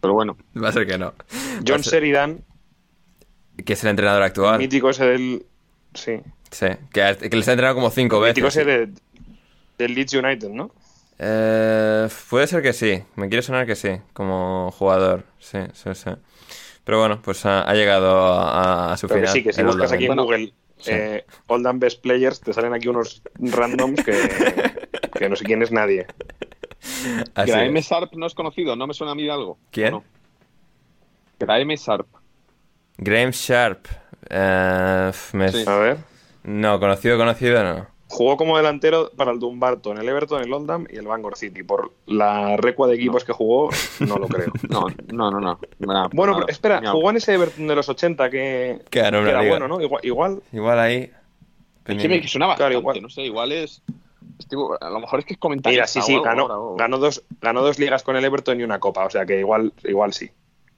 pero 0.00 0.12
bueno. 0.12 0.36
Va 0.62 0.68
a 0.68 0.72
ser 0.72 0.86
que 0.86 0.98
no. 0.98 1.14
John 1.66 1.82
ser- 1.82 1.94
Sheridan, 2.02 2.44
Que 3.64 3.72
es 3.72 3.82
el 3.84 3.90
entrenador 3.90 4.22
actual. 4.22 4.58
mítico 4.58 4.90
ese 4.90 5.06
del. 5.06 5.46
Sí. 5.94 6.20
Sí, 6.50 6.66
que, 6.92 7.16
que 7.30 7.36
les 7.36 7.48
ha 7.48 7.52
entrenado 7.52 7.74
como 7.76 7.90
cinco 7.90 8.20
Mítico 8.20 8.46
veces. 8.46 8.48
ese 8.48 8.64
de, 8.64 8.92
del 9.78 9.94
Leeds 9.94 10.14
United, 10.14 10.48
¿no? 10.50 10.70
Eh, 11.18 12.08
puede 12.30 12.46
ser 12.46 12.62
que 12.62 12.72
sí. 12.72 13.02
Me 13.16 13.28
quiere 13.28 13.42
sonar 13.42 13.66
que 13.66 13.76
sí, 13.76 13.90
como 14.12 14.70
jugador. 14.72 15.24
Sí, 15.38 15.58
sí, 15.72 15.94
sí. 15.94 16.10
Pero 16.84 16.98
bueno, 17.00 17.20
pues 17.22 17.46
ha, 17.46 17.62
ha 17.62 17.74
llegado 17.74 18.16
a, 18.34 18.92
a 18.92 18.96
su 18.96 19.08
Pero 19.08 19.20
que 19.22 19.26
final. 19.26 19.32
sí, 19.32 19.42
que 19.42 19.52
si 19.52 19.62
buscas 19.62 19.92
Oldham. 19.92 19.96
aquí 19.96 20.06
en 20.06 20.08
Bueno, 20.08 20.24
Google 20.24 20.52
sí. 20.78 20.90
eh, 20.92 21.24
Oldham 21.46 21.78
Best 21.78 22.02
Players, 22.02 22.40
te 22.40 22.52
salen 22.52 22.74
aquí 22.74 22.88
unos 22.88 23.22
randoms 23.38 24.02
que, 24.04 24.12
que 25.18 25.28
no 25.28 25.36
sé 25.36 25.44
quién 25.44 25.62
es 25.62 25.72
nadie. 25.72 26.06
Así 27.34 27.50
Graeme 27.50 27.80
es. 27.80 27.80
Sharp 27.80 28.12
no 28.14 28.26
es 28.26 28.34
conocido, 28.34 28.76
no 28.76 28.86
me 28.86 28.94
suena 28.94 29.12
a 29.12 29.14
mí 29.14 29.24
de 29.24 29.30
algo. 29.30 29.58
¿Quién? 29.70 29.94
¿O 29.94 29.98
no? 29.98 30.04
Graeme 31.38 31.76
Sharp. 31.76 32.06
Graham 32.98 33.30
Sharp. 33.32 33.86
Eh, 34.30 35.12
me- 35.32 35.48
Sí. 35.52 35.64
A 35.66 35.76
ver. 35.76 35.96
No, 36.44 36.78
conocido, 36.80 37.16
conocido 37.16 37.62
no. 37.62 37.86
Jugó 38.06 38.36
como 38.36 38.56
delantero 38.56 39.10
para 39.16 39.32
el 39.32 39.40
Dumbarton, 39.40 39.98
el 39.98 40.08
Everton, 40.08 40.42
el 40.42 40.52
Oldham 40.52 40.86
y 40.90 40.96
el 40.98 41.06
Bangor 41.06 41.36
City. 41.36 41.62
Por 41.64 41.90
la 42.06 42.56
recua 42.56 42.86
de 42.86 42.94
equipos 42.94 43.24
que 43.24 43.32
jugó, 43.32 43.70
no 44.00 44.16
lo 44.18 44.28
creo. 44.28 44.52
No, 44.68 44.86
no, 45.12 45.30
no, 45.30 45.40
no. 45.40 45.58
Nada, 45.80 46.08
Bueno, 46.12 46.32
nada. 46.34 46.44
pero 46.46 46.48
espera, 46.48 46.82
jugó 46.92 47.10
en 47.10 47.16
ese 47.16 47.34
Everton 47.34 47.66
de 47.66 47.74
los 47.74 47.88
80 47.88 48.30
que, 48.30 48.82
Que 48.90 49.00
era 49.00 49.20
liga. 49.22 49.48
bueno, 49.48 49.66
¿no? 49.68 49.80
Igual, 49.80 50.00
igual 50.04 50.42
Igual 50.52 50.78
ahí. 50.78 51.10
Es 51.86 51.96
que 52.02 52.08
me 52.08 52.26
suena 52.28 52.46
bastante, 52.46 52.70
Claro, 52.70 52.78
igual. 52.80 53.02
no 53.02 53.08
sé, 53.10 53.22
igual 53.22 53.52
es... 53.52 53.82
a 54.80 54.90
lo 54.90 55.00
mejor 55.00 55.18
es 55.20 55.24
que 55.26 55.32
es 55.34 55.38
comentarista 55.38 55.70
Mira, 55.82 55.86
sí, 55.86 55.98
o 55.98 56.02
sí, 56.02 56.12
algo 56.12 56.24
ganó, 56.24 56.42
ahora, 56.52 56.84
ganó, 56.84 56.98
dos, 56.98 57.24
ganó 57.40 57.62
dos 57.62 57.78
ligas 57.78 58.02
con 58.02 58.16
el 58.16 58.24
Everton 58.24 58.60
y 58.60 58.62
una 58.64 58.78
copa, 58.80 59.04
o 59.06 59.10
sea 59.10 59.26
que 59.26 59.40
igual, 59.40 59.72
igual 59.84 60.12
sí. 60.12 60.30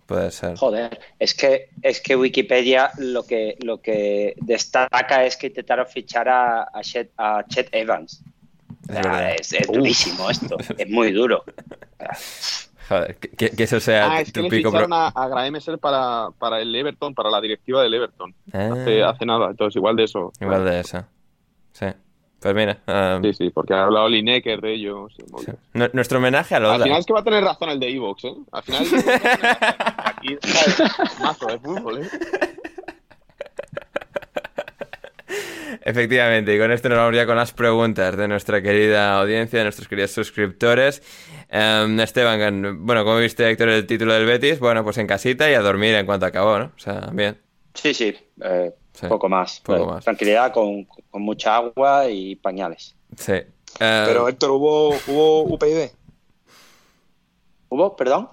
Puede 0.07 0.31
ser. 0.31 0.57
Joder, 0.57 0.99
es 1.19 1.35
que, 1.35 1.71
es 1.83 2.01
que 2.01 2.15
Wikipedia 2.15 2.93
lo 2.99 3.27
que, 3.27 3.57
lo 3.65 3.81
que 3.81 4.35
destaca 4.41 5.25
es 5.25 5.37
que 5.37 5.49
intentaron 5.49 5.87
fichar 5.87 6.29
a, 6.29 6.63
a, 6.73 6.81
Chet, 6.83 7.11
a 7.19 7.45
Chet 7.49 7.69
Evans. 7.73 8.23
Es 8.89 8.95
verdad. 8.95 9.35
es, 9.35 9.53
es 9.53 9.67
durísimo 9.67 10.31
esto, 10.31 10.57
es 10.79 10.89
muy 10.89 11.11
duro. 11.11 11.45
Joder, 12.89 13.17
que, 13.17 13.51
eso 13.59 13.81
sea 13.81 14.13
Ah, 14.13 14.21
es 14.21 14.31
que 14.31 14.41
tu 14.41 14.43
le 14.49 14.51
ficharon 14.51 14.93
a, 14.93 15.09
a 15.09 15.29
Graeme 15.29 15.59
Sharp 15.59 15.81
para, 15.81 16.29
para 16.39 16.61
el 16.61 16.73
Everton, 16.73 17.13
para 17.15 17.31
la 17.31 17.41
directiva 17.41 17.83
del 17.83 17.95
Everton. 17.95 18.33
Ah, 18.53 18.71
Hace, 18.73 19.03
hace 19.03 19.27
nada, 19.27 19.51
entonces 19.51 19.75
igual 19.75 19.97
de 19.97 20.05
eso. 20.05 20.33
igual 20.41 20.65
de 20.65 20.81
eso. 20.81 21.05
Sí. 22.47 22.53
Pues 22.53 22.55
mira, 22.55 23.21
Sí, 23.23 23.33
sí, 23.35 23.51
porque 23.51 23.75
ha 23.75 23.85
hablado 23.85 24.09
Lineker 24.09 24.61
de 24.61 24.73
ellos. 24.75 25.13
sí, 25.17 25.51
nuestro 25.73 26.19
homenaje 26.19 26.55
a 26.55 26.59
Al 26.59 26.63
Lola. 26.65 26.85
final 26.85 27.01
es 27.01 27.07
que 27.07 27.13
va 27.13 27.21
a 27.21 27.25
tener 27.25 27.43
razón 27.45 27.71
el 27.71 27.81
de 27.81 27.89
Evox, 27.91 28.25
¿eh? 28.25 28.35
Al 28.53 28.63
final 28.63 28.87
Evox 28.87 29.07
va 29.07 29.15
a 29.15 29.21
tener 29.21 29.41
razón. 29.43 29.75
Aquí 29.99 30.37
está 30.41 31.23
mazo 31.23 31.47
de 31.47 31.59
fútbol, 31.59 32.03
¿eh? 32.03 32.09
Efectivamente, 35.83 36.55
y 36.55 36.59
con 36.59 36.71
esto 36.73 36.89
nos 36.89 36.99
vamos 36.99 37.15
ya 37.15 37.27
con 37.27 37.37
las 37.37 37.53
preguntas 37.53 38.17
de 38.17 38.29
nuestra 38.29 38.63
querida 38.63 39.19
audiencia, 39.21 39.59
de 39.59 39.65
nuestros 39.65 39.89
queridos 39.89 40.13
suscriptores. 40.13 41.03
Em, 41.49 41.99
Esteban, 42.01 42.85
bueno, 42.85 43.05
como 43.05 43.19
viste, 43.19 43.49
Héctor, 43.49 43.69
el 43.71 43.87
título 43.87 44.15
del 44.15 44.27
Betis? 44.27 44.59
Bueno, 44.61 44.83
pues 44.85 44.99
en 44.99 45.07
casita 45.07 45.51
y 45.51 45.55
a 45.55 45.61
dormir 45.61 45.95
en 45.95 46.07
cuanto 46.07 46.27
acabó, 46.27 46.59
¿no? 46.59 46.65
O 46.67 46.79
sea, 46.79 47.09
bien. 47.13 47.39
Sí, 47.75 47.93
sí, 47.95 48.17
eh, 48.43 48.73
Sí, 48.99 49.07
poco 49.09 49.29
más. 49.29 49.61
poco 49.61 49.87
más. 49.87 50.05
Tranquilidad 50.05 50.53
con, 50.53 50.85
con 50.85 51.23
mucha 51.23 51.57
agua 51.57 52.09
y 52.09 52.35
pañales. 52.37 52.97
Sí. 53.17 53.33
Eh, 53.33 53.45
Pero 53.79 54.27
Héctor, 54.27 54.51
¿hubo, 54.53 54.89
hubo 55.07 55.43
UPyD? 55.43 55.91
¿Hubo, 57.69 57.95
perdón? 57.95 58.31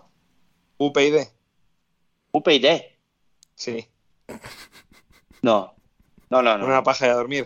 UPyD, 0.77 1.27
UPyD. 2.31 2.81
sí. 3.55 3.87
No. 5.41 5.73
No, 6.29 6.41
no, 6.41 6.57
no. 6.57 6.65
Una 6.65 6.81
paja 6.81 7.07
de 7.07 7.13
dormir. 7.13 7.45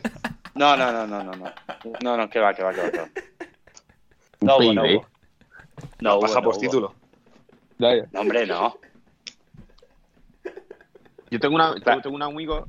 No, 0.53 0.77
no, 0.77 0.91
no, 0.91 1.07
no, 1.07 1.23
no, 1.23 1.33
no. 1.35 1.51
No, 2.03 2.17
no, 2.17 2.29
que 2.29 2.39
va, 2.39 2.53
que 2.53 2.63
va, 2.63 2.73
que 2.73 2.81
va. 2.81 2.91
que 2.91 2.99
va. 2.99 3.09
No 4.41 4.57
hubo, 4.57 4.73
no 4.73 4.83
hubo. 4.83 5.05
No 5.99 6.13
hubo, 6.13 6.21
paja 6.21 6.35
no 6.35 6.41
por 6.43 6.53
hubo. 6.53 6.61
título. 6.61 6.95
No, 7.79 8.21
hombre, 8.21 8.45
no. 8.45 8.77
Yo 11.29 11.39
tengo, 11.39 11.55
una, 11.55 11.75
tengo, 11.75 12.15
un 12.15 12.21
amigo, 12.21 12.65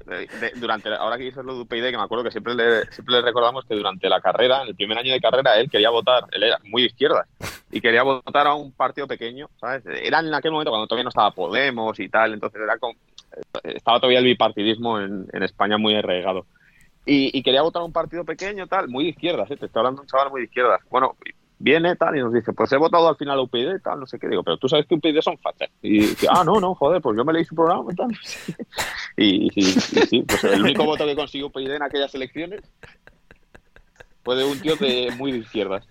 durante 0.57 0.93
ahora 0.95 1.17
que 1.17 1.25
dices 1.25 1.45
lo 1.45 1.55
de 1.55 1.61
UPyD, 1.61 1.91
que 1.91 1.97
me 1.97 2.03
acuerdo 2.03 2.25
que 2.25 2.31
siempre 2.31 2.55
le, 2.55 2.87
siempre 2.91 3.15
le 3.15 3.23
recordamos 3.23 3.65
que 3.65 3.75
durante 3.75 4.09
la 4.09 4.21
carrera, 4.21 4.63
en 4.63 4.69
el 4.69 4.75
primer 4.75 4.99
año 4.99 5.13
de 5.13 5.21
carrera, 5.21 5.59
él 5.59 5.71
quería 5.71 5.91
votar, 5.91 6.25
él 6.33 6.43
era 6.43 6.59
muy 6.65 6.83
de 6.83 6.89
izquierda, 6.89 7.27
y 7.71 7.81
quería 7.81 8.03
votar 8.03 8.47
a 8.49 8.55
un 8.55 8.73
partido 8.73 9.07
pequeño, 9.07 9.49
¿sabes? 9.61 9.85
Era 9.87 10.21
en 10.21 10.35
aquel 10.35 10.51
momento 10.51 10.71
cuando 10.71 10.87
todavía 10.89 11.05
no 11.05 11.11
estaba 11.11 11.31
Podemos 11.31 11.99
y 12.01 12.09
tal, 12.09 12.35
entonces 12.35 12.61
era 12.61 12.79
con, 12.79 12.95
estaba 13.63 14.01
todavía 14.01 14.19
el 14.19 14.25
bipartidismo 14.25 14.99
en, 14.99 15.27
en 15.33 15.43
España 15.43 15.79
muy 15.79 15.95
arraigado. 15.95 16.47
Y, 17.11 17.43
quería 17.43 17.63
votar 17.63 17.81
a 17.81 17.87
un 17.87 17.93
partido 17.93 18.23
pequeño, 18.23 18.67
tal, 18.67 18.89
muy 18.89 19.05
de 19.05 19.11
izquierdas, 19.11 19.51
¿eh? 19.51 19.57
te 19.57 19.65
estoy 19.65 19.81
hablando 19.81 20.03
de 20.03 20.05
un 20.05 20.09
chaval 20.09 20.31
muy 20.31 20.43
de 20.43 20.45
izquierdas. 20.45 20.81
Bueno, 20.91 21.17
viene 21.59 21.97
tal 21.97 22.17
y 22.17 22.21
nos 22.21 22.33
dice, 22.33 22.53
pues 22.53 22.71
he 22.73 22.77
votado 22.77 23.09
al 23.09 23.17
final 23.17 23.39
a 23.39 23.43
UPyD 23.43 23.81
tal, 23.83 24.01
no 24.01 24.07
sé 24.07 24.19
qué. 24.19 24.29
Digo, 24.29 24.43
pero 24.43 24.59
tú 24.59 24.69
sabes 24.69 24.87
que 24.87 24.95
UPyD 24.95 25.21
son 25.21 25.39
fachas. 25.39 25.71
Y 25.83 26.01
dice, 26.01 26.27
ah, 26.31 26.45
no, 26.45 26.61
no, 26.61 26.75
joder, 26.75 27.03
pues 27.03 27.17
yo 27.17 27.25
me 27.25 27.33
leí 27.33 27.45
su 27.45 27.55
programa 27.55 27.93
y 27.93 27.97
tal. 27.97 28.09
Y, 29.21 29.51
sí, 29.51 30.23
pues 30.23 30.45
el 30.45 30.63
único 30.63 30.85
voto 30.85 31.05
que 31.05 31.17
consiguió 31.17 31.49
UPyD 31.49 31.73
en 31.73 31.83
aquellas 31.83 32.15
elecciones 32.15 32.61
fue 34.23 34.37
de 34.37 34.45
un 34.45 34.61
tío 34.61 34.77
de 34.77 35.13
muy 35.17 35.33
de 35.33 35.39
izquierdas. 35.39 35.89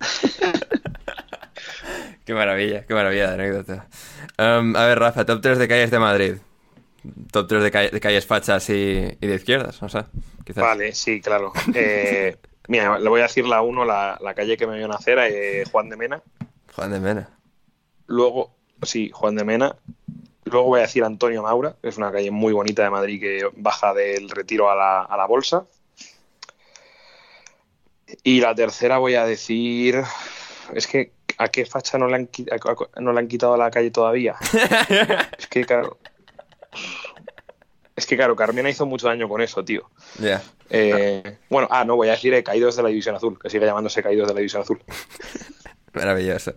qué 2.24 2.34
maravilla, 2.34 2.84
qué 2.86 2.94
maravilla 2.94 3.28
de 3.28 3.34
anécdota. 3.34 3.86
Um, 4.36 4.74
a 4.74 4.86
ver, 4.86 4.98
Rafa, 4.98 5.24
top 5.24 5.40
3 5.40 5.58
de 5.58 5.68
calles 5.68 5.92
de 5.92 5.98
Madrid. 6.00 6.34
Top 7.30 7.46
3 7.46 7.62
de, 7.62 8.00
calles 8.00 8.26
fachas 8.26 8.68
y, 8.70 8.74
de 8.74 9.34
izquierdas, 9.34 9.80
no 9.80 9.88
sé. 9.88 10.02
Vale, 10.56 10.92
sí, 10.92 11.20
claro. 11.20 11.52
Eh, 11.72 12.36
Mira, 12.70 13.00
le 13.00 13.08
voy 13.08 13.18
a 13.18 13.24
decir 13.24 13.44
la 13.48 13.62
1, 13.62 13.84
la, 13.84 14.32
calle 14.36 14.56
que 14.56 14.64
me 14.64 14.76
vio 14.76 14.86
nacer, 14.86 15.18
eh, 15.18 15.64
Juan 15.72 15.88
de 15.88 15.96
Mena. 15.96 16.22
Juan 16.72 16.92
de 16.92 17.00
Mena. 17.00 17.28
Luego, 18.06 18.54
sí, 18.82 19.10
Juan 19.12 19.34
de 19.34 19.42
Mena. 19.42 19.74
Luego 20.44 20.68
voy 20.68 20.78
a 20.78 20.82
decir 20.82 21.02
Antonio 21.02 21.42
Maura, 21.42 21.74
que 21.82 21.88
es 21.88 21.96
una 21.96 22.12
calle 22.12 22.30
muy 22.30 22.52
bonita 22.52 22.84
de 22.84 22.90
Madrid 22.90 23.20
que 23.20 23.50
baja 23.56 23.92
del 23.92 24.30
retiro 24.30 24.70
a 24.70 24.76
la, 24.76 25.26
bolsa. 25.26 25.64
Y 28.22 28.40
la 28.40 28.54
tercera 28.54 28.98
voy 28.98 29.16
a 29.16 29.24
decir. 29.24 30.00
Es 30.72 30.86
que, 30.86 31.10
¿a 31.38 31.48
qué 31.48 31.66
facha 31.66 31.98
no 31.98 32.06
le 32.06 32.14
han, 32.14 32.30
no 33.00 33.12
le 33.12 33.18
han 33.18 33.26
quitado 33.26 33.56
la 33.56 33.72
calle 33.72 33.90
todavía? 33.90 34.36
es 35.36 35.48
que, 35.48 35.64
claro. 35.64 35.98
Es 38.00 38.06
que, 38.06 38.16
claro, 38.16 38.34
Carmena 38.34 38.70
hizo 38.70 38.86
mucho 38.86 39.08
daño 39.08 39.28
con 39.28 39.42
eso, 39.42 39.62
tío. 39.62 39.90
Ya. 40.18 40.42
Eh, 40.70 41.36
bueno, 41.50 41.68
ah, 41.70 41.84
no, 41.84 41.96
voy 41.96 42.08
a 42.08 42.12
decir 42.12 42.32
eh, 42.32 42.42
Caídos 42.42 42.74
de 42.76 42.82
la 42.82 42.88
División 42.88 43.14
Azul, 43.14 43.38
que 43.38 43.50
sigue 43.50 43.66
llamándose 43.66 44.02
Caídos 44.02 44.26
de 44.28 44.32
la 44.32 44.38
División 44.38 44.62
Azul. 44.62 44.80
Maravilloso, 45.92 46.54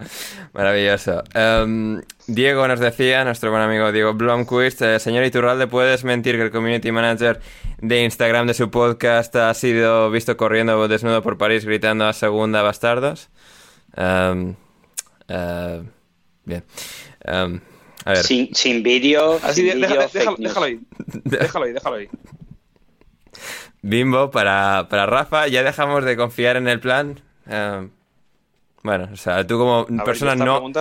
maravilloso. 0.53 1.21
Em, 1.33 2.01
Diego 2.27 2.65
nos 2.65 2.79
decía, 2.79 3.25
nuestro 3.25 3.49
buen 3.51 3.63
amigo 3.63 3.91
Diego 3.91 4.13
Blomquist, 4.13 4.81
eh, 4.83 4.99
señor 4.99 5.25
Iturralde, 5.25 5.67
¿puedes 5.67 6.05
mentir 6.05 6.37
que 6.37 6.43
el 6.43 6.51
community 6.51 6.91
manager 6.93 7.41
de 7.79 8.03
Instagram 8.03 8.47
de 8.47 8.53
su 8.53 8.71
podcast 8.71 9.35
ha 9.35 9.53
sido 9.53 10.11
visto 10.11 10.37
corriendo 10.37 10.87
desnudo 10.87 11.21
por 11.23 11.37
París 11.37 11.65
gritando 11.65 12.05
a 12.05 12.13
segunda 12.13 12.61
bastardos? 12.61 13.29
Em, 13.97 14.55
bien. 16.45 16.63
Sin, 18.21 18.53
sin 18.53 18.83
vídeo. 18.83 19.39
Así, 19.41 19.63
déjalo, 19.63 20.01
ahí. 20.63 20.79
Déjalo 21.23 21.65
ahí, 21.65 21.73
déjalo 21.73 21.95
ahí. 21.95 22.09
Bimbo, 23.81 24.31
para, 24.31 24.87
para 24.89 25.05
Rafa, 25.05 25.47
ya 25.47 25.63
dejamos 25.63 26.03
de 26.05 26.15
confiar 26.15 26.57
en 26.57 26.67
el 26.67 26.79
plan. 26.79 27.21
Eh, 27.49 27.89
bueno, 28.81 29.09
o 29.11 29.17
sea, 29.17 29.45
tú 29.45 29.57
como 29.57 29.85
persona 30.03 30.35
no. 30.35 30.63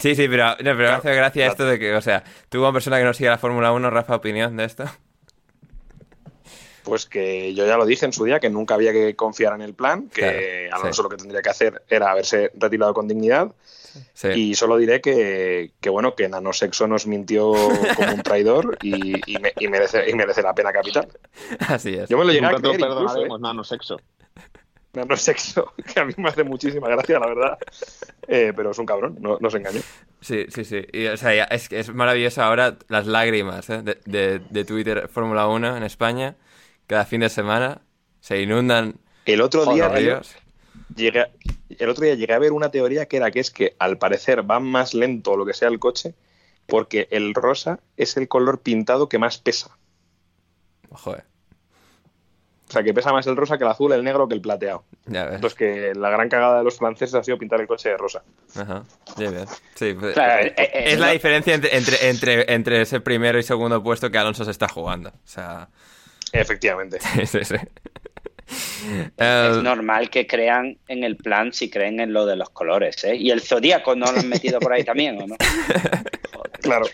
Sí, 0.00 0.14
sí, 0.14 0.26
pero, 0.26 0.50
no, 0.52 0.56
pero 0.56 0.76
me 0.76 0.86
hace 0.88 1.14
gracia 1.14 1.46
esto 1.46 1.66
de 1.66 1.78
que, 1.78 1.94
o 1.94 2.00
sea, 2.00 2.24
tú 2.48 2.60
como 2.60 2.72
persona 2.72 2.98
que 2.98 3.04
no 3.04 3.12
sigue 3.12 3.28
la 3.28 3.36
Fórmula 3.36 3.72
1, 3.72 3.90
Rafa, 3.90 4.16
opinión 4.16 4.56
de 4.56 4.64
esto. 4.64 4.84
Pues 6.82 7.04
que 7.04 7.52
yo 7.54 7.66
ya 7.66 7.76
lo 7.76 7.84
dije 7.84 8.06
en 8.06 8.12
su 8.14 8.24
día, 8.24 8.40
que 8.40 8.48
nunca 8.48 8.74
había 8.74 8.92
que 8.92 9.14
confiar 9.14 9.52
en 9.54 9.60
el 9.60 9.74
plan, 9.74 10.08
que 10.08 10.70
Alonso 10.72 11.02
lo 11.02 11.10
que 11.10 11.16
tendría 11.16 11.42
que 11.42 11.50
hacer 11.50 11.82
era 11.88 12.10
haberse 12.10 12.52
retirado 12.54 12.94
con 12.94 13.06
dignidad 13.06 13.54
y 14.34 14.54
solo 14.54 14.76
diré 14.76 15.00
que, 15.00 15.70
bueno, 15.88 16.14
que 16.14 16.28
Nanosexo 16.28 16.86
nos 16.86 17.06
mintió 17.06 17.52
como 17.96 18.14
un 18.14 18.22
traidor 18.22 18.78
y, 18.82 19.22
merece, 19.68 20.08
y 20.08 20.14
merece 20.14 20.42
la 20.42 20.54
pena 20.54 20.72
capital. 20.72 21.08
Así 21.68 21.94
es. 21.94 22.08
Yo 22.08 22.18
me 22.18 22.24
lo 22.24 22.32
llegué 22.32 22.46
a 22.46 22.54
creer 22.54 22.80
incluso, 22.80 23.24
¿eh? 23.24 23.28
Nanosexo. 23.40 24.00
Nanosexo, 24.94 25.72
que 25.94 26.00
a 26.00 26.04
mí 26.04 26.14
me 26.16 26.28
hace 26.28 26.44
muchísima 26.44 26.88
gracia, 26.88 27.18
la 27.18 27.26
verdad. 27.26 27.58
Eh, 28.26 28.52
pero 28.54 28.70
es 28.70 28.78
un 28.78 28.86
cabrón, 28.86 29.16
no, 29.20 29.38
no 29.40 29.50
se 29.50 29.58
engañó. 29.58 29.80
Sí, 30.20 30.46
sí, 30.48 30.64
sí. 30.64 30.86
Y, 30.92 31.06
o 31.06 31.16
sea, 31.16 31.44
es, 31.44 31.70
es 31.70 31.92
maravilloso 31.92 32.42
ahora 32.42 32.78
las 32.88 33.06
lágrimas 33.06 33.68
¿eh? 33.70 33.82
de, 33.82 34.38
de, 34.38 34.64
Twitter 34.64 35.08
Fórmula 35.08 35.46
1 35.48 35.76
en 35.76 35.82
España. 35.82 36.36
Cada 36.86 37.04
fin 37.04 37.20
de 37.20 37.28
semana 37.28 37.82
se 38.20 38.40
inundan. 38.40 38.96
El 39.26 39.40
otro 39.40 39.66
día, 39.74 39.88
llegué, 40.94 41.26
el 41.78 41.88
otro 41.88 42.04
día 42.04 42.14
llegué 42.14 42.34
a 42.34 42.38
ver 42.38 42.52
una 42.52 42.70
teoría 42.70 43.06
que 43.06 43.16
era 43.16 43.30
que 43.30 43.40
es 43.40 43.50
que 43.50 43.76
al 43.78 43.98
parecer 43.98 44.48
va 44.48 44.60
más 44.60 44.94
lento 44.94 45.36
lo 45.36 45.46
que 45.46 45.54
sea 45.54 45.68
el 45.68 45.78
coche 45.78 46.14
porque 46.66 47.08
el 47.10 47.34
rosa 47.34 47.80
es 47.96 48.16
el 48.16 48.28
color 48.28 48.60
pintado 48.60 49.08
que 49.08 49.18
más 49.18 49.38
pesa. 49.38 49.76
Joder. 50.90 51.24
O 52.68 52.72
sea, 52.72 52.82
que 52.82 52.94
pesa 52.94 53.12
más 53.12 53.26
el 53.26 53.36
rosa 53.36 53.58
que 53.58 53.64
el 53.64 53.70
azul, 53.70 53.92
el 53.92 54.02
negro 54.02 54.26
que 54.26 54.34
el 54.34 54.40
plateado. 54.40 54.84
Ya 55.06 55.24
ves. 55.26 55.34
Entonces, 55.34 55.58
que 55.58 55.92
la 55.94 56.08
gran 56.08 56.28
cagada 56.28 56.58
de 56.58 56.64
los 56.64 56.78
franceses 56.78 57.14
ha 57.14 57.22
sido 57.22 57.38
pintar 57.38 57.60
el 57.60 57.66
coche 57.66 57.90
de 57.90 57.96
rosa. 57.96 58.22
Ajá. 58.56 58.84
Bien, 59.18 59.44
Sí, 59.74 59.92
pues, 59.92 60.16
eh, 60.16 60.54
eh, 60.56 60.70
es 60.86 60.98
la 60.98 61.10
diferencia 61.10 61.54
entre, 61.54 62.08
entre, 62.08 62.52
entre, 62.52 62.82
ese 62.82 63.00
primero 63.00 63.38
y 63.38 63.42
segundo 63.42 63.82
puesto 63.82 64.10
que 64.10 64.16
Alonso 64.16 64.44
se 64.44 64.50
está 64.50 64.66
jugando. 64.68 65.10
O 65.10 65.26
sea. 65.26 65.68
Efectivamente. 66.32 66.98
Sí, 67.14 67.26
sí, 67.26 67.44
sí. 67.44 67.56
Es 69.16 69.62
normal 69.62 70.10
que 70.10 70.26
crean 70.26 70.76
en 70.88 71.04
el 71.04 71.16
plan 71.16 71.52
si 71.52 71.70
creen 71.70 72.00
en 72.00 72.12
lo 72.12 72.26
de 72.26 72.36
los 72.36 72.50
colores, 72.50 73.02
¿eh? 73.04 73.16
Y 73.16 73.30
el 73.30 73.40
zodíaco 73.40 73.94
no 73.96 74.10
lo 74.12 74.18
han 74.18 74.28
metido 74.28 74.60
por 74.60 74.72
ahí 74.72 74.84
también, 74.84 75.20
¿o 75.20 75.26
no? 75.26 75.36
Claro. 76.60 76.86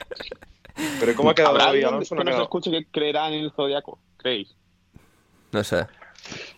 Pero 0.98 1.14
¿cómo 1.14 1.30
ha 1.30 1.34
quedado 1.34 1.60
Alonso? 1.60 2.16
Que 2.16 2.24
no 2.24 2.48
que 2.48 2.86
creerán 2.90 3.32
en 3.34 3.44
el 3.44 3.52
zodiaco, 3.52 4.00
¿creéis? 4.16 4.48
No 5.52 5.62
sé. 5.62 5.86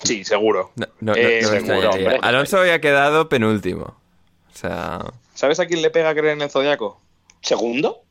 Sí, 0.02 0.24
seguro. 0.24 0.72
No, 1.00 1.14
eh, 1.14 1.42
seguro 1.44 1.90
Alonso 2.22 2.60
había 2.60 2.80
quedado 2.80 3.28
penúltimo. 3.28 3.84
O 3.84 4.56
sea. 4.56 5.00
¿Sabes 5.34 5.60
a 5.60 5.66
quién 5.66 5.82
le 5.82 5.90
pega 5.90 6.14
creer 6.14 6.34
en 6.34 6.42
el 6.42 6.50
zodiaco? 6.50 7.00
¿Segundo? 7.42 8.02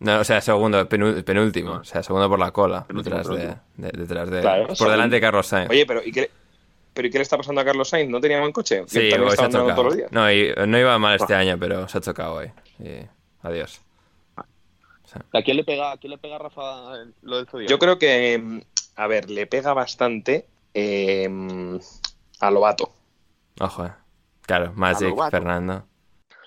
No, 0.00 0.20
o 0.20 0.24
sea, 0.24 0.40
segundo, 0.40 0.88
penúltimo. 0.88 1.72
O 1.72 1.84
sea, 1.84 2.02
segundo 2.02 2.28
por 2.28 2.38
la 2.38 2.52
cola. 2.52 2.86
detrás 2.88 3.28
de, 3.28 3.56
detrás 3.76 4.30
de 4.30 4.42
por 4.78 4.90
delante 4.90 5.16
de 5.16 5.20
Carlos 5.20 5.46
Sainz. 5.46 5.70
Oye, 5.70 5.86
pero 5.86 6.02
¿y 6.04 6.12
qué, 6.12 6.30
pero 6.94 7.08
¿y 7.08 7.10
qué 7.10 7.18
le 7.18 7.22
está 7.22 7.36
pasando 7.36 7.60
a 7.60 7.64
Carlos 7.64 7.88
Sainz? 7.88 8.08
¿No 8.10 8.20
tenía 8.20 8.38
buen 8.40 8.52
coche? 8.52 8.84
Sí, 8.86 9.12
hoy 9.12 9.30
se 9.36 9.42
ha 9.42 9.48
chocado. 9.48 9.74
Todos 9.74 9.84
los 9.84 9.96
días? 9.96 10.12
No, 10.12 10.22
no 10.66 10.78
iba 10.78 10.98
mal 10.98 11.16
este 11.16 11.34
año, 11.34 11.58
pero 11.58 11.88
se 11.88 11.98
ha 11.98 12.00
chocado 12.00 12.34
hoy. 12.34 12.50
adiós. 13.42 13.80
¿A 15.32 15.42
quién 15.42 15.56
le 15.56 15.64
pega, 15.64 15.92
a 15.92 15.96
quién 15.96 16.10
le 16.10 16.18
pega 16.18 16.38
Rafa 16.38 16.92
lo 17.22 17.36
del 17.38 17.46
Zodiaco? 17.46 17.70
Yo 17.70 17.78
creo 17.78 17.98
que, 17.98 18.62
a 18.94 19.06
ver, 19.06 19.30
le 19.30 19.46
pega 19.46 19.72
bastante 19.72 20.46
eh, 20.74 21.28
a 22.40 22.50
Lobato. 22.50 22.92
Ojo, 23.60 23.86
eh. 23.86 23.92
Claro, 24.42 24.72
Magic, 24.74 25.14
Fernando. 25.30 25.84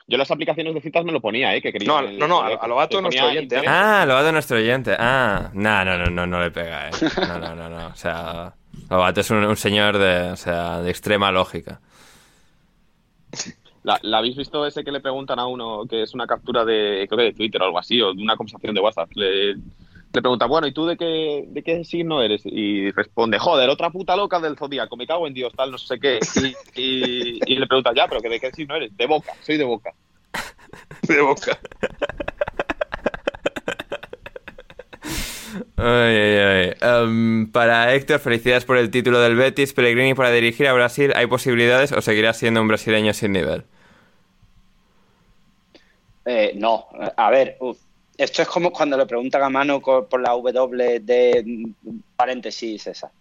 Yo 0.07 0.18
las 0.18 0.32
aplicaciones 0.32 0.73
de 0.73 0.82
citas 0.82 1.06
me 1.06 1.11
lo 1.11 1.22
ponía, 1.22 1.56
¿eh? 1.56 1.61
Que 1.61 1.72
quería 1.72 1.88
no, 1.88 2.02
no, 2.02 2.28
no, 2.28 2.41
a 2.41 2.68
Lobato 2.68 3.02
nuestro 3.02 3.28
oyente. 3.28 3.57
¿eh? 3.57 3.64
Ah, 3.65 4.03
Lobato 4.07 4.32
nuestro 4.32 4.57
oyente. 4.57 4.95
Ah, 4.98 5.52
no, 5.53 5.86
no, 5.86 5.98
no, 5.98 6.06
no, 6.10 6.28
no 6.28 6.41
le 6.41 6.52
pega, 6.52 6.90
¿eh? 6.90 6.91
No, 7.28 7.40
no, 7.40 7.56
no, 7.56 7.69
no. 7.69 7.88
O 7.88 7.95
sea, 7.95 8.53
Lobato 8.90 9.22
es 9.22 9.30
un, 9.30 9.56
señor 9.56 9.98
de, 9.98 10.32
o 10.32 10.36
sea, 10.36 10.82
de 10.82 10.90
extrema 10.90 11.32
lógica. 11.32 11.80
¿La, 13.84 13.99
habéis 14.18 14.36
visto 14.36 14.65
ese 14.65 14.84
que 14.84 14.91
le 14.91 14.99
preguntan 14.99 15.40
a 15.40 15.48
uno 15.48 15.86
que 15.90 16.03
es 16.03 16.14
una 16.14 16.28
captura 16.28 16.65
de, 16.65 17.06
creo 17.07 17.18
que 17.18 17.23
de 17.23 17.34
Twitter 17.34 17.61
o 17.61 17.65
algo 17.65 17.80
así, 17.80 18.02
o 18.02 18.14
de 18.14 18.22
una 18.22 18.36
conversación 18.36 18.76
de 18.76 18.82
WhatsApp? 18.82 19.10
Le, 19.15 19.56
le 20.13 20.21
pregunta, 20.21 20.45
bueno, 20.45 20.67
¿y 20.67 20.73
tú 20.73 20.85
de 20.85 20.97
qué, 20.97 21.45
de 21.47 21.63
qué 21.63 21.83
signo 21.85 22.21
eres? 22.21 22.41
Y 22.45 22.91
responde, 22.91 23.39
joder, 23.39 23.69
otra 23.69 23.89
puta 23.89 24.15
loca 24.15 24.39
del 24.39 24.57
zodíaco, 24.57 24.97
me 24.97 25.07
cago 25.07 25.25
en 25.25 25.33
Dios, 25.33 25.53
tal, 25.55 25.71
no 25.71 25.77
sé 25.77 25.99
qué. 25.99 26.19
Y, 26.75 27.55
le 27.55 27.67
pregunta, 27.67 27.91
ya, 27.95 28.07
pero 28.07 28.19
¿de 28.21 28.39
qué 28.39 28.51
signo 28.51 28.75
eres? 28.75 28.95
De 28.97 29.05
boca, 29.05 29.33
soy 29.41 29.57
de 29.57 29.63
boca. 29.63 29.93
de 31.07 31.21
boca. 31.21 31.57
Ay, 35.77 36.15
ay, 36.15 36.38
ay. 36.38 36.73
Em, 36.81 37.51
para 37.51 37.93
Héctor, 37.93 38.19
felicidades 38.19 38.65
por 38.65 38.77
el 38.77 38.91
título 38.91 39.19
del 39.19 39.35
Betis. 39.35 39.73
Pellegrini 39.73 40.13
para 40.13 40.31
dirigir 40.31 40.67
a 40.67 40.73
Brasil, 40.73 41.13
¿hay 41.15 41.27
posibilidades 41.27 41.91
o 41.91 42.01
seguirá 42.01 42.33
siendo 42.33 42.61
un 42.61 42.67
brasileño 42.67 43.13
sin 43.13 43.31
nivel? 43.31 43.63
Eh, 46.25 46.53
no, 46.55 46.88
a 47.17 47.29
ver, 47.31 47.57
esto 48.23 48.41
es 48.43 48.48
como 48.48 48.72
cuando 48.72 48.98
le 48.98 49.06
preguntan 49.06 49.41
a 49.41 49.49
mano 49.49 49.81
por 49.81 50.22
la 50.22 50.31
W 50.31 50.99
de 50.99 51.73
paréntesis 52.15 52.85
esa. 52.88 53.11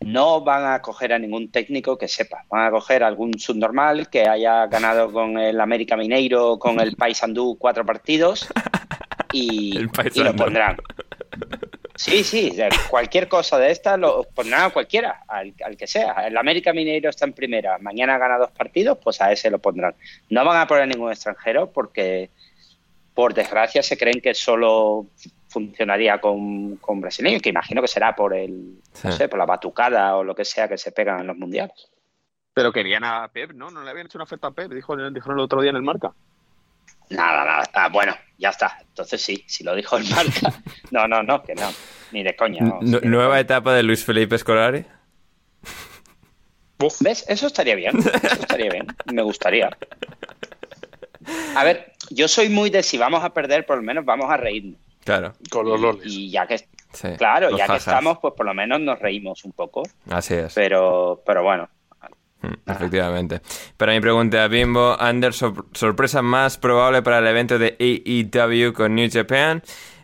No 0.00 0.42
van 0.42 0.66
a 0.66 0.82
coger 0.82 1.12
a 1.12 1.18
ningún 1.18 1.50
técnico 1.50 1.96
que 1.96 2.08
sepa. 2.08 2.44
Van 2.50 2.66
a 2.66 2.70
coger 2.70 3.02
a 3.02 3.06
algún 3.06 3.38
subnormal 3.38 4.10
que 4.10 4.28
haya 4.28 4.66
ganado 4.66 5.12
con 5.12 5.38
el 5.38 5.60
América 5.60 5.96
Mineiro, 5.96 6.58
con 6.58 6.80
el 6.80 6.96
Paysandú 6.96 7.56
cuatro 7.58 7.86
partidos 7.86 8.46
y, 9.32 9.78
y 9.78 10.22
lo 10.22 10.36
pondrán. 10.36 10.76
Sí, 11.94 12.24
sí, 12.24 12.52
cualquier 12.90 13.28
cosa 13.28 13.58
de 13.58 13.70
esta, 13.70 13.96
lo, 13.96 14.24
pues 14.34 14.48
nada, 14.48 14.70
cualquiera, 14.70 15.22
al, 15.28 15.54
que 15.78 15.86
sea. 15.86 16.26
El 16.26 16.36
América 16.36 16.72
Mineiro 16.72 17.10
está 17.10 17.26
en 17.26 17.32
primera, 17.32 17.78
mañana 17.78 18.18
gana 18.18 18.38
dos 18.38 18.50
partidos, 18.50 18.98
pues 19.02 19.20
a 19.20 19.30
ese 19.30 19.50
lo 19.50 19.60
pondrán. 19.60 19.94
No 20.28 20.44
van 20.44 20.60
a 20.60 20.66
poner 20.66 20.88
ningún 20.88 21.12
extranjero 21.12 21.70
porque, 21.70 22.30
por 23.14 23.34
desgracia, 23.34 23.82
se 23.82 23.96
creen 23.96 24.20
que 24.20 24.34
solo 24.34 25.06
funcionaría 25.48 26.20
con, 26.20 26.76
con 26.76 27.00
brasileños, 27.00 27.42
que 27.42 27.50
imagino 27.50 27.82
que 27.82 27.88
será 27.88 28.14
por 28.16 28.34
el, 28.34 28.78
no 29.04 29.12
sé, 29.12 29.28
por 29.28 29.38
la 29.38 29.44
batucada 29.44 30.16
o 30.16 30.24
lo 30.24 30.34
que 30.34 30.44
sea 30.44 30.68
que 30.68 30.78
se 30.78 30.92
pegan 30.92 31.20
en 31.20 31.26
los 31.26 31.36
mundiales. 31.36 31.90
Pero 32.54 32.72
querían 32.72 33.04
a 33.04 33.28
Pep, 33.28 33.52
¿no? 33.52 33.70
¿No 33.70 33.82
le 33.82 33.90
habían 33.90 34.06
hecho 34.06 34.18
una 34.18 34.24
oferta 34.24 34.48
a 34.48 34.50
Pep? 34.50 34.72
Dijo, 34.72 34.96
dijeron 34.96 35.38
el 35.38 35.44
otro 35.44 35.60
día 35.60 35.70
en 35.70 35.76
el 35.76 35.82
marca. 35.82 36.12
Nada, 37.10 37.44
nada. 37.44 37.62
Ah, 37.74 37.88
bueno, 37.88 38.14
ya 38.38 38.50
está. 38.50 38.78
Entonces 38.80 39.20
sí, 39.20 39.44
si 39.46 39.64
lo 39.64 39.74
dijo 39.74 39.96
el 39.96 40.08
marca. 40.08 40.52
No, 40.90 41.08
no, 41.08 41.22
no, 41.22 41.42
que 41.42 41.54
no. 41.54 41.70
Ni 42.10 42.22
de 42.22 42.36
coña. 42.36 42.60
¿Nueva 42.82 43.40
etapa 43.40 43.72
de 43.72 43.82
Luis 43.82 44.04
Felipe 44.04 44.36
Scolari? 44.36 44.84
¿Ves? 47.00 47.24
Eso 47.28 47.46
estaría 47.46 47.74
bien. 47.74 47.98
Eso 47.98 48.34
estaría 48.40 48.70
bien. 48.70 48.86
Me 49.10 49.22
gustaría. 49.22 49.70
A 51.56 51.64
ver, 51.64 51.92
yo 52.10 52.28
soy 52.28 52.48
muy 52.48 52.70
de 52.70 52.82
si 52.82 52.98
vamos 52.98 53.24
a 53.24 53.30
perder, 53.30 53.66
por 53.66 53.76
lo 53.76 53.82
menos 53.82 54.04
vamos 54.04 54.30
a 54.30 54.36
reírnos. 54.36 54.80
Claro. 55.04 55.32
Con 55.50 55.68
los 55.68 55.80
loles. 55.80 56.02
Y 56.06 56.30
ya 56.30 56.46
que, 56.46 56.60
claro, 57.16 57.56
ya 57.56 57.66
que 57.66 57.76
estamos, 57.76 58.18
pues 58.18 58.34
por 58.34 58.46
lo 58.46 58.54
menos 58.54 58.80
nos 58.80 58.98
reímos 58.98 59.44
un 59.44 59.52
poco. 59.52 59.82
Así 60.08 60.34
es. 60.34 60.54
Pero, 60.54 61.22
pero 61.26 61.42
bueno, 61.42 61.68
mm, 62.42 62.70
Efectivamente. 62.70 63.40
Para 63.76 63.92
mi 63.92 64.00
pregunta, 64.00 64.46
Bimbo, 64.48 64.96
Anders, 64.98 65.44
sorpresa 65.72 66.22
más 66.22 66.56
probable 66.58 67.02
para 67.02 67.18
el 67.18 67.26
evento 67.26 67.58
de 67.58 67.76
AEW 67.80 68.72
con 68.72 68.94
New 68.94 69.08
Japan. 69.12 69.62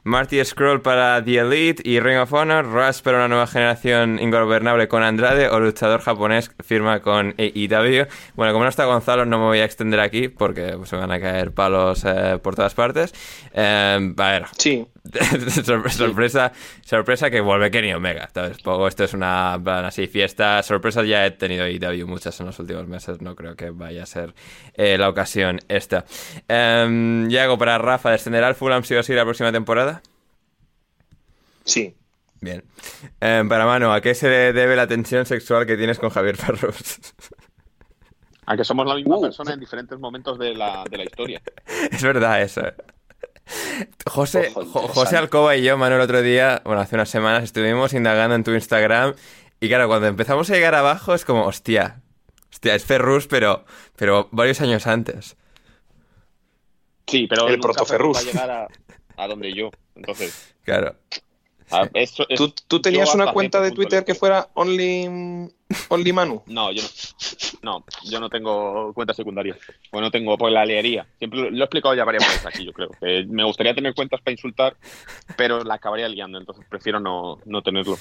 Marty 0.09 0.43
Scroll 0.43 0.81
para 0.81 1.23
The 1.23 1.37
Elite 1.37 1.83
y 1.85 2.01
Ring 2.01 2.19
of 2.19 2.33
Honor, 2.33 2.65
Rush 2.65 3.03
para 3.03 3.19
una 3.19 3.29
nueva 3.29 3.47
generación 3.47 4.19
ingobernable 4.19 4.89
con 4.89 5.03
Andrade 5.03 5.49
o 5.49 5.61
luchador 5.61 6.01
japonés 6.01 6.51
firma 6.65 7.01
con 7.01 7.35
AEW. 7.37 8.07
Bueno, 8.35 8.53
como 8.55 8.65
no 8.65 8.71
está 8.71 8.87
Gonzalo, 8.87 9.27
no 9.27 9.39
me 9.39 9.45
voy 9.45 9.59
a 9.59 9.65
extender 9.65 10.01
aquí 10.01 10.29
porque 10.29 10.73
pues, 10.79 10.89
se 10.89 10.97
van 10.97 11.13
a 11.13 11.21
caer 11.21 11.53
palos 11.53 12.05
eh, 12.07 12.39
por 12.43 12.57
todas 12.57 12.75
partes. 12.75 13.13
Eh, 13.53 14.15
a 14.17 14.31
ver. 14.31 14.47
Sí. 14.59 14.87
sorpresa, 15.93 16.53
sorpresa 16.85 17.31
que 17.31 17.41
vuelve 17.41 17.71
Kenny 17.71 17.95
Omega. 17.95 18.29
Poco, 18.63 18.89
esto 18.89 19.05
es 19.05 19.15
una 19.15 19.55
así 19.55 20.07
fiesta. 20.07 20.63
Sorpresas 20.63 21.07
ya 21.07 21.25
he 21.25 21.31
tenido 21.31 21.65
AEW 21.65 22.07
muchas 22.07 22.39
en 22.41 22.47
los 22.47 22.59
últimos 22.59 22.87
meses. 22.87 23.23
No 23.23 23.35
creo 23.35 23.57
que 23.57 23.71
vaya 23.71 24.03
a 24.03 24.07
ser 24.07 24.35
eh, 24.75 24.99
la 24.99 25.09
ocasión 25.09 25.61
esta. 25.69 26.05
Um, 26.49 27.29
ya 27.29 27.45
hago 27.45 27.57
para 27.57 27.79
Rafa. 27.79 28.11
¿Descenderá 28.11 28.49
el 28.49 28.55
Fulham 28.55 28.85
sí 28.85 28.97
o 28.97 29.03
sí 29.03 29.15
la 29.15 29.25
próxima 29.25 29.51
temporada? 29.51 29.98
Sí. 31.69 31.95
Bien. 32.40 32.65
Em, 33.20 33.49
para 33.49 33.66
Mano, 33.66 33.93
¿a 33.93 34.01
qué 34.01 34.15
se 34.15 34.28
debe 34.28 34.77
la 34.77 34.86
tensión 34.86 35.27
sexual 35.27 35.66
que 35.66 35.77
tienes 35.77 35.99
con 35.99 36.11
Javier 36.11 36.36
Ferrus? 36.36 36.99
A 38.47 38.57
que 38.57 38.65
somos 38.65 38.86
la 38.86 38.95
misma 38.95 39.19
uh. 39.19 39.23
persona 39.23 39.53
en 39.53 39.61
diferentes 39.61 39.99
momentos 39.99 40.39
de 40.39 40.55
la, 40.55 40.85
de 40.90 40.97
la 40.97 41.05
historia. 41.05 41.43
Es 41.90 42.03
verdad 42.03 42.40
eso. 42.43 42.62
Eh. 42.66 42.74
José, 44.07 44.53
José 44.53 45.16
Alcoba 45.16 45.57
y 45.57 45.62
yo, 45.62 45.77
Manu, 45.77 45.97
el 45.97 46.01
otro 46.01 46.23
día, 46.23 46.62
bueno, 46.65 46.81
hace 46.81 46.95
unas 46.95 47.09
semanas 47.09 47.45
estuvimos 47.45 47.93
indagando 47.93 48.35
en 48.35 48.45
tu 48.45 48.53
Instagram 48.53 49.15
y 49.61 49.69
claro, 49.69 49.89
cuando 49.89 50.07
empezamos 50.07 50.51
a 50.51 50.55
llegar 50.55 50.74
abajo 50.74 51.15
es 51.15 51.24
como, 51.24 51.45
hostia, 51.45 52.03
hostia, 52.51 52.74
es 52.74 52.85
Ferrus, 52.85 53.27
pero, 53.27 53.65
pero 53.97 54.28
varios 54.31 54.61
años 54.61 54.86
antes. 54.86 55.36
Sí, 57.07 57.27
pero 57.27 57.49
el 57.49 57.59
protoferrus. 57.59 58.19
Va 58.19 58.20
a 58.20 58.24
llegar 58.24 58.69
a, 59.16 59.27
donde 59.27 59.53
yo, 59.53 59.70
entonces. 59.95 60.55
Claro. 60.62 60.95
¿Tú, 62.66 62.81
tenías 62.81 63.15
una 63.15 63.32
cuenta 63.32 63.61
de 63.61 63.70
Twitter 63.70 64.05
que 64.05 64.15
fuera 64.15 64.49
Only, 64.55 65.51
only 65.89 66.12
Manu? 66.12 66.43
No, 66.47 66.73
yo 66.73 66.82
no. 66.82 66.89
No, 67.62 67.85
yo 68.05 68.20
no 68.20 68.31
tengo 68.31 68.93
cuenta 68.95 69.12
secundaria. 69.15 69.57
Bueno, 69.93 70.07
no 70.07 70.11
tengo, 70.11 70.39
pues 70.39 70.53
la 70.53 70.65
leería. 70.65 71.07
Siempre 71.19 71.51
lo, 71.51 71.57
he 71.57 71.61
explicado 71.61 71.95
ya 71.95 72.05
varias 72.05 72.27
veces 72.27 72.47
aquí, 72.47 72.65
yo 72.65 72.73
creo. 72.73 72.90
me 73.28 73.45
gustaría 73.45 73.74
tener 73.74 73.95
cuentas 73.95 74.20
para 74.20 74.32
insultar, 74.32 74.77
pero 75.36 75.62
la 75.65 75.74
acabaría 75.74 76.09
liando, 76.09 76.39
entonces 76.39 76.65
prefiero 76.69 77.01
no, 77.01 77.62
tenerlo. 77.62 77.99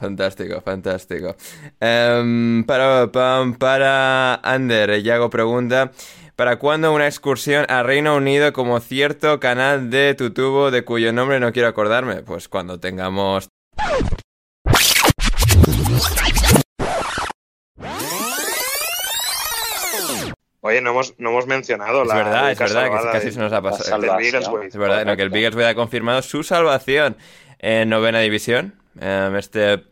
fantástico, 0.00 0.60
fantástico. 0.62 1.36
Um, 1.80 2.64
para, 2.64 3.12
para, 3.12 3.52
para 3.58 4.34
Ander, 4.36 5.02
Yago 5.02 5.30
pregunta. 5.30 5.92
¿Para 6.36 6.58
cuándo 6.58 6.94
una 6.94 7.06
excursión 7.06 7.66
a 7.68 7.82
Reino 7.82 8.16
Unido 8.16 8.54
como 8.54 8.80
cierto 8.80 9.38
canal 9.38 9.90
de 9.90 10.14
tubo 10.14 10.70
de 10.70 10.82
cuyo 10.82 11.12
nombre 11.12 11.38
no 11.40 11.52
quiero 11.52 11.68
acordarme? 11.68 12.22
Pues 12.22 12.48
cuando 12.48 12.80
tengamos... 12.80 13.48
Oye, 20.64 20.80
no 20.80 20.90
hemos, 20.90 21.14
no 21.18 21.30
hemos 21.30 21.46
mencionado 21.46 22.04
la. 22.04 22.18
Es 22.18 22.24
verdad, 22.24 22.50
es 22.52 22.58
verdad, 22.58 22.84
que 22.84 23.12
casi 23.12 23.32
se 23.32 23.40
nos 23.40 23.52
ha 23.52 23.60
pasado. 23.60 24.02
Es 24.62 24.76
verdad, 24.76 25.16
que 25.16 25.22
el 25.22 25.30
Biggleswade 25.30 25.68
ha 25.68 25.74
confirmado 25.74 26.22
su 26.22 26.44
salvación 26.44 27.16
en 27.58 27.90
novena 27.90 28.20
división. 28.20 28.80
Em, 28.98 29.36
este 29.36 29.91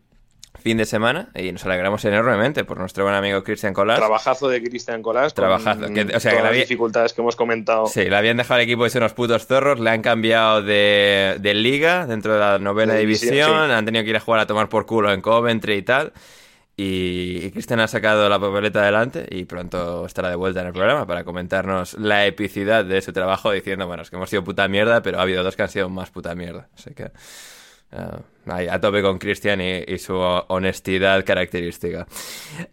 fin 0.60 0.76
de 0.76 0.84
semana 0.84 1.30
y 1.34 1.52
nos 1.52 1.64
alegramos 1.64 2.04
enormemente 2.04 2.64
por 2.64 2.78
nuestro 2.78 3.04
buen 3.04 3.16
amigo 3.16 3.42
Cristian 3.42 3.74
Colás. 3.74 3.98
Trabajazo 3.98 4.48
de 4.48 4.62
Cristian 4.62 5.02
Colás. 5.02 5.34
Trabajazo. 5.34 5.86
o 5.86 6.20
sea, 6.20 6.36
que 6.36 6.42
las 6.42 6.54
dificultades 6.54 7.12
que 7.12 7.20
hemos 7.20 7.36
comentado. 7.36 7.86
Sí, 7.86 8.04
le 8.04 8.16
habían 8.16 8.36
dejado 8.36 8.60
el 8.60 8.64
equipo 8.64 8.84
de 8.84 8.90
ser 8.90 9.02
unos 9.02 9.14
putos 9.14 9.46
zorros, 9.46 9.80
le 9.80 9.90
han 9.90 10.02
cambiado 10.02 10.62
de, 10.62 11.52
liga 11.54 12.06
dentro 12.06 12.34
de 12.34 12.40
la 12.40 12.58
novena 12.58 12.94
división, 12.94 13.70
han 13.70 13.84
tenido 13.84 14.04
que 14.04 14.10
ir 14.10 14.16
a 14.16 14.20
jugar 14.20 14.40
a 14.40 14.46
tomar 14.46 14.68
por 14.68 14.86
culo 14.86 15.12
en 15.12 15.20
Coventry 15.20 15.74
y 15.74 15.82
tal. 15.82 16.12
Y, 16.76 17.50
Cristian 17.50 17.80
ha 17.80 17.88
sacado 17.88 18.28
la 18.28 18.38
papeleta 18.38 18.80
adelante 18.80 19.26
y 19.30 19.44
pronto 19.44 20.06
estará 20.06 20.30
de 20.30 20.36
vuelta 20.36 20.62
en 20.62 20.68
el 20.68 20.72
programa 20.72 21.06
para 21.06 21.24
comentarnos 21.24 21.94
la 21.94 22.26
epicidad 22.26 22.86
de 22.86 23.02
su 23.02 23.12
trabajo 23.12 23.52
diciendo, 23.52 23.86
bueno, 23.86 24.02
es 24.02 24.08
que 24.08 24.16
hemos 24.16 24.30
sido 24.30 24.44
puta 24.44 24.66
mierda, 24.66 25.02
pero 25.02 25.18
ha 25.18 25.22
habido 25.22 25.42
dos 25.42 25.56
que 25.56 25.62
han 25.62 25.68
sido 25.68 25.90
más 25.90 26.10
puta 26.10 26.34
mierda. 26.34 26.68
Así 26.74 26.94
que... 26.94 27.10
Uh, 27.92 28.22
a 28.46 28.80
tope 28.80 29.02
con 29.02 29.18
Cristian 29.18 29.60
y, 29.60 29.98
su 29.98 30.14
honestidad 30.14 31.24
característica. 31.24 32.06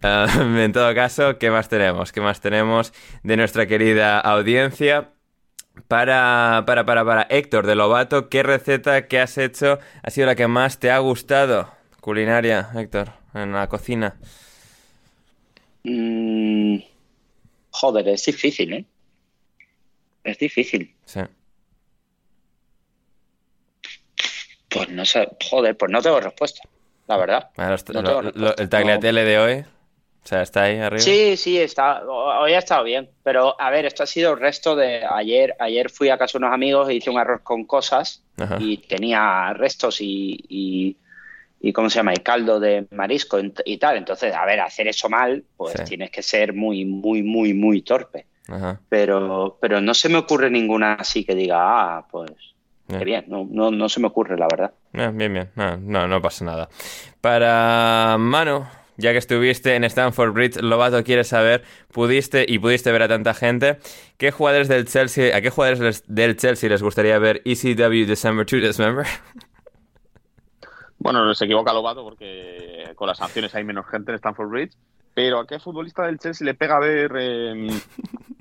Uh, 0.04 0.58
en 0.60 0.72
todo 0.72 0.94
caso, 0.96 1.38
¿qué 1.38 1.52
más 1.52 1.70
tenemos? 1.70 2.12
¿Qué 2.12 2.22
más 2.22 2.42
tenemos 2.42 2.94
de 3.24 3.38
nuestra 3.38 3.68
querida 3.68 4.20
audiencia? 4.20 5.12
Para, 5.88 6.64
para, 6.66 6.86
para, 6.86 7.06
para 7.06 7.28
Héctor 7.30 7.68
de 7.68 7.76
Lobato, 7.76 8.30
¿qué 8.30 8.42
receta 8.42 9.08
que 9.08 9.20
has 9.20 9.38
hecho 9.38 9.78
ha 10.02 10.10
sido 10.10 10.26
la 10.26 10.36
que 10.36 10.48
más 10.48 10.80
te 10.80 10.90
ha 10.90 10.98
gustado? 10.98 11.72
Culinaria, 12.02 12.70
Héctor, 12.76 13.12
en 13.34 13.54
la 13.54 13.68
cocina. 13.68 14.16
Mm, 15.84 16.80
joder, 17.70 18.08
es 18.10 18.26
difícil, 18.26 18.74
¿eh? 18.74 18.86
Es 20.24 20.40
difícil. 20.40 20.94
Sí. 21.06 21.22
Pues 24.78 24.90
no 24.90 25.06
sé, 25.06 25.30
joder, 25.50 25.76
pues 25.76 25.92
no 25.92 26.02
tengo 26.02 26.20
respuesta, 26.20 26.62
la 27.08 27.18
verdad. 27.18 27.50
el 27.58 28.70
tagliatelle 28.70 29.24
de 29.24 29.40
hoy, 29.40 29.66
o 30.28 30.28
sea, 30.28 30.42
está 30.42 30.64
ahí 30.64 30.78
arriba. 30.78 31.00
Sí, 31.00 31.38
sí, 31.38 31.58
está, 31.58 32.04
hoy 32.06 32.52
ha 32.52 32.58
estado 32.58 32.84
bien, 32.84 33.10
pero 33.24 33.56
a 33.58 33.70
ver, 33.70 33.86
esto 33.86 34.04
ha 34.04 34.06
sido 34.06 34.34
el 34.34 34.40
resto 34.42 34.76
de 34.76 35.06
ayer. 35.10 35.56
Ayer 35.58 35.90
fui 35.90 36.10
a 36.10 36.18
casa 36.18 36.38
de 36.38 36.44
unos 36.44 36.54
amigos 36.54 36.90
e 36.90 36.96
hice 36.96 37.10
un 37.10 37.18
arroz 37.18 37.40
con 37.44 37.64
cosas 37.64 38.24
y 38.60 38.76
tenía 38.80 39.54
restos 39.54 40.02
y, 40.02 40.98
y, 41.62 41.72
¿cómo 41.72 41.90
se 41.90 42.00
llama? 42.00 42.14
Y 42.14 42.18
caldo 42.18 42.60
de 42.60 42.88
marisco 42.92 43.40
y 43.64 43.78
tal. 43.78 43.96
Entonces, 43.96 44.36
a 44.36 44.46
ver, 44.46 44.60
hacer 44.60 44.90
eso 44.90 45.08
mal, 45.08 45.46
pues 45.56 45.82
tienes 45.86 46.12
que 46.12 46.22
ser 46.22 46.52
muy, 46.54 46.84
muy, 46.84 47.24
muy, 47.24 47.54
muy 47.54 47.82
torpe. 47.82 48.26
Pero, 48.90 49.58
pero 49.62 49.80
no 49.80 49.94
se 49.94 50.10
me 50.10 50.18
ocurre 50.18 50.50
ninguna 50.50 50.96
así 50.96 51.24
que 51.24 51.36
diga, 51.36 51.58
ah, 51.60 52.08
pues 52.12 52.32
Qué 52.88 53.04
bien, 53.04 53.26
no, 53.28 53.46
no, 53.50 53.70
no, 53.70 53.90
se 53.90 54.00
me 54.00 54.08
ocurre, 54.08 54.38
la 54.38 54.48
verdad. 54.50 54.74
bien, 54.94 55.34
bien, 55.34 55.50
no, 55.56 56.08
no, 56.08 56.22
pasa 56.22 56.46
nada. 56.46 56.70
Para 57.20 58.16
Mano, 58.18 58.68
ya 58.96 59.12
que 59.12 59.18
estuviste 59.18 59.76
en 59.76 59.84
Stanford 59.84 60.32
Bridge, 60.32 60.62
Lobato 60.62 61.04
quiere 61.04 61.24
saber, 61.26 61.64
pudiste 61.92 62.46
y 62.48 62.60
pudiste 62.60 62.92
ver 62.92 63.04
a 63.04 63.08
tanta 63.08 63.34
gente, 63.34 63.80
¿qué 64.18 64.32
jugadores 64.32 64.70
del 64.70 64.86
Chelsea, 64.86 65.36
¿a 65.36 65.42
qué 65.42 65.50
jugadores 65.50 66.04
del 66.08 66.38
Chelsea 66.38 66.70
les 66.70 66.82
gustaría 66.82 67.20
ver 67.20 67.42
ECW 67.44 68.08
December 68.08 68.46
2 68.46 68.62
December? 68.62 69.06
Bueno, 71.00 71.34
se 71.36 71.46
equivoca 71.46 71.74
Lobato 71.74 72.04
porque 72.04 72.92
con 72.96 73.08
las 73.08 73.18
sanciones 73.18 73.54
hay 73.54 73.64
menos 73.64 73.86
gente 73.88 74.12
en 74.12 74.16
Stanford 74.16 74.50
Bridge 74.50 74.74
pero 75.18 75.40
¿a 75.40 75.48
qué 75.48 75.58
futbolista 75.58 76.06
del 76.06 76.20
Chelsea 76.20 76.46
le 76.46 76.54
pega 76.54 76.78
a 76.78 76.80
ver 76.80 77.12
em, 77.18 77.68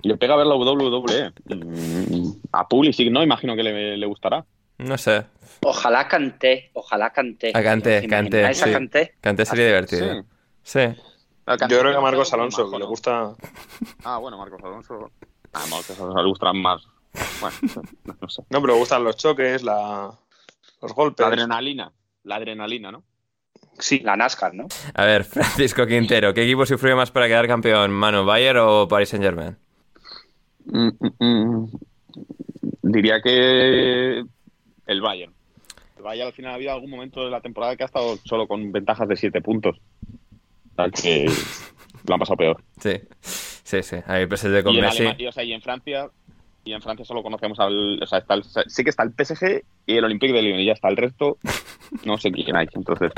le 0.03 0.17
pega 0.19 0.35
a 0.35 0.37
ver 0.37 0.47
la 0.47 0.57
WWE? 0.57 1.33
Mm, 1.47 2.33
a 2.53 2.69
Pulisic, 2.69 3.11
¿no? 3.11 3.23
Imagino 3.23 3.57
que 3.57 3.63
le, 3.63 4.05
gustará. 4.05 4.45
No 4.77 4.99
sé. 4.99 5.25
Ojalá 5.63 6.07
canté, 6.07 6.69
ojalá 6.75 7.15
canté. 7.15 7.53
A 7.55 7.63
canté, 7.63 8.07
canté. 8.07 8.53
Sí. 8.53 8.71
Canté 9.23 9.47
sería 9.47 9.69
divertido. 9.69 10.23
Sí. 10.63 10.81
Yo 11.47 11.79
creo 11.81 11.93
que 11.93 11.97
a 11.97 12.01
Marcos 12.03 12.31
Alonso, 12.35 12.71
que 12.71 12.79
le 12.79 12.85
gusta. 12.85 13.33
Ah, 14.05 14.19
bueno, 14.19 14.37
Marcos 14.37 14.63
Alonso. 14.63 15.11
A 15.55 15.67
Marcos 15.71 15.99
Alonso 15.99 16.23
le 16.23 16.29
gustan 16.29 16.61
más. 16.61 16.87
Bueno, 17.41 17.57
no 18.21 18.29
sé. 18.29 18.43
No, 18.51 18.61
pero 18.61 18.75
le 18.75 18.81
gustan 18.81 19.03
los 19.03 19.17
choques, 19.17 19.63
la, 19.63 20.13
los 20.83 20.93
golpes. 20.93 21.25
La 21.25 21.29
adrenalina, 21.29 21.91
la 22.25 22.37
adrenalina, 22.37 22.93
¿no? 22.93 23.03
Sí. 23.79 24.01
La 24.01 24.17
NASCAR, 24.17 24.55
¿no? 24.55 24.67
A 24.95 25.05
ver, 25.05 25.25
Francisco 25.25 25.87
Quintero, 25.87 26.33
¿qué 26.35 26.43
equipo 26.45 26.65
sufrió 26.67 26.97
más 26.97 27.11
para 27.11 27.27
quedar 27.27 27.47
campeón? 27.47 27.91
¿Manu 27.93 28.25
Bayer 28.25 28.57
o 28.59 28.89
Paris 28.89 29.09
Saint 29.11 29.25
Germain? 29.25 29.57
Mm, 30.67 30.89
mm, 30.99 31.25
mm. 31.25 31.71
Diría 32.83 33.21
que 33.21 34.19
el 34.87 35.01
Bayern. 35.01 35.33
El 35.97 36.03
Bayern 36.03 36.29
al 36.29 36.33
final 36.35 36.53
ha 36.53 36.55
habido 36.55 36.73
algún 36.73 36.91
momento 36.91 37.25
de 37.25 37.31
la 37.31 37.41
temporada 37.41 37.77
que 37.77 37.83
ha 37.83 37.87
estado 37.87 38.17
solo 38.25 38.47
con 38.47 38.73
ventajas 38.73 39.09
de 39.09 39.17
7 39.17 39.41
puntos. 39.43 39.77
O 40.77 40.83
sea 40.83 40.91
que 40.91 41.27
lo 42.07 42.15
han 42.15 42.21
pasado 42.21 42.37
peor. 42.37 42.63
Sí, 42.81 43.01
sí, 43.21 43.83
sí. 43.83 43.97
Ahí 44.07 44.27
presente 44.27 44.63
con 44.63 44.75
y, 44.75 44.79
en 44.79 44.85
Messi. 44.85 45.03
Alema- 45.05 45.17
y, 45.19 45.27
o 45.27 45.33
sea, 45.33 45.43
y 45.45 45.53
en 45.53 45.63
Francia 45.63 46.09
y 46.65 46.73
en 46.73 46.83
Francia 46.83 47.05
solo 47.05 47.23
conocemos 47.23 47.61
al 47.61 48.03
o 48.03 48.07
sea, 48.07 48.19
está 48.19 48.35
el- 48.35 48.43
sí 48.45 48.83
que 48.83 48.91
está 48.91 49.05
el 49.05 49.13
PSG 49.13 49.63
y 49.87 49.97
el 49.97 50.05
Olympique 50.05 50.33
de 50.33 50.43
Lyon 50.43 50.59
y 50.59 50.67
ya 50.67 50.73
está 50.73 50.89
el 50.89 50.97
resto 50.97 51.39
no 52.05 52.19
sé 52.19 52.33
quién 52.33 52.57
hay 52.57 52.67
entonces 52.75 53.13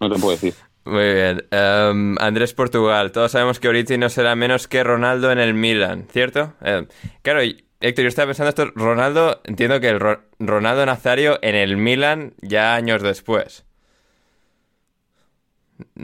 no 0.00 0.10
te 0.10 0.18
puedo 0.20 0.32
decir 0.32 0.54
Muy 0.84 1.12
bien. 1.14 1.46
Em, 1.50 2.16
Andrés 2.18 2.52
Portugal, 2.54 3.12
todos 3.12 3.32
sabemos 3.32 3.60
que 3.60 3.68
Origi 3.68 3.98
no 3.98 4.08
será 4.08 4.34
menos 4.36 4.68
que 4.68 4.82
Ronaldo 4.84 5.30
en 5.32 5.38
el 5.38 5.54
Milan, 5.54 6.06
¿cierto? 6.12 6.54
Em, 6.62 6.86
claro, 7.22 7.42
y- 7.44 7.64
Héctor, 7.80 8.02
yo 8.04 8.08
estaba 8.08 8.26
pensando 8.26 8.48
esto, 8.48 8.66
Ronaldo, 8.74 9.40
entiendo 9.44 9.78
que 9.80 9.88
el 9.88 10.00
Ro- 10.00 10.22
Ronaldo 10.40 10.84
Nazario 10.84 11.38
en 11.42 11.54
el 11.54 11.76
Milan 11.76 12.34
ya 12.40 12.74
años 12.74 13.02
después. 13.02 13.64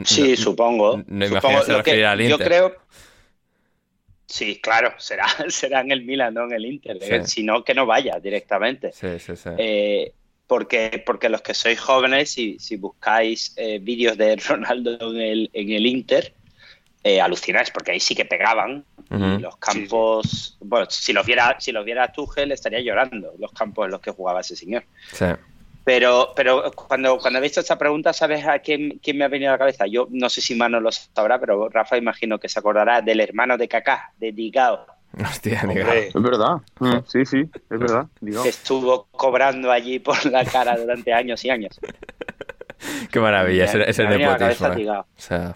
Sí, 0.05 0.31
No- 0.31 0.37
supongo. 0.37 0.97
no 1.07 1.25
imagino 1.25 1.41
Supongo 1.41 1.59
que 1.59 1.65
se 1.65 1.71
lo 1.73 1.83
que- 1.83 2.05
al 2.05 2.19
Yo 2.19 2.29
Inter. 2.35 2.47
creo. 2.47 2.75
Sí, 4.27 4.59
claro, 4.61 4.93
será, 4.97 5.25
será 5.49 5.81
en 5.81 5.91
el 5.91 6.03
Milan, 6.05 6.33
no 6.33 6.45
en 6.45 6.53
el 6.53 6.65
Inter. 6.65 6.97
Sí. 7.01 7.15
Si 7.31 7.43
no, 7.43 7.63
que 7.63 7.73
no 7.73 7.85
vaya 7.85 8.19
directamente. 8.19 8.91
Sí, 8.93 9.19
sí, 9.19 9.35
sí. 9.35 9.49
Eh, 9.57 10.13
porque, 10.47 11.03
porque 11.05 11.29
los 11.29 11.41
que 11.41 11.53
sois 11.53 11.79
jóvenes, 11.79 12.31
si, 12.31 12.59
si 12.59 12.77
buscáis 12.77 13.53
eh, 13.57 13.79
vídeos 13.79 14.17
de 14.17 14.35
Ronaldo 14.47 15.11
en 15.13 15.21
el, 15.21 15.49
en 15.53 15.71
el 15.71 15.85
Inter, 15.85 16.33
eh, 17.03 17.21
alucináis, 17.21 17.69
porque 17.71 17.91
ahí 17.91 17.99
sí 17.99 18.15
que 18.15 18.25
pegaban. 18.25 18.83
Los 19.07 19.55
campos, 19.57 20.57
bueno, 20.59 20.87
si 20.89 21.13
los 21.13 21.25
viera, 21.25 21.55
si 21.59 21.71
los 21.71 21.85
viera 21.85 22.11
Tuchel 22.11 22.51
estaría 22.51 22.81
llorando 22.81 23.33
los 23.37 23.51
campos 23.51 23.85
en 23.85 23.91
los 23.91 24.01
que 24.01 24.11
jugaba 24.11 24.41
ese 24.41 24.55
señor. 24.55 24.83
Sí. 25.13 25.25
Pero, 25.85 26.33
pero 26.35 26.71
cuando, 26.71 27.19
cuando 27.19 27.37
he 27.37 27.41
visto 27.43 27.59
esta 27.59 27.77
pregunta, 27.77 28.11
¿sabes 28.11 28.45
a 28.45 28.57
quién, 28.57 28.99
quién 29.03 29.19
me 29.19 29.23
ha 29.25 29.27
venido 29.27 29.51
a 29.51 29.53
la 29.53 29.59
cabeza? 29.59 29.85
Yo 29.85 30.07
no 30.09 30.27
sé 30.29 30.41
si 30.41 30.55
Mano 30.55 30.79
lo 30.79 30.91
sabrá, 30.91 31.39
pero 31.39 31.69
Rafa 31.69 31.95
imagino 31.95 32.39
que 32.39 32.49
se 32.49 32.57
acordará 32.57 33.01
del 33.01 33.21
hermano 33.21 33.55
de 33.55 33.67
Kaká, 33.67 34.11
de 34.17 34.31
Digao, 34.31 34.87
Hostia, 35.21 35.61
diga. 35.67 35.81
Hombre, 35.85 36.07
es 36.07 36.13
verdad 36.21 36.55
Mm, 36.79 36.97
sí 37.07 37.25
sí 37.25 37.37
es 37.53 37.79
verdad 37.79 38.07
digo 38.19 38.43
que 38.43 38.49
estuvo 38.49 39.07
cobrando 39.11 39.71
allí 39.71 39.99
por 39.99 40.25
la 40.25 40.43
cara 40.45 40.75
durante 40.77 41.13
años 41.13 41.43
y 41.45 41.49
años. 41.49 41.79
Qué 43.11 43.19
maravilla, 43.19 43.65
ese, 43.65 43.89
ese 43.89 44.03
nepotismo. 44.07 44.67
eh. 44.73 44.89
O 44.89 45.05
sea, 45.15 45.53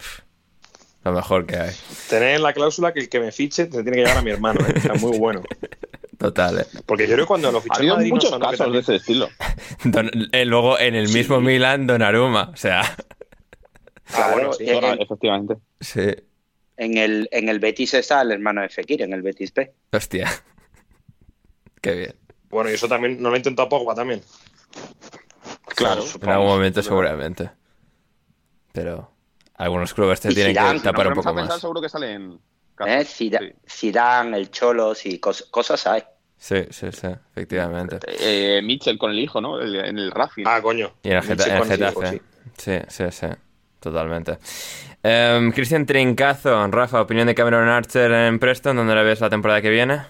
lo 1.04 1.12
mejor 1.12 1.46
que 1.46 1.56
hay. 1.56 1.70
tener 2.08 2.36
en 2.36 2.42
la 2.42 2.52
cláusula 2.52 2.92
que 2.92 3.00
el 3.00 3.08
que 3.08 3.20
me 3.20 3.32
fiche 3.32 3.64
se 3.66 3.82
tiene 3.82 3.90
que 3.92 3.98
llevar 3.98 4.16
a 4.18 4.22
mi 4.22 4.30
hermano. 4.30 4.60
¿eh? 4.66 4.74
O 4.76 4.80
sea, 4.80 4.94
muy 4.94 5.18
bueno. 5.18 5.42
Total, 6.18 6.60
eh. 6.60 6.66
Porque 6.86 7.06
yo 7.06 7.14
creo 7.14 7.24
que 7.24 7.28
cuando 7.28 7.50
lo 7.52 7.60
fichó 7.60 7.74
habido 7.78 7.96
Madrid 7.96 8.10
muchos 8.12 8.38
casos 8.38 8.72
de 8.72 8.78
ese 8.80 8.96
estilo 8.96 9.28
Don- 9.84 10.10
eh, 10.32 10.44
luego 10.44 10.78
en 10.78 10.94
el 10.94 11.08
mismo 11.08 11.40
Milan, 11.40 11.86
Donnarumma. 11.86 12.50
O 12.52 12.56
sea, 12.56 12.82
Ah, 14.12 14.30
bueno, 14.32 14.52
sí. 14.52 14.64
Efectivamente 14.68 15.54
sí. 15.80 16.00
En 16.82 16.96
el, 16.96 17.28
en 17.30 17.50
el 17.50 17.58
Betis 17.58 17.92
está 17.92 18.22
el 18.22 18.32
hermano 18.32 18.62
de 18.62 18.70
Fekir, 18.70 19.02
en 19.02 19.12
el 19.12 19.20
Betis 19.20 19.52
B. 19.52 19.70
Hostia. 19.92 20.30
Qué 21.82 21.92
bien. 21.94 22.14
Bueno, 22.48 22.70
y 22.70 22.72
eso 22.72 22.88
también 22.88 23.20
no 23.22 23.28
lo 23.28 23.34
ha 23.34 23.38
intentado 23.38 23.68
Pogba 23.68 23.94
también. 23.94 24.22
claro 25.76 26.02
En 26.22 26.28
algún 26.30 26.46
momento 26.48 26.82
seguramente. 26.82 27.50
Pero 28.72 29.10
algunos 29.56 29.92
clubes 29.92 30.20
te 30.20 30.30
Y 30.30 30.34
tienen 30.34 30.52
Zidane, 30.54 30.78
que 30.78 30.84
tapar 30.84 31.08
un 31.08 31.14
poco 31.14 31.34
más. 31.34 31.60
seguro 31.60 31.80
que 31.82 31.88
salen 31.90 32.32
¿Eh? 32.32 32.38
casos. 32.74 33.08
Zida- 33.14 33.38
Sí. 33.40 33.52
Zidane, 33.68 34.36
el 34.38 34.50
Cholos 34.50 35.04
y 35.06 35.20
cos- 35.20 35.50
cosas 35.50 35.86
hay. 35.86 36.02
Sí, 36.38 36.64
sí, 36.70 36.86
sí, 36.92 37.08
efectivamente. 37.32 37.98
Eh, 38.06 38.62
Mitchell 38.64 38.96
con 38.96 39.10
el 39.10 39.18
hijo 39.18 39.40
no 39.42 39.60
El- 39.60 39.74
en 39.84 39.98
el 39.98 40.10
Racing 40.10 40.44
Ah, 40.46 40.62
coño. 40.62 40.94
Y 41.02 41.10
en 41.10 41.16
el, 41.18 41.22
Geta- 41.22 41.46
en 41.46 41.56
el 41.62 41.64
Getafe. 41.68 42.16
hijo, 42.16 42.24
Sí, 42.56 42.78
sí, 42.88 43.04
sí. 43.10 43.26
Totalmente. 43.80 44.38
Em, 45.02 45.50
Cristian 45.52 45.86
Trincazo, 45.86 46.66
Rafa, 46.68 47.00
opinión 47.00 47.26
de 47.26 47.34
Cameron 47.34 47.68
Archer 47.68 48.10
en 48.12 48.38
Preston, 48.38 48.76
¿dónde 48.76 48.94
la 48.94 49.02
ves 49.02 49.20
la 49.20 49.30
temporada 49.30 49.62
que 49.62 49.70
viene? 49.70 50.02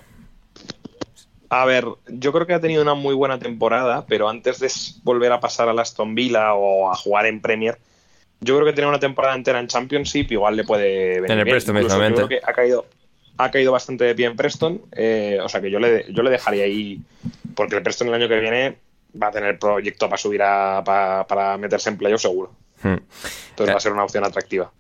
A 1.49 1.65
ver, 1.65 1.85
yo 2.09 2.33
creo 2.33 2.47
que 2.47 2.55
ha 2.55 2.61
tenido 2.61 2.83
una 2.83 2.95
muy 2.95 3.15
buena 3.15 3.39
temporada, 3.39 4.05
pero 4.07 4.29
antes 4.29 4.61
de 4.61 4.71
volver 5.03 5.33
a 5.33 5.41
pasar 5.41 5.69
a 5.69 5.73
la 5.73 5.83
Aston 5.83 6.15
Villa 6.15 6.55
o 6.55 6.91
a 6.91 6.95
jugar 6.97 7.27
en 7.27 7.41
Premier, 7.41 7.77
yo 8.41 8.55
creo 8.57 8.67
que 8.67 8.73
tener 8.73 8.89
una 8.89 9.01
temporada 9.01 9.35
entera 9.35 9.59
en 9.59 9.67
Championship 9.67 10.31
igual 10.31 10.57
le 10.57 10.65
puede 10.65 11.21
venir 11.21 11.31
En 11.33 11.39
el. 11.41 11.49
Preston 11.49 11.77
Incluso 11.77 11.97
mismamente. 11.97 12.21
Yo 12.23 12.27
creo 12.29 12.41
que 12.41 12.47
ha 12.51 12.55
caído, 12.55 12.87
ha 13.37 13.51
caído 13.51 13.73
bastante 13.73 14.05
de 14.05 14.15
pie 14.15 14.27
en 14.27 14.37
Preston, 14.37 14.81
eh, 14.93 15.39
o 15.43 15.49
sea 15.49 15.61
que 15.61 15.71
yo 15.71 15.81
le, 15.81 16.07
yo 16.13 16.23
le 16.23 16.31
dejaría 16.31 16.65
ahí, 16.65 17.01
porque 17.57 17.77
el 17.77 17.83
Preston 17.83 18.09
el 18.09 18.15
año 18.15 18.29
que 18.29 18.39
viene 18.39 18.77
va 19.21 19.29
a 19.29 19.33
tener 19.33 19.59
proyecto 19.59 20.07
para 20.09 20.19
subir 20.19 20.43
a, 20.43 20.83
pa- 20.85 21.27
para 21.27 21.57
meterse 21.59 21.91
en 21.91 21.99
playoff 21.99 22.23
seguro. 22.23 22.53
Entonces 22.83 23.69
Eh. 23.69 23.73
va 23.73 23.77
a 23.77 23.81
ser 23.81 23.93
una 23.93 24.05
opción 24.05 24.25
atractiva. 24.25 24.73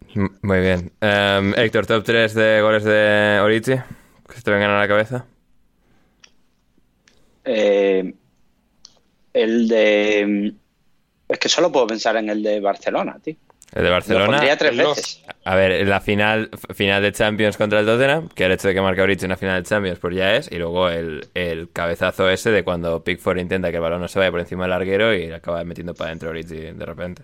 Muy 0.42 0.60
bien. 0.60 0.90
Em, 1.00 1.54
Héctor, 1.56 1.86
top 1.86 2.04
3 2.04 2.34
de 2.34 2.60
goles 2.62 2.84
de 2.84 3.40
Origi, 3.42 3.76
que 4.28 4.34
se 4.34 4.42
te 4.42 4.50
vengan 4.50 4.70
a 4.70 4.78
la 4.80 4.88
cabeza. 4.88 5.24
Eh, 7.44 8.14
el 9.32 9.68
de. 9.68 10.54
Es 11.28 11.38
que 11.38 11.48
solo 11.48 11.70
puedo 11.70 11.86
pensar 11.86 12.16
en 12.16 12.28
el 12.28 12.42
de 12.42 12.60
Barcelona, 12.60 13.18
tío. 13.22 13.36
El 13.72 13.82
de 13.84 13.88
Lo 13.88 13.94
Barcelona. 13.94 14.26
pondría 14.26 14.56
tres 14.56 14.76
veces. 14.76 15.22
A 15.44 15.54
ver, 15.54 15.86
la 15.86 16.00
final, 16.00 16.50
final 16.74 17.00
de 17.02 17.12
Champions 17.12 17.56
contra 17.56 17.78
el 17.78 17.86
Tottenham, 17.86 18.28
que 18.28 18.44
el 18.46 18.52
hecho 18.52 18.66
de 18.66 18.74
que 18.74 18.80
marque 18.80 19.00
Origi 19.00 19.20
en 19.24 19.30
una 19.30 19.36
final 19.36 19.62
de 19.62 19.68
Champions, 19.68 20.00
pues 20.00 20.16
ya 20.16 20.34
es, 20.34 20.50
y 20.50 20.56
luego 20.58 20.88
el, 20.88 21.28
el 21.34 21.70
cabezazo 21.72 22.28
ese 22.28 22.50
de 22.50 22.64
cuando 22.64 23.04
Pickford 23.04 23.38
intenta 23.38 23.70
que 23.70 23.76
el 23.76 23.82
balón 23.82 24.00
no 24.00 24.08
se 24.08 24.18
vaya 24.18 24.32
por 24.32 24.40
encima 24.40 24.64
del 24.64 24.70
larguero 24.70 25.14
y 25.14 25.30
acaba 25.30 25.62
metiendo 25.62 25.94
para 25.94 26.08
adentro 26.08 26.30
Origi 26.30 26.56
de 26.72 26.84
repente. 26.84 27.22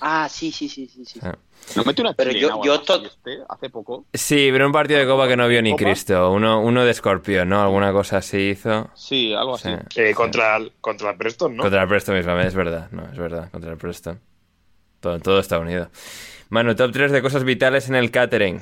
Ah, 0.00 0.28
sí, 0.30 0.50
sí, 0.52 0.68
sí, 0.68 0.86
sí. 0.86 1.04
sí. 1.04 1.20
Ah. 1.22 1.36
no 1.76 1.84
metió 1.84 2.02
una 2.02 2.14
Pero 2.14 2.30
chilena 2.32 2.54
yo- 2.56 2.64
yo 2.64 2.80
to- 2.80 3.04
este 3.04 3.38
hace 3.48 3.68
poco 3.70 4.06
Sí, 4.14 4.48
pero 4.50 4.66
un 4.66 4.72
partido 4.72 4.98
de 4.98 5.06
Copa 5.06 5.28
que 5.28 5.36
no 5.36 5.46
vio 5.46 5.60
ni 5.62 5.72
¿Copa? 5.72 5.84
Cristo, 5.84 6.32
uno, 6.32 6.60
uno 6.60 6.84
de 6.84 6.90
Escorpión, 6.90 7.48
¿no? 7.48 7.62
Alguna 7.62 7.92
cosa 7.92 8.18
así 8.18 8.38
hizo. 8.50 8.90
sí 8.94 9.34
algo 9.34 9.54
así 9.56 9.68
Sí. 9.90 10.00
Eh, 10.00 10.14
contra, 10.14 10.56
el, 10.56 10.72
contra 10.80 11.10
el 11.10 11.16
Preston, 11.16 11.56
¿no? 11.56 11.62
Contra 11.62 11.82
el 11.82 11.88
Preston 11.88 12.16
mismamente, 12.16 12.48
es 12.48 12.54
verdad, 12.54 12.88
no, 12.92 13.04
es 13.10 13.18
verdad, 13.18 13.50
contra 13.50 13.70
el 13.72 13.76
Preston. 13.78 14.18
Todo, 15.00 15.18
todo 15.20 15.38
está 15.40 15.58
unido. 15.58 15.90
Manu, 16.48 16.74
top 16.74 16.92
3 16.92 17.12
de 17.12 17.22
cosas 17.22 17.44
vitales 17.44 17.88
en 17.88 17.94
el 17.94 18.10
catering. 18.10 18.60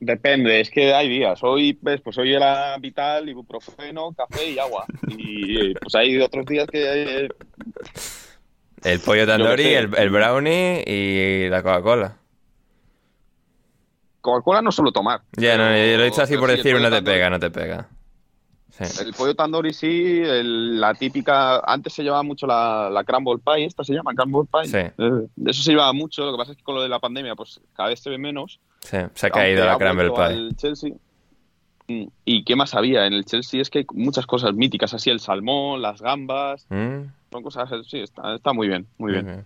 Depende, 0.00 0.60
es 0.60 0.70
que 0.70 0.92
hay 0.92 1.08
días. 1.08 1.42
Hoy, 1.42 1.78
ves, 1.80 2.00
pues 2.02 2.18
hoy 2.18 2.34
era 2.34 2.76
vital, 2.78 3.26
ibuprofeno, 3.28 4.12
café 4.12 4.50
y 4.50 4.58
agua. 4.58 4.84
Y 5.08 5.72
pues 5.74 5.94
hay 5.94 6.20
otros 6.20 6.44
días 6.44 6.66
que 6.70 7.24
eh, 7.24 7.28
El 8.84 9.00
pollo 9.00 9.26
tandoori, 9.26 9.74
el, 9.74 9.94
el 9.96 10.10
brownie 10.10 10.82
y 10.86 11.48
la 11.48 11.62
Coca-Cola. 11.62 12.16
Coca-Cola 14.20 14.62
no 14.62 14.72
suelo 14.72 14.92
tomar. 14.92 15.22
Ya, 15.36 15.56
no, 15.56 15.64
yo 15.64 15.96
lo 15.96 16.02
he 16.02 16.04
dicho 16.06 16.22
así 16.22 16.36
por 16.36 16.50
sí, 16.50 16.56
decir, 16.56 16.74
no 16.80 16.90
te 16.90 16.96
tandoori- 16.96 17.04
pega, 17.04 17.30
no 17.30 17.40
te 17.40 17.50
pega. 17.50 17.88
Sí. 18.70 19.02
El 19.04 19.12
pollo 19.14 19.34
tandoori 19.34 19.72
sí, 19.72 20.20
el- 20.22 20.80
la 20.80 20.94
típica. 20.94 21.58
Antes 21.60 21.94
se 21.94 22.02
llevaba 22.02 22.22
mucho 22.22 22.46
la, 22.46 22.88
la 22.90 23.02
crumble 23.02 23.38
pie, 23.44 23.64
esta 23.64 23.82
se 23.82 23.92
llama 23.94 24.12
crumble 24.14 24.48
pie. 24.52 24.66
Sí. 24.70 24.76
Eh, 24.98 25.26
eso 25.46 25.62
se 25.62 25.70
llevaba 25.72 25.92
mucho, 25.92 26.24
lo 26.24 26.32
que 26.32 26.38
pasa 26.38 26.52
es 26.52 26.58
que 26.58 26.62
con 26.64 26.74
lo 26.76 26.82
de 26.82 26.88
la 26.88 26.98
pandemia, 27.00 27.34
pues 27.34 27.60
cada 27.74 27.88
vez 27.88 28.00
se 28.00 28.10
ve 28.10 28.18
menos. 28.18 28.60
Sí, 28.80 28.98
se 29.14 29.26
ha 29.26 29.30
caído 29.30 29.64
la 29.64 29.76
Crumble 29.76 30.10
Pie. 30.10 30.48
Chelsea. 30.56 30.92
¿Y 31.88 32.44
qué 32.44 32.54
más 32.54 32.74
había? 32.74 33.06
En 33.06 33.14
el 33.14 33.24
Chelsea 33.24 33.62
es 33.62 33.70
que 33.70 33.78
hay 33.78 33.86
muchas 33.94 34.26
cosas 34.26 34.52
míticas, 34.54 34.92
así 34.92 35.08
el 35.10 35.20
salmón, 35.20 35.80
las 35.80 36.02
gambas, 36.02 36.66
Mm, 36.68 37.04
son 37.32 37.42
cosas, 37.42 37.68
sí, 37.88 38.00
está, 38.00 38.34
está 38.34 38.52
muy 38.52 38.68
bien, 38.68 38.86
muy 38.98 39.12
bien. 39.12 39.44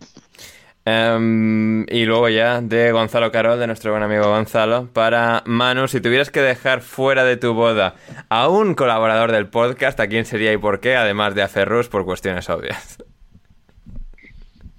Em, 0.85 1.82
y 1.89 2.05
luego 2.05 2.28
ya 2.28 2.60
de 2.60 2.90
Gonzalo 2.90 3.31
Carol, 3.31 3.60
de 3.60 3.69
nuestro 3.69 3.93
buen 3.93 4.02
amigo 4.02 4.24
Gonzalo, 4.24 4.89
para 4.93 5.44
Manu, 5.47 5.86
si 5.86 6.01
tuvieras 6.01 6.31
que 6.31 6.40
dejar 6.40 6.81
fuera 6.81 7.23
de 7.23 7.36
tu 7.36 7.55
boda 7.55 7.94
a 8.28 8.48
un 8.48 8.74
colaborador 8.74 9.31
del 9.31 9.47
podcast, 9.47 10.01
¿a 10.01 10.09
quién 10.09 10.24
sería 10.24 10.52
y 10.52 10.56
por 10.56 10.81
qué? 10.81 10.97
Además 10.97 11.36
de 11.36 11.43
a 11.43 11.48
Ferrus, 11.48 11.89
por 11.89 12.05
cuestiones 12.05 12.51
obvias. 12.51 12.98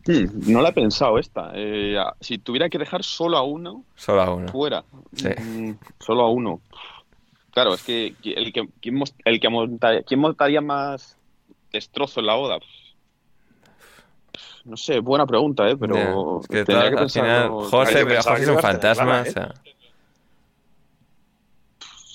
Hmm, 0.05 0.51
no 0.51 0.61
la 0.61 0.69
he 0.69 0.73
pensado 0.73 1.17
esta. 1.17 1.51
Eh, 1.55 1.95
si 2.19 2.37
tuviera 2.37 2.67
que 2.67 2.77
dejar 2.77 3.03
solo 3.05 3.37
a 3.37 3.43
uno 3.43 3.85
Solo 3.95 4.21
a 4.21 4.33
uno. 4.33 4.49
fuera, 4.49 4.83
Sí. 5.15 5.29
mm, 5.29 5.71
solo 5.99 6.23
a 6.23 6.29
uno. 6.29 6.59
Claro, 7.53 7.73
es 7.75 7.83
que 7.83 8.15
el 8.23 8.51
que, 8.51 8.67
¿quién, 8.81 8.95
mos- 8.95 9.13
el 9.25 9.39
que 9.39 9.49
monta- 9.49 10.01
¿quién 10.03 10.19
montaría 10.19 10.59
más 10.61 11.17
destrozo 11.71 12.19
en 12.19 12.25
la 12.27 12.35
boda? 12.35 12.59
No 14.65 14.77
sé, 14.77 14.99
buena 14.99 15.25
pregunta, 15.27 15.67
¿eh? 15.69 15.75
Pero 15.77 15.95
Ya, 15.95 16.41
es 16.41 16.47
que 16.47 16.65
tendría 16.65 16.89
que 16.91 16.97
al 16.97 17.09
final, 17.11 17.41
pensarlo. 17.49 17.69
José, 17.69 18.05
pero 18.05 18.23
José 18.23 18.43
es 18.43 18.49
un 18.49 18.59
fantasma. 18.59 19.21
o 19.21 19.23
¿eh? 19.25 19.31
sea, 19.31 19.53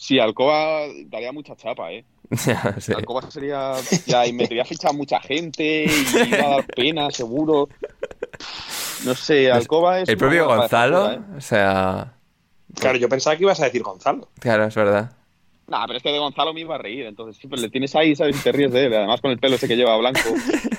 Sí, 0.00 0.18
Alcoba 0.18 0.86
daría 1.06 1.32
mucha 1.32 1.54
chapa, 1.54 1.92
¿eh? 1.92 2.04
Sí. 2.80 2.92
Alcoba 2.94 3.30
sería. 3.30 3.74
Ya, 4.06 4.26
y 4.26 4.32
metería 4.32 4.64
ficha 4.64 4.88
a 4.88 4.92
mucha 4.92 5.20
gente 5.20 5.84
y 5.84 6.28
iba 6.28 6.46
a 6.46 6.48
dar 6.56 6.66
pena, 6.74 7.10
seguro. 7.10 7.68
No 9.04 9.14
sé, 9.14 9.50
Alcoba 9.52 10.00
es. 10.00 10.08
El 10.08 10.16
propio 10.16 10.46
Gonzalo, 10.46 11.12
¿eh? 11.12 11.20
o 11.36 11.40
sea, 11.40 12.14
Claro, 12.74 12.96
yo 12.98 13.08
pensaba 13.08 13.36
que 13.36 13.42
ibas 13.44 13.60
a 13.60 13.64
decir 13.64 13.82
Gonzalo. 13.82 14.28
claro, 14.40 14.64
es 14.64 14.74
verdad. 14.74 15.12
Nah, 15.68 15.84
pero 15.86 15.98
es 15.98 16.02
que 16.02 16.10
de 16.10 16.18
Gonzalo 16.18 16.54
me 16.54 16.60
iba 16.62 16.76
a 16.76 16.78
reír, 16.78 17.04
entonces 17.04 17.36
siempre 17.36 17.60
le 17.60 17.68
tienes 17.68 17.94
ahí, 17.94 18.16
¿sabes? 18.16 18.40
Y 18.40 18.42
te 18.42 18.52
ríes 18.52 18.72
de 18.72 18.86
él, 18.86 18.94
además 18.94 19.20
con 19.20 19.30
el 19.30 19.38
pelo 19.38 19.56
ese 19.56 19.68
que 19.68 19.76
lleva 19.76 19.96
blanco. 19.98 20.20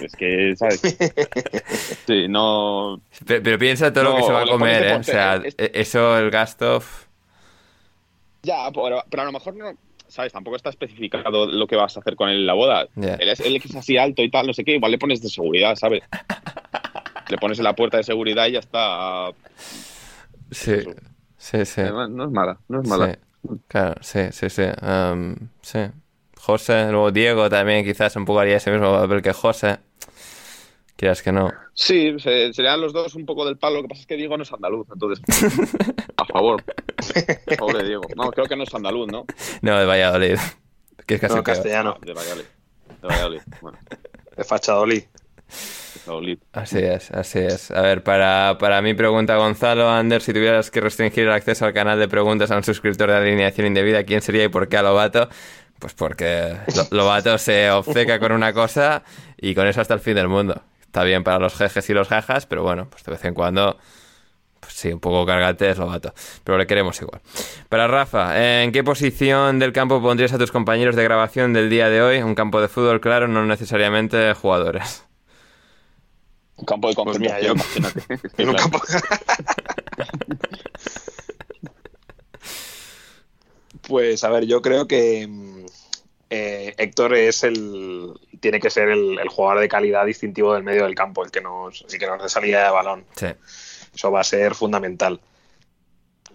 Es 0.02 0.16
que, 0.16 0.56
¿sabes? 0.56 0.82
Sí, 2.08 2.28
no. 2.28 3.00
Pero, 3.26 3.44
pero 3.44 3.60
piensa 3.60 3.94
todo 3.94 4.06
lo 4.06 4.16
que 4.16 4.22
No, 4.22 4.26
se 4.26 4.34
va 4.34 4.42
a 4.42 4.46
comer, 4.48 4.84
¿eh? 4.84 4.96
O 4.96 5.04
sea, 5.04 5.36
es- 5.36 5.54
e- 5.60 5.72
eso, 5.76 6.18
el 6.18 6.32
gasto... 6.32 6.82
Ya, 8.42 8.72
pero, 8.74 9.04
pero 9.10 9.22
a 9.24 9.26
lo 9.26 9.32
mejor 9.32 9.56
no. 9.56 9.72
¿Sabes? 10.08 10.34
Tampoco 10.34 10.56
está 10.56 10.72
especificado 10.72 11.46
lo 11.46 11.68
que 11.68 11.76
vas 11.76 11.96
a 11.96 12.00
hacer 12.00 12.16
con 12.16 12.30
él 12.30 12.38
en 12.38 12.46
la 12.48 12.54
boda. 12.54 12.88
Ya. 12.96 13.14
Él, 13.16 13.30
es, 13.30 13.40
él 13.42 13.62
que 13.62 13.68
es 13.68 13.76
así 13.76 13.96
alto 13.98 14.24
y 14.24 14.32
tal, 14.32 14.48
no 14.48 14.54
sé 14.54 14.64
qué, 14.64 14.74
igual 14.74 14.92
le 14.92 14.98
pones 14.98 15.22
de 15.22 15.30
seguridad, 15.30 15.76
¿sabes? 15.76 16.02
le 17.30 17.38
pones 17.38 17.60
en 17.60 17.64
la 17.66 17.76
puerta 17.76 17.98
de 17.98 18.04
seguridad 18.04 18.48
y 18.48 18.54
ya 18.54 18.60
está. 18.60 19.30
Sí, 20.50 20.72
Eso. 20.72 20.92
sí, 21.38 21.64
sí. 21.66 21.82
Eh, 21.82 21.92
No 21.92 22.24
es 22.26 22.32
mala, 22.32 22.58
no 22.70 22.82
es 22.82 22.88
mala. 22.88 23.14
Sí, 23.14 23.20
claro, 23.68 23.96
sí, 24.02 24.20
sí, 24.32 24.50
sí. 24.50 24.64
Sí. 25.62 25.80
José, 26.38 26.90
luego 26.92 27.12
Diego 27.12 27.50
también 27.50 27.84
quizás 27.86 28.16
un 28.16 28.26
poco 28.26 28.40
haría 28.40 28.58
ese 28.58 28.72
mismo 28.72 28.92
papel 28.92 29.22
que 29.22 29.34
José. 29.34 29.80
Quieras 30.96 31.22
que 31.22 31.32
no. 31.32 31.52
Sí, 31.74 32.20
se- 32.20 32.52
serían 32.54 32.82
los 32.82 32.92
dos 32.92 33.16
un 33.16 33.26
poco 33.26 33.46
del 33.46 33.58
palo. 33.58 33.78
Lo 33.78 33.82
que 33.84 33.88
pasa 33.90 34.02
es 34.02 34.08
que 34.08 34.18
Diego 34.18 34.36
no 34.36 34.44
es 34.44 34.52
andaluz, 34.52 34.86
entonces. 34.92 35.24
A 36.18 36.26
favor. 36.26 36.62
A 37.52 37.56
favor 37.56 37.78
de 37.78 37.86
Diego. 37.88 38.02
No, 38.18 38.30
creo 38.32 38.48
que 38.48 38.58
no 38.58 38.64
es 38.64 38.74
andaluz, 38.74 39.08
¿no? 39.10 39.26
No, 39.62 39.80
de 39.80 39.86
Valladolid. 39.86 40.38
Que 41.06 41.16
es 41.16 41.22
casi 41.22 41.36
No, 41.36 41.44
castellano. 41.44 41.98
De 42.02 42.14
Valladolid. 42.14 42.44
De 43.02 43.08
Valladolid. 43.08 43.42
Bueno, 43.62 43.78
De 44.36 44.44
Fachadolí. 44.44 45.06
Así 46.54 46.80
es, 46.80 47.12
así 47.12 47.40
es. 47.40 47.72
A 47.72 47.82
ver, 47.82 48.04
para, 48.04 48.58
para 48.60 48.82
mi 48.82 48.94
pregunta, 48.94 49.36
Gonzalo, 49.38 49.90
Ander, 49.90 50.22
si 50.22 50.34
tuvieras 50.34 50.72
que 50.72 50.82
restringir 50.82 51.26
el 51.26 51.32
acceso 51.32 51.66
al 51.66 51.74
canal 51.74 52.00
de 52.00 52.08
preguntas 52.08 52.52
a 52.52 52.58
un 52.58 52.64
suscriptor 52.64 53.10
de 53.10 53.18
alineación 53.18 53.68
indebida, 53.68 54.04
¿quién 54.04 54.22
sería 54.22 54.44
y 54.44 54.48
por 54.48 54.68
qué 54.68 54.78
a 54.78 54.84
Lobato? 54.84 55.30
Pues 55.80 55.94
porque 55.94 56.56
Lo- 56.76 56.98
Lobato 56.98 57.38
se 57.38 57.70
obceca 57.72 58.20
con 58.20 58.32
una 58.32 58.54
cosa 58.54 59.04
y 59.38 59.56
con 59.56 59.68
eso 59.68 59.82
hasta 59.82 59.94
el 59.94 60.00
fin 60.00 60.16
del 60.16 60.28
mundo. 60.28 60.62
Está 60.82 61.04
bien 61.04 61.24
para 61.24 61.40
los 61.40 61.56
jejes 61.56 61.90
y 61.90 61.94
los 61.94 62.08
jajas, 62.08 62.46
pero 62.46 62.64
bueno, 62.64 62.88
pues 62.90 63.04
de 63.04 63.12
vez 63.12 63.24
en 63.24 63.34
cuando, 63.36 63.78
pues 64.60 64.74
sí, 64.74 64.92
un 64.92 65.00
poco 65.00 65.26
cargante 65.26 65.70
es 65.70 65.78
Lobato. 65.78 66.14
Pero 66.44 66.58
le 66.58 66.66
queremos 66.68 67.00
igual. 67.02 67.22
Para 67.70 67.88
Rafa, 67.88 68.62
¿en 68.64 68.72
qué 68.72 68.84
posición 68.84 69.60
del 69.60 69.72
campo 69.72 70.02
pondrías 70.02 70.34
a 70.34 70.38
tus 70.38 70.52
compañeros 70.52 70.96
de 70.96 71.04
grabación 71.04 71.54
del 71.54 71.70
día 71.70 71.90
de 71.90 72.02
hoy? 72.02 72.18
Un 72.24 72.36
campo 72.36 72.60
de 72.60 72.68
fútbol, 72.68 73.00
claro, 73.00 73.28
no 73.28 73.46
necesariamente 73.46 74.34
jugadores. 74.34 75.06
Un 76.60 76.66
campo 76.66 76.90
de 76.90 76.96
Pues 76.96 77.20
mira, 77.20 77.40
yo- 77.40 77.56
concentración, 77.56 78.04
imagínate. 78.10 78.30
En 78.44 78.50
un 78.50 78.56
campo- 78.56 78.82
Pues 83.88 84.24
a 84.24 84.30
ver, 84.30 84.46
yo 84.46 84.62
creo 84.62 84.88
que 84.88 85.28
mm, 85.28 85.66
eh, 86.30 86.76
Héctor 86.78 87.16
es 87.16 87.44
el. 87.44 88.14
tiene 88.40 88.60
que 88.60 88.70
ser 88.70 88.90
el, 88.90 89.20
el 89.20 89.30
jugador 89.30 89.62
de 89.62 89.70
calidad 89.70 90.06
distintivo 90.06 90.54
del 90.54 90.64
medio 90.64 90.84
del 90.84 90.96
campo, 90.96 91.24
el 91.24 91.32
que 91.32 91.42
nos, 91.42 91.84
sí 91.88 91.98
que 91.98 92.08
nos 92.08 92.22
dé 92.22 92.30
salida 92.30 92.64
de 92.66 92.72
balón. 92.72 93.06
Sí. 93.16 93.28
Eso 93.94 94.12
va 94.12 94.22
a 94.22 94.26
ser 94.26 94.54
fundamental. 94.56 95.20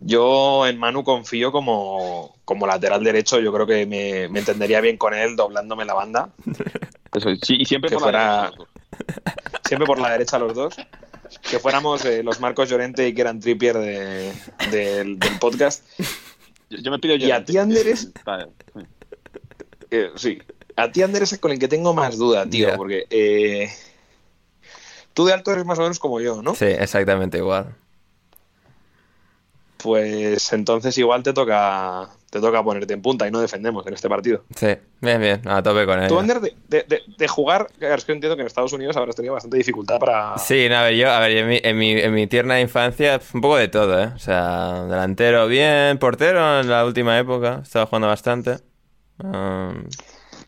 Yo 0.00 0.66
en 0.66 0.78
Manu 0.78 1.04
confío 1.04 1.52
como, 1.52 2.36
como 2.44 2.66
lateral 2.66 3.02
derecho, 3.04 3.38
yo 3.40 3.52
creo 3.52 3.66
que 3.66 3.86
me, 3.86 4.28
me 4.28 4.40
entendería 4.40 4.80
bien 4.80 4.96
con 4.96 5.14
él 5.14 5.36
doblándome 5.36 5.84
la 5.84 5.94
banda, 5.94 6.30
Eso, 7.14 7.30
sí, 7.40 7.56
y 7.60 7.64
siempre 7.64 7.88
Que 7.90 7.94
por 7.96 8.02
la 8.02 8.10
fuera- 8.10 8.42
derecha, 8.50 8.64
siempre 9.66 9.86
por 9.86 9.98
la 9.98 10.10
derecha 10.10 10.38
los 10.38 10.54
dos. 10.54 10.76
Que 11.50 11.58
fuéramos 11.58 12.04
eh, 12.04 12.22
los 12.22 12.38
Marcos 12.40 12.68
Llorente 12.68 13.06
y 13.08 13.14
Kieran 13.14 13.40
Trippier 13.40 13.76
de- 13.78 14.32
del, 14.70 15.18
del 15.18 15.38
podcast. 15.38 15.84
Yo, 16.70 16.78
yo 16.78 16.90
me 16.90 16.98
pido 16.98 17.16
Y 17.16 17.30
a 17.30 17.44
ti, 17.44 17.58
Ander, 17.58 17.86
es- 17.88 18.12
Vale. 18.24 18.48
Eh, 19.90 20.10
sí. 20.16 20.38
A 20.76 20.90
ti, 20.92 21.02
Ander, 21.02 21.22
es 21.22 21.38
con 21.38 21.50
el 21.52 21.58
que 21.58 21.68
tengo 21.68 21.94
más 21.94 22.16
duda, 22.18 22.46
tío, 22.48 22.74
porque 22.76 23.06
eh, 23.10 23.70
tú 25.12 25.24
de 25.24 25.32
alto 25.32 25.52
eres 25.52 25.64
más 25.64 25.78
o 25.78 25.82
menos 25.82 25.98
como 25.98 26.20
yo, 26.20 26.42
¿no? 26.42 26.54
Sí, 26.54 26.64
exactamente 26.66 27.38
igual. 27.38 27.74
Pues 29.78 30.52
entonces 30.52 30.96
igual 30.98 31.22
te 31.22 31.32
toca 31.32 32.10
te 32.34 32.40
toca 32.40 32.62
ponerte 32.64 32.92
en 32.92 33.00
punta 33.00 33.28
y 33.28 33.30
no 33.30 33.40
defendemos 33.40 33.86
en 33.86 33.94
este 33.94 34.08
partido. 34.08 34.42
Sí, 34.56 34.76
bien, 35.00 35.20
bien, 35.20 35.40
a 35.46 35.62
tope 35.62 35.86
con 35.86 35.98
Tú, 36.00 36.04
ello. 36.04 36.18
Ander, 36.18 36.40
de, 36.40 36.52
de- 36.68 36.82
de- 36.82 37.02
de 37.16 37.28
jugar, 37.28 37.68
es 37.78 38.04
que 38.04 38.10
entiendo 38.12 38.34
que 38.34 38.42
en 38.42 38.46
Estados 38.48 38.72
Unidos 38.72 38.96
habrás 38.96 39.14
tenido 39.14 39.34
bastante 39.34 39.56
dificultad 39.56 40.00
para... 40.00 40.36
Sí, 40.38 40.66
no, 40.68 40.76
a 40.78 40.82
ver, 40.82 40.94
yo, 40.96 41.10
a 41.10 41.20
ver, 41.20 41.36
en 41.36 41.48
mi, 41.48 41.60
en 41.62 41.78
mi, 41.78 41.92
en 41.92 42.12
mi 42.12 42.26
tierna 42.26 42.60
infancia, 42.60 43.20
un 43.32 43.40
poco 43.40 43.56
de 43.56 43.68
todo, 43.68 44.02
¿eh? 44.02 44.10
O 44.14 44.18
sea, 44.18 44.82
delantero 44.84 45.46
bien, 45.46 45.96
portero 45.98 46.60
en 46.60 46.68
la 46.68 46.84
última 46.84 47.16
época, 47.18 47.60
estaba 47.62 47.86
jugando 47.86 48.08
bastante. 48.08 48.58
Um, 49.22 49.84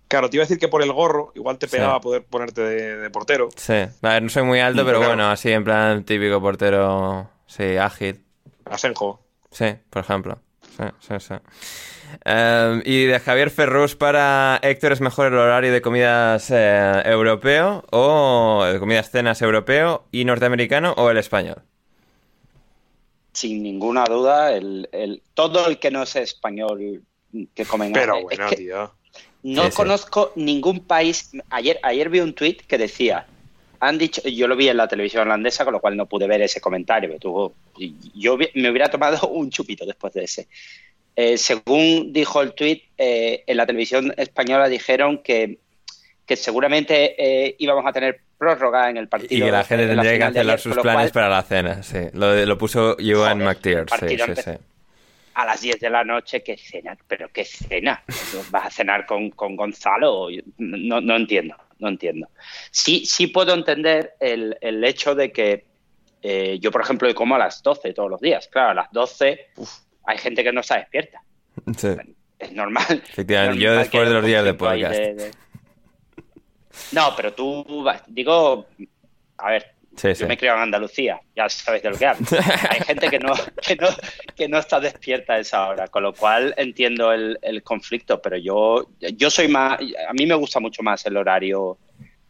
Claro, 0.08 0.30
te 0.30 0.36
iba 0.36 0.42
a 0.42 0.46
decir 0.46 0.58
que 0.60 0.68
por 0.68 0.82
el 0.82 0.92
gorro 0.92 1.32
igual 1.34 1.58
te 1.58 1.66
Sí. 1.66 1.76
pegaba 1.76 2.00
poder 2.00 2.24
ponerte 2.24 2.60
de, 2.62 2.96
de 2.96 3.10
portero. 3.10 3.48
sí, 3.56 3.72
a 3.72 3.88
ver, 4.08 4.22
no 4.22 4.28
soy 4.28 4.44
muy 4.44 4.60
alto, 4.60 4.82
Mm, 4.82 4.86
pero 4.86 4.98
claro. 4.98 5.10
bueno, 5.14 5.30
así 5.30 5.50
en 5.50 5.64
plan 5.64 6.04
típico 6.04 6.40
portero, 6.40 7.28
sí, 7.46 7.76
ágil. 7.76 8.24
Asenjo. 8.64 9.20
Sí, 9.50 9.66
por 9.90 10.02
ejemplo. 10.02 10.38
Sí, 10.76 10.82
sí, 11.00 11.14
sí. 11.20 11.34
Um, 12.26 12.82
y 12.84 13.04
de 13.06 13.18
Javier 13.18 13.50
Ferrus 13.50 13.96
para 13.96 14.58
Héctor, 14.62 14.92
¿es 14.92 15.00
mejor 15.00 15.28
el 15.28 15.34
horario 15.38 15.72
de 15.72 15.80
comidas 15.80 16.50
eh, 16.50 17.02
europeo 17.04 17.84
o 17.90 18.64
de 18.70 18.78
comidas 18.78 19.10
cenas 19.10 19.40
europeo 19.42 20.04
y 20.12 20.24
norteamericano 20.24 20.92
o 20.98 21.10
el 21.10 21.16
español? 21.16 21.62
Sin 23.32 23.62
ninguna 23.62 24.04
duda, 24.04 24.52
el, 24.52 24.88
el- 24.92 25.22
todo 25.34 25.66
el 25.66 25.78
que 25.78 25.90
no 25.90 26.02
es 26.02 26.16
español 26.16 27.02
que 27.54 27.64
comen 27.66 27.92
Pero 27.92 28.16
es 28.16 28.22
bueno, 28.22 28.48
que 28.48 28.56
tío. 28.56 28.94
No 29.42 29.64
Sí, 29.64 29.70
sí. 29.70 29.76
conozco 29.76 30.32
ningún 30.36 30.80
país. 30.80 31.30
Ayer, 31.50 31.78
ayer 31.82 32.08
vi 32.08 32.20
un 32.20 32.34
tuit 32.34 32.62
que 32.62 32.78
decía, 32.78 33.26
han 33.80 33.98
dicho, 33.98 34.22
yo 34.28 34.48
lo 34.48 34.56
vi 34.56 34.68
en 34.68 34.76
la 34.76 34.88
televisión 34.88 35.22
holandesa, 35.22 35.64
con 35.64 35.72
lo 35.72 35.80
cual 35.80 35.96
no 35.96 36.06
pude 36.06 36.26
ver 36.26 36.42
ese 36.42 36.60
comentario, 36.60 37.08
pero 37.08 37.20
tuvo, 37.20 37.54
yo 38.14 38.36
me 38.36 38.70
hubiera 38.70 38.88
tomado 38.88 39.28
un 39.28 39.50
chupito 39.50 39.84
después 39.84 40.12
de 40.14 40.24
ese. 40.24 40.48
Eh, 41.14 41.38
según 41.38 42.12
dijo 42.12 42.42
el 42.42 42.52
tuit, 42.52 42.84
eh, 42.98 43.42
en 43.46 43.56
la 43.56 43.66
televisión 43.66 44.12
española 44.16 44.68
dijeron 44.68 45.22
que, 45.22 45.58
que 46.26 46.36
seguramente 46.36 47.14
eh, 47.18 47.56
íbamos 47.58 47.86
a 47.86 47.92
tener 47.92 48.20
prórroga 48.36 48.90
en 48.90 48.98
el 48.98 49.08
partido. 49.08 49.46
Y 49.46 49.48
que 49.48 49.52
la 49.52 49.64
gente 49.64 49.84
en 49.84 49.90
tendría 49.90 50.12
que 50.12 50.18
cancelar 50.18 50.60
sus 50.60 50.76
planes 50.76 51.10
cual, 51.10 51.12
para 51.12 51.28
la 51.30 51.42
cena, 51.42 51.82
sí. 51.82 51.98
Lo, 52.12 52.58
puso 52.58 52.96
Joder, 53.00 53.36
McTeer, 53.36 53.86
sí, 53.98 54.18
sí, 54.18 54.42
sí. 54.42 54.50
a 55.34 55.46
las 55.46 55.60
10 55.62 55.80
de 55.80 55.88
la 55.88 56.04
noche, 56.04 56.42
¿qué 56.42 56.58
cena? 56.58 56.98
¿Pero 57.08 57.30
qué 57.32 57.46
cena? 57.46 58.02
¿Vas 58.50 58.66
a 58.66 58.70
cenar 58.70 59.06
con, 59.06 59.30
con 59.30 59.56
Gonzalo? 59.56 60.28
No, 60.58 61.00
no 61.00 61.16
entiendo, 61.16 61.56
no 61.78 61.88
entiendo. 61.88 62.28
Sí, 62.70 63.04
sí 63.06 63.26
puedo 63.28 63.54
entender 63.54 64.14
el, 64.20 64.56
el 64.60 64.82
hecho 64.84 65.14
de 65.14 65.32
que 65.32 65.64
eh, 66.22 66.58
yo, 66.60 66.70
por 66.70 66.80
ejemplo, 66.82 67.12
como 67.14 67.34
a 67.34 67.38
las 67.38 67.62
12 67.62 67.92
todos 67.92 68.10
los 68.10 68.20
días. 68.20 68.48
Claro, 68.48 68.70
a 68.70 68.74
las 68.74 68.90
12 68.92 69.48
hay 70.04 70.18
gente 70.18 70.42
que 70.42 70.52
no 70.52 70.60
está 70.60 70.78
despierta. 70.78 71.22
Sí. 71.76 71.88
Es 72.38 72.52
normal. 72.52 72.84
Efectivamente, 73.08 73.58
yo 73.62 73.74
después 73.76 74.08
de 74.08 74.14
los 74.14 74.24
días 74.24 74.44
de 74.44 74.54
podcast. 74.54 75.00
No, 76.92 77.14
pero 77.16 77.32
tú, 77.32 77.82
vas- 77.82 78.02
digo, 78.06 78.66
a 79.38 79.50
ver, 79.50 79.74
Sí, 79.96 80.08
yo 80.08 80.14
sí. 80.14 80.24
me 80.26 80.34
he 80.34 80.36
criado 80.36 80.58
en 80.58 80.64
Andalucía, 80.64 81.20
ya 81.34 81.48
sabes 81.48 81.82
de 81.82 81.90
lo 81.90 81.96
que 81.96 82.06
hablo. 82.06 82.26
Hay 82.70 82.80
gente 82.80 83.08
que 83.08 83.18
no, 83.18 83.32
que 83.66 83.76
no, 83.76 83.88
que 84.36 84.48
no 84.48 84.58
está 84.58 84.78
despierta 84.80 85.34
a 85.34 85.38
esa 85.38 85.66
hora, 85.68 85.88
con 85.88 86.02
lo 86.02 86.12
cual 86.12 86.54
entiendo 86.56 87.12
el, 87.12 87.38
el 87.42 87.62
conflicto, 87.62 88.20
pero 88.20 88.36
yo, 88.36 88.88
yo 89.00 89.30
soy 89.30 89.48
más, 89.48 89.78
a 90.08 90.12
mí 90.12 90.26
me 90.26 90.34
gusta 90.34 90.60
mucho 90.60 90.82
más 90.82 91.04
el 91.06 91.16
horario, 91.16 91.78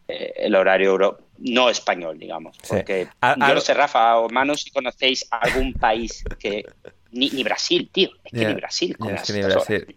eh, 0.09 0.33
el 0.37 0.55
horario 0.55 0.91
euro- 0.91 1.19
no 1.39 1.69
español, 1.69 2.19
digamos, 2.19 2.57
Sí. 2.63 2.69
porque 2.77 3.09
A- 3.21 3.35
yo 3.37 3.45
algo- 3.45 3.55
no 3.57 3.61
sé, 3.61 3.75
Rafa 3.75 4.17
o 4.19 4.29
Manu, 4.31 4.55
si 4.57 4.71
conocéis 4.71 5.27
algún 5.31 5.73
país 5.75 6.25
que 6.39 6.65
ni, 7.11 7.31
ni 7.31 7.43
Brasil, 7.43 7.91
tío, 7.93 8.11
es 8.25 8.33
que 8.33 8.47
ni 8.47 8.55
Brasil 8.55 8.97
con 8.97 9.09
ya, 9.09 9.15
es 9.17 9.23
que 9.27 9.33
ni 9.33 9.43
horas. 9.43 9.55
Brasil. 9.67 9.97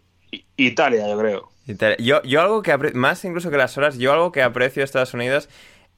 Italia, 0.57 1.07
yo 1.07 1.17
creo. 1.17 1.49
Yo, 1.99 2.21
yo 2.23 2.41
algo 2.41 2.61
que 2.63 2.73
apre- 2.73 2.93
más 2.93 3.23
incluso 3.25 3.51
que 3.51 3.57
las 3.57 3.77
horas, 3.77 3.97
yo 3.99 4.11
algo 4.11 4.31
que 4.31 4.41
aprecio 4.41 4.81
de 4.81 4.85
Estados 4.85 5.13
Unidos 5.13 5.47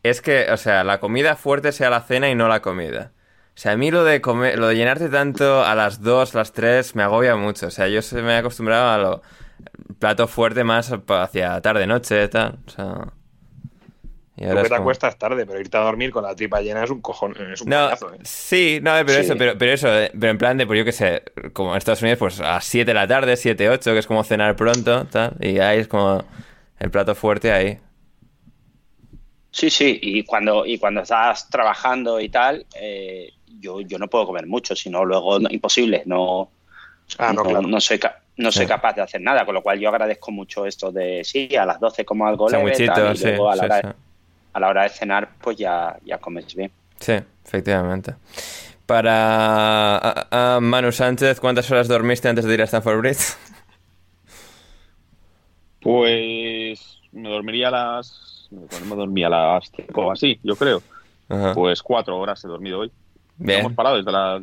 es 0.03 0.21
que, 0.21 0.47
o 0.51 0.57
sea, 0.57 0.83
la 0.83 0.99
comida 0.99 1.35
fuerte 1.35 1.71
sea 1.71 1.89
la 1.89 2.01
cena 2.01 2.29
y 2.29 2.35
no 2.35 2.47
la 2.47 2.61
comida. 2.61 3.11
O 3.55 3.57
sea, 3.61 3.73
a 3.73 3.77
mí 3.77 3.91
lo 3.91 4.03
de 4.03 4.21
comer, 4.21 4.57
lo 4.57 4.67
de 4.67 4.75
llenarte 4.75 5.09
tanto 5.09 5.63
a 5.63 5.75
las 5.75 6.01
2, 6.01 6.33
las 6.33 6.53
3 6.53 6.95
me 6.95 7.03
agobia 7.03 7.35
mucho. 7.35 7.67
O 7.67 7.71
sea, 7.71 7.87
yo 7.87 8.01
se 8.01 8.21
me 8.21 8.33
he 8.33 8.37
acostumbrado 8.37 8.89
a 8.89 8.97
lo 8.97 9.21
plato 9.99 10.27
fuerte 10.27 10.63
más 10.63 10.91
hacia 11.09 11.59
tarde 11.61 11.85
noche, 11.85 12.27
tal. 12.29 12.57
O 12.65 12.69
sea, 12.69 13.07
Y 14.37 14.43
Tú 14.43 14.49
ahora 14.49 14.63
que 14.63 14.69
te 14.69 14.75
como- 14.75 14.81
acuestas 14.83 15.17
tarde, 15.19 15.45
pero 15.45 15.59
irte 15.59 15.77
a 15.77 15.81
dormir 15.81 16.09
con 16.09 16.23
la 16.23 16.33
tripa 16.33 16.61
llena 16.61 16.83
es 16.83 16.89
un 16.89 17.01
cojón, 17.01 17.35
es 17.51 17.61
un 17.61 17.69
No, 17.69 17.91
¿eh? 17.91 17.95
sí, 18.23 18.79
no, 18.81 18.91
pero 19.05 19.19
Sí. 19.19 19.25
eso, 19.25 19.35
pero, 19.37 19.55
pero 19.57 19.71
eso, 19.73 19.87
eh, 19.95 20.09
pero 20.17 20.31
en 20.31 20.37
plan 20.39 20.57
de, 20.57 20.65
pues 20.65 20.79
yo 20.79 20.85
qué 20.85 20.93
sé, 20.93 21.21
como 21.53 21.71
en 21.73 21.77
Estados 21.77 22.01
Unidos, 22.01 22.17
pues 22.17 22.39
a 22.39 22.59
7 22.61 22.85
de 22.91 22.93
la 22.95 23.05
tarde, 23.07 23.35
7, 23.37 23.69
8, 23.69 23.91
que 23.91 23.99
es 23.99 24.07
como 24.07 24.23
cenar 24.23 24.55
pronto, 24.55 25.05
tal, 25.11 25.35
y 25.41 25.59
ahí 25.59 25.79
es 25.81 25.87
como 25.87 26.23
el 26.79 26.89
plato 26.89 27.13
fuerte 27.13 27.51
ahí. 27.51 27.77
Sí, 29.51 29.69
sí, 29.69 29.99
y 30.01 30.23
cuando, 30.23 30.65
y 30.65 30.77
cuando 30.77 31.01
estás 31.01 31.49
trabajando 31.49 32.19
y 32.21 32.29
tal, 32.29 32.65
eh, 32.79 33.33
yo, 33.59 33.81
yo 33.81 33.97
no 33.99 34.07
puedo 34.07 34.25
comer 34.25 34.47
mucho, 34.47 34.75
sino 34.75 35.03
luego 35.03 35.39
no- 35.39 35.49
imposible, 35.51 36.03
no, 36.05 36.49
Ah, 37.17 37.33
no, 37.33 37.43
no, 37.43 37.49
claro. 37.49 37.67
no 37.67 37.81
soy, 37.81 37.99
ca- 37.99 38.21
no 38.37 38.51
soy 38.51 38.65
capaz 38.65 38.93
de 38.93 39.01
hacer 39.01 39.21
nada, 39.21 39.45
con 39.45 39.53
lo 39.53 39.61
cual 39.61 39.77
yo 39.79 39.89
agradezco 39.89 40.31
mucho 40.31 40.65
esto 40.65 40.91
de, 40.91 41.23
sí, 41.25 41.53
a 41.57 41.65
las 41.65 41.79
12 41.79 42.05
como 42.05 42.25
algo 42.25 42.49
leve, 42.49 42.79
tal, 42.81 43.13
y 43.13 43.17
sí, 43.17 43.23
luego 43.25 43.49
a 43.51 43.55
la, 43.57 43.63
sí, 43.63 43.65
hora, 43.65 43.81
sí. 43.81 43.87
a 44.53 44.59
la 44.59 44.67
hora 44.69 44.83
de 44.83 44.89
cenar, 44.89 45.29
pues 45.41 45.57
ya, 45.57 45.97
ya 46.05 46.17
comes 46.17 46.55
bien. 46.55 46.71
Sí, 46.99 47.13
efectivamente. 47.45 48.15
Para 48.85 49.97
a- 49.97 50.55
a 50.55 50.59
Manu 50.61 50.91
Sánchez, 50.93 51.39
¿cuántas 51.41 51.69
horas 51.71 51.87
dormiste 51.89 52.29
antes 52.29 52.45
de 52.45 52.53
ir 52.53 52.61
a 52.61 52.65
Stanford 52.65 52.99
Bridge? 52.99 53.35
Pues 55.81 56.99
me 57.11 57.29
dormiría 57.29 57.69
a 57.69 57.71
las. 57.71 58.30
Bueno, 58.51 58.85
me 58.85 58.95
dormía 58.95 59.27
a 59.27 59.29
las 59.29 59.71
5 59.75 60.01
o 60.01 60.11
así, 60.11 60.39
yo 60.43 60.55
creo. 60.55 60.81
Ajá. 61.29 61.53
Pues 61.53 61.81
cuatro 61.81 62.17
horas 62.19 62.43
he 62.43 62.47
dormido 62.47 62.79
hoy. 62.79 62.91
No 63.37 63.47
Bien. 63.47 63.61
hemos 63.61 63.73
parado 63.73 63.97
desde 63.97 64.11
las 64.11 64.41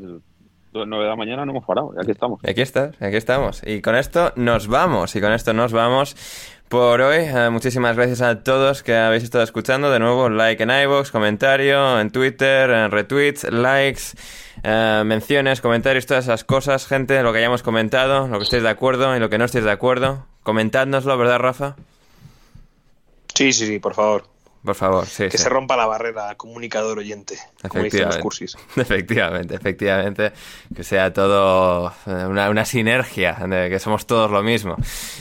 9 0.72 1.04
de 1.04 1.10
la 1.10 1.16
mañana, 1.16 1.44
no 1.44 1.52
hemos 1.52 1.64
parado, 1.64 1.92
y 1.96 2.00
aquí 2.00 2.10
estamos. 2.10 2.40
Aquí 2.44 2.60
estás, 2.62 3.00
aquí 3.00 3.16
estamos. 3.16 3.62
Y 3.64 3.80
con 3.80 3.94
esto 3.94 4.32
nos 4.36 4.66
vamos, 4.66 5.14
y 5.14 5.20
con 5.20 5.32
esto 5.32 5.52
nos 5.52 5.72
vamos 5.72 6.16
por 6.68 7.00
hoy. 7.00 7.18
Eh, 7.20 7.48
muchísimas 7.50 7.96
gracias 7.96 8.20
a 8.22 8.42
todos 8.42 8.82
que 8.82 8.96
habéis 8.96 9.24
estado 9.24 9.44
escuchando. 9.44 9.90
De 9.90 9.98
nuevo, 9.98 10.28
like 10.28 10.62
en 10.62 10.70
iVoox, 10.70 11.10
comentario 11.10 12.00
en 12.00 12.10
Twitter, 12.10 12.70
en 12.70 12.90
retweets, 12.90 13.50
likes, 13.50 14.02
eh, 14.62 15.02
menciones, 15.04 15.60
comentarios, 15.60 16.06
todas 16.06 16.24
esas 16.24 16.44
cosas, 16.44 16.86
gente, 16.86 17.22
lo 17.22 17.32
que 17.32 17.38
hayamos 17.38 17.62
comentado, 17.62 18.28
lo 18.28 18.38
que 18.38 18.44
estéis 18.44 18.62
de 18.62 18.70
acuerdo 18.70 19.16
y 19.16 19.20
lo 19.20 19.30
que 19.30 19.38
no 19.38 19.44
estéis 19.44 19.64
de 19.64 19.70
acuerdo. 19.72 20.26
Comentádnoslo, 20.42 21.16
¿verdad, 21.18 21.38
Rafa? 21.38 21.76
Sí, 23.38 23.52
sí, 23.52 23.66
sí, 23.66 23.78
por 23.78 23.94
favor. 23.94 24.24
Por 24.64 24.74
favor, 24.74 25.06
sí. 25.06 25.28
Que 25.28 25.38
sí. 25.38 25.44
se 25.44 25.48
rompa 25.48 25.76
la 25.76 25.86
barrera 25.86 26.34
comunicador-oyente, 26.34 27.38
como 27.68 27.84
dicen 27.84 28.00
los 28.06 28.16
Efectivamente. 28.16 28.20
cursis. 28.20 28.56
Efectivamente, 28.76 29.54
efectivamente. 29.54 30.32
Que 30.74 30.82
sea 30.82 31.12
todo 31.12 31.92
eh, 32.06 32.26
una, 32.26 32.50
una 32.50 32.64
sinergia, 32.64 33.34
de 33.46 33.70
que 33.70 33.78
somos 33.78 34.08
todos 34.08 34.28
lo 34.28 34.42
mismo. 34.42 34.74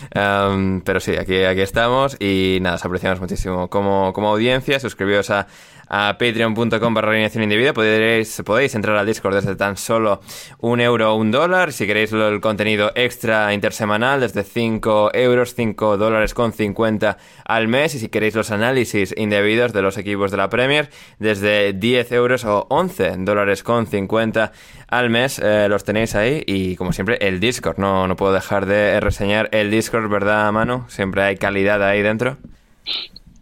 Em, 0.10 0.82
pero 0.82 1.00
sí, 1.00 1.16
aquí, 1.16 1.44
aquí 1.44 1.62
estamos 1.62 2.18
y 2.20 2.58
nada, 2.60 2.78
os 2.78 2.86
apreciamos 2.86 3.22
muchísimo 3.22 3.70
como, 3.70 4.12
como 4.14 4.30
audiencia. 4.30 4.80
Suscribíos 4.80 5.30
a, 5.30 5.46
a 5.90 6.18
patreon.com 6.18 6.94
barra 6.94 7.12
alineación 7.12 7.44
indebida. 7.44 7.74
Podéis, 7.74 8.42
podéis 8.46 8.76
entrar 8.76 8.98
al 8.98 9.06
Discord 9.06 9.36
desde 9.36 9.56
tan 9.56 9.78
solo 9.78 10.22
un 10.60 10.82
euro 10.82 11.14
o 11.14 11.16
un 11.16 11.32
dólar. 11.32 11.72
Si 11.72 11.86
queréis 11.88 12.12
el 12.14 12.42
contenido 12.42 12.92
extra 12.96 13.54
intersemanal, 13.54 14.20
desde 14.20 14.44
5 14.44 15.12
euros, 15.14 15.54
5 15.56 15.98
dólares 15.98 16.34
con 16.34 16.54
50 16.54 17.18
al 17.46 17.68
mes. 17.68 17.96
Y 17.96 18.00
si 18.00 18.10
queréis 18.10 18.36
los 18.36 18.52
análisis 18.52 19.14
indebidos 19.18 19.74
de 19.74 19.82
los 19.82 19.98
equipos 19.98 20.32
de 20.32 20.38
la 20.38 20.50
Premier, 20.50 20.90
desde 21.20 21.74
10 21.74 22.12
euros 22.12 22.46
o 22.46 22.68
11 22.70 23.16
dólares 23.20 23.64
con 23.64 23.88
50 23.88 24.52
al 24.88 25.10
mes, 25.10 25.40
eh, 25.40 25.68
los 25.70 25.84
tenéis 25.84 26.16
ahí. 26.16 26.44
Y 26.46 26.76
como 26.76 26.94
siempre, 26.94 27.18
el 27.22 27.40
Discord. 27.40 27.78
No, 27.78 28.08
no 28.08 28.16
puedo 28.16 28.34
dejar 28.34 28.66
de 28.66 29.00
reseñar 29.00 29.50
el 29.52 29.72
Discord, 29.72 30.10
¿verdad, 30.10 30.52
Manu? 30.52 30.86
Siempre 30.88 31.24
hay 31.24 31.38
calidad 31.38 31.84
ahí 31.84 32.02
dentro. 32.02 32.38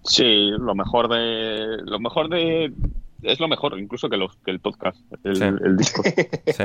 Sí, 0.06 0.50
lo 0.52 0.76
mejor 0.76 1.10
de. 1.10 1.78
Lo 1.84 2.00
mejor 2.00 2.30
de. 2.30 2.72
Es 3.24 3.40
lo 3.40 3.48
mejor, 3.48 3.80
incluso 3.80 4.08
que, 4.08 4.18
los, 4.18 4.36
que 4.46 4.52
el 4.52 4.60
podcast, 4.60 5.00
el, 5.24 5.36
Sí. 5.36 5.44
el 5.44 5.78
disco. 5.78 6.04
Sí, 6.46 6.64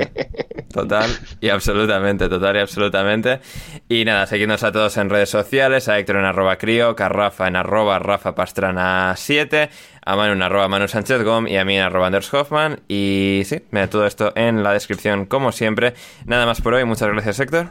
total 0.73 1.09
y 1.41 1.49
absolutamente, 1.49 2.29
total 2.29 2.57
y 2.57 2.59
absolutamente. 2.59 3.41
Y 3.89 4.05
nada, 4.05 4.27
seguidnos 4.27 4.63
a 4.63 4.71
todos 4.71 4.95
en 4.99 5.09
redes 5.09 5.31
sociales, 5.31 5.89
a 5.89 5.99
Héctor 5.99 6.17
en 6.17 6.27
arroba 6.27 6.57
crío, 6.59 6.95
a 6.99 7.09
Rafa 7.09 7.49
en 7.49 7.57
arroba 7.57 7.99
Rafa 7.99 8.35
Pastrana 8.35 9.15
7, 9.17 9.71
a 10.05 10.17
Manu 10.17 10.35
en 10.35 10.43
arroba 10.43 10.69
Manu 10.69 10.87
Sánchez 10.87 11.23
Gom 11.25 11.47
y 11.49 11.57
a 11.57 11.65
mí 11.65 11.77
en 11.77 11.83
arroba 11.83 12.09
Anders 12.09 12.33
Hoffman. 12.35 12.81
Y 12.89 13.41
sí, 13.47 13.63
todo 13.91 14.05
esto 14.05 14.33
en 14.35 14.63
la 14.63 14.75
descripción 14.75 15.25
como 15.25 15.53
siempre. 15.53 15.95
Nada 16.27 16.45
más 16.45 16.61
por 16.61 16.75
hoy, 16.75 16.85
muchas 16.85 17.09
gracias 17.09 17.41
Héctor. 17.41 17.71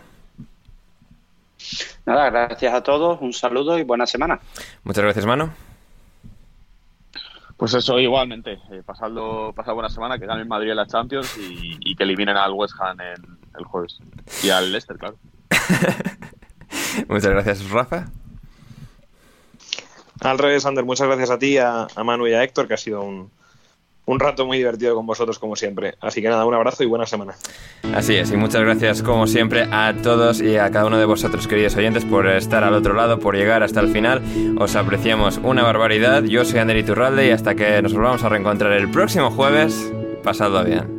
Nada, 2.05 2.29
gracias 2.29 2.73
a 2.73 2.81
todos, 2.81 3.19
un 3.21 3.33
saludo 3.33 3.77
y 3.77 3.83
buena 3.83 4.05
semana. 4.05 4.39
Muchas 4.83 5.03
gracias 5.03 5.25
Manu. 5.25 5.49
Pues 7.57 7.73
eso, 7.73 7.99
igualmente. 7.99 8.53
Eh, 8.71 8.83
pasando, 8.85 9.51
pasado 9.53 9.75
buena 9.75 9.89
semana, 9.89 10.17
que 10.17 10.25
gane 10.25 10.41
el 10.41 10.47
Madrid 10.47 10.69
en 10.69 10.77
la 10.77 10.87
Champions 10.87 11.37
y, 11.37 11.77
y 11.81 11.95
que 11.95 12.03
eliminen 12.03 12.37
al 12.37 12.53
West 12.53 12.75
Ham 12.79 13.01
en, 13.01 13.37
el 13.57 13.65
jueves. 13.65 13.99
Y 14.41 14.49
al 14.49 14.71
Leicester, 14.71 14.97
claro. 14.97 15.17
Muchas 17.09 17.31
gracias 17.31 17.69
Rafa. 17.69 18.07
Al 20.21 20.37
revés, 20.37 20.65
Ander, 20.65 20.85
muchas 20.85 21.07
gracias 21.07 21.29
a 21.29 21.39
ti, 21.39 21.57
a, 21.57 21.87
a 21.93 22.03
Manu 22.03 22.27
y 22.27 22.33
a 22.33 22.43
Héctor, 22.43 22.67
que 22.67 22.73
ha 22.73 22.77
sido 22.77 23.01
un, 23.01 23.31
un 24.09 24.19
rato 24.19 24.45
muy 24.45 24.57
divertido 24.57 24.95
con 24.95 25.05
vosotros, 25.05 25.37
como 25.37 25.55
siempre. 25.55 25.93
Así 26.01 26.21
que 26.21 26.29
nada, 26.29 26.43
un 26.45 26.53
abrazo 26.55 26.83
y 26.83 26.87
buena 26.87 27.05
semana. 27.05 27.35
Así 27.93 28.15
es, 28.15 28.31
y 28.31 28.37
muchas 28.37 28.61
gracias 28.61 29.03
como 29.03 29.27
siempre 29.27 29.67
a 29.71 29.93
todos 30.01 30.41
y 30.41 30.57
a 30.57 30.71
cada 30.71 30.85
uno 30.85 30.97
de 30.97 31.05
vosotros, 31.05 31.47
queridos 31.47 31.75
oyentes, 31.75 32.05
por 32.05 32.27
estar 32.27 32.63
al 32.63 32.73
otro 32.73 32.95
lado, 32.95 33.19
por 33.19 33.35
llegar 33.35 33.61
hasta 33.61 33.81
el 33.81 33.89
final. 33.89 34.23
Os 34.57 34.75
apreciamos 34.75 35.39
una 35.43 35.61
barbaridad. 35.61 36.23
Yo 36.23 36.43
soy 36.43 36.59
Ander 36.59 36.77
Iturralde 36.77 37.27
y 37.27 37.29
hasta 37.29 37.53
que 37.53 37.81
nos 37.83 37.93
volvamos 37.93 38.23
a 38.23 38.29
reencontrar 38.29 38.73
el 38.73 38.89
próximo 38.89 39.29
jueves, 39.29 39.93
pasadlo 40.23 40.63
bien. 40.63 40.98